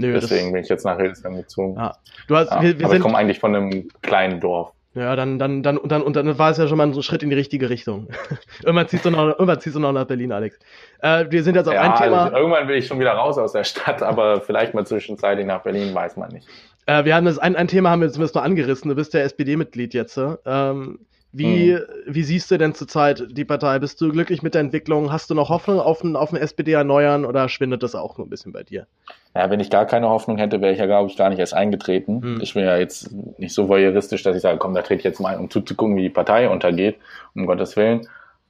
Nö, 0.02 0.12
Deswegen 0.12 0.52
bin 0.52 0.62
ich 0.62 0.68
jetzt 0.68 0.84
nach 0.84 0.96
Hildesheim 0.96 1.36
gezogen. 1.36 1.76
Ja. 1.76 1.96
Du 2.26 2.36
hast, 2.36 2.50
ja, 2.50 2.60
wir, 2.62 2.78
wir 2.78 2.86
aber 2.86 2.96
ich 2.96 3.00
komme 3.00 3.16
eigentlich 3.16 3.38
von 3.38 3.54
einem 3.54 3.88
kleinen 4.02 4.40
Dorf. 4.40 4.72
Ja, 4.94 5.16
dann, 5.16 5.38
dann, 5.38 5.62
dann, 5.62 5.78
und 5.78 5.90
dann, 5.90 6.02
und 6.02 6.16
dann 6.16 6.38
war 6.38 6.50
es 6.50 6.58
ja 6.58 6.68
schon 6.68 6.76
mal 6.76 6.86
ein 6.86 7.02
Schritt 7.02 7.22
in 7.22 7.30
die 7.30 7.36
richtige 7.36 7.70
Richtung. 7.70 8.08
irgendwann, 8.62 8.88
ziehst 8.88 9.06
du 9.06 9.10
noch, 9.10 9.26
irgendwann 9.28 9.58
ziehst 9.60 9.74
du 9.74 9.80
noch 9.80 9.92
nach 9.92 10.04
Berlin, 10.04 10.32
Alex. 10.32 10.58
Äh, 11.00 11.26
wir 11.30 11.42
sind 11.42 11.54
jetzt 11.54 11.66
auf 11.66 11.74
ja, 11.74 11.80
ein 11.80 12.02
Thema. 12.02 12.24
Also 12.24 12.36
irgendwann 12.36 12.68
will 12.68 12.76
ich 12.76 12.86
schon 12.86 13.00
wieder 13.00 13.12
raus 13.12 13.38
aus 13.38 13.52
der 13.52 13.64
Stadt, 13.64 14.02
aber 14.02 14.40
vielleicht 14.46 14.74
mal 14.74 14.86
zwischenzeitlich 14.86 15.46
nach 15.46 15.62
Berlin, 15.62 15.94
weiß 15.94 16.18
man 16.18 16.30
nicht. 16.30 16.46
Äh, 16.84 17.06
wir 17.06 17.14
haben 17.14 17.24
das, 17.24 17.38
ein, 17.38 17.56
ein 17.56 17.68
Thema 17.68 17.90
haben 17.90 18.02
wir 18.02 18.10
zumindest 18.10 18.34
mal 18.34 18.42
angerissen. 18.42 18.90
Du 18.90 18.94
bist 18.94 19.14
ja 19.14 19.20
SPD-Mitglied 19.20 19.94
jetzt. 19.94 20.20
Ähm, 20.44 20.98
wie, 21.32 21.74
hm. 21.74 21.82
wie 22.06 22.22
siehst 22.22 22.50
du 22.50 22.58
denn 22.58 22.74
zurzeit 22.74 23.24
die 23.30 23.44
Partei? 23.44 23.78
Bist 23.78 24.00
du 24.00 24.10
glücklich 24.10 24.42
mit 24.42 24.54
der 24.54 24.60
Entwicklung? 24.60 25.10
Hast 25.10 25.30
du 25.30 25.34
noch 25.34 25.48
Hoffnung 25.48 25.80
auf 25.80 26.04
ein, 26.04 26.14
auf 26.14 26.32
ein 26.32 26.36
SPD 26.36 26.72
erneuern 26.72 27.24
oder 27.24 27.48
schwindet 27.48 27.82
das 27.82 27.94
auch 27.94 28.18
nur 28.18 28.26
ein 28.26 28.30
bisschen 28.30 28.52
bei 28.52 28.62
dir? 28.62 28.86
Ja, 29.34 29.48
wenn 29.50 29.58
ich 29.58 29.70
gar 29.70 29.86
keine 29.86 30.10
Hoffnung 30.10 30.36
hätte, 30.36 30.60
wäre 30.60 30.72
ich 30.72 30.78
ja, 30.78 30.84
glaube 30.86 31.10
ich, 31.10 31.16
gar 31.16 31.30
nicht 31.30 31.38
erst 31.38 31.54
eingetreten. 31.54 32.22
Hm. 32.22 32.40
Ich 32.42 32.52
bin 32.52 32.64
ja 32.64 32.76
jetzt 32.76 33.10
nicht 33.38 33.54
so 33.54 33.68
voyeuristisch, 33.68 34.22
dass 34.22 34.36
ich 34.36 34.42
sage, 34.42 34.58
komm, 34.58 34.74
da 34.74 34.82
trete 34.82 34.98
ich 34.98 35.04
jetzt 35.04 35.20
mal 35.20 35.34
ein, 35.34 35.40
um 35.40 35.48
zuzugucken, 35.48 35.96
wie 35.96 36.02
die 36.02 36.10
Partei 36.10 36.50
untergeht, 36.50 36.96
um 37.34 37.46
Gottes 37.46 37.76
Willen. 37.76 38.06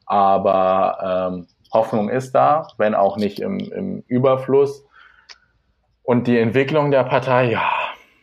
Aber 0.07 1.31
ähm, 1.33 1.47
Hoffnung 1.73 2.09
ist 2.09 2.33
da, 2.33 2.67
wenn 2.79 2.95
auch 2.95 3.17
nicht 3.17 3.39
im, 3.39 3.61
im 3.61 4.03
Überfluss. 4.09 4.85
Und 6.03 6.27
die 6.27 6.39
Entwicklung 6.39 6.91
der 6.91 7.05
Partei, 7.05 7.53
ja, 7.53 7.71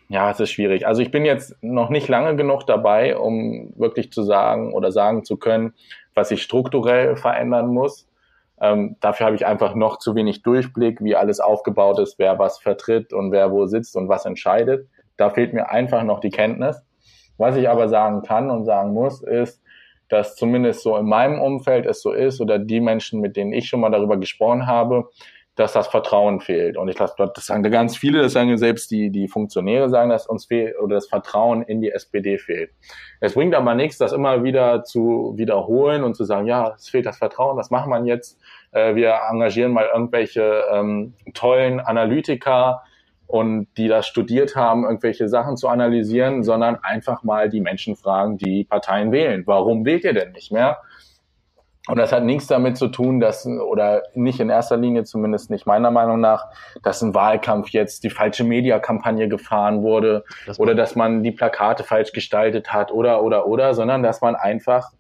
ja, 0.09 0.31
es 0.31 0.39
ist 0.39 0.51
schwierig. 0.51 0.87
Also 0.87 1.03
ich 1.03 1.11
bin 1.11 1.23
jetzt 1.23 1.55
noch 1.61 1.89
nicht 1.89 2.07
lange 2.07 2.35
genug 2.35 2.65
dabei, 2.65 3.15
um 3.15 3.71
wirklich 3.77 4.11
zu 4.11 4.23
sagen 4.23 4.73
oder 4.73 4.91
sagen 4.91 5.23
zu 5.23 5.37
können, 5.37 5.73
was 6.15 6.31
ich 6.31 6.41
strukturell 6.41 7.15
verändern 7.15 7.67
muss. 7.67 8.09
Ähm, 8.59 8.97
dafür 9.01 9.27
habe 9.27 9.35
ich 9.35 9.45
einfach 9.45 9.75
noch 9.75 9.99
zu 9.99 10.15
wenig 10.15 10.41
Durchblick, 10.41 11.01
wie 11.03 11.15
alles 11.15 11.39
aufgebaut 11.39 11.99
ist, 11.99 12.17
wer 12.17 12.39
was 12.39 12.57
vertritt 12.57 13.13
und 13.13 13.31
wer 13.31 13.51
wo 13.51 13.67
sitzt 13.67 13.95
und 13.95 14.09
was 14.09 14.25
entscheidet. 14.25 14.89
Da 15.15 15.29
fehlt 15.29 15.53
mir 15.53 15.69
einfach 15.69 16.03
noch 16.03 16.19
die 16.19 16.31
Kenntnis. 16.31 16.81
Was 17.37 17.55
ich 17.55 17.69
aber 17.69 17.87
sagen 17.87 18.23
kann 18.23 18.49
und 18.49 18.65
sagen 18.65 18.93
muss, 18.93 19.21
ist, 19.21 19.61
dass 20.09 20.35
zumindest 20.35 20.81
so 20.81 20.97
in 20.97 21.05
meinem 21.05 21.39
Umfeld 21.39 21.85
es 21.85 22.01
so 22.01 22.11
ist 22.11 22.41
oder 22.41 22.57
die 22.57 22.81
Menschen, 22.81 23.21
mit 23.21 23.37
denen 23.37 23.53
ich 23.53 23.69
schon 23.69 23.79
mal 23.79 23.91
darüber 23.91 24.17
gesprochen 24.17 24.65
habe, 24.65 25.07
dass 25.55 25.73
das 25.73 25.87
Vertrauen 25.87 26.39
fehlt. 26.39 26.77
Und 26.77 26.87
ich 26.87 26.95
glaube, 26.95 27.13
das 27.35 27.45
sagen 27.45 27.63
ganz 27.63 27.97
viele, 27.97 28.21
das 28.21 28.33
sagen 28.33 28.57
selbst 28.57 28.91
die, 28.91 29.09
die 29.09 29.27
Funktionäre 29.27 29.89
sagen, 29.89 30.09
dass 30.09 30.25
uns 30.25 30.45
fehlt 30.45 30.79
oder 30.79 30.95
das 30.95 31.07
Vertrauen 31.07 31.63
in 31.63 31.81
die 31.81 31.91
SPD 31.91 32.37
fehlt. 32.37 32.71
Es 33.19 33.33
bringt 33.33 33.53
aber 33.53 33.75
nichts, 33.75 33.97
das 33.97 34.13
immer 34.13 34.43
wieder 34.43 34.83
zu 34.85 35.33
wiederholen 35.35 36.03
und 36.03 36.15
zu 36.15 36.23
sagen, 36.23 36.47
ja, 36.47 36.75
es 36.77 36.87
fehlt 36.87 37.05
das 37.05 37.17
Vertrauen, 37.17 37.57
was 37.57 37.71
macht 37.71 37.87
man 37.87 38.05
jetzt? 38.05 38.39
Äh, 38.71 38.95
wir 38.95 39.19
engagieren 39.29 39.73
mal 39.73 39.89
irgendwelche 39.93 40.63
ähm, 40.71 41.13
tollen 41.33 41.81
Analytiker 41.81 42.81
und 43.27 43.67
die 43.77 43.87
das 43.87 44.07
studiert 44.07 44.55
haben, 44.55 44.85
irgendwelche 44.85 45.29
Sachen 45.29 45.55
zu 45.55 45.67
analysieren, 45.67 46.43
sondern 46.43 46.77
einfach 46.81 47.21
mal 47.23 47.47
die 47.49 47.61
Menschen 47.61 47.95
fragen, 47.95 48.37
die 48.37 48.63
Parteien 48.63 49.11
wählen. 49.11 49.43
Warum 49.45 49.85
wählt 49.85 50.03
ihr 50.03 50.13
denn 50.13 50.31
nicht 50.31 50.51
mehr? 50.51 50.79
Und 51.89 51.97
das 51.97 52.11
hat 52.11 52.23
nichts 52.23 52.45
damit 52.45 52.77
zu 52.77 52.87
tun, 52.87 53.19
dass, 53.19 53.47
oder 53.47 54.03
nicht 54.13 54.39
in 54.39 54.49
erster 54.49 54.77
Linie 54.77 55.05
zumindest 55.05 55.49
nicht 55.49 55.65
meiner 55.65 55.89
Meinung 55.89 56.19
nach, 56.19 56.45
dass 56.83 57.01
ein 57.01 57.15
Wahlkampf 57.15 57.69
jetzt 57.69 58.03
die 58.03 58.11
falsche 58.11 58.43
Mediakampagne 58.43 59.27
gefahren 59.27 59.81
wurde 59.81 60.23
das 60.45 60.59
oder 60.59 60.75
dass 60.75 60.95
man 60.95 61.23
die 61.23 61.31
Plakate 61.31 61.83
falsch 61.83 62.11
gestaltet 62.11 62.71
hat 62.71 62.91
oder, 62.91 63.23
oder, 63.23 63.47
oder, 63.47 63.73
sondern 63.73 64.03
dass 64.03 64.21
man 64.21 64.35
einfach 64.35 64.91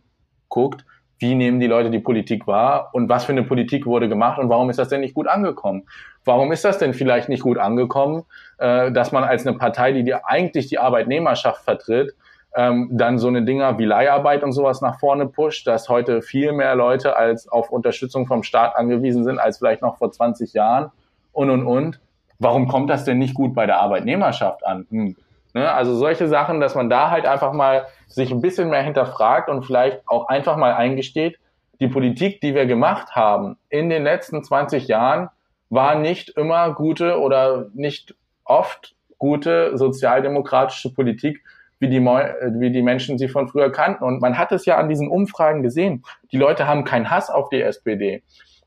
guckt, 0.47 0.83
wie 1.19 1.35
nehmen 1.35 1.59
die 1.59 1.67
Leute 1.67 1.91
die 1.91 1.99
Politik 1.99 2.47
wahr 2.47 2.89
und 2.93 3.07
was 3.07 3.25
für 3.25 3.33
eine 3.33 3.43
Politik 3.43 3.85
wurde 3.85 4.09
gemacht 4.09 4.39
und 4.39 4.49
warum 4.49 4.69
ist 4.69 4.79
das 4.79 4.87
denn 4.87 5.01
nicht 5.01 5.13
gut 5.13 5.27
angekommen? 5.27 5.83
Warum 6.25 6.51
ist 6.51 6.65
das 6.65 6.79
denn 6.79 6.93
vielleicht 6.93 7.29
nicht 7.29 7.43
gut 7.43 7.57
angekommen, 7.57 8.23
äh, 8.57 8.91
dass 8.91 9.11
man 9.11 9.23
als 9.23 9.45
eine 9.45 9.57
Partei, 9.57 9.91
die, 9.91 10.03
die 10.03 10.15
eigentlich 10.15 10.67
die 10.67 10.79
Arbeitnehmerschaft 10.79 11.63
vertritt, 11.63 12.15
ähm, 12.55 12.89
dann 12.91 13.19
so 13.19 13.27
eine 13.27 13.43
Dinger 13.43 13.77
wie 13.77 13.85
Leiharbeit 13.85 14.43
und 14.43 14.51
sowas 14.51 14.81
nach 14.81 14.99
vorne 14.99 15.27
pusht, 15.27 15.67
dass 15.67 15.89
heute 15.89 16.21
viel 16.21 16.51
mehr 16.51 16.75
Leute 16.75 17.15
als 17.15 17.47
auf 17.47 17.69
Unterstützung 17.69 18.25
vom 18.25 18.43
Staat 18.43 18.75
angewiesen 18.75 19.23
sind 19.23 19.39
als 19.39 19.59
vielleicht 19.59 19.81
noch 19.81 19.97
vor 19.97 20.11
20 20.11 20.53
Jahren 20.53 20.91
und 21.31 21.49
und 21.49 21.65
und. 21.65 21.99
Warum 22.39 22.67
kommt 22.67 22.89
das 22.89 23.03
denn 23.03 23.17
nicht 23.17 23.33
gut 23.33 23.53
bei 23.53 23.65
der 23.65 23.79
Arbeitnehmerschaft 23.79 24.65
an? 24.65 24.87
Hm. 24.89 25.15
Ne? 25.53 25.71
Also 25.71 25.95
solche 25.95 26.27
Sachen, 26.27 26.59
dass 26.59 26.75
man 26.75 26.89
da 26.89 27.11
halt 27.11 27.25
einfach 27.25 27.53
mal 27.53 27.85
sich 28.07 28.31
ein 28.31 28.41
bisschen 28.41 28.69
mehr 28.69 28.81
hinterfragt 28.81 29.49
und 29.49 29.65
vielleicht 29.65 30.07
auch 30.07 30.27
einfach 30.27 30.57
mal 30.57 30.73
eingesteht, 30.73 31.37
die 31.79 31.87
Politik, 31.87 32.41
die 32.41 32.55
wir 32.55 32.65
gemacht 32.65 33.15
haben 33.15 33.57
in 33.69 33.89
den 33.89 34.03
letzten 34.03 34.43
20 34.43 34.87
Jahren, 34.87 35.29
war 35.69 35.95
nicht 35.95 36.29
immer 36.29 36.73
gute 36.73 37.19
oder 37.19 37.67
nicht 37.73 38.15
oft 38.43 38.95
gute 39.17 39.77
sozialdemokratische 39.77 40.93
Politik, 40.93 41.43
wie 41.79 41.87
die, 41.87 42.01
wie 42.01 42.71
die 42.71 42.81
Menschen 42.81 43.17
sie 43.17 43.29
von 43.29 43.47
früher 43.47 43.71
kannten. 43.71 44.03
Und 44.03 44.21
man 44.21 44.37
hat 44.37 44.51
es 44.51 44.65
ja 44.65 44.77
an 44.77 44.89
diesen 44.89 45.07
Umfragen 45.07 45.63
gesehen. 45.63 46.03
Die 46.31 46.37
Leute 46.37 46.67
haben 46.67 46.83
keinen 46.83 47.09
Hass 47.09 47.29
auf 47.29 47.49
die 47.49 47.61
SPD. 47.61 48.23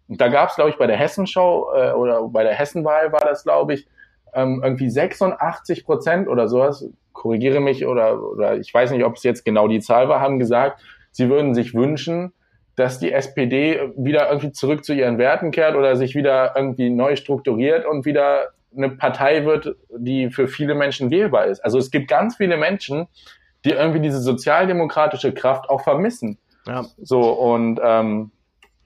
Und 0.08 0.20
da 0.20 0.28
gab 0.28 0.48
es, 0.48 0.56
glaube 0.56 0.70
ich, 0.70 0.76
bei 0.76 0.86
der 0.86 0.96
Hessenschau 0.96 1.72
äh, 1.74 1.92
oder 1.92 2.28
bei 2.28 2.42
der 2.42 2.54
Hessenwahl 2.54 3.12
war 3.12 3.20
das, 3.20 3.44
glaube 3.44 3.74
ich, 3.74 3.86
ähm, 4.34 4.60
irgendwie 4.64 4.90
86 4.90 5.84
Prozent 5.84 6.28
oder 6.28 6.48
sowas, 6.48 6.88
korrigiere 7.12 7.60
mich 7.60 7.86
oder, 7.86 8.20
oder 8.22 8.56
ich 8.56 8.72
weiß 8.72 8.90
nicht, 8.90 9.04
ob 9.04 9.16
es 9.16 9.22
jetzt 9.22 9.44
genau 9.44 9.68
die 9.68 9.80
Zahl 9.80 10.08
war, 10.08 10.20
haben 10.20 10.38
gesagt, 10.38 10.82
sie 11.10 11.28
würden 11.28 11.54
sich 11.54 11.74
wünschen, 11.74 12.32
dass 12.76 12.98
die 12.98 13.12
SPD 13.12 13.92
wieder 13.96 14.28
irgendwie 14.28 14.52
zurück 14.52 14.84
zu 14.84 14.94
ihren 14.94 15.18
Werten 15.18 15.50
kehrt 15.50 15.76
oder 15.76 15.96
sich 15.96 16.14
wieder 16.14 16.54
irgendwie 16.56 16.88
neu 16.88 17.16
strukturiert 17.16 17.84
und 17.84 18.06
wieder 18.06 18.48
eine 18.76 18.90
Partei 18.90 19.44
wird, 19.44 19.76
die 19.96 20.30
für 20.30 20.48
viele 20.48 20.74
Menschen 20.74 21.10
wählbar 21.10 21.46
ist. 21.46 21.60
Also 21.60 21.78
es 21.78 21.90
gibt 21.90 22.08
ganz 22.08 22.36
viele 22.36 22.56
Menschen, 22.56 23.06
die 23.64 23.70
irgendwie 23.70 24.00
diese 24.00 24.20
sozialdemokratische 24.20 25.32
Kraft 25.32 25.68
auch 25.68 25.82
vermissen. 25.82 26.38
Ja. 26.66 26.84
So 26.98 27.20
und 27.20 27.80
ähm, 27.82 28.30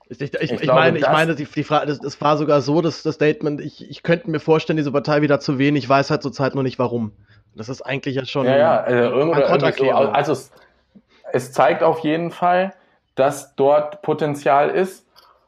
ich, 0.09 0.21
ich, 0.21 0.33
ich, 0.35 0.51
ich 0.51 0.61
glaube, 0.61 0.79
meine, 0.79 0.97
ich 0.99 1.07
meine, 1.07 1.35
die, 1.35 1.45
die 1.45 1.63
Frage, 1.63 1.87
das, 1.87 1.99
das, 1.99 2.19
war 2.21 2.37
sogar 2.37 2.61
so, 2.61 2.81
dass 2.81 3.03
das 3.03 3.15
Statement, 3.15 3.59
ich, 3.59 3.89
ich 3.89 4.03
könnte 4.03 4.29
mir 4.29 4.39
vorstellen, 4.39 4.77
diese 4.77 4.91
Partei 4.91 5.21
wieder 5.21 5.39
zu 5.39 5.59
wählen, 5.59 5.75
ich 5.75 5.87
weiß 5.87 6.09
halt 6.11 6.23
zurzeit 6.23 6.55
nur 6.55 6.63
nicht 6.63 6.79
warum. 6.79 7.11
Das 7.55 7.69
ist 7.69 7.81
eigentlich 7.81 8.15
ja 8.15 8.25
schon. 8.25 8.45
Ja, 8.45 8.57
ja, 8.57 8.77
also, 8.81 9.15
irgendwie 9.15 9.73
so, 9.77 9.91
also 9.91 10.31
es, 10.31 10.51
es 11.33 11.51
zeigt 11.51 11.83
auf 11.83 11.99
jeden 11.99 12.31
Fall, 12.31 12.73
dass 13.15 13.55
dort 13.55 14.01
Potenzial 14.01 14.69
ist. 14.69 15.05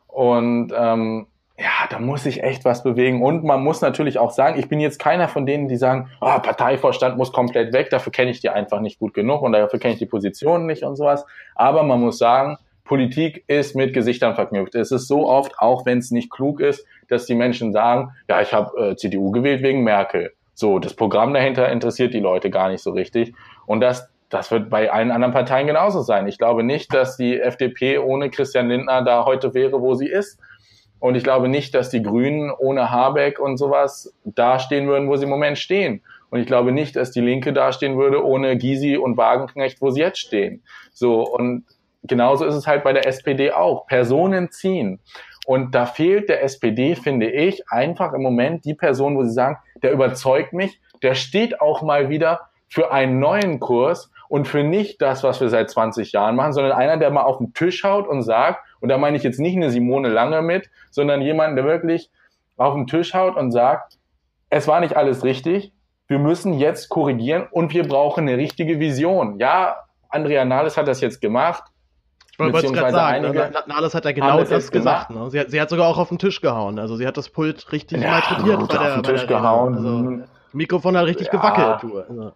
Und 0.08 0.74
ähm, 0.76 1.28
ja, 1.60 1.88
da 1.90 2.00
muss 2.00 2.24
sich 2.24 2.42
echt 2.42 2.64
was 2.64 2.84
bewegen. 2.84 3.22
Und 3.22 3.44
man 3.44 3.62
muss 3.62 3.82
natürlich 3.82 4.18
auch 4.18 4.32
sagen, 4.32 4.58
ich 4.58 4.70
bin 4.70 4.80
jetzt 4.80 4.98
keiner 4.98 5.28
von 5.28 5.46
denen, 5.46 5.68
die 5.68 5.76
sagen, 5.76 6.10
oh, 6.22 6.40
Parteivorstand 6.40 7.18
muss 7.18 7.34
komplett 7.34 7.74
weg, 7.74 7.90
dafür 7.90 8.14
kenne 8.14 8.32
ich 8.32 8.40
die 8.40 8.50
einfach 8.50 8.80
nicht 8.80 9.00
gut 9.00 9.14
genug 9.14 9.42
und 9.42 9.52
dafür 9.52 9.80
kenne 9.80 9.94
ich 9.94 10.00
die 10.00 10.06
Positionen 10.06 10.66
nicht 10.66 10.84
und 10.84 10.96
sowas. 10.96 11.26
Aber 11.56 11.84
man 11.84 12.00
muss 12.00 12.18
sagen, 12.18 12.58
Politik 12.86 13.44
ist 13.48 13.76
mit 13.76 13.94
Gesichtern 13.94 14.36
verknüpft. 14.36 14.74
Es 14.74 14.92
ist 14.92 15.08
so 15.08 15.28
oft, 15.28 15.60
auch 15.60 15.86
wenn 15.86 16.00
es 16.00 16.12
nicht 16.12 16.32
klug 16.32 16.62
ist, 16.62 16.86
dass 17.10 17.26
die 17.26 17.36
Menschen 17.36 17.74
sagen, 17.74 18.14
ja, 18.30 18.42
ich 18.42 18.54
habe 18.54 18.92
äh, 18.92 18.96
CDU 18.96 19.32
gewählt 19.32 19.62
wegen 19.62 19.84
Merkel. 19.84 20.32
So, 20.54 20.80
das 20.80 20.94
Programm 20.94 21.34
dahinter 21.34 21.70
interessiert 21.70 22.14
die 22.14 22.20
Leute 22.20 22.50
gar 22.50 22.70
nicht 22.70 22.82
so 22.82 22.92
richtig. 22.92 23.34
Und 23.66 23.82
das, 23.82 24.10
das 24.30 24.50
wird 24.50 24.70
bei 24.70 24.92
allen 24.92 25.12
anderen 25.12 25.34
Parteien 25.34 25.68
genauso 25.68 26.02
sein. 26.02 26.28
Ich 26.28 26.38
glaube 26.38 26.64
nicht, 26.64 26.94
dass 26.94 27.18
die 27.18 27.40
FDP 27.40 28.00
ohne 28.00 28.30
Christian 28.30 28.70
Lindner 28.70 29.04
da 29.04 29.26
heute 29.26 29.54
wäre, 29.54 29.82
wo 29.82 29.94
sie 29.94 30.08
ist. 30.08 30.40
Und 31.00 31.16
ich 31.16 31.24
glaube 31.24 31.48
nicht, 31.48 31.74
dass 31.76 31.90
die 31.90 32.04
Grünen 32.04 32.52
ohne 32.52 32.92
Habeck 32.92 33.40
und 33.40 33.58
sowas 33.58 34.14
dastehen 34.26 34.88
würden, 34.88 35.08
wo 35.08 35.16
sie 35.16 35.24
im 35.24 35.30
Moment 35.30 35.58
stehen. 35.58 36.02
Und 36.30 36.40
ich 36.40 36.46
glaube 36.46 36.72
nicht, 36.72 36.96
dass 36.96 37.12
die 37.12 37.22
Linke 37.22 37.54
dastehen 37.54 37.98
würde 37.98 38.24
ohne 38.24 38.58
Gysi 38.58 38.98
und 38.98 39.18
Wagenknecht, 39.18 39.82
wo 39.82 39.90
sie 39.90 40.02
jetzt 40.02 40.20
stehen. 40.20 40.64
So, 40.94 41.24
und 41.24 41.64
genauso 42.04 42.46
ist 42.46 42.56
es 42.56 42.68
halt 42.68 42.84
bei 42.84 42.94
der 42.94 43.08
SPD 43.08 43.52
auch. 43.52 43.88
Personen 43.88 44.52
ziehen. 44.52 45.00
Und 45.48 45.74
da 45.74 45.86
fehlt 45.86 46.30
der 46.30 46.44
SPD, 46.44 46.96
finde 46.96 47.32
ich, 47.32 47.68
einfach 47.70 48.14
im 48.14 48.22
Moment 48.22 48.66
die 48.66 48.76
Person, 48.76 49.18
wo 49.18 49.24
sie 49.24 49.34
sagen, 49.34 49.58
der 49.82 49.92
überzeugt 49.92 50.54
mich, 50.54 50.80
der 51.02 51.16
steht 51.16 51.60
auch 51.62 51.82
mal 51.82 52.10
wieder 52.10 52.42
für 52.68 52.92
einen 52.92 53.20
neuen 53.20 53.60
Kurs 53.60 54.12
und 54.28 54.48
für 54.48 54.64
nicht 54.64 55.02
das, 55.02 55.24
was 55.24 55.42
wir 55.42 55.50
seit 55.50 55.72
20 55.72 56.12
Jahren 56.12 56.36
machen, 56.36 56.54
sondern 56.54 56.74
einer, 56.74 56.98
der 56.98 57.10
mal 57.10 57.24
auf 57.24 57.40
den 57.40 57.54
Tisch 57.54 57.84
haut 57.84 58.08
und 58.08 58.22
sagt, 58.22 58.60
und 58.82 58.90
da 58.90 58.98
meine 58.98 59.18
ich 59.18 59.24
jetzt 59.24 59.40
nicht 59.40 59.56
eine 59.56 59.70
Simone 59.70 60.10
Lange 60.10 60.42
mit, 60.42 60.70
sondern 60.92 61.22
jemand, 61.22 61.58
der 61.58 61.66
wirklich 61.66 62.10
auf 62.58 62.74
den 62.74 62.88
Tisch 62.88 63.14
haut 63.14 63.36
und 63.36 63.52
sagt, 63.52 63.98
es 64.50 64.68
war 64.68 64.80
nicht 64.80 64.96
alles 64.96 65.24
richtig, 65.24 65.72
wir 66.08 66.20
müssen 66.20 66.54
jetzt 66.54 66.90
korrigieren 66.90 67.48
und 67.52 67.74
wir 67.74 67.88
brauchen 67.88 68.28
eine 68.28 68.38
richtige 68.38 68.80
Vision. 68.80 69.38
Ja, 69.40 69.78
Andrea 70.10 70.44
Nahles 70.44 70.76
hat 70.76 70.88
das 70.88 71.02
jetzt 71.02 71.22
gemacht. 71.22 71.64
Ich 72.32 72.54
wollte 72.54 72.72
gerade 72.72 72.92
sagen, 72.92 73.26
einige 73.26 73.52
Nahles 73.68 73.94
hat 73.94 74.06
ja 74.06 74.12
genau 74.12 74.44
das 74.44 74.72
gesagt. 74.72 75.10
Ne? 75.10 75.30
Sie, 75.30 75.40
hat, 75.40 75.52
sie, 75.52 75.60
hat, 75.60 75.70
sogar 75.70 75.88
auch 75.88 75.98
auf 75.98 76.10
den 76.10 76.18
Tisch 76.18 76.42
gehauen. 76.42 76.80
Also 76.80 76.96
sie 76.96 77.06
hat 77.06 77.18
das 77.18 77.30
Pult 77.30 77.72
richtig 77.72 78.02
ja, 78.02 78.12
malträtiert. 78.12 78.60
Bei 78.60 78.78
der, 78.78 78.82
auf 78.82 79.02
den 79.02 79.04
Tisch 79.04 79.28
gehauen. 79.28 79.76
Also, 79.76 80.24
Mikrofon 80.54 80.98
hat 80.98 81.06
richtig 81.06 81.28
ja. 81.28 81.34
gewackelt. 81.34 81.84
Du. 81.84 82.00
Also. 82.00 82.32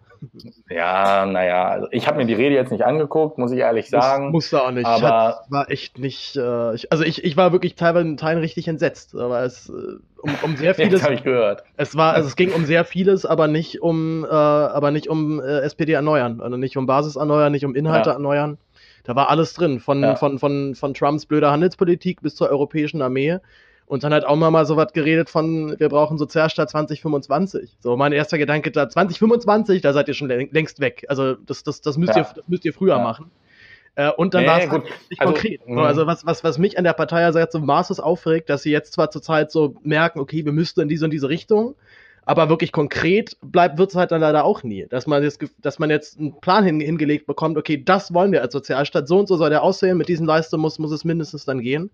Ja, 0.68 1.26
naja, 1.26 1.68
also 1.68 1.88
ich 1.90 2.06
habe 2.06 2.18
mir 2.18 2.26
die 2.26 2.34
Rede 2.34 2.54
jetzt 2.54 2.70
nicht 2.72 2.84
angeguckt, 2.84 3.38
muss 3.38 3.52
ich 3.52 3.58
ehrlich 3.58 3.90
sagen. 3.90 4.26
Muss, 4.26 4.32
musste 4.32 4.62
auch 4.62 4.70
nicht. 4.70 4.86
Aber 4.86 5.08
hat, 5.08 5.50
war 5.50 5.70
echt 5.70 5.98
nicht. 5.98 6.36
Äh, 6.36 6.74
ich, 6.74 6.90
also 6.92 7.04
ich, 7.04 7.24
ich 7.24 7.36
war 7.36 7.52
wirklich 7.52 7.74
teilweise 7.74 8.06
in 8.06 8.16
Teilen 8.16 8.38
richtig 8.38 8.68
entsetzt. 8.68 9.14
Aber 9.14 9.42
es 9.42 9.68
äh, 9.68 9.98
um, 10.22 10.30
um 10.42 10.56
sehr 10.56 10.74
vieles. 10.74 11.02
habe 11.02 11.14
ich 11.14 11.22
gehört. 11.22 11.64
Es 11.76 11.96
war, 11.96 12.14
also 12.14 12.28
es 12.28 12.36
ging 12.36 12.52
um 12.52 12.64
sehr 12.64 12.84
vieles, 12.84 13.26
aber 13.26 13.48
nicht 13.48 13.82
um, 13.82 14.24
äh, 14.24 14.28
aber 14.28 14.90
nicht 14.90 15.08
um 15.08 15.40
äh, 15.40 15.60
SPD 15.60 15.92
erneuern, 15.92 16.40
also 16.40 16.56
nicht 16.56 16.76
um 16.76 16.86
Basis 16.86 17.16
erneuern, 17.16 17.52
nicht 17.52 17.64
um 17.64 17.74
Inhalte 17.74 18.10
ja. 18.10 18.14
erneuern. 18.14 18.58
Da 19.04 19.14
war 19.14 19.28
alles 19.28 19.52
drin, 19.52 19.80
von, 19.80 20.02
ja. 20.02 20.16
von, 20.16 20.38
von, 20.38 20.74
von 20.74 20.94
Trumps 20.94 21.26
blöder 21.26 21.50
Handelspolitik 21.50 22.22
bis 22.22 22.36
zur 22.36 22.48
europäischen 22.48 23.02
Armee. 23.02 23.38
Und 23.86 24.02
dann 24.02 24.14
hat 24.14 24.24
auch 24.24 24.36
mal 24.36 24.64
so 24.64 24.76
was 24.76 24.92
geredet 24.92 25.28
von, 25.28 25.78
wir 25.78 25.88
brauchen 25.88 26.16
Sozialstaat 26.16 26.70
2025. 26.70 27.76
So, 27.80 27.96
mein 27.96 28.12
erster 28.12 28.38
Gedanke 28.38 28.70
da, 28.70 28.88
2025, 28.88 29.82
da 29.82 29.92
seid 29.92 30.08
ihr 30.08 30.14
schon 30.14 30.28
längst 30.28 30.80
weg. 30.80 31.04
Also, 31.08 31.34
das, 31.34 31.62
das, 31.62 31.82
das, 31.82 31.98
müsst, 31.98 32.16
ja. 32.16 32.22
ihr, 32.22 32.28
das 32.34 32.48
müsst 32.48 32.64
ihr 32.64 32.72
früher 32.72 32.96
ja. 32.96 33.02
machen. 33.02 33.30
Äh, 33.96 34.10
und 34.10 34.34
dann 34.34 34.42
nee, 34.42 34.48
war 34.48 34.60
es 34.60 34.70
halt 34.70 34.84
nicht 35.10 35.20
also, 35.20 35.32
konkret. 35.32 35.60
So, 35.66 35.80
also, 35.80 36.06
was, 36.06 36.26
was, 36.26 36.42
was 36.42 36.58
mich 36.58 36.78
an 36.78 36.84
der 36.84 36.94
Partei 36.94 37.24
also 37.24 37.38
jetzt 37.38 37.52
so 37.52 37.60
maßlos 37.60 38.00
aufregt, 38.00 38.48
dass 38.48 38.62
sie 38.62 38.70
jetzt 38.70 38.92
zwar 38.94 39.10
zurzeit 39.10 39.52
so 39.52 39.76
merken, 39.82 40.18
okay, 40.18 40.44
wir 40.44 40.52
müssten 40.52 40.80
in 40.80 40.88
diese 40.88 41.04
und 41.04 41.10
diese 41.10 41.28
Richtung, 41.28 41.74
aber 42.26 42.48
wirklich 42.48 42.72
konkret 42.72 43.36
bleibt, 43.42 43.78
wird 43.78 43.90
es 43.90 43.96
halt 43.96 44.10
dann 44.10 44.20
leider 44.20 44.44
auch 44.44 44.62
nie. 44.62 44.86
Dass 44.88 45.06
man 45.06 45.22
jetzt, 45.22 45.44
dass 45.60 45.78
man 45.78 45.90
jetzt 45.90 46.18
einen 46.18 46.40
Plan 46.40 46.64
hin, 46.64 46.80
hingelegt 46.80 47.26
bekommt, 47.26 47.58
okay, 47.58 47.82
das 47.84 48.14
wollen 48.14 48.32
wir 48.32 48.42
als 48.42 48.52
Sozialstaat, 48.52 49.06
so 49.06 49.18
und 49.18 49.28
so 49.28 49.36
soll 49.36 49.50
der 49.50 49.62
aussehen, 49.62 49.98
mit 49.98 50.08
diesen 50.08 50.26
Leistungen 50.26 50.62
muss, 50.62 50.78
muss 50.78 50.90
es 50.90 51.04
mindestens 51.04 51.44
dann 51.44 51.60
gehen. 51.60 51.90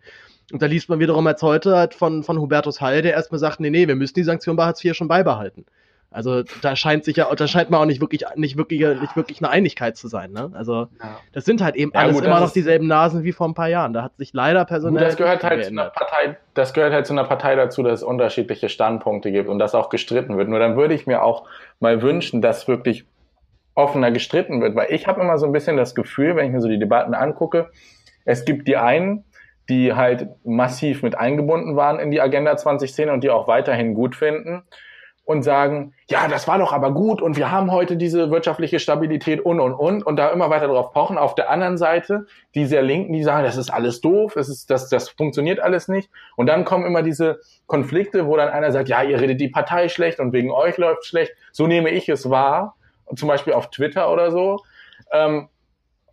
Und 0.52 0.62
da 0.62 0.66
liest 0.66 0.88
man 0.88 0.98
wiederum 0.98 1.26
als 1.26 1.42
heute 1.42 1.76
halt 1.76 1.94
von, 1.94 2.22
von 2.22 2.38
Hubertus 2.38 2.80
Heil, 2.80 3.02
der 3.02 3.12
erstmal 3.12 3.38
sagt, 3.38 3.60
nee, 3.60 3.70
nee, 3.70 3.86
wir 3.86 3.96
müssen 3.96 4.14
die 4.14 4.24
Sanktion 4.24 4.56
bei 4.56 4.64
Hartz 4.64 4.84
IV 4.84 4.94
schon 4.94 5.08
beibehalten. 5.08 5.64
Also 6.12 6.42
da 6.60 6.74
scheint 6.74 7.04
sich 7.04 7.16
ja, 7.16 7.32
da 7.32 7.46
scheint 7.46 7.70
man 7.70 7.80
auch 7.80 7.84
nicht 7.84 8.00
wirklich, 8.00 8.24
nicht 8.34 8.56
wirklich, 8.56 8.80
nicht 8.80 9.14
wirklich 9.14 9.40
eine 9.40 9.48
Einigkeit 9.48 9.96
zu 9.96 10.08
sein. 10.08 10.32
Ne? 10.32 10.50
Also 10.54 10.88
ja. 11.00 11.20
das 11.32 11.44
sind 11.44 11.62
halt 11.62 11.76
eben 11.76 11.92
ja, 11.94 12.00
alles 12.00 12.16
gut, 12.16 12.24
immer 12.24 12.40
noch 12.40 12.52
dieselben 12.52 12.88
Nasen 12.88 13.22
wie 13.22 13.30
vor 13.30 13.46
ein 13.46 13.54
paar 13.54 13.68
Jahren. 13.68 13.92
Da 13.92 14.02
hat 14.02 14.16
sich 14.16 14.32
leider 14.32 14.64
personell. 14.64 15.04
das 15.04 15.16
gehört 15.16 15.44
halt 15.44 15.64
zu 15.64 15.70
einer 15.70 15.90
Partei, 15.90 16.36
das 16.54 16.74
gehört 16.74 16.92
halt 16.92 17.06
zu 17.06 17.12
einer 17.12 17.22
Partei 17.22 17.54
dazu, 17.54 17.84
dass 17.84 18.00
es 18.00 18.02
unterschiedliche 18.02 18.68
Standpunkte 18.68 19.30
gibt 19.30 19.48
und 19.48 19.60
das 19.60 19.76
auch 19.76 19.88
gestritten 19.88 20.36
wird. 20.36 20.48
Nur 20.48 20.58
dann 20.58 20.76
würde 20.76 20.94
ich 20.94 21.06
mir 21.06 21.22
auch 21.22 21.46
mal 21.78 22.02
wünschen, 22.02 22.42
dass 22.42 22.66
wirklich 22.66 23.04
offener 23.76 24.10
gestritten 24.10 24.60
wird, 24.60 24.74
weil 24.74 24.88
ich 24.90 25.06
habe 25.06 25.20
immer 25.20 25.38
so 25.38 25.46
ein 25.46 25.52
bisschen 25.52 25.76
das 25.76 25.94
Gefühl, 25.94 26.34
wenn 26.34 26.46
ich 26.46 26.52
mir 26.52 26.60
so 26.60 26.68
die 26.68 26.80
Debatten 26.80 27.14
angucke, 27.14 27.70
es 28.24 28.44
gibt 28.44 28.66
die 28.66 28.76
einen, 28.76 29.24
die 29.70 29.94
halt 29.94 30.28
massiv 30.44 31.02
mit 31.02 31.16
eingebunden 31.16 31.76
waren 31.76 31.98
in 31.98 32.10
die 32.10 32.20
Agenda 32.20 32.56
2010 32.56 33.08
und 33.08 33.24
die 33.24 33.30
auch 33.30 33.46
weiterhin 33.46 33.94
gut 33.94 34.16
finden 34.16 34.64
und 35.24 35.44
sagen, 35.44 35.94
ja, 36.08 36.26
das 36.26 36.48
war 36.48 36.58
doch 36.58 36.72
aber 36.72 36.92
gut 36.92 37.22
und 37.22 37.36
wir 37.36 37.52
haben 37.52 37.70
heute 37.70 37.96
diese 37.96 38.32
wirtschaftliche 38.32 38.80
Stabilität 38.80 39.40
und 39.40 39.60
und 39.60 39.74
und 39.74 40.02
und 40.02 40.16
da 40.16 40.30
immer 40.30 40.50
weiter 40.50 40.66
drauf 40.66 40.92
pochen. 40.92 41.18
Auf 41.18 41.36
der 41.36 41.50
anderen 41.50 41.78
Seite 41.78 42.26
die 42.56 42.66
sehr 42.66 42.82
Linken, 42.82 43.12
die 43.12 43.22
sagen, 43.22 43.44
das 43.44 43.56
ist 43.56 43.70
alles 43.70 44.00
doof, 44.00 44.34
es 44.34 44.48
ist, 44.48 44.70
das, 44.70 44.88
das 44.88 45.08
funktioniert 45.08 45.60
alles 45.60 45.86
nicht. 45.86 46.10
Und 46.34 46.48
dann 46.48 46.64
kommen 46.64 46.84
immer 46.84 47.02
diese 47.02 47.38
Konflikte, 47.68 48.26
wo 48.26 48.36
dann 48.36 48.48
einer 48.48 48.72
sagt, 48.72 48.88
ja, 48.88 49.04
ihr 49.04 49.20
redet 49.20 49.40
die 49.40 49.48
Partei 49.48 49.88
schlecht 49.88 50.18
und 50.18 50.32
wegen 50.32 50.50
euch 50.50 50.78
läuft 50.78 51.06
schlecht. 51.06 51.32
So 51.52 51.68
nehme 51.68 51.90
ich 51.90 52.08
es 52.08 52.28
wahr, 52.28 52.74
zum 53.14 53.28
Beispiel 53.28 53.52
auf 53.52 53.70
Twitter 53.70 54.12
oder 54.12 54.32
so. 54.32 54.58
Ähm, 55.12 55.48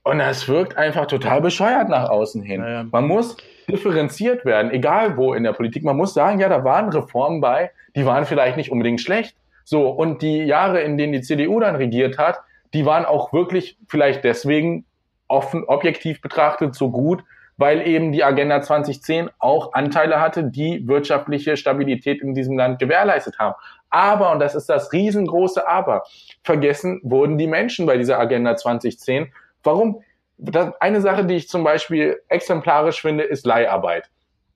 und 0.07 0.19
das 0.19 0.47
wirkt 0.47 0.77
einfach 0.77 1.05
total 1.05 1.41
bescheuert 1.41 1.89
nach 1.89 2.09
außen 2.09 2.41
hin. 2.41 2.61
Ja, 2.61 2.85
Man 2.91 3.07
muss 3.07 3.37
differenziert 3.69 4.45
werden, 4.45 4.71
egal 4.71 5.17
wo 5.17 5.33
in 5.33 5.43
der 5.43 5.53
Politik. 5.53 5.83
Man 5.83 5.97
muss 5.97 6.13
sagen, 6.13 6.39
ja, 6.39 6.49
da 6.49 6.63
waren 6.63 6.89
Reformen 6.89 7.41
bei, 7.41 7.71
die 7.95 8.05
waren 8.05 8.25
vielleicht 8.25 8.57
nicht 8.57 8.71
unbedingt 8.71 9.01
schlecht. 9.01 9.35
So, 9.63 9.89
und 9.89 10.21
die 10.21 10.43
Jahre, 10.43 10.81
in 10.81 10.97
denen 10.97 11.13
die 11.13 11.21
CDU 11.21 11.59
dann 11.59 11.75
regiert 11.75 12.17
hat, 12.17 12.39
die 12.73 12.85
waren 12.85 13.05
auch 13.05 13.33
wirklich 13.33 13.77
vielleicht 13.87 14.23
deswegen 14.23 14.85
offen, 15.27 15.65
objektiv 15.65 16.21
betrachtet 16.21 16.75
so 16.75 16.89
gut, 16.89 17.23
weil 17.57 17.85
eben 17.85 18.11
die 18.11 18.23
Agenda 18.23 18.61
2010 18.61 19.29
auch 19.39 19.73
Anteile 19.73 20.21
hatte, 20.21 20.43
die 20.43 20.87
wirtschaftliche 20.87 21.57
Stabilität 21.57 22.21
in 22.21 22.33
diesem 22.33 22.57
Land 22.57 22.79
gewährleistet 22.79 23.39
haben. 23.39 23.55
Aber, 23.89 24.31
und 24.31 24.39
das 24.39 24.55
ist 24.55 24.69
das 24.69 24.93
riesengroße 24.93 25.67
Aber, 25.67 26.03
vergessen 26.43 27.01
wurden 27.03 27.37
die 27.37 27.47
Menschen 27.47 27.85
bei 27.85 27.97
dieser 27.97 28.19
Agenda 28.19 28.55
2010. 28.55 29.31
Warum? 29.67 30.01
Eine 30.79 31.01
Sache, 31.01 31.25
die 31.25 31.35
ich 31.35 31.49
zum 31.49 31.63
Beispiel 31.63 32.21
exemplarisch 32.29 33.01
finde, 33.01 33.25
ist 33.25 33.45
Leiharbeit. 33.45 34.09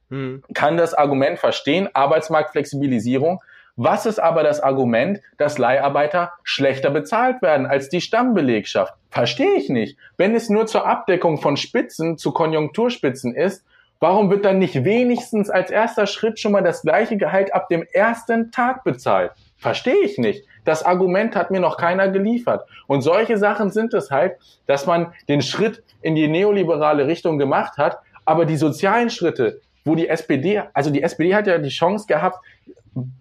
Hm. 0.10 0.42
Kann 0.54 0.78
das 0.78 0.94
Argument 0.94 1.38
verstehen, 1.38 1.90
Arbeitsmarktflexibilisierung. 1.94 3.42
Was 3.76 4.06
ist 4.06 4.20
aber 4.20 4.44
das 4.44 4.62
Argument, 4.62 5.20
dass 5.38 5.58
Leiharbeiter 5.58 6.32
schlechter 6.44 6.92
bezahlt 6.92 7.42
werden 7.42 7.66
als 7.66 7.90
die 7.90 8.00
Stammbelegschaft? 8.00 8.94
Verstehe 9.10 9.56
ich 9.56 9.70
nicht. 9.70 9.98
Wenn 10.18 10.34
es 10.34 10.50
nur 10.50 10.66
zur 10.66 10.86
Abdeckung 10.86 11.40
von 11.40 11.58
Spitzen 11.58 12.18
zu 12.18 12.32
Konjunkturspitzen 12.32 13.36
ist, 13.36 13.66
warum 14.00 14.30
wird 14.30 14.46
dann 14.46 14.60
nicht 14.60 14.86
wenigstens 14.86 15.50
als 15.50 15.72
erster 15.72 16.08
Schritt 16.08 16.40
schon 16.40 16.54
mal 16.54 16.64
das 16.64 16.84
gleiche 16.84 17.18
Gehalt 17.18 17.54
ab 17.54 17.68
dem 17.68 17.84
ersten 17.92 18.52
Tag 18.52 18.84
bezahlt? 18.86 19.32
Verstehe 19.58 20.00
ich 20.04 20.18
nicht. 20.18 20.46
Das 20.66 20.84
Argument 20.84 21.36
hat 21.36 21.52
mir 21.52 21.60
noch 21.60 21.78
keiner 21.78 22.08
geliefert. 22.10 22.68
Und 22.88 23.02
solche 23.02 23.38
Sachen 23.38 23.72
sind 23.72 23.94
es 23.94 24.12
halt, 24.12 24.38
dass 24.68 24.86
man 24.86 25.14
den 25.28 25.42
Schritt 25.42 25.84
in 26.02 26.16
die 26.16 26.28
neoliberale 26.28 27.08
Richtung 27.08 27.38
gemacht 27.38 27.78
hat, 27.78 28.00
aber 28.26 28.46
die 28.46 28.58
sozialen 28.58 29.10
Schritte, 29.10 29.62
wo 29.84 29.96
die 29.96 30.08
SPD, 30.08 30.62
also 30.74 30.92
die 30.92 31.02
SPD 31.02 31.36
hat 31.36 31.48
ja 31.48 31.58
die 31.58 31.70
Chance 31.70 32.06
gehabt, 32.08 32.38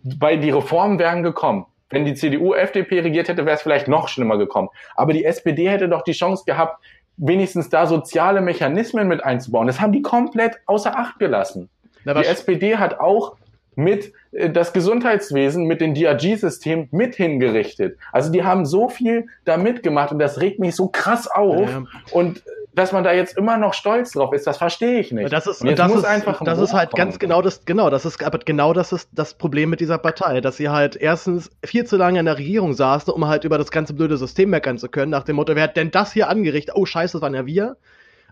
weil 0.03 0.39
die 0.39 0.51
Reformen 0.51 0.99
wären 0.99 1.23
gekommen. 1.23 1.67
Wenn 1.89 2.05
die 2.05 2.15
CDU, 2.15 2.55
FDP 2.55 3.01
regiert 3.01 3.29
hätte, 3.29 3.45
wäre 3.47 3.57
es 3.57 3.62
vielleicht 3.62 3.89
noch 3.89 4.09
schlimmer 4.09 4.39
gekommen. 4.39 4.69
Aber 4.95 5.12
die 5.12 5.25
SPD 5.25 5.69
hätte 5.69 5.89
doch 5.89 6.03
die 6.03 6.12
Chance 6.12 6.45
gehabt, 6.47 6.83
wenigstens 7.17 7.69
da 7.69 7.87
soziale 7.87 8.41
Mechanismen 8.41 9.09
mit 9.09 9.25
einzubauen. 9.25 9.67
Das 9.67 9.81
haben 9.81 9.93
die 9.93 10.03
komplett 10.03 10.59
außer 10.67 10.97
Acht 10.97 11.19
gelassen. 11.19 11.69
Na, 12.05 12.15
die 12.15 12.25
SPD 12.25 12.77
hat 12.77 12.99
auch 12.99 13.37
mit 13.81 14.12
äh, 14.32 14.51
das 14.51 14.73
Gesundheitswesen, 14.73 15.65
mit 15.65 15.81
dem 15.81 15.94
DRG-System 15.94 16.89
mit 16.90 17.16
hingerichtet. 17.16 17.98
Also 18.12 18.31
die 18.31 18.44
haben 18.44 18.66
so 18.66 18.89
viel 18.89 19.27
da 19.44 19.57
mitgemacht 19.57 20.12
und 20.12 20.19
das 20.19 20.40
regt 20.40 20.61
mich 20.61 20.77
so 20.77 20.89
krass 20.89 21.27
auf. 21.27 21.69
Ja. 21.69 21.85
Und 22.12 22.43
dass 22.73 22.93
man 22.93 23.02
da 23.02 23.12
jetzt 23.12 23.36
immer 23.36 23.57
noch 23.57 23.74
stolz 23.74 24.12
drauf 24.12 24.32
ist, 24.32 24.47
das 24.47 24.59
verstehe 24.59 25.01
ich 25.01 25.12
nicht. 25.12 25.32
Das 25.32 25.47
ist, 25.47 25.62
das, 25.65 25.93
ist, 25.93 26.05
einfach 26.05 26.43
das 26.44 26.59
ist 26.59 26.73
halt 26.73 26.93
ganz 26.93 27.19
genau 27.19 27.43
das, 27.43 27.65
genau, 27.65 27.90
das 27.90 28.05
ist, 28.05 28.23
aber 28.23 28.39
genau 28.39 28.73
das 28.73 28.93
ist 28.93 29.09
das 29.12 29.35
Problem 29.35 29.70
mit 29.70 29.81
dieser 29.81 29.98
Partei, 29.98 30.40
dass 30.40 30.57
sie 30.57 30.69
halt 30.69 30.94
erstens 30.94 31.51
viel 31.65 31.85
zu 31.85 31.97
lange 31.97 32.20
in 32.20 32.27
der 32.27 32.39
Regierung 32.39 32.73
saßen, 32.73 33.12
um 33.12 33.27
halt 33.27 33.44
über 33.44 33.59
das 33.59 33.70
ganze 33.73 33.93
blöde 33.93 34.16
System 34.16 34.51
meckern 34.51 34.78
zu 34.78 34.89
können, 34.89 35.11
nach 35.11 35.24
dem 35.24 35.36
Motto, 35.36 35.57
wer 35.57 35.65
hat 35.65 35.77
denn 35.77 35.90
das 35.90 36.12
hier 36.12 36.28
angerichtet? 36.28 36.77
Oh, 36.77 36.86
scheiße, 36.86 37.15
das 37.15 37.23
waren 37.23 37.35
ja 37.35 37.44
wir. 37.44 37.77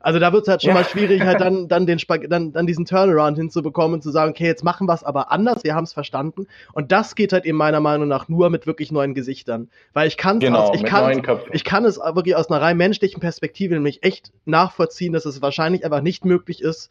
Also 0.00 0.18
da 0.18 0.32
wird 0.32 0.42
es 0.42 0.48
halt 0.48 0.62
schon 0.62 0.68
ja. 0.68 0.74
mal 0.74 0.84
schwierig, 0.84 1.22
halt 1.22 1.40
dann, 1.40 1.68
dann, 1.68 1.86
den 1.86 1.98
dann, 2.28 2.52
dann 2.52 2.66
diesen 2.66 2.84
Turnaround 2.84 3.36
hinzubekommen 3.38 3.94
und 3.94 4.02
zu 4.02 4.10
sagen, 4.10 4.30
okay, 4.30 4.46
jetzt 4.46 4.64
machen 4.64 4.86
wir 4.86 4.94
es 4.94 5.04
aber 5.04 5.30
anders, 5.32 5.64
wir 5.64 5.74
haben 5.74 5.84
es 5.84 5.92
verstanden. 5.92 6.46
Und 6.72 6.92
das 6.92 7.14
geht 7.14 7.32
halt 7.32 7.44
eben 7.44 7.58
meiner 7.58 7.80
Meinung 7.80 8.08
nach 8.08 8.28
nur 8.28 8.50
mit 8.50 8.66
wirklich 8.66 8.92
neuen 8.92 9.14
Gesichtern. 9.14 9.68
Weil 9.92 10.08
ich 10.08 10.16
kann 10.16 10.40
genau, 10.40 10.72
ich 10.74 10.84
kann 10.84 11.22
ich 11.52 11.64
kann 11.64 11.84
es 11.84 11.98
wirklich 11.98 12.36
aus 12.36 12.50
einer 12.50 12.60
rein 12.60 12.76
menschlichen 12.76 13.20
Perspektive 13.20 13.74
nämlich 13.74 14.02
echt 14.02 14.32
nachvollziehen, 14.44 15.12
dass 15.12 15.24
es 15.26 15.42
wahrscheinlich 15.42 15.84
einfach 15.84 16.02
nicht 16.02 16.24
möglich 16.24 16.62
ist, 16.62 16.90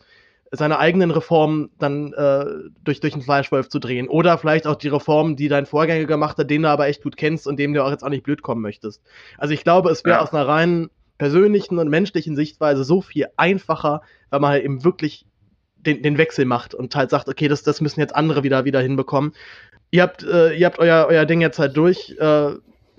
seine 0.51 0.79
eigenen 0.79 1.11
Reformen 1.11 1.69
dann 1.77 2.13
äh, 2.13 2.45
durch, 2.83 2.99
durch 2.99 3.13
einen 3.13 3.21
Fleischwolf 3.21 3.69
zu 3.69 3.79
drehen. 3.79 4.07
Oder 4.07 4.37
vielleicht 4.37 4.67
auch 4.67 4.75
die 4.75 4.87
Reformen, 4.87 5.35
die 5.35 5.49
dein 5.49 5.65
Vorgänger 5.65 6.05
gemacht 6.05 6.37
hat, 6.37 6.49
den 6.49 6.63
du 6.63 6.69
aber 6.69 6.87
echt 6.87 7.03
gut 7.03 7.17
kennst 7.17 7.47
und 7.47 7.57
dem 7.57 7.73
du 7.73 7.83
auch 7.83 7.91
jetzt 7.91 8.03
auch 8.03 8.09
nicht 8.09 8.23
blöd 8.23 8.41
kommen 8.41 8.61
möchtest. 8.61 9.01
Also 9.37 9.53
ich 9.53 9.63
glaube, 9.63 9.89
es 9.89 10.05
wäre 10.05 10.17
ja. 10.17 10.23
aus 10.23 10.33
einer 10.33 10.47
reinen 10.47 10.89
persönlichen 11.17 11.79
und 11.79 11.89
menschlichen 11.89 12.35
Sichtweise 12.35 12.83
so 12.83 13.01
viel 13.01 13.27
einfacher, 13.37 14.01
weil 14.29 14.39
man 14.39 14.51
halt 14.51 14.63
eben 14.63 14.83
wirklich 14.83 15.25
den, 15.75 16.01
den 16.01 16.17
Wechsel 16.17 16.45
macht 16.45 16.73
und 16.73 16.95
halt 16.95 17.09
sagt, 17.09 17.27
okay, 17.29 17.47
das, 17.47 17.63
das 17.63 17.81
müssen 17.81 17.99
jetzt 17.99 18.15
andere 18.15 18.43
wieder, 18.43 18.65
wieder 18.65 18.81
hinbekommen. 18.81 19.33
Ihr 19.91 20.03
habt, 20.03 20.23
äh, 20.23 20.53
ihr 20.53 20.65
habt 20.65 20.79
euer, 20.79 21.07
euer 21.09 21.25
Ding 21.25 21.41
jetzt 21.41 21.59
halt 21.59 21.77
durch. 21.77 22.15
Äh, 22.19 22.51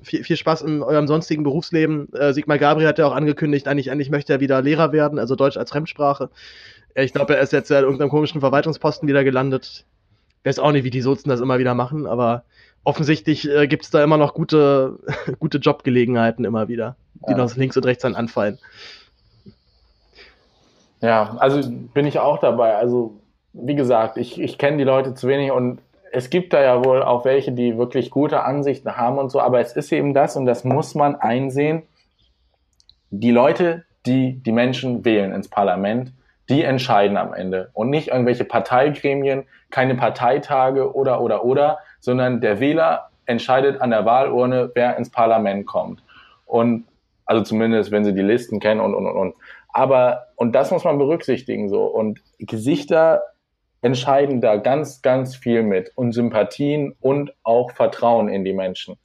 viel, 0.02 0.24
viel 0.24 0.36
Spaß 0.36 0.62
in 0.62 0.82
eurem 0.82 1.06
sonstigen 1.06 1.42
Berufsleben. 1.42 2.12
Äh, 2.12 2.32
Sigmar 2.32 2.58
Gabriel 2.58 2.88
hat 2.88 2.98
ja 2.98 3.06
auch 3.06 3.14
angekündigt, 3.14 3.68
eigentlich, 3.68 3.90
eigentlich 3.90 4.10
möchte 4.10 4.32
er 4.32 4.40
wieder 4.40 4.62
Lehrer 4.62 4.92
werden, 4.92 5.18
also 5.18 5.34
Deutsch 5.34 5.56
als 5.56 5.70
Fremdsprache. 5.70 6.30
Ich 6.94 7.12
glaube, 7.12 7.36
er 7.36 7.42
ist 7.42 7.52
jetzt 7.52 7.70
ja 7.70 7.78
in 7.78 7.84
irgendeinem 7.84 8.10
komischen 8.10 8.40
Verwaltungsposten 8.40 9.08
wieder 9.08 9.24
gelandet. 9.24 9.84
Weiß 10.44 10.58
auch 10.58 10.72
nicht, 10.72 10.84
wie 10.84 10.90
die 10.90 11.00
Sozen 11.00 11.28
das 11.28 11.40
immer 11.40 11.58
wieder 11.58 11.74
machen, 11.74 12.06
aber 12.06 12.44
offensichtlich 12.84 13.48
äh, 13.48 13.66
gibt 13.66 13.84
es 13.84 13.90
da 13.90 14.02
immer 14.02 14.16
noch 14.16 14.34
gute, 14.34 14.98
gute 15.38 15.58
Jobgelegenheiten 15.58 16.44
immer 16.44 16.68
wieder, 16.68 16.96
die 17.26 17.32
ja. 17.32 17.36
noch 17.36 17.54
links 17.56 17.76
und 17.76 17.84
rechts 17.84 18.02
dann 18.02 18.14
anfallen. 18.14 18.58
Ja, 21.00 21.36
also 21.38 21.60
bin 21.94 22.06
ich 22.06 22.18
auch 22.18 22.38
dabei. 22.38 22.74
Also, 22.74 23.20
wie 23.52 23.74
gesagt, 23.74 24.16
ich, 24.16 24.40
ich 24.40 24.58
kenne 24.58 24.78
die 24.78 24.84
Leute 24.84 25.14
zu 25.14 25.28
wenig 25.28 25.52
und 25.52 25.80
es 26.12 26.30
gibt 26.30 26.52
da 26.52 26.62
ja 26.62 26.84
wohl 26.84 27.02
auch 27.02 27.24
welche, 27.24 27.52
die 27.52 27.76
wirklich 27.76 28.10
gute 28.10 28.42
Ansichten 28.42 28.96
haben 28.96 29.18
und 29.18 29.30
so, 29.30 29.40
aber 29.40 29.60
es 29.60 29.74
ist 29.74 29.92
eben 29.92 30.14
das 30.14 30.36
und 30.36 30.46
das 30.46 30.64
muss 30.64 30.94
man 30.94 31.16
einsehen. 31.16 31.82
Die 33.10 33.30
Leute, 33.30 33.84
die 34.06 34.42
die 34.42 34.52
Menschen 34.52 35.04
wählen 35.04 35.32
ins 35.32 35.48
Parlament, 35.48 36.12
die 36.48 36.62
entscheiden 36.62 37.16
am 37.16 37.34
Ende 37.34 37.70
und 37.74 37.90
nicht 37.90 38.08
irgendwelche 38.08 38.44
Parteigremien, 38.44 39.44
keine 39.70 39.94
Parteitage 39.94 40.94
oder, 40.94 41.20
oder, 41.20 41.44
oder, 41.44 41.78
sondern 42.00 42.40
der 42.40 42.58
Wähler 42.58 43.10
entscheidet 43.26 43.80
an 43.80 43.90
der 43.90 44.06
Wahlurne, 44.06 44.70
wer 44.74 44.96
ins 44.96 45.10
Parlament 45.10 45.66
kommt. 45.66 46.02
Und, 46.46 46.86
also 47.28 47.44
zumindest, 47.44 47.90
wenn 47.90 48.06
sie 48.06 48.14
die 48.14 48.22
Listen 48.22 48.58
kennen 48.58 48.80
und, 48.80 48.94
und, 48.94 49.06
und, 49.06 49.16
und. 49.16 49.34
Aber, 49.68 50.28
und 50.34 50.54
das 50.54 50.70
muss 50.70 50.84
man 50.84 50.96
berücksichtigen, 50.96 51.68
so. 51.68 51.84
Und 51.84 52.20
Gesichter 52.38 53.22
entscheiden 53.82 54.40
da 54.40 54.56
ganz, 54.56 55.02
ganz 55.02 55.36
viel 55.36 55.62
mit 55.62 55.92
und 55.94 56.12
Sympathien 56.12 56.96
und 57.00 57.34
auch 57.42 57.70
Vertrauen 57.72 58.30
in 58.30 58.44
die 58.44 58.54
Menschen. 58.54 58.96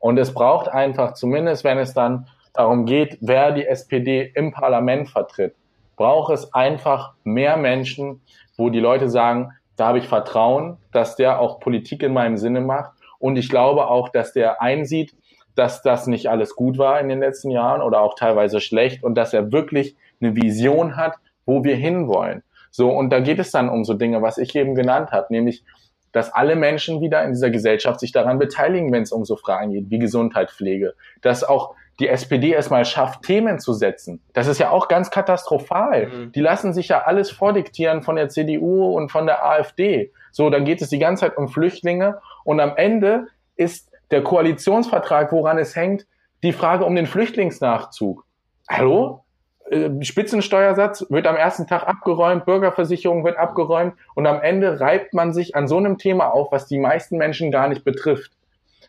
Und 0.00 0.18
es 0.18 0.32
braucht 0.32 0.68
einfach, 0.68 1.12
zumindest 1.12 1.64
wenn 1.64 1.76
es 1.76 1.92
dann 1.92 2.26
darum 2.54 2.86
geht, 2.86 3.18
wer 3.20 3.52
die 3.52 3.66
SPD 3.66 4.32
im 4.34 4.52
Parlament 4.52 5.10
vertritt, 5.10 5.54
braucht 5.96 6.32
es 6.32 6.54
einfach 6.54 7.12
mehr 7.24 7.58
Menschen, 7.58 8.22
wo 8.56 8.70
die 8.70 8.80
Leute 8.80 9.10
sagen, 9.10 9.52
da 9.76 9.88
habe 9.88 9.98
ich 9.98 10.08
Vertrauen, 10.08 10.78
dass 10.92 11.16
der 11.16 11.40
auch 11.40 11.60
Politik 11.60 12.02
in 12.02 12.14
meinem 12.14 12.38
Sinne 12.38 12.62
macht. 12.62 12.92
Und 13.18 13.36
ich 13.36 13.50
glaube 13.50 13.88
auch, 13.88 14.08
dass 14.08 14.32
der 14.32 14.62
einsieht, 14.62 15.14
dass 15.56 15.82
das 15.82 16.06
nicht 16.06 16.28
alles 16.28 16.54
gut 16.54 16.78
war 16.78 17.00
in 17.00 17.08
den 17.08 17.18
letzten 17.18 17.50
Jahren 17.50 17.82
oder 17.82 18.00
auch 18.00 18.14
teilweise 18.14 18.60
schlecht 18.60 19.02
und 19.02 19.16
dass 19.16 19.32
er 19.32 19.52
wirklich 19.52 19.96
eine 20.20 20.36
Vision 20.36 20.96
hat, 20.96 21.14
wo 21.44 21.64
wir 21.64 21.76
hinwollen. 21.76 22.42
So, 22.70 22.90
und 22.90 23.10
da 23.10 23.20
geht 23.20 23.38
es 23.38 23.50
dann 23.50 23.68
um 23.68 23.84
so 23.84 23.94
Dinge, 23.94 24.22
was 24.22 24.38
ich 24.38 24.54
eben 24.54 24.74
genannt 24.74 25.10
habe, 25.10 25.26
nämlich, 25.30 25.64
dass 26.12 26.32
alle 26.32 26.56
Menschen 26.56 27.00
wieder 27.00 27.24
in 27.24 27.32
dieser 27.32 27.50
Gesellschaft 27.50 28.00
sich 28.00 28.12
daran 28.12 28.38
beteiligen, 28.38 28.92
wenn 28.92 29.02
es 29.02 29.12
um 29.12 29.24
so 29.24 29.36
Fragen 29.36 29.72
geht, 29.72 29.90
wie 29.90 29.98
Gesundheit, 29.98 30.50
Pflege, 30.50 30.94
dass 31.22 31.42
auch 31.42 31.74
die 31.98 32.08
SPD 32.08 32.50
erstmal 32.50 32.84
schafft, 32.84 33.22
Themen 33.22 33.58
zu 33.58 33.72
setzen. 33.72 34.20
Das 34.34 34.46
ist 34.46 34.58
ja 34.58 34.70
auch 34.70 34.88
ganz 34.88 35.10
katastrophal. 35.10 36.08
Mhm. 36.08 36.32
Die 36.32 36.40
lassen 36.40 36.74
sich 36.74 36.88
ja 36.88 37.04
alles 37.04 37.30
vordiktieren 37.30 38.02
von 38.02 38.16
der 38.16 38.28
CDU 38.28 38.94
und 38.94 39.10
von 39.10 39.24
der 39.26 39.46
AfD. 39.46 40.12
So, 40.30 40.50
dann 40.50 40.66
geht 40.66 40.82
es 40.82 40.90
die 40.90 40.98
ganze 40.98 41.22
Zeit 41.22 41.38
um 41.38 41.48
Flüchtlinge 41.48 42.20
und 42.44 42.60
am 42.60 42.76
Ende 42.76 43.28
ist 43.56 43.90
der 44.10 44.22
Koalitionsvertrag, 44.22 45.32
woran 45.32 45.58
es 45.58 45.74
hängt, 45.74 46.06
die 46.42 46.52
Frage 46.52 46.84
um 46.84 46.94
den 46.94 47.06
Flüchtlingsnachzug. 47.06 48.24
Hallo? 48.68 49.24
Äh, 49.70 49.90
Spitzensteuersatz 50.02 51.06
wird 51.10 51.26
am 51.26 51.36
ersten 51.36 51.66
Tag 51.66 51.86
abgeräumt, 51.88 52.44
Bürgerversicherung 52.44 53.24
wird 53.24 53.36
abgeräumt 53.36 53.94
und 54.14 54.26
am 54.26 54.40
Ende 54.40 54.80
reibt 54.80 55.14
man 55.14 55.32
sich 55.32 55.56
an 55.56 55.66
so 55.66 55.76
einem 55.76 55.98
Thema 55.98 56.28
auf, 56.28 56.52
was 56.52 56.66
die 56.66 56.78
meisten 56.78 57.16
Menschen 57.16 57.50
gar 57.50 57.68
nicht 57.68 57.84
betrifft. 57.84 58.32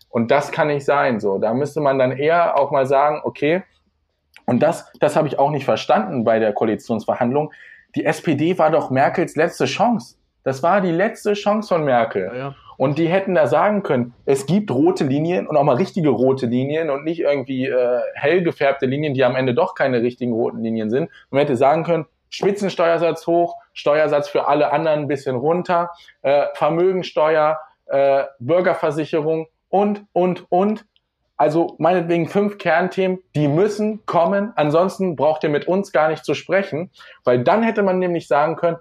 Und 0.09 0.31
das 0.31 0.51
kann 0.51 0.67
nicht 0.67 0.85
sein. 0.85 1.19
So, 1.19 1.37
da 1.37 1.53
müsste 1.53 1.81
man 1.81 1.99
dann 1.99 2.11
eher 2.11 2.57
auch 2.57 2.71
mal 2.71 2.85
sagen, 2.85 3.21
okay, 3.23 3.63
und 4.45 4.61
das, 4.63 4.91
das 4.99 5.15
habe 5.15 5.27
ich 5.27 5.39
auch 5.39 5.51
nicht 5.51 5.65
verstanden 5.65 6.23
bei 6.23 6.39
der 6.39 6.53
Koalitionsverhandlung. 6.53 7.51
Die 7.95 8.05
SPD 8.05 8.57
war 8.57 8.71
doch 8.71 8.89
Merkels 8.89 9.35
letzte 9.35 9.65
Chance. 9.65 10.16
Das 10.47 10.63
war 10.63 10.79
die 10.79 10.93
letzte 10.93 11.33
Chance 11.33 11.67
von 11.67 11.83
Merkel. 11.83 12.31
Ja, 12.31 12.37
ja. 12.37 12.55
Und 12.77 12.97
die 12.99 13.09
hätten 13.09 13.35
da 13.35 13.47
sagen 13.47 13.83
können, 13.83 14.13
es 14.25 14.45
gibt 14.45 14.71
rote 14.71 15.03
Linien 15.03 15.45
und 15.45 15.57
auch 15.57 15.63
mal 15.65 15.75
richtige 15.75 16.07
rote 16.07 16.45
Linien 16.45 16.89
und 16.89 17.03
nicht 17.03 17.19
irgendwie 17.19 17.65
äh, 17.65 17.99
hell 18.13 18.43
gefärbte 18.43 18.85
Linien, 18.85 19.13
die 19.13 19.25
am 19.25 19.35
Ende 19.35 19.53
doch 19.53 19.75
keine 19.75 20.01
richtigen 20.01 20.31
roten 20.31 20.63
Linien 20.63 20.89
sind. 20.89 21.09
Man 21.31 21.41
hätte 21.41 21.57
sagen 21.57 21.83
können, 21.83 22.05
Spitzensteuersatz 22.29 23.27
hoch, 23.27 23.57
Steuersatz 23.73 24.29
für 24.29 24.47
alle 24.47 24.71
anderen 24.71 25.01
ein 25.01 25.07
bisschen 25.09 25.35
runter, 25.35 25.91
äh, 26.21 26.45
Vermögensteuer, 26.53 27.59
äh, 27.87 28.23
Bürgerversicherung 28.39 29.47
und, 29.67 30.05
und, 30.13 30.45
und. 30.49 30.85
Also 31.35 31.75
meinetwegen 31.77 32.29
fünf 32.29 32.57
Kernthemen, 32.57 33.19
die 33.35 33.49
müssen 33.49 34.05
kommen. 34.05 34.53
Ansonsten 34.55 35.17
braucht 35.17 35.43
ihr 35.43 35.49
mit 35.49 35.67
uns 35.67 35.91
gar 35.91 36.07
nicht 36.07 36.23
zu 36.23 36.35
sprechen, 36.35 36.89
weil 37.25 37.43
dann 37.43 37.63
hätte 37.63 37.83
man 37.83 37.99
nämlich 37.99 38.29
sagen 38.29 38.55
können, 38.55 38.77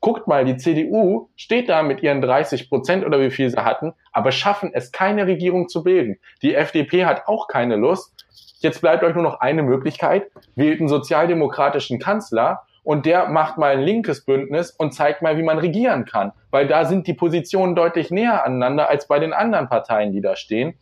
guckt 0.00 0.28
mal, 0.28 0.44
die 0.44 0.56
CDU 0.56 1.28
steht 1.36 1.68
da 1.68 1.82
mit 1.82 2.02
ihren 2.02 2.20
30 2.20 2.68
Prozent 2.68 3.04
oder 3.04 3.20
wie 3.20 3.30
viel 3.30 3.50
sie 3.50 3.64
hatten, 3.64 3.94
aber 4.12 4.32
schaffen 4.32 4.70
es, 4.72 4.92
keine 4.92 5.26
Regierung 5.26 5.68
zu 5.68 5.82
bilden. 5.82 6.18
Die 6.42 6.54
FDP 6.54 7.04
hat 7.04 7.26
auch 7.26 7.48
keine 7.48 7.76
Lust. 7.76 8.14
Jetzt 8.60 8.80
bleibt 8.80 9.04
euch 9.04 9.14
nur 9.14 9.22
noch 9.22 9.40
eine 9.40 9.62
Möglichkeit, 9.62 10.30
wählt 10.54 10.80
einen 10.80 10.88
sozialdemokratischen 10.88 11.98
Kanzler 11.98 12.62
und 12.82 13.06
der 13.06 13.28
macht 13.28 13.58
mal 13.58 13.72
ein 13.72 13.82
linkes 13.82 14.24
Bündnis 14.24 14.70
und 14.70 14.94
zeigt 14.94 15.20
mal, 15.20 15.36
wie 15.36 15.42
man 15.42 15.58
regieren 15.58 16.06
kann. 16.06 16.32
Weil 16.50 16.66
da 16.66 16.84
sind 16.84 17.06
die 17.06 17.14
Positionen 17.14 17.74
deutlich 17.74 18.10
näher 18.10 18.44
aneinander 18.44 18.88
als 18.88 19.06
bei 19.06 19.18
den 19.18 19.32
anderen 19.32 19.68
Parteien, 19.68 20.12
die 20.12 20.20
da 20.20 20.36
stehen. 20.36 20.74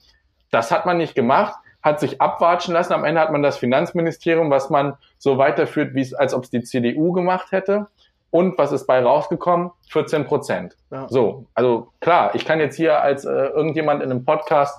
Das 0.51 0.71
hat 0.71 0.87
man 0.87 0.99
nicht 0.99 1.15
gemacht, 1.15 1.55
hat 1.83 2.01
sich 2.01 2.21
abwatschen 2.21 2.75
lassen. 2.75 2.93
Am 2.93 3.05
Ende 3.05 3.21
hat 3.21 3.33
man 3.33 3.43
das 3.43 3.59
Finanzministerium, 3.59 4.51
was 4.51 4.71
man 4.71 4.95
so 5.19 5.39
weiterführt, 5.39 5.95
wie 5.95 6.01
es, 6.01 6.15
als 6.15 6.33
ob 6.33 6.45
es 6.45 6.51
die 6.51 6.63
CDU 6.63 7.13
gemacht 7.13 7.53
hätte. 7.53 7.89
Und 8.37 8.59
was 8.59 8.71
ist 8.71 8.87
bei 8.87 9.03
rausgekommen? 9.03 9.71
14 9.89 10.27
Prozent. 10.27 10.77
Ja. 10.91 11.07
So, 11.09 11.47
also 11.55 11.89
klar, 12.01 12.35
ich 12.35 12.45
kann 12.45 12.61
jetzt 12.61 12.77
hier 12.77 13.01
als 13.01 13.25
äh, 13.25 13.31
irgendjemand 13.31 14.03
in 14.03 14.11
einem 14.11 14.27
Podcast 14.27 14.79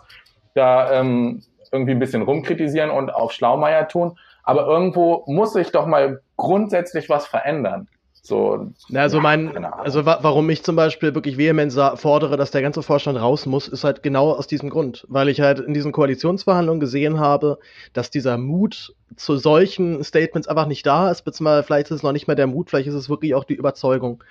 da 0.54 0.92
ähm, 0.92 1.42
irgendwie 1.72 1.94
ein 1.94 1.98
bisschen 1.98 2.22
rumkritisieren 2.22 2.92
und 2.92 3.10
auf 3.10 3.32
Schlaumeier 3.32 3.88
tun. 3.88 4.20
Aber 4.44 4.68
irgendwo 4.68 5.24
muss 5.26 5.54
sich 5.54 5.72
doch 5.72 5.88
mal 5.88 6.22
grundsätzlich 6.36 7.10
was 7.10 7.26
verändern. 7.26 7.88
So, 8.28 8.74
ja, 8.90 9.04
also 9.04 9.22
mein, 9.22 9.64
also 9.64 10.06
wa 10.06 10.20
warum 10.22 10.50
ich 10.50 10.62
zum 10.62 10.76
Beispiel 10.76 11.16
wirklich 11.16 11.38
vehement 11.38 11.72
fordere, 11.96 12.36
dass 12.36 12.52
der 12.52 12.62
ganze 12.62 12.84
Vorstand 12.84 13.18
raus 13.18 13.46
muss, 13.46 13.70
ist 13.70 13.86
halt 13.86 14.04
genau 14.04 14.32
aus 14.34 14.48
diesem 14.48 14.70
Grund, 14.70 15.06
weil 15.08 15.30
ich 15.30 15.40
halt 15.40 15.62
in 15.62 15.74
diesen 15.74 15.94
Koalitionsverhandlungen 15.94 16.82
gesehen 16.82 17.22
habe, 17.22 17.58
dass 17.94 18.12
dieser 18.12 18.38
Mut 18.38 18.94
zu 19.16 19.38
solchen 19.38 20.04
Statements 20.04 20.50
einfach 20.50 20.68
nicht 20.68 20.86
da 20.86 21.10
ist, 21.10 21.22
beziehungsweise 21.22 21.64
vielleicht 21.64 21.90
ist 21.90 21.98
es 21.98 22.04
noch 22.04 22.12
nicht 22.12 22.28
mehr 22.28 22.36
der 22.36 22.48
Mut, 22.48 22.70
vielleicht 22.70 22.90
ist 22.90 22.96
es 22.96 23.10
wirklich 23.10 23.34
auch 23.34 23.46
die 23.46 23.56
Überzeugung. 23.56 24.22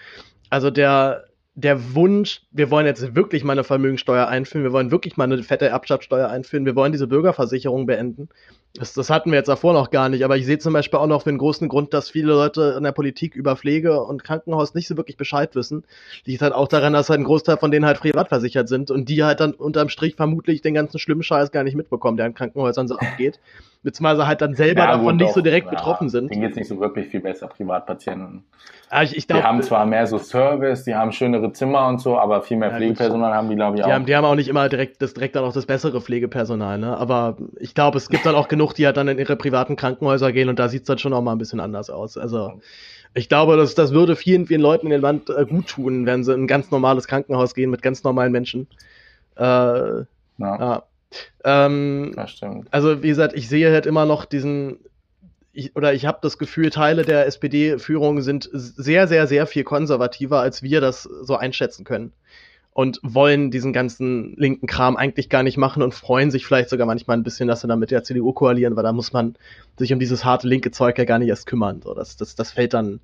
Also 0.50 0.70
der, 0.70 1.24
der 1.58 1.94
Wunsch, 1.94 2.42
wir 2.52 2.70
wollen 2.70 2.84
jetzt 2.84 3.14
wirklich 3.14 3.42
mal 3.42 3.52
eine 3.52 3.64
Vermögensteuer 3.64 4.28
einführen, 4.28 4.62
wir 4.62 4.74
wollen 4.74 4.90
wirklich 4.90 5.16
mal 5.16 5.24
eine 5.24 5.42
fette 5.42 5.66
Erbschaftssteuer 5.66 6.28
einführen, 6.28 6.66
wir 6.66 6.76
wollen 6.76 6.92
diese 6.92 7.06
Bürgerversicherung 7.06 7.86
beenden. 7.86 8.28
Das, 8.74 8.92
das 8.92 9.08
hatten 9.08 9.30
wir 9.30 9.38
jetzt 9.38 9.48
davor 9.48 9.72
noch 9.72 9.90
gar 9.90 10.10
nicht, 10.10 10.22
aber 10.22 10.36
ich 10.36 10.44
sehe 10.44 10.58
zum 10.58 10.74
Beispiel 10.74 10.98
auch 10.98 11.06
noch 11.06 11.22
für 11.22 11.30
einen 11.30 11.38
großen 11.38 11.66
Grund, 11.68 11.94
dass 11.94 12.10
viele 12.10 12.34
Leute 12.34 12.74
in 12.76 12.84
der 12.84 12.92
Politik 12.92 13.34
über 13.34 13.56
Pflege 13.56 14.02
und 14.02 14.22
Krankenhaus 14.22 14.74
nicht 14.74 14.86
so 14.86 14.98
wirklich 14.98 15.16
Bescheid 15.16 15.54
wissen. 15.54 15.84
Liegt 16.26 16.42
halt 16.42 16.52
auch 16.52 16.68
daran, 16.68 16.92
dass 16.92 17.08
halt 17.08 17.20
ein 17.20 17.24
Großteil 17.24 17.56
von 17.56 17.70
denen 17.70 17.86
halt 17.86 18.00
privat 18.00 18.28
versichert 18.28 18.68
sind 18.68 18.90
und 18.90 19.08
die 19.08 19.24
halt 19.24 19.40
dann 19.40 19.54
unterm 19.54 19.88
Strich 19.88 20.14
vermutlich 20.14 20.60
den 20.60 20.74
ganzen 20.74 20.98
schlimmen 20.98 21.22
Scheiß 21.22 21.52
gar 21.52 21.64
nicht 21.64 21.74
mitbekommen, 21.74 22.18
der 22.18 22.26
in 22.26 22.34
Krankenhäusern 22.34 22.86
so 22.86 22.98
abgeht. 22.98 23.40
Beziehungsweise 23.86 24.26
halt 24.26 24.40
dann 24.40 24.54
selber 24.54 24.80
ja, 24.80 24.96
davon 24.96 25.14
nicht 25.14 25.28
doch, 25.28 25.34
so 25.36 25.42
direkt 25.42 25.66
ja, 25.66 25.70
betroffen 25.70 26.08
sind. 26.08 26.28
Denen 26.28 26.40
geht's 26.40 26.56
nicht 26.56 26.66
so 26.66 26.80
wirklich 26.80 27.06
viel 27.06 27.20
besser, 27.20 27.46
Privatpatienten. 27.46 28.42
Ja, 28.90 29.04
ich, 29.04 29.16
ich 29.16 29.28
glaub, 29.28 29.42
die 29.42 29.46
haben 29.46 29.62
zwar 29.62 29.86
mehr 29.86 30.08
so 30.08 30.18
Service, 30.18 30.82
die 30.82 30.96
haben 30.96 31.12
schönere 31.12 31.52
Zimmer 31.52 31.86
und 31.86 32.00
so, 32.00 32.18
aber 32.18 32.42
viel 32.42 32.56
mehr 32.56 32.70
ja, 32.70 32.78
Pflegepersonal 32.78 33.32
haben 33.32 33.48
die, 33.48 33.54
glaube 33.54 33.76
ich, 33.76 33.82
die 33.82 33.88
auch. 33.88 33.94
Haben, 33.94 34.04
die 34.04 34.16
haben 34.16 34.24
auch 34.24 34.34
nicht 34.34 34.48
immer 34.48 34.68
direkt 34.68 35.00
das 35.02 35.14
direkt 35.14 35.36
dann 35.36 35.44
auch 35.44 35.52
das 35.52 35.66
bessere 35.66 36.00
Pflegepersonal, 36.00 36.78
ne? 36.78 36.96
Aber 36.96 37.36
ich 37.60 37.76
glaube, 37.76 37.98
es 37.98 38.08
gibt 38.08 38.26
dann 38.26 38.34
auch 38.34 38.48
genug, 38.48 38.74
die 38.74 38.86
halt 38.86 38.96
dann 38.96 39.06
in 39.06 39.20
ihre 39.20 39.36
privaten 39.36 39.76
Krankenhäuser 39.76 40.32
gehen 40.32 40.48
und 40.48 40.58
da 40.58 40.66
sieht's 40.68 40.88
dann 40.88 40.98
schon 40.98 41.12
auch 41.12 41.22
mal 41.22 41.30
ein 41.30 41.38
bisschen 41.38 41.60
anders 41.60 41.88
aus. 41.88 42.18
Also 42.18 42.60
ich 43.14 43.28
glaube, 43.28 43.56
das, 43.56 43.76
das 43.76 43.92
würde 43.92 44.16
vielen, 44.16 44.46
vielen 44.46 44.62
Leuten 44.62 44.86
in 44.86 44.90
dem 44.90 45.02
Land 45.02 45.30
äh, 45.30 45.46
gut 45.46 45.68
tun, 45.68 46.06
wenn 46.06 46.24
sie 46.24 46.34
in 46.34 46.42
ein 46.42 46.46
ganz 46.48 46.72
normales 46.72 47.06
Krankenhaus 47.06 47.54
gehen 47.54 47.70
mit 47.70 47.82
ganz 47.82 48.02
normalen 48.02 48.32
Menschen. 48.32 48.66
Äh, 49.36 49.42
ja. 50.38 50.82
Ähm, 51.44 52.12
das 52.16 52.32
stimmt. 52.32 52.68
Also, 52.72 53.02
wie 53.02 53.08
gesagt, 53.08 53.34
ich 53.34 53.48
sehe 53.48 53.72
halt 53.72 53.86
immer 53.86 54.06
noch 54.06 54.24
diesen, 54.24 54.78
ich, 55.52 55.74
oder 55.74 55.94
ich 55.94 56.06
habe 56.06 56.18
das 56.22 56.38
Gefühl, 56.38 56.70
Teile 56.70 57.02
der 57.02 57.26
SPD-Führung 57.26 58.20
sind 58.20 58.48
sehr, 58.52 59.08
sehr, 59.08 59.26
sehr 59.26 59.46
viel 59.46 59.64
konservativer, 59.64 60.40
als 60.40 60.62
wir 60.62 60.80
das 60.80 61.04
so 61.04 61.36
einschätzen 61.36 61.84
können. 61.84 62.12
Und 62.72 63.00
wollen 63.02 63.50
diesen 63.50 63.72
ganzen 63.72 64.36
linken 64.36 64.66
Kram 64.66 64.98
eigentlich 64.98 65.30
gar 65.30 65.42
nicht 65.42 65.56
machen 65.56 65.82
und 65.82 65.94
freuen 65.94 66.30
sich 66.30 66.44
vielleicht 66.44 66.68
sogar 66.68 66.86
manchmal 66.86 67.16
ein 67.16 67.22
bisschen, 67.22 67.48
dass 67.48 67.62
sie 67.62 67.68
dann 67.68 67.78
mit 67.78 67.90
der 67.90 68.04
CDU 68.04 68.34
koalieren, 68.34 68.76
weil 68.76 68.82
da 68.82 68.92
muss 68.92 69.14
man 69.14 69.34
sich 69.78 69.94
um 69.94 69.98
dieses 69.98 70.26
harte 70.26 70.46
linke 70.46 70.70
Zeug 70.72 70.98
ja 70.98 71.06
gar 71.06 71.18
nicht 71.18 71.30
erst 71.30 71.46
kümmern. 71.46 71.80
So, 71.80 71.94
das, 71.94 72.18
das, 72.18 72.34
das 72.34 72.50
fällt 72.50 72.74
dann, 72.74 73.00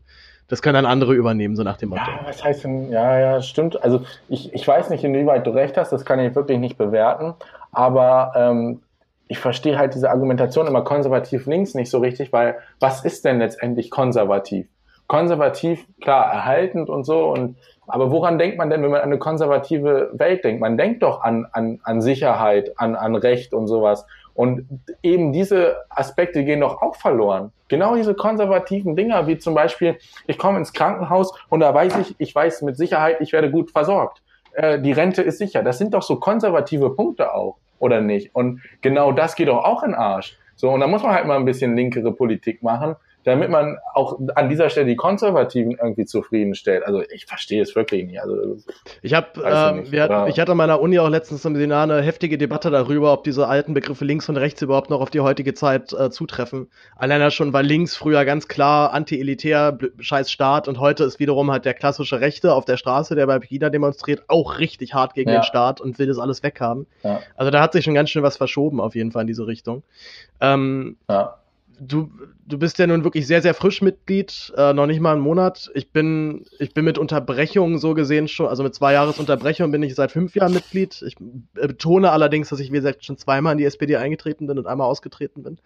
das 0.48 0.60
können 0.60 0.74
dann 0.74 0.84
andere 0.84 1.14
übernehmen, 1.14 1.56
so 1.56 1.62
nach 1.62 1.78
dem 1.78 1.88
Motto. 1.88 2.02
Ja, 2.02 2.20
was 2.26 2.44
heißt 2.44 2.64
denn, 2.64 2.92
ja, 2.92 3.18
ja, 3.18 3.40
stimmt. 3.40 3.82
Also 3.82 4.02
ich, 4.28 4.52
ich 4.52 4.68
weiß 4.68 4.90
nicht, 4.90 5.04
inwieweit 5.04 5.46
du 5.46 5.52
recht 5.52 5.78
hast, 5.78 5.90
das 5.90 6.04
kann 6.04 6.20
ich 6.20 6.34
wirklich 6.34 6.58
nicht 6.58 6.76
bewerten. 6.76 7.32
Aber 7.72 8.32
ähm, 8.36 8.82
ich 9.28 9.38
verstehe 9.38 9.78
halt 9.78 9.94
diese 9.94 10.10
Argumentation 10.10 10.66
immer 10.66 10.82
konservativ 10.82 11.46
links 11.46 11.74
nicht 11.74 11.90
so 11.90 11.98
richtig, 11.98 12.32
weil 12.32 12.58
was 12.80 13.04
ist 13.04 13.24
denn 13.24 13.38
letztendlich 13.38 13.90
konservativ? 13.90 14.68
Konservativ, 15.08 15.86
klar, 16.00 16.32
erhaltend 16.32 16.88
und 16.88 17.04
so 17.04 17.30
und 17.30 17.56
aber 17.86 18.10
woran 18.10 18.38
denkt 18.38 18.58
man 18.58 18.70
denn, 18.70 18.82
wenn 18.82 18.90
man 18.90 19.00
an 19.00 19.06
eine 19.06 19.18
konservative 19.18 20.10
Welt 20.12 20.44
denkt? 20.44 20.60
Man 20.60 20.78
denkt 20.78 21.02
doch 21.02 21.22
an, 21.22 21.46
an, 21.52 21.80
an 21.82 22.00
Sicherheit, 22.00 22.72
an, 22.78 22.94
an 22.94 23.16
Recht 23.16 23.52
und 23.52 23.66
sowas. 23.66 24.06
Und 24.34 24.66
eben 25.02 25.32
diese 25.32 25.76
Aspekte 25.90 26.44
gehen 26.44 26.60
doch 26.60 26.80
auch 26.80 26.96
verloren. 26.96 27.52
Genau 27.68 27.96
diese 27.96 28.14
konservativen 28.14 28.96
Dinger, 28.96 29.26
wie 29.26 29.36
zum 29.36 29.54
Beispiel, 29.54 29.98
ich 30.26 30.38
komme 30.38 30.58
ins 30.58 30.72
Krankenhaus 30.72 31.34
und 31.48 31.60
da 31.60 31.74
weiß 31.74 31.98
ich, 31.98 32.14
ich 32.18 32.34
weiß 32.34 32.62
mit 32.62 32.76
Sicherheit, 32.76 33.20
ich 33.20 33.32
werde 33.32 33.50
gut 33.50 33.70
versorgt. 33.72 34.22
Äh, 34.54 34.80
die 34.80 34.92
Rente 34.92 35.22
ist 35.22 35.38
sicher. 35.38 35.62
Das 35.62 35.78
sind 35.78 35.94
doch 35.94 36.02
so 36.02 36.16
konservative 36.16 36.90
Punkte 36.90 37.34
auch, 37.34 37.56
oder 37.78 38.00
nicht? 38.00 38.34
Und 38.34 38.60
genau 38.80 39.12
das 39.12 39.34
geht 39.34 39.48
doch 39.48 39.64
auch 39.64 39.82
in 39.82 39.94
Arsch. 39.94 40.38
So, 40.56 40.70
und 40.70 40.80
da 40.80 40.86
muss 40.86 41.02
man 41.02 41.12
halt 41.12 41.26
mal 41.26 41.36
ein 41.36 41.44
bisschen 41.44 41.76
linkere 41.76 42.12
Politik 42.12 42.62
machen 42.62 42.96
damit 43.24 43.50
man 43.50 43.78
auch 43.94 44.18
an 44.34 44.48
dieser 44.48 44.68
Stelle 44.70 44.86
die 44.86 44.96
Konservativen 44.96 45.72
irgendwie 45.72 46.04
zufriedenstellt. 46.04 46.84
Also 46.84 47.02
ich 47.12 47.26
verstehe 47.26 47.62
es 47.62 47.76
wirklich 47.76 48.06
nicht. 48.06 48.20
Also, 48.20 48.56
ich 49.00 49.14
habe, 49.14 49.28
äh, 49.44 49.90
wir, 49.90 50.26
ich 50.28 50.40
hatte 50.40 50.52
an 50.52 50.58
meiner 50.58 50.80
Uni 50.80 50.98
auch 50.98 51.08
letztens 51.08 51.44
im 51.44 51.54
Seminar 51.54 51.84
eine 51.84 52.02
heftige 52.02 52.36
Debatte 52.36 52.70
darüber, 52.70 53.12
ob 53.12 53.24
diese 53.24 53.46
alten 53.46 53.74
Begriffe 53.74 54.04
links 54.04 54.28
und 54.28 54.36
rechts 54.36 54.62
überhaupt 54.62 54.90
noch 54.90 55.00
auf 55.00 55.10
die 55.10 55.20
heutige 55.20 55.54
Zeit 55.54 55.92
äh, 55.92 56.10
zutreffen. 56.10 56.68
Alleine 56.96 57.30
schon, 57.30 57.52
weil 57.52 57.64
links 57.64 57.94
früher 57.94 58.24
ganz 58.24 58.48
klar 58.48 58.92
anti-elitär, 58.92 59.78
scheiß 59.98 60.30
Staat 60.30 60.66
und 60.66 60.80
heute 60.80 61.04
ist 61.04 61.20
wiederum 61.20 61.50
halt 61.50 61.64
der 61.64 61.74
klassische 61.74 62.20
Rechte 62.20 62.54
auf 62.54 62.64
der 62.64 62.76
Straße, 62.76 63.14
der 63.14 63.26
bei 63.26 63.38
Pegida 63.38 63.70
demonstriert, 63.70 64.24
auch 64.28 64.58
richtig 64.58 64.94
hart 64.94 65.14
gegen 65.14 65.30
ja. 65.30 65.40
den 65.40 65.42
Staat 65.44 65.80
und 65.80 65.98
will 65.98 66.06
das 66.06 66.18
alles 66.18 66.42
weghaben. 66.42 66.86
Ja. 67.02 67.20
Also 67.36 67.50
da 67.50 67.60
hat 67.60 67.72
sich 67.72 67.84
schon 67.84 67.94
ganz 67.94 68.10
schön 68.10 68.22
was 68.22 68.36
verschoben 68.36 68.80
auf 68.80 68.94
jeden 68.94 69.12
Fall 69.12 69.22
in 69.22 69.28
diese 69.28 69.46
Richtung. 69.46 69.82
Ähm, 70.40 70.96
ja 71.08 71.36
du, 71.80 72.10
du 72.46 72.58
bist 72.58 72.78
ja 72.78 72.86
nun 72.86 73.04
wirklich 73.04 73.26
sehr, 73.26 73.42
sehr 73.42 73.54
frisch 73.54 73.82
Mitglied, 73.82 74.52
äh, 74.56 74.72
noch 74.72 74.86
nicht 74.86 75.00
mal 75.00 75.12
einen 75.12 75.20
Monat. 75.20 75.70
Ich 75.74 75.90
bin, 75.90 76.44
ich 76.58 76.74
bin 76.74 76.84
mit 76.84 76.98
Unterbrechungen 76.98 77.78
so 77.78 77.94
gesehen 77.94 78.28
schon, 78.28 78.46
also 78.46 78.62
mit 78.62 78.74
zwei 78.74 78.92
Jahres 78.92 79.18
Unterbrechung 79.18 79.70
bin 79.70 79.82
ich 79.82 79.94
seit 79.94 80.12
fünf 80.12 80.34
Jahren 80.34 80.54
Mitglied. 80.54 81.02
Ich 81.06 81.16
betone 81.54 82.10
allerdings, 82.10 82.48
dass 82.48 82.60
ich, 82.60 82.70
wie 82.70 82.76
gesagt, 82.76 83.04
schon 83.04 83.18
zweimal 83.18 83.52
in 83.52 83.58
die 83.58 83.64
SPD 83.64 83.96
eingetreten 83.96 84.46
bin 84.46 84.58
und 84.58 84.66
einmal 84.66 84.88
ausgetreten 84.88 85.42
bin. 85.42 85.58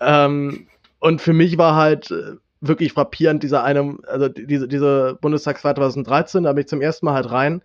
Ähm, 0.00 0.68
und 0.98 1.20
für 1.20 1.32
mich 1.32 1.58
war 1.58 1.76
halt 1.76 2.10
äh, 2.10 2.36
wirklich 2.60 2.92
frappierend 2.92 3.42
dieser 3.42 3.64
eine, 3.64 3.98
also 4.06 4.28
diese, 4.28 4.68
diese 4.68 5.18
Bundestag 5.20 5.58
2013, 5.58 6.44
da 6.44 6.52
bin 6.52 6.62
ich 6.62 6.68
zum 6.68 6.80
ersten 6.80 7.06
Mal 7.06 7.14
halt 7.14 7.30
rein 7.30 7.62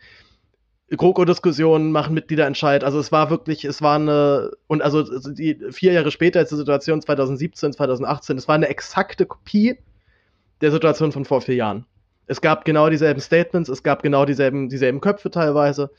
GroKo-Diskussionen 0.98 1.92
machen 1.92 2.14
Mitgliederentscheid. 2.14 2.84
Also 2.84 3.00
es 3.00 3.12
war 3.12 3.30
wirklich, 3.30 3.66
es 3.66 3.82
war 3.82 3.96
eine, 3.96 4.52
und 4.68 4.82
also 4.82 5.04
die 5.32 5.58
vier 5.72 5.94
Jahre 5.94 6.12
später 6.12 6.42
ist 6.42 6.52
die 6.52 6.58
Situation 6.58 7.02
2017, 7.02 7.74
2018, 7.74 8.38
es 8.38 8.48
war 8.48 8.56
eine 8.56 8.68
exakte 8.68 9.26
Kopie 9.26 9.78
der 10.60 10.72
Situation 10.72 11.12
von 11.12 11.26
vor 11.26 11.42
vier 11.42 11.56
Jahren. 11.56 11.86
Es 12.28 12.42
gab 12.42 12.66
genau 12.66 12.90
dieselben 12.90 13.22
Statements, 13.22 13.70
es 13.70 13.84
gab 13.84 14.04
genau 14.04 14.26
dieselben, 14.26 14.70
dieselben 14.70 15.02
Köpfe 15.02 15.32
teilweise. 15.32 15.92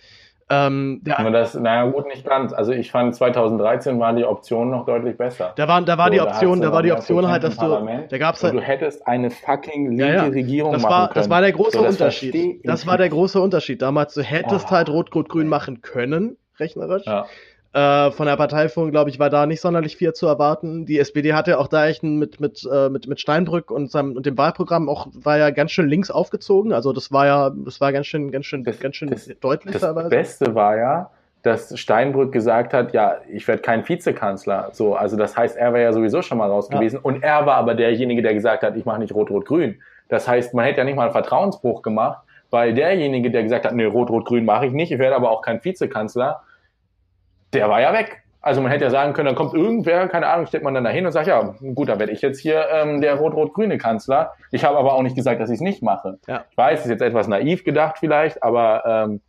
Ähm, 0.53 1.01
der, 1.03 1.31
das, 1.31 1.55
naja, 1.55 1.91
gut, 1.91 2.07
nicht 2.07 2.27
ganz. 2.27 2.53
Also 2.53 2.73
ich 2.73 2.91
fand 2.91 3.15
2013 3.15 3.99
waren 3.99 4.17
die 4.17 4.25
Optionen 4.25 4.71
noch 4.71 4.85
deutlich 4.85 5.17
besser. 5.17 5.55
Da, 5.57 5.67
waren, 5.67 5.87
da 5.87 5.97
war 5.97 6.09
so, 6.09 6.13
die 6.13 6.21
Option, 6.21 6.61
da, 6.61 6.69
da 6.69 6.73
war 6.75 6.83
die 6.83 6.93
Option 6.93 7.27
halt, 7.27 7.43
dass 7.43 7.57
du, 7.57 7.69
da 8.09 8.19
gab's 8.19 8.45
halt, 8.45 8.53
du 8.53 8.61
hättest 8.61 9.07
eine 9.07 9.31
fucking 9.31 9.93
linke 9.93 10.05
ja, 10.05 10.15
ja. 10.15 10.25
Regierung 10.25 10.75
das 10.75 10.83
war, 10.83 10.91
machen 10.91 11.13
können. 11.15 11.23
Das 11.23 11.31
war 11.31 11.41
der 11.41 11.53
große 11.53 11.79
so, 11.79 11.87
Unterschied. 11.87 12.61
Das 12.65 12.87
war 12.87 12.99
der 12.99 13.09
große 13.09 13.41
Unterschied. 13.41 13.81
Damals, 13.81 14.13
du 14.13 14.23
hättest 14.23 14.67
oh. 14.69 14.73
halt 14.73 14.91
Rot-Rot-Grün 14.91 15.49
machen 15.49 15.81
können, 15.81 16.37
rechnerisch. 16.59 17.07
Ja. 17.07 17.25
Äh, 17.75 18.11
von 18.11 18.27
der 18.27 18.37
Parteiführung, 18.37 18.91
glaube 18.91 19.09
ich, 19.09 19.19
war 19.19 19.31
da 19.31 19.47
nicht 19.47 19.63
sonderlich 19.63 19.97
viel 19.97 20.13
zu 20.13 20.27
erwarten. 20.27 20.85
Die 20.85 20.99
SPD 20.99 21.33
hatte 21.33 21.59
auch 21.59 21.69
da 21.69 21.87
echt 21.87 22.03
mit, 22.03 22.39
mit, 22.39 22.69
äh, 22.71 22.91
mit, 22.91 23.07
mit 23.07 23.19
Steinbrück 23.19 23.71
und, 23.71 23.91
seinem, 23.91 24.15
und 24.15 24.27
dem 24.27 24.37
Wahlprogramm 24.37 24.91
auch, 24.91 25.07
war 25.15 25.39
ja 25.39 25.49
ganz 25.51 25.71
schön 25.71 25.89
links 25.89 26.11
aufgezogen. 26.11 26.75
Also 26.75 26.93
das 26.93 27.13
war 27.13 27.27
ja, 27.27 27.51
das 27.51 27.81
war 27.81 27.93
ganz 27.93 28.07
schön, 28.07 28.31
ganz 28.31 28.45
schön, 28.45 28.63
das, 28.63 28.79
ganz 28.79 28.97
schön 28.97 29.09
das, 29.09 29.27
deutlich. 29.41 29.73
Das 29.73 29.83
teilweise. 29.83 30.11
Beste 30.11 30.55
war 30.55 30.77
ja, 30.77 31.11
dass 31.43 31.79
Steinbrück 31.79 32.31
gesagt 32.31 32.75
hat, 32.75 32.93
ja, 32.93 33.17
ich 33.31 33.49
werde 33.49 33.63
kein 33.63 33.89
Vizekanzler. 33.89 34.69
So, 34.73 34.95
also 34.95 35.17
das 35.17 35.35
heißt, 35.35 35.57
er 35.57 35.73
wäre 35.73 35.85
ja 35.85 35.93
sowieso 35.95 36.21
schon 36.21 36.37
mal 36.37 36.51
raus 36.51 36.69
gewesen. 36.69 36.97
Ja. 36.97 37.01
Und 37.03 37.23
er 37.23 37.47
war 37.47 37.57
aber 37.57 37.75
derjenige, 37.75 38.21
der 38.21 38.35
gesagt 38.35 38.65
hat, 38.65 38.77
ich 38.77 38.85
mache 38.85 38.99
nicht 38.99 39.15
Rot-Rot-Grün. 39.15 39.81
Das 40.11 40.29
heißt, 40.29 40.53
man 40.53 40.67
hätte 40.67 40.79
ja 40.79 40.85
nicht 40.85 40.97
mal 40.97 41.05
einen 41.05 41.13
Vertrauensbruch 41.13 41.81
gemacht, 41.81 42.19
weil 42.51 42.75
derjenige, 42.75 43.31
der 43.31 43.45
gesagt 43.45 43.65
hat, 43.65 43.75
nee, 43.75 43.87
Rot-Rot-Grün 43.87 44.45
mache 44.45 44.67
ich 44.67 44.73
nicht, 44.73 44.93
ich 44.93 44.99
werde 44.99 45.17
aber 45.17 45.31
auch 45.31 45.41
kein 45.41 45.65
Vizekanzler, 45.65 46.43
der 47.53 47.69
war 47.69 47.81
ja 47.81 47.93
weg. 47.93 48.23
Also 48.43 48.61
man 48.61 48.73
hätte 48.73 48.85
ja 48.85 48.91
sagen 48.91 49.13
können, 49.13 49.27
dann 49.27 49.37
kommt 49.37 49.55
irgendwer, 49.55 50.09
keine 50.09 50.27
Ahnung, 50.27 50.47
steht 50.47 50.65
man 50.65 50.75
dann 50.75 50.83
dahin 50.83 51.07
und 51.07 51.13
sagt, 51.13 51.29
ja, 51.29 51.55
gut, 51.75 51.89
dann 51.89 52.01
werde 52.01 52.13
ich 52.13 52.23
jetzt 52.23 52.41
hier 52.41 52.67
ähm, 52.73 53.01
der 53.01 53.15
rot-rot-grüne 53.15 53.79
Kanzler. 53.79 54.33
Ich 54.51 54.65
habe 54.65 54.77
aber 54.77 54.95
auch 54.95 55.03
nicht 55.03 55.15
gesagt, 55.15 55.41
dass 55.41 55.49
ich 55.49 55.57
es 55.57 55.61
nicht 55.61 55.81
mache. 55.81 56.19
Ja. 56.27 56.45
Ich 56.51 56.57
weiß, 56.57 56.81
ist 56.81 56.91
jetzt 56.91 57.03
etwas 57.03 57.29
naiv 57.29 57.63
gedacht 57.63 57.99
vielleicht, 58.01 58.43
aber 58.43 58.83
ähm, 58.85 59.21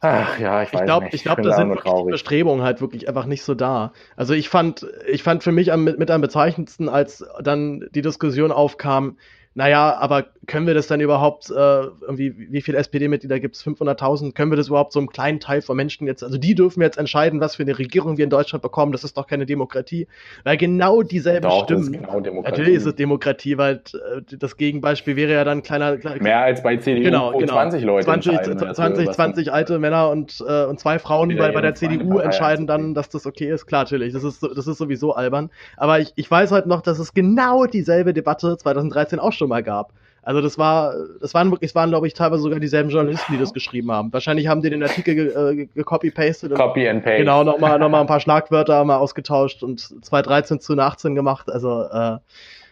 ach 0.00 0.38
ja, 0.38 0.62
ich 0.62 0.74
weiß 0.74 0.80
ich 0.80 0.84
glaub, 0.84 1.04
nicht. 1.04 1.14
Ich 1.14 1.22
glaube, 1.22 1.40
da 1.40 1.52
sind 1.52 1.72
die 1.72 2.10
Bestrebungen 2.10 2.62
halt 2.62 2.82
wirklich 2.82 3.08
einfach 3.08 3.24
nicht 3.24 3.42
so 3.42 3.54
da. 3.54 3.92
Also 4.14 4.34
ich 4.34 4.50
fand, 4.50 4.86
ich 5.10 5.22
fand 5.22 5.42
für 5.42 5.52
mich 5.52 5.72
am, 5.72 5.84
mit 5.84 6.10
am 6.10 6.20
bezeichnendsten, 6.20 6.90
als 6.90 7.24
dann 7.40 7.88
die 7.94 8.02
Diskussion 8.02 8.52
aufkam, 8.52 9.16
naja, 9.54 9.96
aber 9.96 10.26
können 10.46 10.66
wir 10.66 10.74
das 10.74 10.86
dann 10.86 11.00
überhaupt, 11.00 11.50
äh, 11.50 11.54
irgendwie, 11.54 12.34
wie 12.36 12.62
viele 12.62 12.78
SPD-Mitglieder 12.78 13.40
gibt 13.40 13.56
es? 13.56 13.64
500.000? 13.64 14.32
Können 14.32 14.50
wir 14.50 14.56
das 14.56 14.68
überhaupt 14.68 14.92
so 14.92 14.98
einem 14.98 15.08
kleinen 15.08 15.40
Teil 15.40 15.62
von 15.62 15.76
Menschen 15.76 16.06
jetzt, 16.06 16.22
also 16.22 16.38
die 16.38 16.54
dürfen 16.54 16.82
jetzt 16.82 16.98
entscheiden, 16.98 17.40
was 17.40 17.56
für 17.56 17.62
eine 17.62 17.78
Regierung 17.78 18.16
wir 18.16 18.24
in 18.24 18.30
Deutschland 18.30 18.62
bekommen, 18.62 18.92
das 18.92 19.04
ist 19.04 19.16
doch 19.16 19.26
keine 19.26 19.46
Demokratie. 19.46 20.06
Weil 20.44 20.56
genau 20.56 21.02
dieselben 21.02 21.42
Doch, 21.42 21.64
Stimmen. 21.64 21.92
Genau 21.92 22.20
Natürlich 22.20 22.74
ist 22.74 22.86
es 22.86 22.94
Demokratie, 22.94 23.58
weil 23.58 23.82
äh, 23.94 24.36
das 24.38 24.56
Gegenbeispiel 24.56 25.16
wäre 25.16 25.32
ja 25.32 25.44
dann 25.44 25.62
kleiner. 25.62 25.96
kleiner 25.96 26.22
Mehr 26.22 26.40
als 26.40 26.62
bei 26.62 26.76
CDU, 26.76 27.02
genau, 27.02 27.32
wo 27.32 27.38
genau. 27.38 27.52
20 27.52 27.84
Leute 27.84 28.04
20, 28.04 28.32
entscheiden. 28.32 28.74
20, 28.74 29.10
20 29.10 29.52
alte 29.52 29.78
Männer 29.78 30.10
und, 30.10 30.42
äh, 30.46 30.64
und 30.64 30.78
zwei 30.80 30.98
Frauen 30.98 31.36
bei, 31.36 31.50
bei 31.52 31.60
der 31.60 31.74
CDU 31.74 32.18
entscheiden 32.18 32.66
dann, 32.66 32.94
dass 32.94 33.08
das 33.08 33.26
okay 33.26 33.50
ist. 33.50 33.66
Klar, 33.66 33.82
natürlich, 33.82 34.12
das 34.12 34.24
ist, 34.24 34.42
das 34.42 34.66
ist 34.66 34.78
sowieso 34.78 35.12
albern. 35.12 35.50
Aber 35.76 36.00
ich, 36.00 36.12
ich 36.16 36.30
weiß 36.30 36.52
halt 36.52 36.66
noch, 36.66 36.82
dass 36.82 36.98
es 36.98 37.14
genau 37.14 37.66
dieselbe 37.66 38.12
Debatte 38.12 38.56
2013 38.56 39.18
auch 39.18 39.32
schon 39.32 39.48
mal 39.48 39.62
gab. 39.62 39.92
Also 40.26 40.40
das 40.40 40.58
war, 40.58 40.92
das 41.20 41.34
waren 41.34 41.52
wirklich, 41.52 41.70
es 41.70 41.74
waren 41.76 41.90
glaube 41.90 42.08
ich 42.08 42.12
teilweise 42.12 42.42
sogar 42.42 42.58
dieselben 42.58 42.90
Journalisten, 42.90 43.32
die 43.32 43.38
das 43.38 43.52
geschrieben 43.52 43.92
haben. 43.92 44.12
Wahrscheinlich 44.12 44.48
haben 44.48 44.60
die 44.60 44.70
den 44.70 44.82
Artikel 44.82 45.68
gecopy-pasted. 45.72 46.48
Ge 46.48 46.58
Copy 46.58 46.88
and 46.88 47.04
paste. 47.04 47.18
Genau, 47.18 47.44
nochmal 47.44 47.78
noch 47.78 47.88
mal 47.88 48.00
ein 48.00 48.08
paar 48.08 48.18
Schlagwörter 48.26 48.84
mal 48.84 48.96
ausgetauscht 48.96 49.62
und 49.62 49.78
2013 50.04 50.58
zu 50.58 50.76
18 50.76 51.14
gemacht. 51.14 51.48
Also 51.48 51.84
äh, 51.84 52.18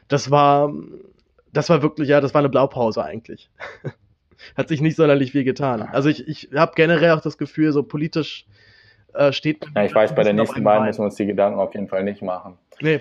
das 0.08 0.32
war, 0.32 0.72
das 1.52 1.70
war 1.70 1.80
wirklich, 1.80 2.08
ja, 2.08 2.20
das 2.20 2.34
war 2.34 2.40
eine 2.40 2.48
Blaupause 2.48 3.04
eigentlich. 3.04 3.48
Hat 4.56 4.66
sich 4.66 4.80
nicht 4.80 4.96
sonderlich 4.96 5.30
viel 5.30 5.44
getan. 5.44 5.82
Also 5.82 6.08
ich, 6.08 6.26
ich 6.26 6.48
habe 6.56 6.72
generell 6.74 7.12
auch 7.12 7.20
das 7.20 7.38
Gefühl, 7.38 7.70
so 7.70 7.84
politisch 7.84 8.46
äh, 9.12 9.30
steht. 9.30 9.64
Ja, 9.76 9.84
ich 9.84 9.94
weiß, 9.94 10.16
bei 10.16 10.24
der 10.24 10.32
nächsten 10.32 10.64
Wahl 10.64 10.84
müssen 10.84 11.02
wir 11.02 11.04
uns 11.04 11.14
die 11.14 11.26
Gedanken 11.26 11.60
auf 11.60 11.72
jeden 11.72 11.86
Fall 11.86 12.02
nicht 12.02 12.20
machen. 12.20 12.58
Nee, 12.80 13.00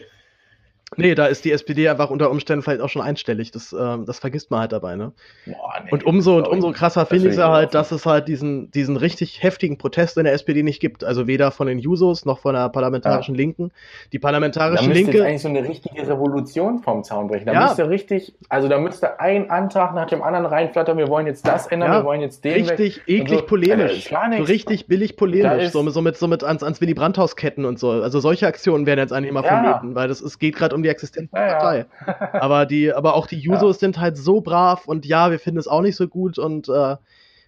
Nee, 0.97 1.15
da 1.15 1.25
ist 1.25 1.45
die 1.45 1.51
SPD 1.51 1.89
einfach 1.89 2.09
unter 2.09 2.29
Umständen 2.29 2.63
vielleicht 2.63 2.81
auch 2.81 2.89
schon 2.89 3.01
einstellig. 3.01 3.51
Das, 3.51 3.73
ähm, 3.73 4.05
das 4.05 4.19
vergisst 4.19 4.51
man 4.51 4.61
halt 4.61 4.71
dabei, 4.71 4.95
ne? 4.95 5.11
Boah, 5.45 5.55
nee, 5.83 5.91
und 5.91 6.05
umso 6.05 6.37
und 6.37 6.47
umso 6.47 6.71
krasser 6.71 7.05
finde 7.05 7.27
ich 7.27 7.33
es 7.33 7.37
ja 7.37 7.51
halt, 7.51 7.73
dass 7.73 7.91
es 7.91 8.05
halt 8.05 8.27
diesen, 8.27 8.71
diesen 8.71 8.97
richtig 8.97 9.43
heftigen 9.43 9.77
Protest 9.77 10.17
in 10.17 10.25
der 10.25 10.33
SPD 10.33 10.63
nicht 10.63 10.79
gibt. 10.79 11.03
Also 11.03 11.27
weder 11.27 11.51
von 11.51 11.67
den 11.67 11.79
Jusos 11.79 12.25
noch 12.25 12.39
von 12.39 12.53
der 12.53 12.69
parlamentarischen 12.69 13.35
ja. 13.35 13.39
Linken. 13.39 13.71
Die 14.11 14.19
parlamentarische 14.19 14.87
da 14.87 14.93
Linke. 14.93 15.17
Da 15.17 15.25
eigentlich 15.25 15.41
so 15.41 15.49
eine 15.49 15.67
richtige 15.67 16.07
Revolution 16.07 16.79
vom 16.79 17.03
Zaun 17.03 17.27
brechen. 17.27 17.45
Da 17.45 17.53
ja. 17.53 17.63
müsste 17.63 17.89
richtig, 17.89 18.33
also 18.49 18.67
da 18.67 18.77
müsste 18.77 19.19
ein 19.19 19.49
Antrag 19.49 19.93
nach 19.95 20.07
dem 20.07 20.21
anderen 20.21 20.45
reinflattern, 20.45 20.97
wir 20.97 21.07
wollen 21.07 21.27
jetzt 21.27 21.47
das 21.47 21.67
ändern, 21.67 21.91
ja. 21.91 21.99
wir 21.99 22.05
wollen 22.05 22.21
jetzt 22.21 22.43
den. 22.43 22.53
Richtig 22.53 22.97
weg. 22.97 23.03
eklig 23.07 23.39
so, 23.39 23.45
polemisch. 23.45 24.09
So 24.09 24.43
richtig 24.43 24.87
billig 24.87 25.15
polemisch. 25.17 25.69
So, 25.69 25.87
so, 25.89 26.01
mit, 26.01 26.17
so 26.17 26.27
mit 26.27 26.43
ans, 26.43 26.63
ans 26.63 26.81
Willy 26.81 26.93
Brandt-Haus-Ketten 26.93 27.65
und 27.65 27.79
so. 27.79 27.91
Also 27.91 28.19
solche 28.19 28.47
Aktionen 28.47 28.85
werden 28.85 28.99
jetzt 28.99 29.11
eigentlich 29.11 29.29
immer 29.29 29.43
vermieden, 29.43 29.95
weil 29.95 30.07
das 30.07 30.21
ist, 30.21 30.39
geht 30.39 30.55
gerade 30.55 30.75
um 30.75 30.82
die 30.83 30.89
Existenz 30.89 31.31
der 31.31 31.47
ja, 31.47 31.53
Partei. 31.53 31.85
Ja. 32.05 32.41
aber 32.41 32.65
die, 32.65 32.93
aber 32.93 33.15
auch 33.15 33.27
die 33.27 33.39
Jusos 33.39 33.79
sind 33.79 33.99
halt 33.99 34.17
so 34.17 34.41
brav 34.41 34.87
und 34.87 35.05
ja, 35.05 35.31
wir 35.31 35.39
finden 35.39 35.59
es 35.59 35.67
auch 35.67 35.81
nicht 35.81 35.95
so 35.95 36.07
gut 36.07 36.37
und 36.37 36.69
äh, 36.69 36.95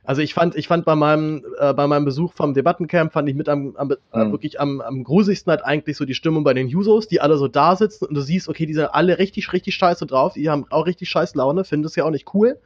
also 0.05 0.21
ich 0.21 0.33
fand, 0.33 0.55
ich 0.55 0.67
fand 0.67 0.85
bei 0.85 0.95
meinem, 0.95 1.43
äh, 1.59 1.73
bei 1.73 1.87
meinem 1.87 2.05
Besuch 2.05 2.33
vom 2.33 2.53
Debattencamp 2.53 3.11
fand 3.11 3.27
ich 3.27 3.35
mit 3.35 3.49
am, 3.49 3.75
am 3.75 3.87
mhm. 3.87 4.31
wirklich 4.31 4.59
am, 4.59 4.79
am 4.81 5.03
grusigsten 5.03 5.49
halt 5.49 5.65
eigentlich 5.65 5.97
so 5.97 6.05
die 6.05 6.13
Stimmung 6.13 6.43
bei 6.43 6.53
den 6.53 6.67
Jusos, 6.67 7.07
die 7.07 7.21
alle 7.21 7.37
so 7.37 7.47
da 7.47 7.75
sitzen 7.75 8.05
und 8.05 8.13
du 8.13 8.21
siehst, 8.21 8.47
okay, 8.47 8.65
die 8.65 8.73
sind 8.73 8.85
alle 8.85 9.17
richtig, 9.17 9.51
richtig 9.51 9.75
scheiße 9.75 10.05
drauf, 10.05 10.33
die 10.33 10.49
haben 10.49 10.65
auch 10.69 10.85
richtig 10.85 11.09
scheiß 11.09 11.35
Laune, 11.35 11.63
finden 11.63 11.87
es 11.87 11.95
ja 11.95 12.05
auch 12.05 12.11
nicht 12.11 12.33
cool. 12.33 12.59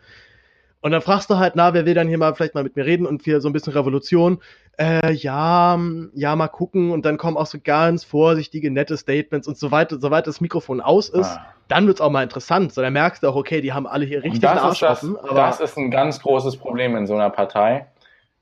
Und 0.81 0.91
dann 0.91 1.01
fragst 1.01 1.29
du 1.29 1.37
halt, 1.37 1.55
na, 1.55 1.73
wer 1.73 1.85
will 1.85 1.93
dann 1.93 2.07
hier 2.07 2.17
mal 2.17 2.33
vielleicht 2.33 2.55
mal 2.55 2.63
mit 2.63 2.75
mir 2.75 2.85
reden 2.85 3.05
und 3.05 3.23
für 3.23 3.41
so 3.41 3.49
ein 3.49 3.53
bisschen 3.53 3.73
Revolution? 3.73 4.39
Äh, 4.77 5.11
ja, 5.11 5.77
ja, 6.13 6.35
mal 6.37 6.47
gucken. 6.47 6.91
Und 6.91 7.05
dann 7.05 7.17
kommen 7.17 7.35
auch 7.35 7.47
so 7.47 7.57
ganz 7.61 8.05
vorsichtige, 8.05 8.71
nette 8.71 8.95
Statements 8.95 9.47
und 9.47 9.57
so 9.57 9.71
weiter, 9.71 9.99
soweit 9.99 10.25
das 10.25 10.39
Mikrofon 10.39 10.79
aus 10.79 11.09
ist, 11.09 11.35
ah. 11.35 11.45
dann 11.67 11.85
wird's 11.85 11.99
auch 11.99 12.09
mal 12.09 12.23
interessant. 12.23 12.73
So, 12.73 12.81
dann 12.81 12.93
merkst 12.93 13.23
du 13.23 13.27
auch, 13.27 13.35
okay, 13.35 13.59
die 13.59 13.73
haben 13.73 13.87
alle 13.87 14.05
hier 14.05 14.23
richtig 14.23 14.39
das 14.39 14.57
Arsch 14.57 14.79
das, 14.79 15.03
offen. 15.03 15.17
Das 15.35 15.59
ist 15.59 15.77
ein 15.77 15.91
ganz 15.91 16.21
großes 16.21 16.55
Problem 16.55 16.95
in 16.95 17.07
so 17.07 17.15
einer 17.15 17.29
Partei. 17.29 17.87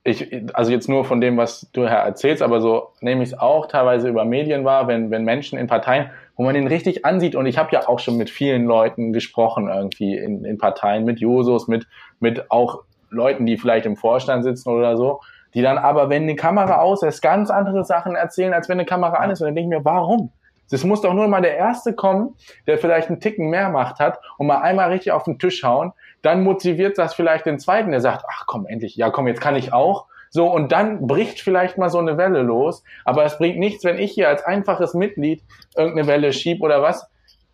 Ich, 0.04 0.32
also 0.54 0.70
jetzt 0.70 0.88
nur 0.88 1.04
von 1.04 1.20
dem, 1.20 1.36
was 1.36 1.68
du 1.72 1.88
Herr 1.88 1.98
erzählst, 1.98 2.40
aber 2.40 2.60
so 2.60 2.92
nehme 3.00 3.24
ich 3.24 3.30
es 3.30 3.38
auch 3.38 3.66
teilweise 3.66 4.08
über 4.08 4.24
Medien 4.24 4.64
wahr, 4.64 4.86
wenn, 4.86 5.10
wenn 5.10 5.24
Menschen 5.24 5.58
in 5.58 5.66
Parteien 5.66 6.10
wo 6.38 6.44
man 6.44 6.54
den 6.54 6.68
richtig 6.68 7.04
ansieht. 7.04 7.34
Und 7.34 7.44
ich 7.44 7.58
habe 7.58 7.70
ja 7.72 7.86
auch 7.86 7.98
schon 7.98 8.16
mit 8.16 8.30
vielen 8.30 8.64
Leuten 8.64 9.12
gesprochen, 9.12 9.68
irgendwie 9.68 10.16
in, 10.16 10.44
in 10.44 10.56
Parteien, 10.56 11.04
mit 11.04 11.18
Jusos, 11.18 11.68
mit, 11.68 11.86
mit 12.20 12.50
auch 12.50 12.84
Leuten, 13.10 13.44
die 13.44 13.58
vielleicht 13.58 13.86
im 13.86 13.96
Vorstand 13.96 14.44
sitzen 14.44 14.70
oder 14.70 14.96
so, 14.96 15.20
die 15.52 15.62
dann 15.62 15.78
aber, 15.78 16.08
wenn 16.08 16.22
eine 16.22 16.36
Kamera 16.36 16.78
aus 16.78 17.02
ist, 17.02 17.20
ganz 17.20 17.50
andere 17.50 17.84
Sachen 17.84 18.14
erzählen, 18.14 18.54
als 18.54 18.68
wenn 18.68 18.78
eine 18.78 18.86
Kamera 18.86 19.16
an 19.16 19.30
ist. 19.30 19.40
Und 19.40 19.48
dann 19.48 19.56
denke 19.56 19.74
ich 19.74 19.78
mir, 19.78 19.84
warum? 19.84 20.30
Es 20.70 20.84
muss 20.84 21.00
doch 21.00 21.14
nur 21.14 21.26
mal 21.26 21.40
der 21.40 21.56
Erste 21.56 21.94
kommen, 21.94 22.36
der 22.66 22.78
vielleicht 22.78 23.08
einen 23.08 23.20
Ticken 23.20 23.48
mehr 23.48 23.70
Macht 23.70 23.98
hat 23.98 24.20
und 24.36 24.46
mal 24.46 24.60
einmal 24.60 24.90
richtig 24.90 25.12
auf 25.12 25.24
den 25.24 25.38
Tisch 25.38 25.64
hauen. 25.64 25.92
Dann 26.22 26.44
motiviert 26.44 26.98
das 26.98 27.14
vielleicht 27.14 27.46
den 27.46 27.58
Zweiten, 27.58 27.90
der 27.90 28.00
sagt, 28.00 28.24
ach 28.30 28.44
komm, 28.46 28.66
endlich, 28.66 28.94
ja 28.94 29.10
komm, 29.10 29.26
jetzt 29.26 29.40
kann 29.40 29.56
ich 29.56 29.72
auch. 29.72 30.06
So, 30.30 30.50
und 30.50 30.72
dann 30.72 31.06
bricht 31.06 31.40
vielleicht 31.40 31.78
mal 31.78 31.90
so 31.90 31.98
eine 31.98 32.16
Welle 32.16 32.42
los. 32.42 32.82
Aber 33.04 33.24
es 33.24 33.38
bringt 33.38 33.58
nichts, 33.58 33.84
wenn 33.84 33.98
ich 33.98 34.12
hier 34.12 34.28
als 34.28 34.44
einfaches 34.44 34.94
Mitglied 34.94 35.42
irgendeine 35.76 36.06
Welle 36.06 36.32
schieb 36.32 36.62
oder 36.62 36.82
was. 36.82 37.08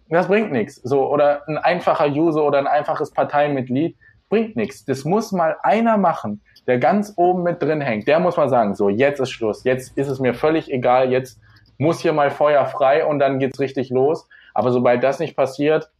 Das 0.09 0.29
bringt 0.29 0.53
nichts. 0.53 0.77
So, 0.77 1.09
oder 1.09 1.43
ein 1.49 1.59
einfacher 1.59 2.09
User 2.09 2.45
oder 2.45 2.59
ein 2.59 2.67
einfaches 2.67 3.11
Parteimitglied 3.11 3.97
bringt 4.29 4.57
nichts. 4.57 4.85
Das 4.85 5.05
muss 5.05 5.33
mal 5.33 5.57
einer 5.63 5.97
machen, 5.97 6.41
der 6.67 6.79
ganz 6.79 7.13
oben 7.17 7.43
mit 7.43 7.63
drin 7.63 7.81
hängt. 7.81 8.09
Der 8.09 8.21
muss 8.21 8.37
mal 8.37 8.49
sagen, 8.49 8.75
so, 8.75 8.89
jetzt 8.89 9.21
ist 9.21 9.31
Schluss. 9.31 9.65
Jetzt 9.65 9.97
ist 9.97 10.09
es 10.09 10.21
mir 10.21 10.35
völlig 10.35 10.71
egal. 10.73 11.11
Jetzt 11.11 11.41
muss 11.79 12.01
hier 12.01 12.13
mal 12.13 12.31
Feuer 12.31 12.67
frei 12.67 13.05
und 13.05 13.19
dann 13.19 13.39
geht's 13.39 13.61
richtig 13.61 13.91
los. 13.91 14.29
Aber 14.53 14.71
sobald 14.71 15.03
das 15.03 15.19
nicht 15.19 15.37
passiert, 15.37 15.91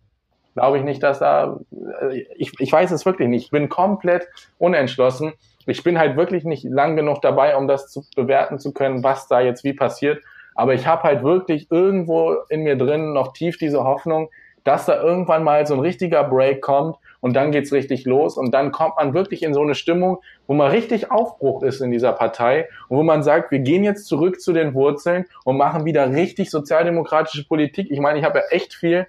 glaube 0.55 0.79
ich 0.79 0.85
nicht, 0.85 1.03
dass 1.03 1.19
da, 1.19 1.59
äh, 2.01 2.27
ich, 2.37 2.53
ich 2.59 2.73
weiß 2.73 2.91
es 2.93 3.05
wirklich 3.05 3.29
nicht. 3.29 3.47
Ich 3.47 3.51
bin 3.51 3.69
komplett 3.69 4.29
unentschlossen 4.59 5.33
ich 5.67 5.83
bin 5.83 5.99
halt 5.99 6.17
wirklich 6.17 6.45
nicht 6.45 6.65
lang 6.65 6.97
genug 6.97 7.23
dabei, 7.23 7.57
um 7.57 7.69
das 7.69 7.89
zu 7.89 8.05
bewerten 8.17 8.59
zu 8.59 8.73
können, 8.73 9.03
was 9.03 9.29
da 9.29 9.41
jetzt 9.41 9.65
wie 9.65 9.73
passiert. 9.73 10.23
Aber 10.55 10.75
ich 10.75 10.87
habe 10.87 11.03
halt 11.03 11.23
wirklich 11.23 11.71
irgendwo 11.71 12.37
in 12.49 12.63
mir 12.63 12.77
drin 12.77 13.13
noch 13.13 13.33
tief 13.33 13.59
diese 13.59 13.83
Hoffnung, 13.85 14.31
dass 14.63 14.87
da 14.87 15.01
irgendwann 15.01 15.45
mal 15.45 15.67
so 15.67 15.75
ein 15.75 15.81
richtiger 15.81 16.25
Break 16.25 16.63
kommt 16.63 16.97
und 17.21 17.35
dann 17.35 17.53
geht's 17.53 17.73
richtig 17.73 18.05
los 18.05 18.37
und 18.37 18.53
dann 18.53 18.73
kommt 18.73 18.97
man 18.97 19.15
wirklich 19.15 19.43
in 19.43 19.55
so 19.55 19.61
eine 19.61 19.75
Stimmung, 19.75 20.19
wo 20.47 20.55
man 20.55 20.71
richtig 20.71 21.11
Aufbruch 21.11 21.63
ist 21.63 21.81
in 21.81 21.91
dieser 21.91 22.13
Partei 22.13 22.69
und 22.89 22.99
wo 22.99 23.03
man 23.03 23.23
sagt, 23.23 23.51
wir 23.51 23.61
gehen 23.61 23.85
jetzt 23.85 24.07
zurück 24.07 24.41
zu 24.41 24.53
den 24.53 24.75
Wurzeln 24.75 25.27
und 25.45 25.57
machen 25.57 25.85
wieder 25.85 26.11
richtig 26.11 26.51
sozialdemokratische 26.51 27.47
Politik. 27.47 27.91
Ich 27.91 28.01
meine, 28.01 28.19
ich 28.19 28.25
habe 28.25 28.39
ja 28.39 28.45
echt 28.51 28.75
viel 28.75 29.07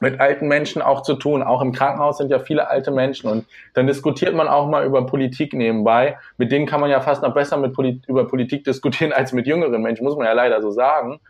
mit 0.00 0.20
alten 0.20 0.48
Menschen 0.48 0.82
auch 0.82 1.02
zu 1.02 1.14
tun. 1.14 1.42
Auch 1.42 1.60
im 1.62 1.72
Krankenhaus 1.72 2.18
sind 2.18 2.30
ja 2.30 2.38
viele 2.38 2.68
alte 2.68 2.90
Menschen 2.90 3.30
und 3.30 3.46
dann 3.74 3.86
diskutiert 3.86 4.34
man 4.34 4.48
auch 4.48 4.68
mal 4.68 4.84
über 4.84 5.06
Politik 5.06 5.52
nebenbei. 5.52 6.18
Mit 6.36 6.52
denen 6.52 6.66
kann 6.66 6.80
man 6.80 6.90
ja 6.90 7.00
fast 7.00 7.22
noch 7.22 7.34
besser 7.34 7.56
mit 7.56 7.72
Polit 7.72 8.06
über 8.06 8.26
Politik 8.26 8.64
diskutieren 8.68 9.12
als 9.12 9.32
mit 9.32 9.46
jüngeren 9.46 9.82
Menschen, 9.82 10.04
muss 10.04 10.16
man 10.16 10.26
ja 10.26 10.32
leider 10.32 10.62
so 10.62 10.70
sagen. 10.70 11.20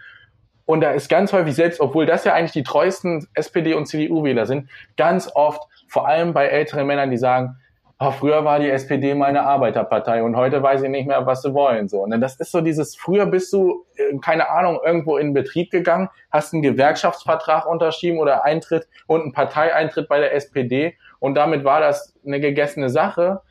Und 0.67 0.83
da 0.83 0.91
ist 0.91 1.09
ganz 1.09 1.33
häufig 1.33 1.55
selbst, 1.55 1.81
obwohl 1.81 2.05
das 2.05 2.25
ja 2.25 2.35
eigentlich 2.35 2.53
die 2.53 2.63
treuesten 2.63 3.27
SPD- 3.35 3.73
und 3.73 3.87
CDU-Wähler 3.87 4.45
sind, 4.45 4.69
ganz 4.99 5.31
oft, 5.35 5.63
vor 5.87 6.07
allem 6.07 6.35
bei 6.35 6.47
älteren 6.47 6.87
Männern, 6.87 7.11
die 7.11 7.17
sagen, 7.17 7.57
oh, 8.01 8.11
früher 8.13 8.45
war 8.45 8.61
die 8.61 8.71
SPD 8.71 9.15
meine 9.15 9.43
Arbeiterpartei 9.43 10.23
und 10.23 10.37
heute 10.37 10.63
weiß 10.63 10.83
ich 10.83 10.89
nicht 10.89 11.07
mehr, 11.07 11.27
was 11.27 11.43
sie 11.43 11.53
wollen. 11.53 11.89
So. 11.89 12.03
Und 12.03 12.21
das 12.21 12.37
ist 12.37 12.53
so 12.53 12.61
dieses, 12.61 12.97
früher 12.97 13.27
bist 13.27 13.53
du, 13.53 13.85
äh, 13.97 14.17
keine 14.19 14.51
Ahnung, 14.51 14.79
irgendwo 14.85 15.17
in 15.17 15.35
Betrieb 15.35 15.71
gegangen, 15.71 16.09
hast 16.31 16.53
einen 16.53 16.63
Gewerkschaftsvertrag 16.63 17.67
unterschrieben 17.67 18.19
oder 18.19 18.45
Eintritt 18.45 18.89
und 19.07 19.23
einen 19.23 19.33
Parteieintritt 19.33 20.09
bei 20.09 20.21
der 20.21 20.35
SPD 20.35 20.97
und 21.19 21.35
damit 21.35 21.65
war 21.65 21.81
das 21.81 22.15
eine 22.25 22.41
gegessene 22.41 22.91
Sache. 22.91 23.43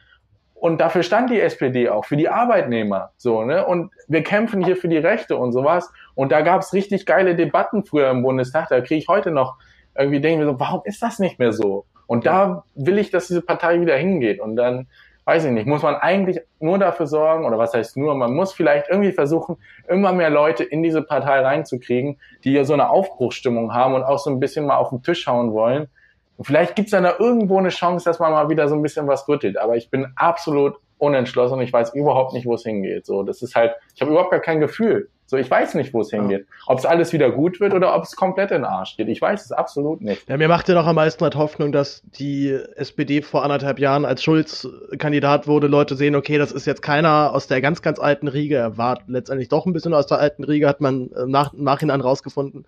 Und 0.59 0.81
dafür 0.81 1.03
stand 1.03 1.29
die 1.29 1.39
SPD 1.39 1.87
auch, 1.87 2.05
für 2.05 2.17
die 2.17 2.29
Arbeitnehmer. 2.29 3.11
So, 3.17 3.43
ne? 3.43 3.63
Und 3.63 3.91
wir 4.07 4.23
kämpfen 4.23 4.65
hier 4.65 4.75
für 4.75 4.87
die 4.87 4.97
Rechte 4.97 5.37
und 5.37 5.51
sowas. 5.51 5.91
Und 6.15 6.31
da 6.31 6.41
gab's 6.41 6.73
richtig 6.73 7.05
geile 7.05 7.35
Debatten 7.35 7.85
früher 7.85 8.09
im 8.09 8.23
Bundestag. 8.23 8.69
Da 8.69 8.81
kriege 8.81 8.95
ich 8.95 9.07
heute 9.07 9.29
noch 9.29 9.57
irgendwie 9.95 10.19
denken 10.19 10.45
so, 10.45 10.59
warum 10.59 10.81
ist 10.85 11.03
das 11.03 11.19
nicht 11.19 11.37
mehr 11.37 11.53
so? 11.53 11.85
Und 12.07 12.25
da 12.25 12.63
will 12.75 12.97
ich, 12.97 13.11
dass 13.11 13.27
diese 13.27 13.41
Partei 13.41 13.79
wieder 13.81 13.95
hingeht. 13.95 14.39
Und 14.39 14.55
dann, 14.55 14.87
weiß 15.25 15.45
ich 15.45 15.51
nicht, 15.51 15.67
muss 15.67 15.83
man 15.83 15.95
eigentlich 15.95 16.39
nur 16.59 16.79
dafür 16.79 17.05
sorgen, 17.05 17.45
oder 17.45 17.57
was 17.57 17.73
heißt 17.73 17.97
nur, 17.97 18.15
man 18.15 18.33
muss 18.33 18.53
vielleicht 18.53 18.89
irgendwie 18.89 19.11
versuchen, 19.11 19.57
immer 19.87 20.13
mehr 20.13 20.29
Leute 20.29 20.63
in 20.63 20.81
diese 20.81 21.01
Partei 21.01 21.41
reinzukriegen, 21.41 22.17
die 22.43 22.53
ja 22.53 22.63
so 22.63 22.73
eine 22.73 22.89
Aufbruchsstimmung 22.89 23.73
haben 23.73 23.93
und 23.93 24.03
auch 24.03 24.19
so 24.19 24.29
ein 24.29 24.39
bisschen 24.39 24.65
mal 24.65 24.77
auf 24.77 24.89
den 24.89 25.03
Tisch 25.03 25.27
hauen 25.27 25.51
wollen. 25.51 25.89
Und 26.37 26.45
vielleicht 26.45 26.75
gibt's 26.75 26.91
dann 26.91 27.03
da 27.03 27.15
irgendwo 27.19 27.57
eine 27.57 27.69
Chance, 27.69 28.05
dass 28.05 28.19
man 28.19 28.31
mal 28.31 28.49
wieder 28.49 28.69
so 28.69 28.75
ein 28.75 28.81
bisschen 28.81 29.07
was 29.07 29.27
rüttelt. 29.27 29.57
Aber 29.57 29.75
ich 29.75 29.89
bin 29.89 30.07
absolut 30.15 30.75
unentschlossen. 30.99 31.59
Ich 31.61 31.73
weiß 31.73 31.93
überhaupt 31.93 32.33
nicht, 32.33 32.45
wo 32.45 32.53
es 32.53 32.63
hingeht. 32.63 33.05
So, 33.05 33.23
das 33.23 33.41
ist 33.41 33.55
halt, 33.55 33.73
ich 33.95 34.01
habe 34.01 34.11
überhaupt 34.11 34.31
gar 34.31 34.39
kein 34.39 34.59
Gefühl. 34.59 35.09
So, 35.29 35.35
ich 35.35 35.51
weiß 35.51 35.73
nicht, 35.73 35.93
wo 35.93 35.99
es 35.99 36.09
hingeht. 36.09 36.47
Ob 36.67 36.79
es 36.79 36.85
alles 36.85 37.11
wieder 37.11 37.29
gut 37.31 37.59
wird 37.59 37.73
oder 37.73 37.93
ob 37.93 38.03
es 38.03 38.15
komplett 38.15 38.49
in 38.51 38.59
den 38.59 38.65
Arsch 38.65 38.95
geht. 38.95 39.09
Ich 39.09 39.21
weiß 39.21 39.43
es 39.43 39.51
absolut 39.51 40.01
nicht. 40.01 40.27
Ja, 40.29 40.37
mir 40.37 40.47
macht 40.47 40.69
ja 40.69 40.75
noch 40.75 40.87
am 40.87 40.95
meisten 40.95 41.21
halt 41.21 41.35
Hoffnung, 41.35 41.73
dass 41.73 42.01
die 42.17 42.57
SPD 42.75 43.21
vor 43.21 43.43
anderthalb 43.43 43.77
Jahren 43.77 44.05
als 44.05 44.23
Schulz-Kandidat 44.23 45.45
wurde, 45.45 45.67
Leute 45.67 45.95
sehen, 45.95 46.15
okay, 46.15 46.37
das 46.37 46.53
ist 46.53 46.65
jetzt 46.65 46.81
keiner 46.81 47.33
aus 47.33 47.47
der 47.47 47.59
ganz, 47.59 47.81
ganz 47.81 47.99
alten 47.99 48.29
Riege. 48.29 48.55
Er 48.55 48.77
war 48.77 48.99
letztendlich 49.07 49.49
doch 49.49 49.65
ein 49.65 49.73
bisschen 49.73 49.93
aus 49.93 50.07
der 50.07 50.19
alten 50.19 50.45
Riege, 50.45 50.65
hat 50.65 50.79
man 50.79 51.09
nach, 51.25 51.53
im 51.53 51.63
Nachhinein 51.65 51.99
rausgefunden. 51.99 52.65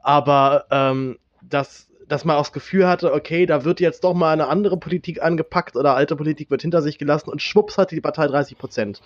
Aber 0.00 0.66
ähm, 0.70 1.18
dass 1.42 1.85
dass 2.08 2.24
man 2.24 2.36
auch 2.36 2.42
das 2.42 2.52
Gefühl 2.52 2.86
hatte, 2.86 3.12
okay, 3.12 3.46
da 3.46 3.64
wird 3.64 3.80
jetzt 3.80 4.04
doch 4.04 4.14
mal 4.14 4.32
eine 4.32 4.48
andere 4.48 4.76
Politik 4.76 5.22
angepackt 5.22 5.76
oder 5.76 5.96
alte 5.96 6.16
Politik 6.16 6.50
wird 6.50 6.62
hinter 6.62 6.82
sich 6.82 6.98
gelassen 6.98 7.30
und 7.30 7.42
schwupps 7.42 7.78
hatte 7.78 7.94
die 7.94 8.00
Partei 8.00 8.26
30 8.26 8.56
Prozent. 8.58 9.00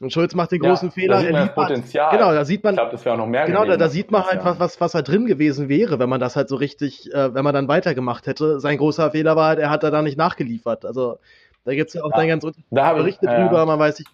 Und 0.00 0.12
Schulz 0.12 0.34
macht 0.34 0.52
den 0.52 0.60
großen 0.60 0.88
ja, 0.88 0.92
Fehler. 0.92 1.14
Da 1.14 1.22
sieht 1.22 1.32
man 1.32 1.46
das 1.46 1.54
Potenzial. 1.54 2.10
Genau, 2.10 2.32
da 2.32 2.44
sieht 2.44 2.64
man. 2.64 2.74
Ich 2.74 2.78
glaube, 2.78 2.90
das 2.90 3.04
wäre 3.04 3.14
auch 3.14 3.18
noch 3.18 3.26
mehr. 3.26 3.46
Genau, 3.46 3.64
da, 3.64 3.76
da 3.76 3.88
sieht 3.88 4.10
man 4.10 4.24
halt, 4.24 4.44
was, 4.44 4.58
was, 4.58 4.80
was 4.80 4.94
halt 4.94 5.08
drin 5.08 5.26
gewesen 5.26 5.68
wäre, 5.68 5.98
wenn 5.98 6.08
man 6.08 6.20
das 6.20 6.36
halt 6.36 6.48
so 6.48 6.56
richtig, 6.56 7.12
äh, 7.12 7.34
wenn 7.34 7.44
man 7.44 7.54
dann 7.54 7.68
weitergemacht 7.68 8.26
hätte. 8.26 8.58
Sein 8.60 8.78
großer 8.78 9.12
Fehler 9.12 9.36
war 9.36 9.48
halt, 9.48 9.58
er 9.58 9.70
hat 9.70 9.84
da 9.84 10.02
nicht 10.02 10.18
nachgeliefert. 10.18 10.84
Also 10.84 11.18
da 11.64 11.74
gibt 11.74 11.88
es 11.88 11.94
ja 11.94 12.02
auch 12.02 12.10
ja, 12.10 12.16
dann 12.16 12.28
ganz 12.28 12.46
da 12.70 12.92
Berichte 12.94 13.26
ich, 13.26 13.32
drüber, 13.32 13.64
man 13.66 13.78
weiß 13.78 13.98
nicht, 14.00 14.10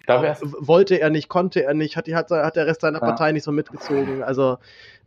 wollte 0.59 0.99
er 0.99 1.09
nicht, 1.09 1.29
konnte 1.29 1.63
er 1.63 1.73
nicht, 1.73 1.97
hat, 1.97 2.05
die, 2.05 2.15
hat, 2.15 2.29
hat 2.29 2.55
der 2.55 2.67
Rest 2.67 2.81
seiner 2.81 2.99
ja. 2.99 3.05
Partei 3.05 3.31
nicht 3.31 3.43
so 3.43 3.51
mitgezogen. 3.51 4.21
Also 4.21 4.57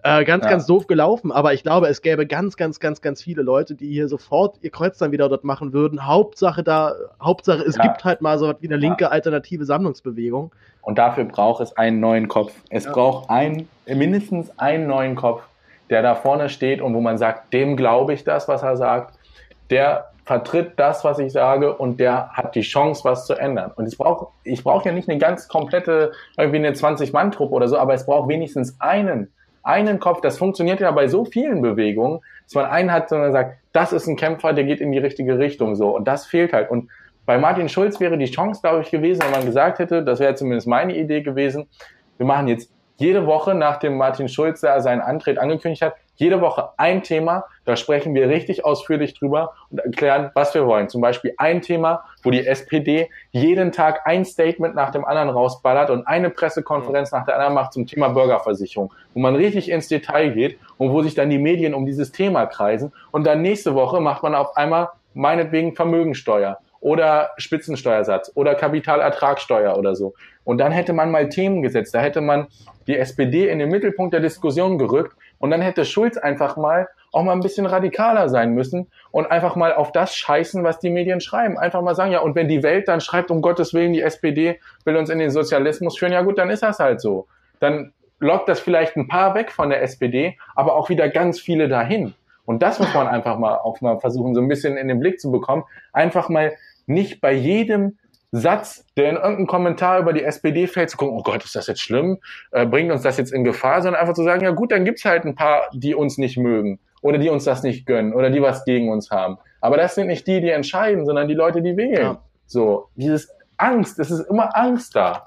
äh, 0.02 0.24
ganz, 0.24 0.42
ja. 0.42 0.50
ganz 0.50 0.66
doof 0.66 0.88
gelaufen, 0.88 1.30
aber 1.30 1.54
ich 1.54 1.62
glaube, 1.62 1.86
es 1.86 2.02
gäbe 2.02 2.26
ganz, 2.26 2.56
ganz, 2.56 2.80
ganz, 2.80 3.00
ganz 3.00 3.22
viele 3.22 3.42
Leute, 3.42 3.76
die 3.76 3.92
hier 3.92 4.08
sofort 4.08 4.56
ihr 4.62 4.70
Kreuz 4.70 4.98
dann 4.98 5.12
wieder 5.12 5.28
dort 5.28 5.44
machen 5.44 5.72
würden. 5.72 6.04
Hauptsache 6.04 6.64
da, 6.64 6.94
Hauptsache 7.22 7.62
es 7.62 7.78
gibt 7.78 8.04
halt 8.04 8.20
mal 8.20 8.38
so 8.38 8.48
was 8.48 8.56
wie 8.60 8.66
eine 8.66 8.76
linke 8.76 9.12
alternative 9.12 9.64
Sammlungsbewegung. 9.64 10.50
Und 10.80 10.98
dafür 10.98 11.24
braucht 11.24 11.62
es 11.62 11.76
einen 11.76 12.00
neuen 12.00 12.26
Kopf. 12.26 12.52
Es 12.70 12.90
braucht 12.90 13.30
ein, 13.30 13.68
mindestens 13.86 14.50
einen 14.58 14.88
neuen 14.88 15.14
Kopf, 15.14 15.44
der 15.90 16.02
da 16.02 16.16
vorne 16.16 16.48
steht 16.48 16.80
und 16.80 16.92
wo 16.94 17.00
man 17.00 17.18
sagt, 17.18 17.52
dem 17.52 17.76
glaube 17.76 18.14
ich 18.14 18.24
das, 18.24 18.48
was 18.48 18.64
er 18.64 18.76
sagt. 18.76 19.14
Der 19.70 20.11
vertritt 20.32 20.72
das, 20.76 21.04
was 21.04 21.18
ich 21.18 21.30
sage 21.30 21.76
und 21.76 22.00
der 22.00 22.30
hat 22.30 22.54
die 22.54 22.62
Chance, 22.62 23.04
was 23.04 23.26
zu 23.26 23.34
ändern. 23.34 23.70
Und 23.76 23.86
ich 23.86 23.98
brauche 23.98 24.28
ich 24.44 24.64
brauch 24.64 24.82
ja 24.86 24.90
nicht 24.90 25.06
eine 25.10 25.18
ganz 25.18 25.46
komplette, 25.46 26.12
irgendwie 26.38 26.56
eine 26.56 26.70
20-Mann-Truppe 26.70 27.52
oder 27.52 27.68
so, 27.68 27.76
aber 27.76 27.92
es 27.92 28.06
braucht 28.06 28.30
wenigstens 28.30 28.80
einen, 28.80 29.30
einen 29.62 30.00
Kopf. 30.00 30.22
Das 30.22 30.38
funktioniert 30.38 30.80
ja 30.80 30.90
bei 30.90 31.06
so 31.06 31.26
vielen 31.26 31.60
Bewegungen, 31.60 32.20
dass 32.46 32.54
man 32.54 32.64
einen 32.64 32.90
hat, 32.90 33.10
sondern 33.10 33.32
sagt, 33.32 33.58
das 33.74 33.92
ist 33.92 34.06
ein 34.06 34.16
Kämpfer, 34.16 34.54
der 34.54 34.64
geht 34.64 34.80
in 34.80 34.90
die 34.90 34.98
richtige 34.98 35.38
Richtung 35.38 35.76
so. 35.76 35.94
Und 35.94 36.08
das 36.08 36.24
fehlt 36.24 36.54
halt. 36.54 36.70
Und 36.70 36.88
bei 37.26 37.36
Martin 37.36 37.68
Schulz 37.68 38.00
wäre 38.00 38.16
die 38.16 38.30
Chance, 38.30 38.62
glaube 38.62 38.80
ich, 38.80 38.90
gewesen, 38.90 39.20
wenn 39.24 39.32
man 39.32 39.44
gesagt 39.44 39.80
hätte, 39.80 40.02
das 40.02 40.18
wäre 40.18 40.34
zumindest 40.34 40.66
meine 40.66 40.96
Idee 40.96 41.20
gewesen, 41.20 41.66
wir 42.16 42.24
machen 42.24 42.48
jetzt 42.48 42.70
jede 42.96 43.26
Woche, 43.26 43.54
nachdem 43.54 43.98
Martin 43.98 44.28
Schulz 44.28 44.62
da 44.62 44.80
seinen 44.80 45.02
Antritt 45.02 45.38
angekündigt 45.38 45.82
hat, 45.82 45.94
jede 46.16 46.40
Woche 46.40 46.70
ein 46.76 47.02
Thema, 47.02 47.44
da 47.64 47.76
sprechen 47.76 48.14
wir 48.14 48.28
richtig 48.28 48.64
ausführlich 48.64 49.14
drüber 49.14 49.54
und 49.70 49.78
erklären, 49.78 50.30
was 50.34 50.54
wir 50.54 50.66
wollen. 50.66 50.88
Zum 50.88 51.00
Beispiel 51.00 51.34
ein 51.38 51.62
Thema, 51.62 52.04
wo 52.22 52.30
die 52.30 52.46
SPD 52.46 53.08
jeden 53.30 53.72
Tag 53.72 54.00
ein 54.04 54.24
Statement 54.24 54.74
nach 54.74 54.90
dem 54.90 55.04
anderen 55.04 55.30
rausballert 55.30 55.90
und 55.90 56.06
eine 56.06 56.30
Pressekonferenz 56.30 57.12
nach 57.12 57.24
der 57.24 57.36
anderen 57.36 57.54
macht 57.54 57.72
zum 57.72 57.86
Thema 57.86 58.08
Bürgerversicherung, 58.08 58.92
wo 59.14 59.20
man 59.20 59.36
richtig 59.36 59.70
ins 59.70 59.88
Detail 59.88 60.30
geht 60.30 60.58
und 60.76 60.90
wo 60.92 61.02
sich 61.02 61.14
dann 61.14 61.30
die 61.30 61.38
Medien 61.38 61.74
um 61.74 61.86
dieses 61.86 62.12
Thema 62.12 62.46
kreisen. 62.46 62.92
Und 63.10 63.24
dann 63.24 63.42
nächste 63.42 63.74
Woche 63.74 64.00
macht 64.00 64.22
man 64.22 64.34
auf 64.34 64.56
einmal 64.56 64.90
meinetwegen 65.14 65.74
Vermögensteuer 65.74 66.58
oder 66.80 67.30
Spitzensteuersatz 67.36 68.32
oder 68.34 68.54
Kapitalertragssteuer 68.54 69.78
oder 69.78 69.94
so. 69.94 70.14
Und 70.44 70.58
dann 70.58 70.72
hätte 70.72 70.92
man 70.92 71.10
mal 71.10 71.28
Themen 71.28 71.62
gesetzt. 71.62 71.94
Da 71.94 72.00
hätte 72.00 72.20
man 72.20 72.48
die 72.88 72.96
SPD 72.96 73.48
in 73.48 73.60
den 73.60 73.70
Mittelpunkt 73.70 74.12
der 74.12 74.20
Diskussion 74.20 74.78
gerückt 74.78 75.16
und 75.42 75.50
dann 75.50 75.60
hätte 75.60 75.84
Schulz 75.84 76.16
einfach 76.16 76.56
mal 76.56 76.88
auch 77.10 77.24
mal 77.24 77.32
ein 77.32 77.40
bisschen 77.40 77.66
radikaler 77.66 78.28
sein 78.28 78.54
müssen 78.54 78.86
und 79.10 79.28
einfach 79.28 79.56
mal 79.56 79.74
auf 79.74 79.90
das 79.90 80.14
scheißen, 80.14 80.62
was 80.62 80.78
die 80.78 80.88
Medien 80.88 81.20
schreiben. 81.20 81.58
Einfach 81.58 81.82
mal 81.82 81.96
sagen, 81.96 82.12
ja, 82.12 82.20
und 82.20 82.36
wenn 82.36 82.46
die 82.46 82.62
Welt 82.62 82.86
dann 82.86 83.00
schreibt, 83.00 83.28
um 83.32 83.42
Gottes 83.42 83.74
Willen, 83.74 83.92
die 83.92 84.02
SPD 84.02 84.60
will 84.84 84.96
uns 84.96 85.10
in 85.10 85.18
den 85.18 85.32
Sozialismus 85.32 85.98
führen, 85.98 86.12
ja 86.12 86.22
gut, 86.22 86.38
dann 86.38 86.48
ist 86.48 86.62
das 86.62 86.78
halt 86.78 87.00
so. 87.00 87.26
Dann 87.58 87.92
lockt 88.20 88.48
das 88.48 88.60
vielleicht 88.60 88.96
ein 88.96 89.08
paar 89.08 89.34
weg 89.34 89.50
von 89.50 89.68
der 89.68 89.82
SPD, 89.82 90.38
aber 90.54 90.76
auch 90.76 90.90
wieder 90.90 91.08
ganz 91.08 91.40
viele 91.40 91.68
dahin. 91.68 92.14
Und 92.44 92.62
das 92.62 92.78
muss 92.78 92.94
man 92.94 93.08
einfach 93.08 93.36
mal 93.36 93.56
auch 93.56 93.80
mal 93.80 93.98
versuchen, 93.98 94.36
so 94.36 94.40
ein 94.40 94.48
bisschen 94.48 94.76
in 94.76 94.86
den 94.86 95.00
Blick 95.00 95.20
zu 95.20 95.32
bekommen. 95.32 95.64
Einfach 95.92 96.28
mal 96.28 96.52
nicht 96.86 97.20
bei 97.20 97.32
jedem 97.32 97.98
Satz, 98.32 98.86
der 98.96 99.10
in 99.10 99.16
irgendeinem 99.16 99.46
Kommentar 99.46 99.98
über 100.00 100.14
die 100.14 100.24
SPD 100.24 100.66
fällt, 100.66 100.88
zu 100.88 100.96
gucken, 100.96 101.18
oh 101.18 101.22
Gott, 101.22 101.44
ist 101.44 101.54
das 101.54 101.66
jetzt 101.66 101.82
schlimm? 101.82 102.18
Äh, 102.50 102.64
bringt 102.66 102.90
uns 102.90 103.02
das 103.02 103.18
jetzt 103.18 103.32
in 103.32 103.44
Gefahr? 103.44 103.82
Sondern 103.82 104.00
einfach 104.00 104.14
zu 104.14 104.24
sagen, 104.24 104.42
ja 104.42 104.50
gut, 104.50 104.72
dann 104.72 104.86
gibt's 104.86 105.04
halt 105.04 105.24
ein 105.24 105.34
paar, 105.34 105.68
die 105.74 105.94
uns 105.94 106.16
nicht 106.16 106.38
mögen 106.38 106.80
oder 107.02 107.18
die 107.18 107.28
uns 107.28 107.44
das 107.44 107.62
nicht 107.62 107.84
gönnen 107.84 108.14
oder 108.14 108.30
die 108.30 108.40
was 108.40 108.64
gegen 108.64 108.90
uns 108.90 109.10
haben. 109.10 109.36
Aber 109.60 109.76
das 109.76 109.94
sind 109.94 110.06
nicht 110.06 110.26
die, 110.26 110.40
die 110.40 110.48
entscheiden, 110.48 111.04
sondern 111.04 111.28
die 111.28 111.34
Leute, 111.34 111.60
die 111.60 111.76
wählen. 111.76 112.02
Ja. 112.02 112.22
So, 112.46 112.88
dieses 112.96 113.28
Angst, 113.58 113.98
es 113.98 114.10
ist 114.10 114.28
immer 114.30 114.56
Angst 114.56 114.96
da. 114.96 115.26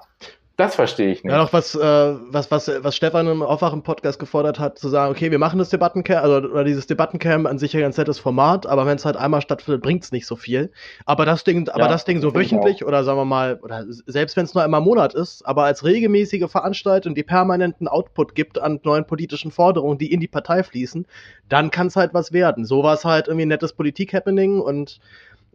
Das 0.56 0.74
verstehe 0.74 1.12
ich 1.12 1.22
nicht. 1.22 1.30
Ja, 1.30 1.36
noch 1.36 1.52
was, 1.52 1.74
äh, 1.74 1.78
was, 1.80 2.50
was, 2.50 2.70
was 2.80 2.96
Stefan 2.96 3.26
im 3.26 3.42
Aufwachen-Podcast 3.42 4.18
gefordert 4.18 4.58
hat, 4.58 4.78
zu 4.78 4.88
sagen, 4.88 5.10
okay, 5.10 5.30
wir 5.30 5.38
machen 5.38 5.58
das 5.58 5.68
Debattencamp, 5.68 6.22
also 6.22 6.48
oder 6.48 6.64
dieses 6.64 6.86
Debattencamp 6.86 7.46
an 7.46 7.58
sich 7.58 7.74
ja 7.74 7.80
ganz 7.80 7.98
nettes 7.98 8.18
Format, 8.18 8.66
aber 8.66 8.86
wenn 8.86 8.96
es 8.96 9.04
halt 9.04 9.18
einmal 9.18 9.42
stattfindet, 9.42 9.82
bringt's 9.82 10.12
nicht 10.12 10.26
so 10.26 10.34
viel. 10.34 10.70
Aber 11.04 11.26
das 11.26 11.44
Ding, 11.44 11.68
aber 11.68 11.88
das 11.88 12.06
Ding 12.06 12.22
so 12.22 12.34
wöchentlich 12.34 12.86
oder 12.86 13.04
sagen 13.04 13.18
wir 13.18 13.26
mal, 13.26 13.60
oder 13.62 13.84
selbst 14.06 14.38
wenn 14.38 14.46
es 14.46 14.54
nur 14.54 14.64
einmal 14.64 14.80
im 14.80 14.86
Monat 14.86 15.12
ist, 15.12 15.42
aber 15.44 15.64
als 15.64 15.84
regelmäßige 15.84 16.50
Veranstaltung, 16.50 17.14
die 17.14 17.22
permanenten 17.22 17.86
Output 17.86 18.34
gibt 18.34 18.58
an 18.58 18.80
neuen 18.82 19.06
politischen 19.06 19.50
Forderungen, 19.50 19.98
die 19.98 20.10
in 20.10 20.20
die 20.20 20.28
Partei 20.28 20.62
fließen, 20.62 21.06
dann 21.50 21.70
kann 21.70 21.88
es 21.88 21.96
halt 21.96 22.14
was 22.14 22.32
werden. 22.32 22.64
So 22.64 22.82
war 22.82 22.94
es 22.94 23.04
halt 23.04 23.28
irgendwie 23.28 23.44
ein 23.44 23.48
nettes 23.48 23.74
Politik-Happening 23.74 24.60
und 24.60 25.00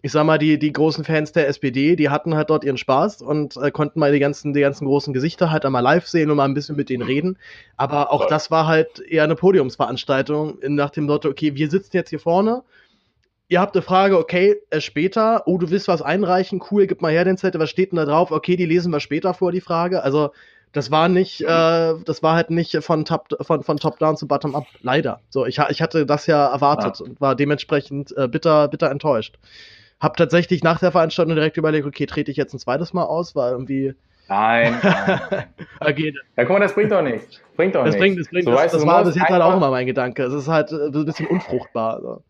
ich 0.04 0.12
sag 0.12 0.26
mal, 0.26 0.40
die, 0.40 0.58
die 0.58 0.72
großen 0.72 1.04
Fans 1.04 1.32
der 1.32 1.48
SPD, 1.48 1.96
die 1.96 2.10
hatten 2.10 2.36
halt 2.36 2.50
dort 2.50 2.64
ihren 2.64 2.78
Spaß 2.78 3.22
und 3.22 3.56
äh, 3.58 3.70
konnten 3.72 4.00
mal 4.00 4.12
die 4.12 4.20
ganzen, 4.20 4.54
die 4.54 4.62
ganzen 4.62 4.86
großen 4.88 5.14
Gesichter 5.14 5.52
halt 5.52 5.66
einmal 5.66 5.84
live 5.84 6.08
sehen 6.08 6.32
und 6.32 6.38
mal 6.38 6.46
ein 6.46 6.56
bisschen 6.56 6.76
mit 6.76 6.90
denen 6.90 7.04
reden. 7.04 7.38
Aber 7.78 8.12
auch 8.12 8.26
das 8.26 8.50
war 8.50 8.66
halt 8.66 9.00
eher 9.00 9.24
eine 9.24 9.36
Podiumsveranstaltung 9.36 10.58
nach 10.64 10.90
dem 10.90 11.06
Motto, 11.06 11.30
okay, 11.30 11.56
wir 11.56 11.70
sitzen 11.70 11.96
jetzt 11.96 12.10
hier 12.10 12.20
vorne, 12.20 12.64
ihr 13.52 13.60
habt 13.60 13.76
eine 13.76 13.84
Frage, 13.84 14.18
okay, 14.18 14.56
äh, 14.70 14.80
später, 14.80 15.44
oh, 15.46 15.58
du 15.58 15.70
willst 15.70 15.90
was 15.90 16.02
einreichen, 16.02 16.64
cool, 16.72 16.88
gib 16.88 17.02
mal 17.02 17.12
her 17.12 17.26
den 17.26 17.38
Zettel, 17.38 17.60
was 17.60 17.70
steht 17.70 17.92
denn 17.92 17.98
da 17.98 18.06
drauf? 18.06 18.32
Okay, 18.32 18.56
die 18.56 18.66
lesen 18.66 18.92
wir 18.92 19.02
später 19.02 19.34
vor, 19.34 19.52
die 19.52 19.62
Frage. 19.62 20.04
Also, 20.04 20.32
das 20.72 20.90
war 20.90 21.10
nicht, 21.10 21.42
äh, 21.42 21.94
das 22.06 22.24
war 22.24 22.36
halt 22.36 22.50
nicht 22.50 22.78
von 22.82 23.04
Top, 23.04 23.28
von, 23.42 23.62
von 23.62 23.76
Top 23.76 24.00
Down 24.00 24.16
zu 24.16 24.26
Bottom 24.26 24.56
Up, 24.56 24.68
leider. 24.82 25.20
So, 25.30 25.46
ich, 25.46 25.60
ich 25.70 25.82
hatte 25.82 26.06
das 26.06 26.28
ja 26.28 26.48
erwartet 26.48 27.00
ja. 27.00 27.06
und 27.06 27.20
war 27.20 27.36
dementsprechend 27.36 28.16
äh, 28.16 28.30
bitter, 28.30 28.70
bitter 28.70 28.90
enttäuscht. 28.90 29.38
Hab 30.02 30.18
tatsächlich 30.18 30.64
nach 30.64 30.80
der 30.80 30.92
Veranstaltung 30.92 31.36
direkt 31.36 31.58
überlegt, 31.58 31.86
okay, 31.86 32.08
trete 32.08 32.32
ich 32.32 32.38
jetzt 32.38 32.54
ein 32.54 32.60
zweites 32.60 32.92
Mal 32.92 33.04
aus, 33.04 33.36
war 33.36 33.52
irgendwie. 33.52 33.94
Nein. 34.28 34.80
nein. 34.84 35.44
okay. 35.80 36.14
Ja, 36.36 36.44
guck 36.46 36.54
mal, 36.58 36.60
das 36.60 36.74
bringt 36.74 36.92
doch 36.92 37.04
nichts. 37.04 37.40
Bringt 37.56 37.76
doch 37.76 37.86
das 37.86 37.96
nichts. 37.96 38.02
Bringt, 38.02 38.20
das 38.20 38.28
bringt, 38.30 38.46
so, 38.46 38.52
das, 38.52 38.72
das 38.72 38.86
war 38.86 39.04
bis 39.04 39.16
jetzt 39.16 39.30
halt 39.30 39.42
auch 39.44 39.56
immer 39.56 39.70
mein 39.70 39.86
Gedanke. 39.86 40.24
Es 40.24 40.34
ist 40.34 40.48
halt 40.48 40.72
äh, 40.72 40.88
ein 40.88 41.06
bisschen 41.06 41.28
unfruchtbar. 41.28 41.96
Also. 41.96 42.24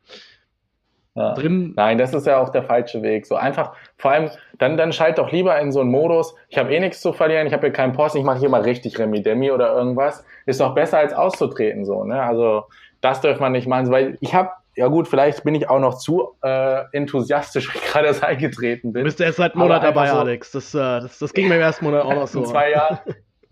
Ja. 1.15 1.33
Drin. 1.33 1.73
Nein, 1.75 1.97
das 1.97 2.13
ist 2.13 2.25
ja 2.25 2.37
auch 2.39 2.49
der 2.49 2.63
falsche 2.63 3.01
Weg. 3.01 3.25
So 3.25 3.35
einfach, 3.35 3.73
vor 3.97 4.11
allem, 4.11 4.29
dann, 4.59 4.77
dann 4.77 4.93
schalt 4.93 5.17
doch 5.17 5.31
lieber 5.31 5.59
in 5.59 5.71
so 5.71 5.81
einen 5.81 5.91
Modus, 5.91 6.35
ich 6.47 6.57
habe 6.57 6.73
eh 6.73 6.79
nichts 6.79 7.01
zu 7.01 7.11
verlieren, 7.11 7.47
ich 7.47 7.53
habe 7.53 7.67
hier 7.67 7.73
keinen 7.73 7.91
Posten, 7.91 8.19
ich 8.19 8.23
mache 8.23 8.39
hier 8.39 8.49
mal 8.49 8.61
richtig 8.61 8.97
Remi-Demi 8.97 9.51
oder 9.51 9.73
irgendwas. 9.73 10.25
Ist 10.45 10.61
doch 10.61 10.73
besser 10.73 10.99
als 10.99 11.13
auszutreten, 11.13 11.83
so, 11.83 12.05
ne? 12.05 12.21
Also, 12.21 12.63
das 13.01 13.19
dürfen 13.19 13.41
man 13.41 13.51
nicht 13.51 13.67
machen, 13.67 13.91
weil 13.91 14.17
ich 14.21 14.33
habe 14.33 14.51
ja 14.75 14.87
gut, 14.87 15.07
vielleicht 15.07 15.43
bin 15.43 15.55
ich 15.55 15.69
auch 15.69 15.79
noch 15.79 15.97
zu 15.97 16.35
äh, 16.41 16.83
enthusiastisch, 16.93 17.67
wie 17.73 17.77
ich 17.77 17.85
gerade 17.85 18.07
erst 18.07 18.23
eingetreten 18.23 18.93
bin. 18.93 19.01
Du 19.01 19.05
bist 19.05 19.21
erst 19.21 19.37
seit 19.37 19.53
einem 19.53 19.63
Monat 19.63 19.83
dabei, 19.83 20.07
so 20.07 20.15
Alex. 20.15 20.51
Das, 20.51 20.73
äh, 20.73 20.77
das, 20.77 21.19
das 21.19 21.33
ging 21.33 21.47
mir 21.47 21.55
im 21.55 21.61
ersten 21.61 21.85
Monat 21.85 22.05
auch 22.05 22.13
noch 22.13 22.27
so. 22.27 22.39
In 22.39 22.45
zwei 22.45 22.71
Jahren? 22.71 22.99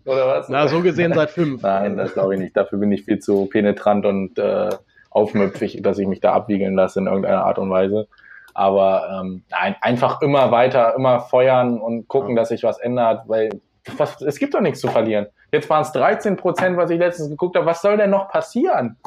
Oder 0.06 0.28
was? 0.28 0.50
Na, 0.50 0.68
so 0.68 0.82
gesehen 0.82 1.14
seit 1.14 1.30
fünf. 1.30 1.62
Nein, 1.62 1.98
das 1.98 2.14
glaube 2.14 2.34
ich 2.34 2.40
nicht. 2.40 2.56
Dafür 2.58 2.80
bin 2.80 2.92
ich 2.92 3.04
viel 3.04 3.20
zu 3.20 3.46
penetrant 3.46 4.06
und 4.06 4.40
äh, 4.40 4.70
aufmüpfig, 5.12 5.82
dass 5.84 6.00
ich 6.00 6.08
mich 6.08 6.20
da 6.20 6.34
abwiegeln 6.34 6.76
lasse 6.76 7.00
in 7.00 7.08
irgendeiner 7.08 7.44
Art 7.46 7.60
und 7.60 7.70
Weise. 7.70 8.08
Aber 8.54 9.22
ähm, 9.22 9.44
nein, 9.52 9.76
einfach 9.82 10.22
immer 10.22 10.52
weiter, 10.52 10.96
immer 10.96 11.20
feuern 11.20 11.80
und 11.80 12.08
gucken, 12.08 12.36
dass 12.36 12.50
sich 12.50 12.64
was 12.64 12.80
ändert, 12.80 13.28
weil 13.28 13.50
was, 13.98 14.22
es 14.22 14.38
gibt 14.40 14.54
doch 14.54 14.62
nichts 14.62 14.82
zu 14.82 14.88
verlieren. 14.88 15.28
Jetzt 15.52 15.70
waren 15.70 15.82
es 15.82 15.92
13 15.92 16.36
Prozent, 16.36 16.78
was 16.78 16.90
ich 16.90 17.00
letztens 17.00 17.30
geguckt 17.30 17.56
habe. 17.56 17.66
Was 17.66 17.82
soll 17.82 17.98
denn 17.98 18.10
noch 18.10 18.30
passieren? 18.30 18.98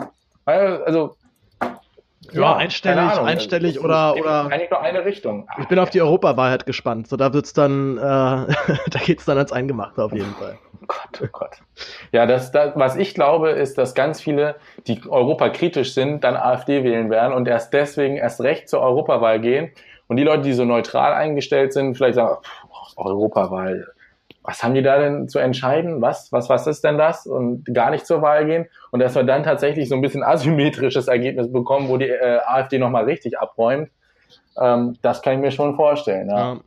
Also 0.44 1.16
ja, 2.31 2.57
einstellig, 2.57 3.19
einstellig 3.19 3.81
oder, 3.81 4.15
oder. 4.15 4.47
Eigentlich 4.47 4.70
nur 4.70 4.81
eine 4.81 5.05
Richtung. 5.05 5.49
Ich 5.61 5.69
bin 5.69 5.78
auf 5.78 5.90
die 5.90 6.01
Europawahl 6.01 6.51
halt 6.51 6.66
gespannt. 6.66 7.09
So, 7.09 7.16
da 7.16 7.32
wird's 7.32 7.53
dann, 7.53 7.99
äh, 7.99 8.01
da 8.01 8.99
geht's 9.05 9.24
dann 9.24 9.39
ans 9.39 9.53
Eingemachte 9.53 10.03
auf 10.03 10.12
jeden 10.12 10.32
Fall. 10.35 10.59
Oh 10.81 10.86
Gott, 10.86 11.23
oh 11.23 11.27
Gott. 11.32 11.51
Ja, 12.12 12.27
das, 12.27 12.53
das, 12.53 12.73
was 12.74 12.97
ich 12.97 13.15
glaube, 13.15 13.51
ist, 13.51 13.78
dass 13.78 13.94
ganz 13.94 14.20
viele, 14.20 14.57
die 14.86 15.01
europakritisch 15.09 15.94
sind, 15.94 16.24
dann 16.24 16.36
AfD 16.36 16.85
wählen 16.85 17.11
werden 17.11 17.32
und 17.32 17.49
erst 17.49 17.73
deswegen 17.73 18.16
erst 18.16 18.40
recht 18.40 18.69
zur 18.69 18.81
Europawahl 18.81 19.40
gehen. 19.40 19.73
Und 20.07 20.16
die 20.16 20.24
Leute, 20.24 20.43
die 20.43 20.53
so 20.53 20.65
neutral 20.65 21.15
eingestellt 21.15 21.73
sind, 21.73 21.97
vielleicht 21.97 22.16
sagen, 22.16 22.36
pff, 22.43 22.97
Europawahl, 22.97 23.89
was 24.44 24.62
haben 24.62 24.74
die 24.74 24.82
da 24.82 24.98
denn 24.98 25.28
zu 25.28 25.39
entscheiden? 25.39 26.01
Was, 26.01 26.32
was, 26.32 26.48
was 26.48 26.66
ist 26.66 26.82
denn 26.85 26.98
das? 26.98 27.27
Und 27.27 27.64
gar 27.73 27.90
nicht 27.90 28.06
zur 28.06 28.23
Wahl 28.23 28.44
gehen. 28.47 28.66
Und 28.90 29.01
dass 29.01 29.14
wir 29.14 29.23
dann 29.23 29.44
tatsächlich 29.44 29.89
so 29.89 29.94
ein 29.94 30.01
bisschen 30.01 30.23
asymmetrisches 30.24 31.09
Ergebnis 31.09 31.52
bekommen, 31.52 31.89
wo 31.89 31.97
die 31.97 32.09
äh, 32.09 32.40
AfD 32.44 32.78
nochmal 32.78 33.05
richtig 33.05 33.39
abräumt, 33.39 33.90
ähm, 34.60 34.97
das 35.02 35.23
kann 35.23 35.35
ich 35.35 35.40
mir 35.40 35.52
schon 35.52 35.77
vorstellen. 35.77 36.28
Ja. 36.28 36.55
ja. 36.55 36.60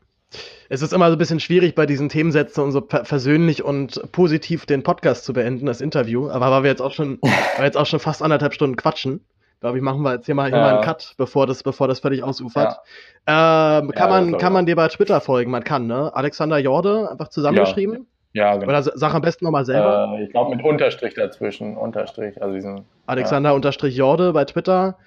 Es 0.68 0.81
ist 0.81 0.93
immer 0.93 1.07
so 1.07 1.15
ein 1.15 1.19
bisschen 1.19 1.39
schwierig, 1.39 1.76
bei 1.76 1.85
diesen 1.85 2.10
Themensätzen 2.10 2.64
und 2.64 2.72
so 2.72 2.81
persönlich 2.81 3.64
und 3.64 4.11
positiv 4.11 4.65
den 4.65 4.84
Podcast 4.84 5.23
zu 5.23 5.34
beenden, 5.34 5.65
das 5.65 5.80
Interview. 5.80 6.30
Aber 6.30 6.49
weil 6.52 6.64
wir 6.64 6.69
jetzt 6.72 6.81
auch 6.81 6.93
schon, 6.93 7.19
weil 7.57 7.65
jetzt 7.65 7.77
auch 7.77 7.85
schon 7.85 7.99
fast 7.99 8.22
anderthalb 8.22 8.53
Stunden 8.53 8.76
quatschen, 8.76 9.26
glaube 9.60 9.77
ich, 9.77 9.84
machen 9.84 10.02
wir 10.02 10.15
jetzt 10.15 10.26
hier 10.26 10.36
mal, 10.36 10.49
hier 10.49 10.57
mal 10.57 10.76
einen 10.76 10.84
Cut, 10.84 11.14
bevor 11.18 11.48
das, 11.48 11.64
bevor 11.64 11.88
das 11.88 11.99
völlig 11.99 12.23
ausufert. 12.23 12.80
Ähm, 13.27 13.91
kann 13.91 14.10
man, 14.10 14.38
kann 14.38 14.53
man 14.53 14.65
dir 14.65 14.76
bei 14.76 14.88
Twitter 14.88 15.22
folgen? 15.22 15.52
Man 15.52 15.64
kann, 15.64 15.88
ne? 15.88 16.11
Alexander 16.14 16.57
Jorde, 16.57 17.10
einfach 17.10 17.30
zusammengeschrieben. 17.30 18.07
Ja, 18.34 18.56
genau. 18.56 18.68
Oder 18.68 18.84
sag 18.84 19.14
am 19.14 19.22
besten 19.22 19.45
nochmal 19.45 19.65
selber. 19.65 20.14
Äh, 20.18 20.26
ich 20.26 20.32
glaube 20.32 20.53
mit 20.53 20.64
Unterstrich 20.64 21.14
dazwischen. 21.14 21.77
Unterstrich, 21.77 22.41
also 22.41 22.53
diesen. 22.53 22.86
Alexander 23.06 23.52
ja. 23.52 23.56
Unterstrich 23.56 23.95
Jorde 23.95 24.34
bei 24.34 24.44
Twitter. 24.44 24.98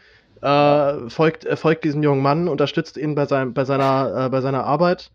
Äh, 0.41 1.11
folgt, 1.11 1.45
äh, 1.45 1.57
folgt 1.57 1.85
diesem 1.85 2.03
jungen 2.03 2.23
Mann, 2.23 2.49
unterstützt 2.49 2.97
ihn 2.97 3.15
bei, 3.15 3.27
seinem, 3.27 3.55
bei, 3.55 3.65
seiner, 3.65 4.27
äh, 4.27 4.29
bei 4.31 4.41
seiner 4.41 4.65
Arbeit. 4.65 5.11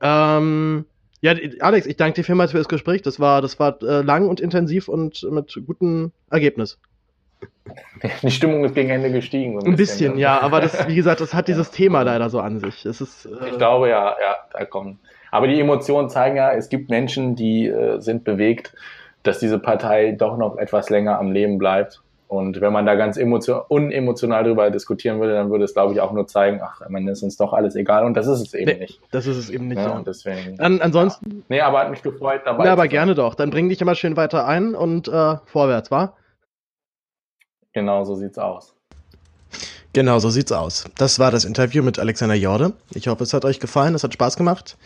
Ähm, 0.00 0.84
ja, 1.22 1.34
Alex, 1.60 1.86
ich 1.86 1.96
danke 1.96 2.20
dir 2.20 2.24
vielmals 2.24 2.52
für 2.52 2.58
das 2.58 2.68
Gespräch. 2.68 3.02
Das 3.02 3.18
war, 3.18 3.42
das 3.42 3.58
war 3.58 3.82
äh, 3.82 4.02
lang 4.02 4.28
und 4.28 4.38
intensiv 4.38 4.88
und 4.88 5.26
mit 5.30 5.60
gutem 5.66 6.12
Ergebnis. 6.30 6.78
Die 8.22 8.30
Stimmung 8.30 8.64
ist 8.64 8.74
gegen 8.74 8.90
Ende 8.90 9.10
gestiegen. 9.10 9.58
ein, 9.58 9.66
ein 9.66 9.76
bisschen, 9.76 9.76
bisschen, 9.76 10.14
ne? 10.14 10.20
ja, 10.20 10.40
aber 10.40 10.60
das, 10.60 10.86
wie 10.88 10.94
gesagt, 10.94 11.20
das 11.20 11.34
hat 11.34 11.48
dieses 11.48 11.70
Thema 11.70 12.02
leider 12.02 12.30
so 12.30 12.40
an 12.40 12.60
sich. 12.60 12.84
Es 12.84 13.00
ist, 13.00 13.26
äh, 13.26 13.48
ich 13.50 13.58
glaube, 13.58 13.88
ja, 13.88 14.16
ja, 14.20 14.36
da 14.52 14.64
kommen. 14.64 14.98
Aber 15.30 15.48
die 15.48 15.60
Emotionen 15.60 16.08
zeigen 16.08 16.36
ja, 16.36 16.52
es 16.52 16.68
gibt 16.68 16.90
Menschen, 16.90 17.36
die 17.36 17.66
äh, 17.66 18.00
sind 18.00 18.24
bewegt, 18.24 18.74
dass 19.22 19.38
diese 19.38 19.58
Partei 19.58 20.12
doch 20.12 20.36
noch 20.36 20.56
etwas 20.56 20.90
länger 20.90 21.18
am 21.18 21.32
Leben 21.32 21.58
bleibt. 21.58 22.02
Und 22.28 22.60
wenn 22.60 22.72
man 22.72 22.86
da 22.86 22.96
ganz 22.96 23.16
unemotional 23.18 24.42
drüber 24.42 24.70
diskutieren 24.70 25.20
würde, 25.20 25.34
dann 25.34 25.50
würde 25.50 25.64
es, 25.64 25.74
glaube 25.74 25.92
ich, 25.92 26.00
auch 26.00 26.12
nur 26.12 26.26
zeigen, 26.26 26.60
ach, 26.60 26.80
man 26.88 27.06
ist 27.06 27.22
uns 27.22 27.36
doch 27.36 27.52
alles 27.52 27.76
egal. 27.76 28.04
Und 28.04 28.16
das 28.16 28.26
ist 28.26 28.40
es 28.40 28.52
eben 28.52 28.72
nee, 28.72 28.78
nicht. 28.78 29.00
Das 29.12 29.28
ist 29.28 29.36
es 29.36 29.48
eben 29.48 29.68
nicht. 29.68 29.78
Ja, 29.78 30.02
deswegen. 30.04 30.58
An, 30.58 30.80
ansonsten. 30.80 31.30
Ja. 31.30 31.44
Nee, 31.48 31.60
aber 31.60 31.80
hat 31.80 31.90
mich 31.90 32.02
gefreut 32.02 32.40
dabei. 32.44 32.64
Ja, 32.64 32.72
aber 32.72 32.88
gerne 32.88 33.14
doch. 33.14 33.36
Dann 33.36 33.50
bring 33.50 33.68
dich 33.68 33.80
immer 33.80 33.94
schön 33.94 34.16
weiter 34.16 34.44
ein 34.46 34.74
und 34.74 35.06
äh, 35.06 35.36
vorwärts, 35.44 35.92
wa? 35.92 36.14
Genau 37.76 38.04
so 38.04 38.14
sieht's 38.14 38.38
aus. 38.38 38.72
Genau 39.92 40.18
so 40.18 40.30
sieht's 40.30 40.50
aus. 40.50 40.86
Das 40.96 41.18
war 41.18 41.30
das 41.30 41.44
Interview 41.44 41.82
mit 41.82 41.98
Alexander 41.98 42.34
Jorde. 42.34 42.72
Ich 42.94 43.08
hoffe, 43.08 43.22
es 43.22 43.34
hat 43.34 43.44
euch 43.44 43.60
gefallen. 43.60 43.94
Es 43.94 44.02
hat 44.02 44.14
Spaß 44.14 44.38
gemacht. 44.38 44.78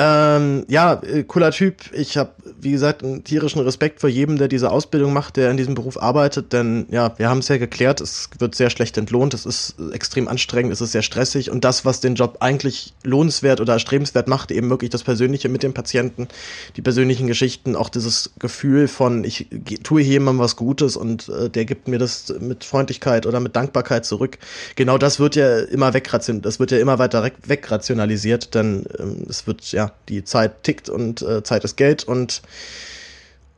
Ähm, 0.00 0.64
ja, 0.68 1.02
äh, 1.02 1.24
cooler 1.24 1.50
Typ. 1.50 1.92
Ich 1.92 2.16
habe, 2.16 2.30
wie 2.60 2.70
gesagt, 2.70 3.02
einen 3.02 3.24
tierischen 3.24 3.60
Respekt 3.62 4.00
vor 4.00 4.08
jedem, 4.08 4.38
der 4.38 4.46
diese 4.46 4.70
Ausbildung 4.70 5.12
macht, 5.12 5.36
der 5.36 5.50
in 5.50 5.56
diesem 5.56 5.74
Beruf 5.74 6.00
arbeitet. 6.00 6.52
Denn 6.52 6.86
ja, 6.88 7.18
wir 7.18 7.28
haben 7.28 7.38
es 7.38 7.48
ja 7.48 7.58
geklärt, 7.58 8.00
es 8.00 8.30
wird 8.38 8.54
sehr 8.54 8.70
schlecht 8.70 8.96
entlohnt, 8.96 9.34
es 9.34 9.44
ist 9.44 9.74
extrem 9.92 10.28
anstrengend, 10.28 10.72
es 10.72 10.80
ist 10.80 10.92
sehr 10.92 11.02
stressig. 11.02 11.50
Und 11.50 11.64
das, 11.64 11.84
was 11.84 11.98
den 11.98 12.14
Job 12.14 12.36
eigentlich 12.38 12.94
lohnenswert 13.02 13.60
oder 13.60 13.72
erstrebenswert 13.72 14.28
macht, 14.28 14.52
eben 14.52 14.70
wirklich 14.70 14.90
das 14.90 15.02
Persönliche 15.02 15.48
mit 15.48 15.64
dem 15.64 15.74
Patienten, 15.74 16.28
die 16.76 16.82
persönlichen 16.82 17.26
Geschichten, 17.26 17.74
auch 17.74 17.88
dieses 17.88 18.30
Gefühl 18.38 18.86
von, 18.86 19.24
ich 19.24 19.48
tue 19.82 20.02
hier 20.02 20.12
jemandem 20.12 20.44
was 20.44 20.54
Gutes 20.54 20.96
und 20.96 21.28
äh, 21.28 21.50
der 21.50 21.64
gibt 21.64 21.88
mir 21.88 21.98
das 21.98 22.32
mit 22.38 22.62
Freundlichkeit 22.62 23.26
oder 23.26 23.40
mit 23.40 23.56
Dankbarkeit 23.56 24.04
zurück. 24.04 24.38
Genau 24.76 24.96
das 24.96 25.18
wird 25.18 25.34
ja 25.34 25.58
immer 25.58 25.92
wegrationalisiert, 25.92 26.46
das 26.46 26.60
wird 26.60 26.70
ja 26.70 26.78
immer 26.78 27.00
weiter 27.00 27.28
wegrationalisiert, 27.46 28.54
denn 28.54 28.84
ähm, 29.00 29.26
es 29.28 29.48
wird 29.48 29.72
ja 29.72 29.87
die 30.08 30.24
Zeit 30.24 30.62
tickt 30.62 30.88
und 30.88 31.22
äh, 31.22 31.42
Zeit 31.42 31.64
ist 31.64 31.76
Geld 31.76 32.04
und 32.04 32.42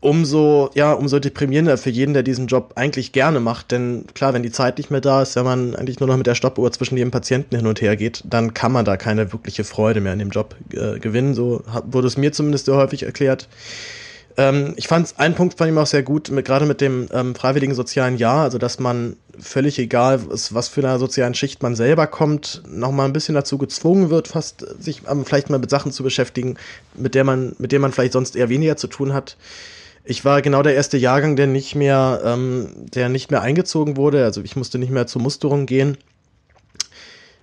umso, 0.00 0.70
ja, 0.74 0.92
umso 0.92 1.18
deprimierender 1.18 1.76
für 1.76 1.90
jeden, 1.90 2.14
der 2.14 2.22
diesen 2.22 2.46
Job 2.46 2.72
eigentlich 2.74 3.12
gerne 3.12 3.38
macht. 3.38 3.70
Denn 3.70 4.06
klar, 4.14 4.32
wenn 4.32 4.42
die 4.42 4.50
Zeit 4.50 4.78
nicht 4.78 4.90
mehr 4.90 5.00
da 5.00 5.22
ist, 5.22 5.36
wenn 5.36 5.44
man 5.44 5.76
eigentlich 5.76 6.00
nur 6.00 6.08
noch 6.08 6.16
mit 6.16 6.26
der 6.26 6.34
Stoppuhr 6.34 6.72
zwischen 6.72 6.96
jedem 6.96 7.10
Patienten 7.10 7.56
hin 7.56 7.66
und 7.66 7.80
her 7.80 7.96
geht, 7.96 8.22
dann 8.24 8.54
kann 8.54 8.72
man 8.72 8.84
da 8.84 8.96
keine 8.96 9.32
wirkliche 9.32 9.64
Freude 9.64 10.00
mehr 10.00 10.14
in 10.14 10.18
dem 10.18 10.30
Job 10.30 10.56
äh, 10.72 10.98
gewinnen. 10.98 11.34
So 11.34 11.62
wurde 11.84 12.08
es 12.08 12.16
mir 12.16 12.32
zumindest 12.32 12.66
sehr 12.66 12.76
häufig 12.76 13.02
erklärt. 13.02 13.48
Ähm, 14.36 14.74
ich 14.76 14.88
fand 14.88 15.14
einen 15.18 15.34
Punkt 15.34 15.58
fand 15.58 15.72
ich 15.72 15.76
auch 15.76 15.86
sehr 15.86 16.02
gut, 16.02 16.30
mit, 16.30 16.46
gerade 16.46 16.66
mit 16.66 16.80
dem 16.80 17.08
ähm, 17.12 17.34
freiwilligen 17.34 17.74
sozialen 17.74 18.16
Jahr, 18.16 18.44
also 18.44 18.58
dass 18.58 18.78
man 18.78 19.16
völlig 19.38 19.78
egal 19.78 20.20
ist, 20.32 20.54
was 20.54 20.68
für 20.68 20.86
eine 20.86 20.98
sozialen 20.98 21.34
Schicht 21.34 21.62
man 21.62 21.74
selber 21.74 22.06
kommt, 22.06 22.62
nochmal 22.68 23.06
ein 23.06 23.12
bisschen 23.12 23.34
dazu 23.34 23.58
gezwungen 23.58 24.10
wird, 24.10 24.28
fast 24.28 24.66
sich 24.82 25.02
ähm, 25.10 25.24
vielleicht 25.24 25.50
mal 25.50 25.58
mit 25.58 25.70
Sachen 25.70 25.92
zu 25.92 26.02
beschäftigen, 26.02 26.56
mit 26.94 27.14
der 27.14 27.24
man, 27.24 27.56
mit 27.58 27.72
denen 27.72 27.82
man 27.82 27.92
vielleicht 27.92 28.12
sonst 28.12 28.36
eher 28.36 28.48
weniger 28.48 28.76
zu 28.76 28.86
tun 28.86 29.12
hat. 29.12 29.36
Ich 30.04 30.24
war 30.24 30.42
genau 30.42 30.62
der 30.62 30.74
erste 30.74 30.96
Jahrgang, 30.96 31.36
der 31.36 31.46
nicht 31.46 31.74
mehr, 31.74 32.22
ähm, 32.24 32.68
der 32.94 33.08
nicht 33.08 33.30
mehr 33.30 33.42
eingezogen 33.42 33.96
wurde. 33.96 34.24
Also 34.24 34.42
ich 34.42 34.56
musste 34.56 34.78
nicht 34.78 34.90
mehr 34.90 35.06
zur 35.06 35.22
Musterung 35.22 35.66
gehen 35.66 35.98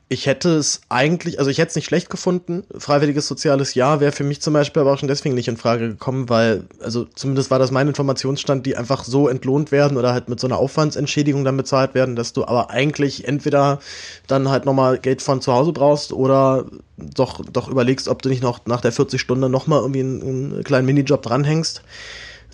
ich 0.09 0.25
hätte 0.25 0.55
es 0.55 0.79
eigentlich, 0.87 1.37
also 1.37 1.51
ich 1.51 1.57
hätte 1.57 1.69
es 1.69 1.75
nicht 1.75 1.85
schlecht 1.85 2.09
gefunden. 2.09 2.63
Freiwilliges 2.77 3.27
soziales 3.27 3.73
Jahr 3.73 3.99
wäre 3.99 4.13
für 4.13 4.23
mich 4.23 4.41
zum 4.41 4.53
Beispiel 4.53 4.81
aber 4.81 4.93
auch 4.93 4.99
schon 4.99 5.09
deswegen 5.09 5.35
nicht 5.35 5.49
in 5.49 5.57
Frage 5.57 5.89
gekommen, 5.89 6.29
weil, 6.29 6.63
also 6.81 7.05
zumindest 7.15 7.51
war 7.51 7.59
das 7.59 7.71
mein 7.71 7.89
Informationsstand, 7.89 8.65
die 8.65 8.77
einfach 8.77 9.03
so 9.03 9.27
entlohnt 9.27 9.73
werden 9.73 9.97
oder 9.97 10.13
halt 10.13 10.29
mit 10.29 10.39
so 10.39 10.47
einer 10.47 10.59
Aufwandsentschädigung 10.59 11.43
dann 11.43 11.57
bezahlt 11.57 11.93
werden, 11.93 12.15
dass 12.15 12.31
du 12.31 12.45
aber 12.45 12.69
eigentlich 12.69 13.27
entweder 13.27 13.79
dann 14.27 14.47
halt 14.49 14.65
nochmal 14.65 14.97
Geld 14.97 15.21
von 15.21 15.41
zu 15.41 15.51
Hause 15.51 15.73
brauchst 15.73 16.13
oder 16.13 16.65
doch, 16.95 17.43
doch 17.51 17.67
überlegst, 17.67 18.07
ob 18.07 18.21
du 18.21 18.29
nicht 18.29 18.41
noch 18.41 18.65
nach 18.65 18.79
der 18.79 18.93
40 18.93 19.19
Stunden 19.19 19.51
nochmal 19.51 19.81
irgendwie 19.81 19.99
einen, 19.99 20.21
einen 20.21 20.63
kleinen 20.63 20.85
Minijob 20.85 21.21
dranhängst. 21.21 21.81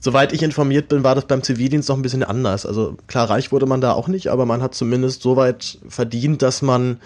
Soweit 0.02 0.34
ich 0.34 0.44
informiert 0.44 0.90
bin, 0.90 1.06
war 1.06 1.16
das 1.16 1.28
beim 1.28 1.44
Zivildienst 1.44 1.88
noch 1.88 1.96
ein 1.96 2.02
bisschen 2.02 2.24
anders. 2.24 2.66
Also 2.66 2.98
klar, 3.08 3.30
reich 3.30 3.54
wurde 3.54 3.68
man 3.68 3.80
da 3.80 3.94
auch 3.94 4.10
nicht, 4.10 4.28
aber 4.28 4.46
man 4.46 4.62
hat 4.62 4.76
zumindest 4.76 5.22
so 5.22 5.38
weit 5.38 5.78
verdient, 5.88 6.42
dass 6.42 6.62
man 6.62 7.00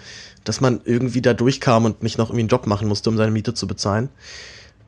dass 0.48 0.60
man 0.60 0.80
irgendwie 0.84 1.20
da 1.20 1.34
durchkam 1.34 1.84
und 1.84 2.02
nicht 2.02 2.16
noch 2.16 2.30
irgendwie 2.30 2.40
einen 2.40 2.48
Job 2.48 2.66
machen 2.66 2.88
musste, 2.88 3.10
um 3.10 3.16
seine 3.16 3.30
Miete 3.30 3.52
zu 3.52 3.66
bezahlen. 3.66 4.08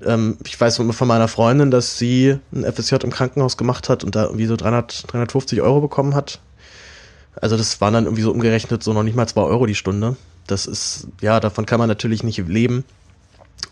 Ähm, 0.05 0.39
ich 0.47 0.59
weiß 0.59 0.77
von 0.77 1.09
meiner 1.09 1.29
Freundin, 1.29 1.71
dass 1.71 1.99
sie 1.99 2.39
ein 2.53 2.65
FSJ 2.65 2.97
im 3.03 3.11
Krankenhaus 3.11 3.57
gemacht 3.57 3.89
hat 3.89 4.03
und 4.03 4.17
da 4.17 4.25
irgendwie 4.25 4.47
so 4.47 4.57
300, 4.57 5.13
350 5.13 5.61
Euro 5.61 5.81
bekommen 5.81 6.15
hat. 6.15 6.41
Also 7.37 7.57
das 7.57 7.81
waren 7.81 7.93
dann 7.93 8.05
irgendwie 8.05 8.23
so 8.23 8.33
umgerechnet 8.33 8.83
so 8.83 8.93
noch 8.93 9.03
nicht 9.03 9.17
mal 9.17 9.27
zwei 9.27 9.43
Euro 9.43 9.67
die 9.67 9.75
Stunde. 9.75 10.17
Das 10.47 10.67
ist, 10.67 11.07
ja, 11.21 11.39
davon 11.41 11.67
kann 11.67 11.79
man 11.79 11.89
natürlich 11.89 12.23
nicht 12.23 12.39
leben. 12.39 12.85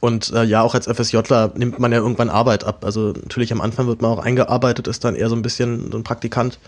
Und 0.00 0.30
äh, 0.32 0.44
ja, 0.44 0.62
auch 0.62 0.74
als 0.74 0.86
FSJler 0.86 1.52
nimmt 1.56 1.78
man 1.78 1.90
ja 1.90 1.98
irgendwann 1.98 2.28
Arbeit 2.28 2.64
ab. 2.64 2.84
Also 2.84 3.12
natürlich 3.12 3.50
am 3.52 3.62
Anfang 3.62 3.86
wird 3.86 4.02
man 4.02 4.10
auch 4.10 4.18
eingearbeitet, 4.22 4.86
ist 4.86 5.04
dann 5.04 5.16
eher 5.16 5.28
so 5.28 5.34
ein 5.34 5.42
bisschen 5.42 5.90
so 5.90 5.98
ein 5.98 6.04
Praktikant. 6.04 6.58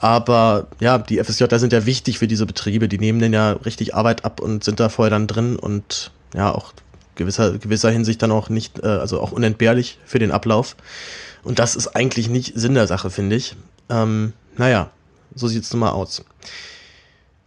Aber 0.00 0.68
ja, 0.80 0.98
die 0.98 1.22
FSJ 1.22 1.44
sind 1.56 1.72
ja 1.72 1.86
wichtig 1.86 2.18
für 2.18 2.28
diese 2.28 2.46
Betriebe. 2.46 2.88
Die 2.88 2.98
nehmen 2.98 3.18
denen 3.18 3.34
ja 3.34 3.52
richtig 3.52 3.94
Arbeit 3.94 4.24
ab 4.24 4.40
und 4.40 4.64
sind 4.64 4.80
da 4.80 4.88
vorher 4.88 5.10
dann 5.10 5.26
drin 5.26 5.56
und 5.56 6.12
ja, 6.34 6.54
auch 6.54 6.72
gewisser, 7.16 7.58
gewisser 7.58 7.90
Hinsicht 7.90 8.22
dann 8.22 8.30
auch 8.30 8.48
nicht, 8.48 8.78
äh, 8.82 8.86
also 8.86 9.20
auch 9.20 9.32
unentbehrlich 9.32 9.98
für 10.06 10.18
den 10.18 10.30
Ablauf. 10.30 10.76
Und 11.42 11.58
das 11.58 11.76
ist 11.76 11.88
eigentlich 11.88 12.28
nicht 12.28 12.52
Sinn 12.58 12.74
der 12.74 12.86
Sache, 12.86 13.10
finde 13.10 13.36
ich. 13.36 13.56
Ähm, 13.88 14.32
naja, 14.56 14.90
so 15.34 15.48
sieht's 15.48 15.72
nun 15.72 15.80
mal 15.80 15.90
aus. 15.90 16.24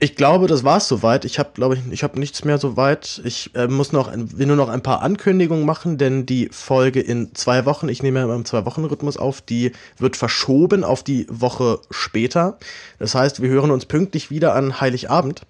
Ich 0.04 0.16
glaube, 0.16 0.48
das 0.48 0.64
war's 0.64 0.88
soweit. 0.88 1.26
Ich 1.26 1.38
habe, 1.38 1.52
glaube 1.54 1.76
ich, 1.76 1.82
ich 1.92 2.02
habe 2.02 2.20
nichts 2.20 2.44
mehr 2.44 2.58
soweit. 2.58 3.22
Ich 3.24 3.52
äh, 3.54 3.68
muss 3.68 3.92
noch, 3.92 4.12
will 4.12 4.48
nur 4.48 4.56
noch 4.56 4.70
ein 4.70 4.82
paar 4.82 5.04
Ankündigungen 5.04 5.64
machen, 5.64 6.00
denn 6.00 6.26
die 6.26 6.50
Folge 6.52 7.00
in 7.00 7.36
zwei 7.36 7.68
Wochen, 7.68 7.88
ich 7.88 8.02
nehme 8.02 8.20
ja 8.20 8.34
im 8.34 8.44
Zwei-Wochen-Rhythmus 8.44 9.18
auf, 9.18 9.42
die 9.42 9.74
wird 10.00 10.18
verschoben 10.18 10.84
auf 10.84 11.04
die 11.04 11.28
Woche 11.30 11.82
später. 11.92 12.58
Das 12.98 13.14
heißt, 13.14 13.44
wir 13.44 13.50
hören 13.50 13.70
uns 13.70 13.86
pünktlich 13.86 14.32
wieder 14.32 14.56
an 14.56 14.82
Heiligabend. 14.82 15.44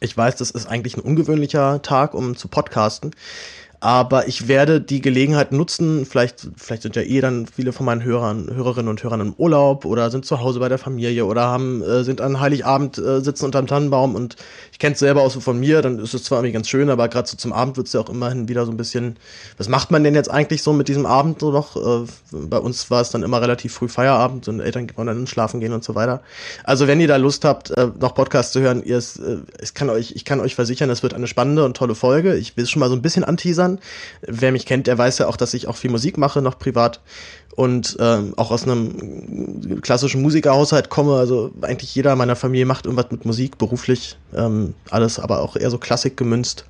Ich 0.00 0.14
weiß, 0.14 0.36
das 0.36 0.50
ist 0.50 0.66
eigentlich 0.66 0.98
ein 0.98 1.02
ungewöhnlicher 1.02 1.80
Tag, 1.80 2.12
um 2.12 2.36
zu 2.36 2.48
podcasten. 2.48 3.12
Aber 3.84 4.28
ich 4.28 4.48
werde 4.48 4.80
die 4.80 5.02
Gelegenheit 5.02 5.52
nutzen, 5.52 6.06
vielleicht, 6.06 6.48
vielleicht 6.56 6.80
sind 6.80 6.96
ja 6.96 7.02
eh 7.02 7.20
dann 7.20 7.46
viele 7.46 7.74
von 7.74 7.84
meinen 7.84 8.02
Hörern, 8.02 8.48
Hörerinnen 8.50 8.88
und 8.88 9.02
Hörern 9.02 9.20
im 9.20 9.34
Urlaub 9.34 9.84
oder 9.84 10.10
sind 10.10 10.24
zu 10.24 10.40
Hause 10.40 10.58
bei 10.58 10.70
der 10.70 10.78
Familie 10.78 11.26
oder 11.26 11.42
haben, 11.42 11.82
äh, 11.82 12.02
sind 12.02 12.22
an 12.22 12.40
Heiligabend, 12.40 12.96
äh, 12.96 13.20
sitzen 13.20 13.44
unterm 13.44 13.66
Tannenbaum 13.66 14.14
und 14.14 14.36
ich 14.72 14.78
kenne 14.78 14.94
es 14.94 15.00
selber 15.00 15.20
auch 15.20 15.30
so 15.30 15.40
von 15.40 15.60
mir, 15.60 15.82
dann 15.82 15.98
ist 15.98 16.14
es 16.14 16.24
zwar 16.24 16.38
irgendwie 16.38 16.54
ganz 16.54 16.70
schön, 16.70 16.88
aber 16.88 17.08
gerade 17.08 17.28
so 17.28 17.36
zum 17.36 17.52
Abend 17.52 17.76
wird 17.76 17.88
es 17.88 17.92
ja 17.92 18.00
auch 18.00 18.08
immerhin 18.08 18.48
wieder 18.48 18.64
so 18.64 18.72
ein 18.72 18.78
bisschen, 18.78 19.18
was 19.58 19.68
macht 19.68 19.90
man 19.90 20.02
denn 20.02 20.14
jetzt 20.14 20.30
eigentlich 20.30 20.62
so 20.62 20.72
mit 20.72 20.88
diesem 20.88 21.04
Abend 21.04 21.40
so 21.40 21.52
noch? 21.52 21.76
Äh, 21.76 22.06
bei 22.32 22.56
uns 22.56 22.90
war 22.90 23.02
es 23.02 23.10
dann 23.10 23.22
immer 23.22 23.42
relativ 23.42 23.74
früh 23.74 23.88
Feierabend 23.88 24.48
und 24.48 24.60
Eltern 24.60 24.90
wollen 24.96 25.08
dann 25.08 25.26
schlafen 25.26 25.60
gehen 25.60 25.74
und 25.74 25.84
so 25.84 25.94
weiter. 25.94 26.22
Also 26.64 26.86
wenn 26.86 27.00
ihr 27.00 27.08
da 27.08 27.16
Lust 27.16 27.44
habt, 27.44 27.70
äh, 27.72 27.88
noch 28.00 28.14
Podcasts 28.14 28.54
zu 28.54 28.62
hören, 28.62 28.82
ihr 28.82 28.96
es, 28.96 29.18
äh, 29.18 29.40
ich 29.60 29.74
kann 29.74 29.90
euch, 29.90 30.12
ich 30.16 30.24
kann 30.24 30.40
euch 30.40 30.54
versichern, 30.54 30.88
es 30.88 31.02
wird 31.02 31.12
eine 31.12 31.26
spannende 31.26 31.66
und 31.66 31.76
tolle 31.76 31.94
Folge. 31.94 32.34
Ich 32.36 32.56
will 32.56 32.64
es 32.64 32.70
schon 32.70 32.80
mal 32.80 32.88
so 32.88 32.96
ein 32.96 33.02
bisschen 33.02 33.24
anteasern 33.24 33.73
Wer 34.22 34.52
mich 34.52 34.66
kennt, 34.66 34.86
der 34.86 34.98
weiß 34.98 35.18
ja 35.18 35.26
auch, 35.26 35.36
dass 35.36 35.54
ich 35.54 35.68
auch 35.68 35.76
viel 35.76 35.90
Musik 35.90 36.18
mache, 36.18 36.42
noch 36.42 36.58
privat 36.58 37.00
und 37.56 37.96
ähm, 38.00 38.34
auch 38.36 38.50
aus 38.50 38.64
einem 38.64 39.80
klassischen 39.80 40.22
Musikerhaushalt 40.22 40.90
komme. 40.90 41.16
Also 41.16 41.52
eigentlich 41.62 41.94
jeder 41.94 42.16
meiner 42.16 42.36
Familie 42.36 42.66
macht 42.66 42.86
irgendwas 42.86 43.10
mit 43.10 43.24
Musik, 43.24 43.58
beruflich, 43.58 44.16
ähm, 44.34 44.74
alles 44.90 45.18
aber 45.18 45.40
auch 45.40 45.56
eher 45.56 45.70
so 45.70 45.78
Klassik 45.78 46.16
gemünzt. 46.16 46.64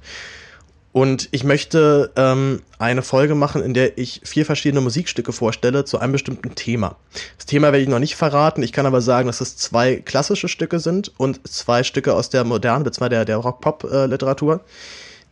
Und 0.94 1.28
ich 1.32 1.42
möchte 1.42 2.12
ähm, 2.14 2.62
eine 2.78 3.02
Folge 3.02 3.34
machen, 3.34 3.64
in 3.64 3.74
der 3.74 3.98
ich 3.98 4.20
vier 4.22 4.46
verschiedene 4.46 4.80
Musikstücke 4.80 5.32
vorstelle 5.32 5.84
zu 5.84 5.98
einem 5.98 6.12
bestimmten 6.12 6.54
Thema. 6.54 6.94
Das 7.36 7.46
Thema 7.46 7.72
werde 7.72 7.80
ich 7.80 7.88
noch 7.88 7.98
nicht 7.98 8.14
verraten. 8.14 8.62
Ich 8.62 8.72
kann 8.72 8.86
aber 8.86 9.00
sagen, 9.00 9.26
dass 9.26 9.40
es 9.40 9.56
zwei 9.56 9.96
klassische 9.96 10.46
Stücke 10.46 10.78
sind 10.78 11.10
und 11.16 11.40
zwei 11.48 11.82
Stücke 11.82 12.14
aus 12.14 12.30
der 12.30 12.44
modernen, 12.44 12.84
beziehungsweise 12.84 13.10
der, 13.10 13.24
der 13.24 13.38
Rock-Pop-Literatur. 13.38 14.54
Äh, 14.54 14.58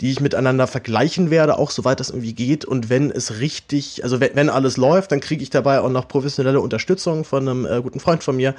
die 0.03 0.11
ich 0.11 0.21
miteinander 0.21 0.67
vergleichen 0.67 1.31
werde, 1.31 1.57
auch 1.57 1.71
soweit 1.71 2.01
das 2.01 2.11
irgendwie 2.11 2.33
geht. 2.33 2.65
Und 2.65 2.91
wenn 2.91 3.13
es 3.13 3.39
richtig, 3.39 4.03
also 4.03 4.19
wenn, 4.19 4.35
wenn 4.35 4.51
alles 4.51 4.77
läuft, 4.77 5.13
dann 5.13 5.21
kriege 5.21 5.45
ich 5.45 5.51
dabei 5.51 5.81
auch 5.81 5.89
noch 5.89 6.09
professionelle 6.09 6.61
Unterstützung 6.61 7.25
von 7.25 7.49
einem 7.49 7.67
äh, 7.67 7.81
guten 7.81 8.01
Freund 8.01 8.25
von 8.25 8.35
mir, 8.35 8.57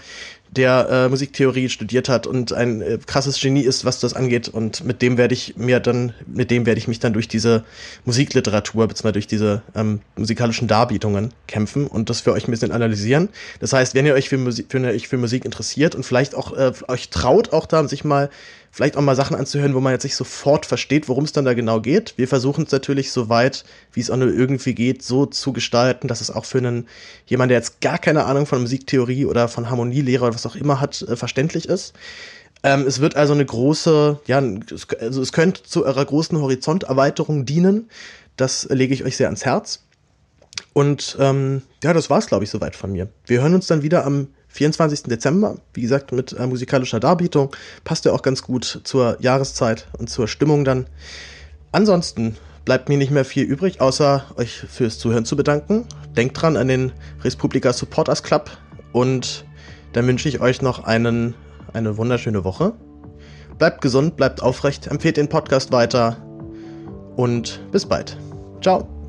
der 0.50 0.88
äh, 0.90 1.10
Musiktheorie 1.10 1.68
studiert 1.68 2.08
hat 2.08 2.28
und 2.28 2.54
ein 2.54 2.82
äh, 2.82 2.98
krasses 3.06 3.42
Genie 3.42 3.64
ist, 3.64 3.84
was 3.84 4.00
das 4.00 4.14
angeht. 4.14 4.48
Und 4.48 4.86
mit 4.86 5.02
dem 5.02 5.18
werde 5.18 5.34
ich 5.34 5.58
mir 5.58 5.82
dann, 5.82 6.14
mit 6.26 6.50
dem 6.50 6.66
werde 6.66 6.80
ich 6.80 6.88
mich 6.88 7.02
dann 7.02 7.12
durch 7.12 7.28
diese 7.28 7.66
Musikliteratur, 8.06 8.88
beziehungsweise 8.88 9.14
durch 9.14 9.28
diese 9.28 9.64
ähm, 9.76 10.00
musikalischen 10.16 10.70
Darbietungen 10.70 11.34
kämpfen 11.48 11.88
und 11.88 12.10
das 12.10 12.22
für 12.22 12.32
euch 12.32 12.48
ein 12.48 12.52
bisschen 12.52 12.72
analysieren. 12.72 13.28
Das 13.60 13.74
heißt, 13.74 13.96
wenn 13.96 14.06
ihr 14.06 14.14
euch 14.14 14.30
für 14.30 14.38
Musik, 14.38 14.68
wenn 14.70 14.86
ihr 14.86 14.92
euch 14.92 15.10
für 15.10 15.18
Musik 15.18 15.44
interessiert 15.44 15.94
und 15.94 16.06
vielleicht 16.06 16.36
auch 16.36 16.56
äh, 16.56 16.72
euch 16.88 17.10
traut, 17.10 17.52
auch 17.52 17.66
da 17.66 17.86
sich 17.86 18.06
mal 18.06 18.30
vielleicht 18.74 18.98
auch 18.98 19.02
mal 19.02 19.16
Sachen 19.16 19.36
anzuhören, 19.36 19.76
wo 19.76 19.80
man 19.80 19.94
jetzt 19.94 20.04
nicht 20.04 20.16
sofort 20.16 20.66
versteht, 20.66 21.08
worum 21.08 21.26
es 21.26 21.32
dann 21.32 21.46
da 21.46 21.54
genau 21.54 21.80
geht. 21.80 22.16
Wir 22.18 22.28
versuchen 22.28 22.66
es 22.66 22.72
natürlich 22.72 23.12
so 23.12 23.30
weit, 23.30 23.66
wie 23.94 24.00
es 24.00 24.10
auch 24.10 24.18
nur 24.18 24.34
irgendwie 24.34 24.74
geht, 24.74 25.04
so 25.04 25.28
zu 25.28 25.54
gestalten, 25.54 26.08
dass 26.08 26.22
es 26.22 26.32
auch 26.32 26.44
für 26.44 26.58
einen 26.58 26.88
jemand, 27.28 27.52
der 27.52 27.60
jetzt 27.60 27.82
gar 27.82 28.00
keine 28.00 28.26
Ahnung 28.26 28.48
von 28.48 28.62
Musiktheorie 28.62 29.26
oder 29.26 29.48
von 29.48 29.70
Harmonielehre 29.70 30.26
oder 30.26 30.34
was 30.34 30.48
auch 30.48 30.56
immer 30.56 30.82
hat, 30.82 31.04
äh, 31.04 31.16
verständlich 31.16 31.70
ist. 31.70 31.94
Ähm, 32.64 32.86
es 32.88 33.00
wird 33.00 33.16
also 33.16 33.34
eine 33.34 33.46
große, 33.46 34.20
ja, 34.26 34.42
also 35.00 35.22
es 35.22 35.32
könnte 35.32 35.62
zu 35.62 35.86
eurer 35.86 36.04
großen 36.04 36.42
Horizonterweiterung 36.42 37.46
dienen. 37.46 37.90
Das 38.38 38.68
lege 38.72 38.96
ich 38.96 39.04
euch 39.04 39.18
sehr 39.18 39.28
ans 39.28 39.46
Herz. 39.46 39.84
Und 40.74 41.16
ähm, 41.20 41.62
ja, 41.84 41.94
das 41.94 42.10
war's, 42.10 42.26
glaube 42.26 42.44
ich, 42.44 42.50
soweit 42.50 42.76
von 42.76 42.92
mir. 42.92 43.08
Wir 43.28 43.44
hören 43.44 43.54
uns 43.54 43.68
dann 43.68 43.84
wieder 43.84 44.04
am 44.04 44.30
24. 44.54 45.04
Dezember, 45.04 45.58
wie 45.74 45.82
gesagt, 45.82 46.12
mit 46.12 46.34
äh, 46.34 46.46
musikalischer 46.46 47.00
Darbietung. 47.00 47.56
Passt 47.84 48.06
ja 48.06 48.12
auch 48.14 48.22
ganz 48.22 48.44
gut 48.44 48.82
zur 48.84 49.18
Jahreszeit 49.20 49.88
und 49.98 50.10
zur 50.10 50.28
Stimmung 50.28 50.64
dann. 50.64 50.86
Ansonsten 51.72 52.38
bleibt 52.66 52.88
mir 52.88 52.98
nicht 52.98 53.12
mehr 53.12 53.26
viel 53.26 53.44
übrig, 53.44 53.82
außer 53.82 54.26
euch 54.38 54.54
fürs 54.70 55.00
Zuhören 55.00 55.26
zu 55.26 55.36
bedanken. 55.36 55.86
Denkt 56.16 56.40
dran 56.40 56.56
an 56.56 56.68
den 56.68 56.92
Respublika 57.24 57.74
Supporters 57.74 58.22
Club 58.22 58.52
und 58.92 59.44
dann 59.94 60.08
wünsche 60.08 60.30
ich 60.30 60.40
euch 60.40 60.62
noch 60.62 60.84
einen, 60.84 61.34
eine 61.74 61.98
wunderschöne 61.98 62.44
Woche. 62.44 62.74
Bleibt 63.58 63.82
gesund, 63.82 64.18
bleibt 64.18 64.42
aufrecht, 64.42 64.88
empfehlt 64.88 65.18
den 65.18 65.30
Podcast 65.30 65.72
weiter 65.72 66.18
und 67.16 67.60
bis 67.72 67.86
bald. 67.86 68.18
Ciao. 68.62 69.03